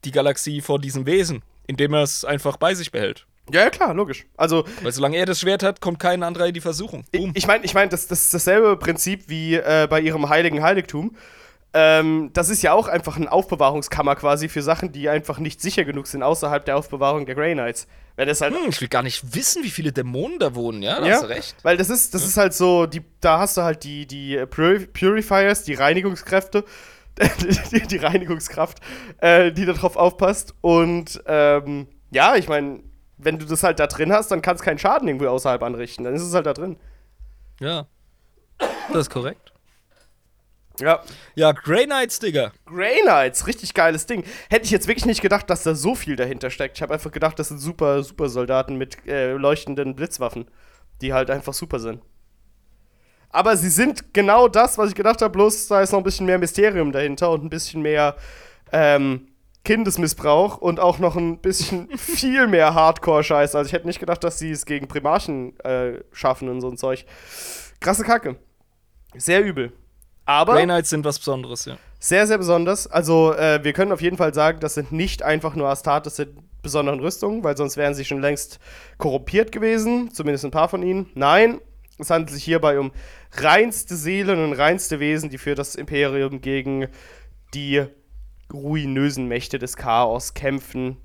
die 0.04 0.10
Galaxie 0.10 0.60
vor 0.60 0.78
diesem 0.78 1.06
Wesen, 1.06 1.42
indem 1.66 1.94
er 1.94 2.02
es 2.02 2.24
einfach 2.24 2.56
bei 2.56 2.74
sich 2.74 2.90
behält. 2.90 3.26
ja, 3.52 3.60
ja, 3.62 3.70
klar, 3.70 3.94
logisch. 3.94 4.26
Also, 4.36 4.64
Weil 4.82 4.92
solange 4.92 5.16
er 5.16 5.26
das 5.26 5.40
Schwert 5.40 5.62
hat, 5.62 5.80
kommt 5.80 5.98
kein 5.98 6.22
anderer 6.22 6.46
in 6.46 6.54
die 6.54 6.60
Versuchung. 6.60 7.04
Boom. 7.12 7.32
Ich 7.34 7.46
meine, 7.46 7.64
ich 7.64 7.74
mein, 7.74 7.88
das, 7.90 8.06
das 8.06 8.22
ist 8.22 8.34
dasselbe 8.34 8.76
Prinzip 8.76 9.28
wie 9.28 9.54
äh, 9.56 9.86
bei 9.88 10.00
ihrem 10.00 10.28
heiligen 10.28 10.62
Heiligtum. 10.62 11.16
Ähm, 11.76 12.30
das 12.32 12.50
ist 12.50 12.62
ja 12.62 12.72
auch 12.72 12.86
einfach 12.86 13.16
ein 13.16 13.26
Aufbewahrungskammer 13.26 14.14
quasi 14.14 14.48
für 14.48 14.62
Sachen, 14.62 14.92
die 14.92 15.08
einfach 15.08 15.40
nicht 15.40 15.60
sicher 15.60 15.84
genug 15.84 16.06
sind 16.06 16.22
außerhalb 16.22 16.64
der 16.64 16.76
Aufbewahrung 16.76 17.26
der 17.26 17.34
Grey 17.34 17.52
Knights. 17.54 17.88
Weil 18.14 18.26
das 18.26 18.40
halt 18.40 18.54
Hm, 18.54 18.68
ich 18.68 18.80
will 18.80 18.86
gar 18.86 19.02
nicht 19.02 19.34
wissen, 19.34 19.64
wie 19.64 19.70
viele 19.70 19.90
Dämonen 19.92 20.38
da 20.38 20.54
wohnen, 20.54 20.82
ja? 20.82 21.00
Da 21.00 21.06
ja, 21.06 21.14
hast 21.14 21.24
du 21.24 21.28
recht. 21.28 21.56
Weil 21.64 21.76
das 21.76 21.90
ist, 21.90 22.14
das 22.14 22.24
ist 22.24 22.36
halt 22.36 22.54
so, 22.54 22.86
die, 22.86 23.02
da 23.20 23.40
hast 23.40 23.56
du 23.56 23.62
halt 23.62 23.82
die, 23.82 24.06
die 24.06 24.36
Puri- 24.46 24.86
Purifiers, 24.86 25.64
die 25.64 25.74
Reinigungskräfte, 25.74 26.64
die, 27.72 27.80
die 27.80 27.96
Reinigungskraft, 27.96 28.78
äh, 29.18 29.50
die 29.50 29.66
darauf 29.66 29.96
aufpasst. 29.96 30.54
Und 30.60 31.22
ähm, 31.26 31.88
ja, 32.12 32.36
ich 32.36 32.48
meine, 32.48 32.84
wenn 33.18 33.40
du 33.40 33.46
das 33.46 33.64
halt 33.64 33.80
da 33.80 33.88
drin 33.88 34.12
hast, 34.12 34.30
dann 34.30 34.42
kann 34.42 34.54
es 34.54 34.62
keinen 34.62 34.78
Schaden 34.78 35.08
irgendwo 35.08 35.26
außerhalb 35.26 35.62
anrichten. 35.64 36.04
Dann 36.04 36.14
ist 36.14 36.22
es 36.22 36.34
halt 36.34 36.46
da 36.46 36.52
drin. 36.52 36.76
Ja. 37.58 37.86
Das 38.92 39.02
ist 39.02 39.10
korrekt. 39.10 39.53
Ja. 40.80 41.02
Ja, 41.34 41.52
Grey 41.52 41.86
Knights, 41.86 42.18
Digga. 42.18 42.52
Grey 42.66 43.00
Knights, 43.02 43.46
richtig 43.46 43.74
geiles 43.74 44.06
Ding. 44.06 44.24
Hätte 44.50 44.64
ich 44.64 44.70
jetzt 44.70 44.88
wirklich 44.88 45.06
nicht 45.06 45.22
gedacht, 45.22 45.48
dass 45.48 45.62
da 45.62 45.74
so 45.74 45.94
viel 45.94 46.16
dahinter 46.16 46.50
steckt. 46.50 46.76
Ich 46.76 46.82
habe 46.82 46.94
einfach 46.94 47.12
gedacht, 47.12 47.38
das 47.38 47.48
sind 47.48 47.58
super, 47.58 48.02
super 48.02 48.28
Soldaten 48.28 48.76
mit 48.76 49.06
äh, 49.06 49.32
leuchtenden 49.32 49.94
Blitzwaffen, 49.94 50.46
die 51.00 51.12
halt 51.12 51.30
einfach 51.30 51.54
super 51.54 51.78
sind. 51.78 52.02
Aber 53.30 53.56
sie 53.56 53.68
sind 53.68 54.14
genau 54.14 54.48
das, 54.48 54.78
was 54.78 54.90
ich 54.90 54.94
gedacht 54.94 55.20
habe, 55.20 55.32
bloß 55.32 55.66
da 55.68 55.82
ist 55.82 55.92
noch 55.92 55.98
ein 55.98 56.04
bisschen 56.04 56.26
mehr 56.26 56.38
Mysterium 56.38 56.92
dahinter 56.92 57.30
und 57.30 57.44
ein 57.44 57.50
bisschen 57.50 57.82
mehr 57.82 58.16
ähm, 58.72 59.28
Kindesmissbrauch 59.64 60.58
und 60.58 60.78
auch 60.78 60.98
noch 60.98 61.16
ein 61.16 61.38
bisschen 61.38 61.88
viel 61.98 62.46
mehr 62.46 62.74
Hardcore-Scheiß. 62.74 63.54
Also 63.54 63.66
ich 63.66 63.72
hätte 63.72 63.86
nicht 63.86 63.98
gedacht, 63.98 64.22
dass 64.22 64.38
sie 64.38 64.50
es 64.50 64.66
gegen 64.66 64.86
Primarchen 64.86 65.58
äh, 65.60 66.00
schaffen 66.12 66.48
und 66.48 66.60
so 66.60 66.68
ein 66.68 66.76
Zeug. 66.76 67.06
Krasse 67.80 68.04
Kacke. 68.04 68.36
Sehr 69.16 69.44
übel. 69.44 69.72
Aber 70.26 70.54
Grey 70.54 70.64
Knights 70.64 70.90
sind 70.90 71.04
was 71.04 71.18
Besonderes, 71.18 71.66
ja. 71.66 71.76
sehr, 71.98 72.26
sehr 72.26 72.38
besonders. 72.38 72.86
Also, 72.86 73.34
äh, 73.34 73.62
wir 73.62 73.72
können 73.72 73.92
auf 73.92 74.00
jeden 74.00 74.16
Fall 74.16 74.32
sagen, 74.32 74.60
das 74.60 74.74
sind 74.74 74.90
nicht 74.92 75.22
einfach 75.22 75.54
nur 75.54 75.68
Astartes 75.68 76.18
in 76.18 76.36
besonderen 76.62 77.00
Rüstungen, 77.00 77.44
weil 77.44 77.56
sonst 77.56 77.76
wären 77.76 77.94
sie 77.94 78.04
schon 78.06 78.22
längst 78.22 78.58
korrumpiert 78.96 79.52
gewesen, 79.52 80.10
zumindest 80.12 80.44
ein 80.46 80.50
paar 80.50 80.68
von 80.70 80.82
ihnen. 80.82 81.10
Nein, 81.14 81.60
es 81.98 82.08
handelt 82.10 82.30
sich 82.30 82.42
hierbei 82.44 82.78
um 82.78 82.90
reinste 83.32 83.96
Seelen 83.96 84.42
und 84.42 84.54
reinste 84.54 84.98
Wesen, 84.98 85.28
die 85.28 85.38
für 85.38 85.54
das 85.54 85.74
Imperium 85.74 86.40
gegen 86.40 86.88
die 87.52 87.84
ruinösen 88.52 89.26
Mächte 89.28 89.58
des 89.58 89.76
Chaos 89.76 90.34
kämpfen. 90.34 90.96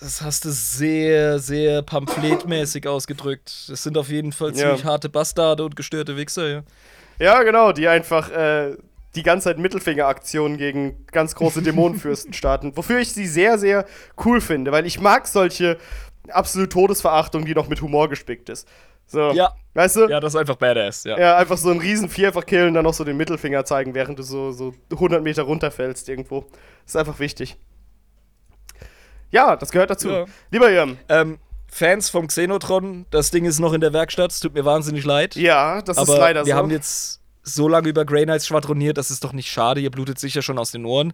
Das 0.00 0.20
hast 0.20 0.44
du 0.44 0.50
sehr, 0.50 1.38
sehr 1.38 1.80
pamphletmäßig 1.82 2.86
ausgedrückt. 2.88 3.64
Das 3.68 3.82
sind 3.82 3.96
auf 3.96 4.10
jeden 4.10 4.32
Fall 4.32 4.50
Ja. 4.50 4.56
ziemlich 4.56 4.84
harte 4.84 5.08
Bastarde 5.08 5.64
und 5.64 5.76
gestörte 5.76 6.16
Wichser, 6.16 6.48
ja. 6.48 6.62
Ja, 7.18 7.42
genau, 7.42 7.72
die 7.72 7.88
einfach 7.88 8.30
äh, 8.30 8.76
die 9.14 9.22
ganze 9.22 9.44
Zeit 9.44 9.58
Mittelfingeraktionen 9.58 10.58
gegen 10.58 11.06
ganz 11.10 11.34
große 11.34 11.62
Dämonenfürsten 11.62 12.32
starten. 12.34 12.76
Wofür 12.76 12.98
ich 12.98 13.12
sie 13.12 13.26
sehr, 13.26 13.58
sehr 13.58 13.86
cool 14.24 14.40
finde, 14.40 14.72
weil 14.72 14.86
ich 14.86 15.00
mag 15.00 15.26
solche 15.26 15.78
absolute 16.28 16.68
Todesverachtung, 16.68 17.44
die 17.44 17.54
noch 17.54 17.68
mit 17.68 17.80
Humor 17.82 18.08
gespickt 18.08 18.48
ist. 18.48 18.68
So, 19.06 19.30
Ja. 19.30 19.54
weißt 19.74 19.96
du? 19.96 20.08
Ja, 20.08 20.18
das 20.20 20.34
ist 20.34 20.40
einfach 20.40 20.56
badass, 20.56 21.04
ja. 21.04 21.16
Ja, 21.18 21.36
einfach 21.36 21.56
so 21.56 21.70
einen 21.70 21.80
riesen 21.80 22.08
Vierfach 22.08 22.44
killen, 22.44 22.74
dann 22.74 22.82
noch 22.84 22.92
so 22.94 23.04
den 23.04 23.16
Mittelfinger 23.16 23.64
zeigen, 23.64 23.94
während 23.94 24.18
du 24.18 24.22
so, 24.24 24.50
so 24.50 24.74
100 24.90 25.22
Meter 25.22 25.44
runterfällst 25.44 26.08
irgendwo. 26.08 26.40
Das 26.84 26.94
ist 26.94 26.96
einfach 26.96 27.18
wichtig. 27.20 27.56
Ja, 29.30 29.56
das 29.56 29.70
gehört 29.70 29.90
dazu. 29.90 30.08
Ja. 30.10 30.24
Lieber 30.50 30.70
Jörn, 30.70 30.98
Ähm, 31.08 31.38
Fans 31.76 32.08
vom 32.08 32.26
Xenotron, 32.26 33.04
das 33.10 33.30
Ding 33.30 33.44
ist 33.44 33.58
noch 33.58 33.74
in 33.74 33.82
der 33.82 33.92
Werkstatt, 33.92 34.32
es 34.32 34.40
tut 34.40 34.54
mir 34.54 34.64
wahnsinnig 34.64 35.04
leid. 35.04 35.36
ja, 35.36 35.82
das 35.82 35.98
aber 35.98 36.14
ist 36.14 36.18
leider 36.18 36.46
wir 36.46 36.54
so. 36.54 36.58
haben 36.58 36.70
jetzt 36.70 37.20
so 37.42 37.68
lange 37.68 37.90
über 37.90 38.06
Grey 38.06 38.24
Knights 38.24 38.46
schwadroniert, 38.46 38.96
das 38.96 39.10
ist 39.10 39.22
doch 39.22 39.34
nicht 39.34 39.50
schade, 39.50 39.82
ihr 39.82 39.90
blutet 39.90 40.18
sicher 40.18 40.40
schon 40.40 40.58
aus 40.58 40.70
den 40.70 40.86
Ohren. 40.86 41.12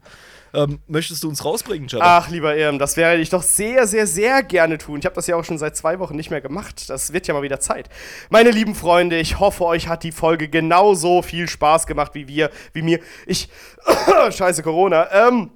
Ähm, 0.54 0.78
möchtest 0.86 1.24
du 1.24 1.28
uns 1.28 1.44
rausbringen, 1.44 1.88
Jabba? 1.88 2.18
Ach, 2.18 2.28
lieber 2.28 2.56
Irm, 2.56 2.78
das 2.78 2.96
werde 2.96 3.20
ich 3.20 3.28
doch 3.28 3.42
sehr, 3.42 3.88
sehr, 3.88 4.06
sehr 4.06 4.44
gerne 4.44 4.78
tun. 4.78 5.00
Ich 5.00 5.04
habe 5.04 5.16
das 5.16 5.26
ja 5.26 5.34
auch 5.34 5.44
schon 5.44 5.58
seit 5.58 5.76
zwei 5.76 5.98
Wochen 5.98 6.14
nicht 6.14 6.30
mehr 6.30 6.40
gemacht. 6.40 6.88
Das 6.88 7.12
wird 7.12 7.26
ja 7.26 7.34
mal 7.34 7.42
wieder 7.42 7.58
Zeit. 7.58 7.88
Meine 8.30 8.52
lieben 8.52 8.76
Freunde, 8.76 9.18
ich 9.18 9.40
hoffe, 9.40 9.64
euch 9.64 9.88
hat 9.88 10.04
die 10.04 10.12
Folge 10.12 10.48
genauso 10.48 11.22
viel 11.22 11.48
Spaß 11.48 11.88
gemacht 11.88 12.14
wie 12.14 12.28
wir, 12.28 12.50
wie 12.72 12.82
mir. 12.82 13.00
Ich. 13.26 13.48
Scheiße, 14.30 14.62
Corona. 14.62 15.08
Ähm. 15.10 15.50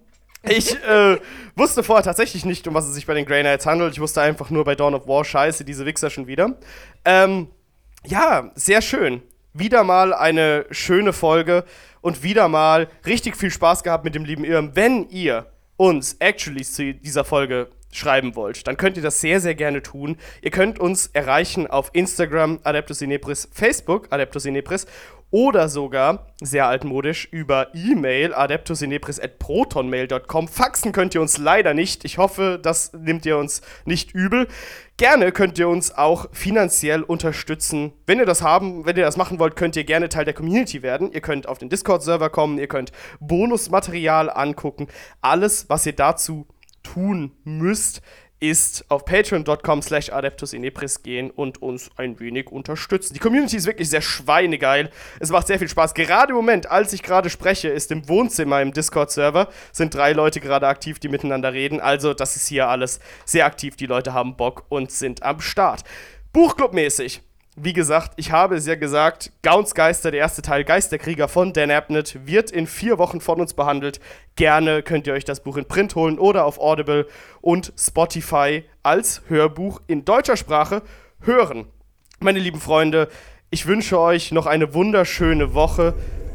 Ich 0.49 0.75
äh, 0.85 1.19
wusste 1.57 1.83
vorher 1.83 2.05
tatsächlich 2.05 2.45
nicht, 2.45 2.67
um 2.69 2.75
was 2.75 2.87
es 2.87 2.95
sich 2.95 3.07
bei 3.07 3.15
den 3.15 3.27
Grey 3.27 3.43
Knights 3.43 3.67
handelt. 3.67 3.93
Ich 3.95 4.01
wusste 4.01 4.23
einfach 4.23 4.51
nur 4.51 4.65
bei 4.65 4.75
Dawn 4.75 4.95
of 4.95 5.09
War, 5.09 5.25
scheiße, 5.25 5.65
diese 5.65 5.87
Wichser 5.87 6.11
schon 6.11 6.27
wieder. 6.27 6.57
Ähm, 7.05 7.49
ja, 8.05 8.51
sehr 8.55 8.83
schön. 8.83 9.23
Wieder 9.53 9.85
mal 9.85 10.13
eine 10.13 10.67
schöne 10.71 11.13
Folge 11.13 11.65
und 12.01 12.23
wieder 12.23 12.49
mal 12.49 12.89
richtig 13.05 13.37
viel 13.37 13.51
Spaß 13.51 13.83
gehabt 13.83 14.05
mit 14.05 14.15
dem 14.15 14.25
lieben 14.25 14.45
Irm. 14.45 14.73
Wenn 14.75 15.09
ihr 15.09 15.47
uns 15.77 16.17
actually 16.21 16.63
zu 16.63 16.95
dieser 16.95 17.25
Folge 17.25 17.69
schreiben 17.91 18.37
wollt, 18.37 18.67
dann 18.67 18.77
könnt 18.77 18.97
ihr 18.97 19.03
das 19.03 19.21
sehr, 19.21 19.41
sehr 19.41 19.55
gerne 19.55 19.83
tun. 19.83 20.17
Ihr 20.43 20.51
könnt 20.51 20.79
uns 20.79 21.09
erreichen 21.09 21.67
auf 21.67 21.91
Instagram 21.95 22.61
Adeptus 22.63 23.01
Inepris, 23.01 23.49
Facebook 23.53 24.09
Adeptus 24.11 24.45
Inepris 24.45 24.87
oder 25.31 25.69
sogar, 25.69 26.27
sehr 26.41 26.67
altmodisch, 26.67 27.29
über 27.31 27.75
E-Mail 27.75 28.35
adeptusinepris.protonmail.com. 28.35 30.49
Faxen 30.49 30.93
könnt 30.93 31.15
ihr 31.15 31.21
uns 31.21 31.39
leider 31.39 31.75
nicht. 31.75 32.05
Ich 32.05 32.19
hoffe, 32.19 32.59
das 32.63 32.93
nimmt 32.93 33.27
ihr 33.27 33.37
uns 33.37 33.63
nicht 33.85 34.13
übel. 34.13 34.49
Gerne 34.97 35.33
könnt 35.33 35.59
ihr 35.59 35.69
uns 35.69 35.93
auch 35.93 36.29
finanziell 36.33 37.03
unterstützen. 37.03 37.93
Wenn 38.07 38.19
ihr 38.19 38.27
das 38.27 38.43
haben, 38.43 38.87
wenn 38.87 38.97
ihr 38.97 39.05
das 39.05 39.17
machen 39.17 39.39
wollt, 39.39 39.57
könnt 39.57 39.77
ihr 39.77 39.85
gerne 39.85 40.09
Teil 40.09 40.25
der 40.25 40.35
Community 40.35 40.83
werden. 40.83 41.13
Ihr 41.13 41.21
könnt 41.21 41.49
auf 41.49 41.59
den 41.59 41.69
Discord-Server 41.69 42.31
kommen, 42.31 42.59
ihr 42.59 42.69
könnt 42.69 42.93
Bonusmaterial 43.21 44.31
angucken. 44.31 44.89
Alles, 45.21 45.69
was 45.69 45.87
ihr 45.87 45.95
dazu 45.95 46.47
tun 46.83 47.33
müsst, 47.45 48.01
ist 48.39 48.85
auf 48.91 49.05
patreon.com 49.05 49.81
slash 49.81 50.11
adeptusinepris 50.11 51.03
gehen 51.03 51.31
und 51.31 51.63
uns 51.63 51.91
ein 51.97 52.21
wenig 52.21 52.53
unterstützen. 52.53 53.15
Die 53.15 53.21
Community 53.21 53.57
ist 53.57 53.67
wirklich 53.67 53.89
sehr 53.89 54.03
schweinegeil. 54.03 54.91
Es 55.21 55.31
macht 55.31 55.47
sehr 55.47 55.59
viel 55.59 55.69
Spaß. 55.69 55.95
Gerade 55.95 56.31
im 56.31 56.37
Moment, 56.37 56.71
als 56.71 56.93
ich 56.93 57.03
gerade 57.03 57.31
spreche, 57.31 57.69
ist 57.69 57.91
im 57.91 58.09
Wohnzimmer 58.09 58.61
im 58.61 58.73
Discord-Server, 58.73 59.49
sind 59.73 59.95
drei 59.95 60.13
Leute 60.13 60.41
gerade 60.41 60.67
aktiv, 60.69 60.99
die 60.99 61.09
miteinander 61.09 61.53
reden. 61.53 61.81
Also 61.81 62.13
das 62.13 62.37
ist 62.37 62.47
hier 62.47 62.69
alles 62.69 63.01
sehr 63.25 63.47
aktiv. 63.47 63.77
Die 63.77 63.87
Leute 63.87 64.13
haben 64.13 64.37
Bock 64.37 64.65
und 64.69 64.91
sind 64.91 65.23
am 65.23 65.41
Start. 65.41 65.85
Buchclub-mäßig. 66.35 67.23
Wie 67.59 67.73
gesagt, 67.73 68.13
ich 68.17 68.33
habe 68.33 68.57
es 68.57 68.67
ja 68.67 68.75
gesagt, 68.75 69.33
Gauns 69.41 69.75
Geister, 69.75 70.11
der 70.11 70.21
erste 70.21 70.43
Teil 70.43 70.63
Geisterkrieger 70.63 71.27
von 71.27 71.55
Dan 71.55 71.71
Abnett, 71.71 72.27
wird 72.27 72.51
in 72.51 72.67
vier 72.67 72.99
Wochen 72.99 73.23
von 73.23 73.41
uns 73.41 73.55
behandelt. 73.55 73.99
Gerne 74.37 74.83
könnt 74.83 75.07
ihr 75.07 75.15
euch 75.15 75.25
das 75.25 75.43
Buch 75.43 75.57
in 75.57 75.65
Print 75.65 75.95
holen 75.95 76.19
oder 76.19 76.45
auf 76.45 76.59
Audible 76.59 77.07
und 77.41 77.73
Spotify 77.79 78.65
als 78.83 79.23
Hörbuch 79.29 79.81
in 79.87 80.05
deutscher 80.05 80.37
Sprache 80.37 80.83
hören. 81.21 81.67
Meine 82.21 82.41
lieben 82.41 82.61
Freunde, 82.61 83.09
ich 83.49 83.67
wünsche 83.67 83.99
euch 83.99 84.33
noch 84.33 84.45
eine 84.45 84.75
wunderschöne 84.75 85.55
Woche. 85.55 85.95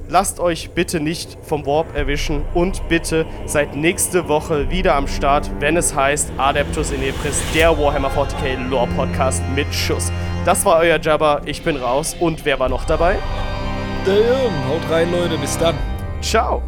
Lasst 0.09 0.39
euch 0.39 0.71
bitte 0.71 0.99
nicht 0.99 1.37
vom 1.43 1.67
Warp 1.67 1.95
erwischen 1.95 2.43
und 2.55 2.89
bitte 2.89 3.27
seid 3.45 3.75
nächste 3.75 4.27
Woche 4.27 4.71
wieder 4.71 4.95
am 4.95 5.07
Start, 5.07 5.51
wenn 5.59 5.77
es 5.77 5.93
heißt 5.93 6.31
Adeptus 6.37 6.89
Inepris, 6.89 7.43
der 7.53 7.77
Warhammer 7.77 8.09
40k 8.09 8.69
Lore 8.69 8.87
Podcast 8.95 9.43
mit 9.55 9.71
Schuss. 9.71 10.11
Das 10.43 10.65
war 10.65 10.79
euer 10.79 10.99
Jabba, 10.99 11.41
ich 11.45 11.61
bin 11.61 11.77
raus 11.77 12.15
und 12.19 12.45
wer 12.45 12.59
war 12.59 12.67
noch 12.67 12.85
dabei? 12.85 13.17
Der 14.07 14.15
Irm. 14.15 14.53
Haut 14.67 14.89
rein, 14.89 15.11
Leute, 15.11 15.37
bis 15.37 15.55
dann. 15.57 15.75
Ciao! 16.21 16.63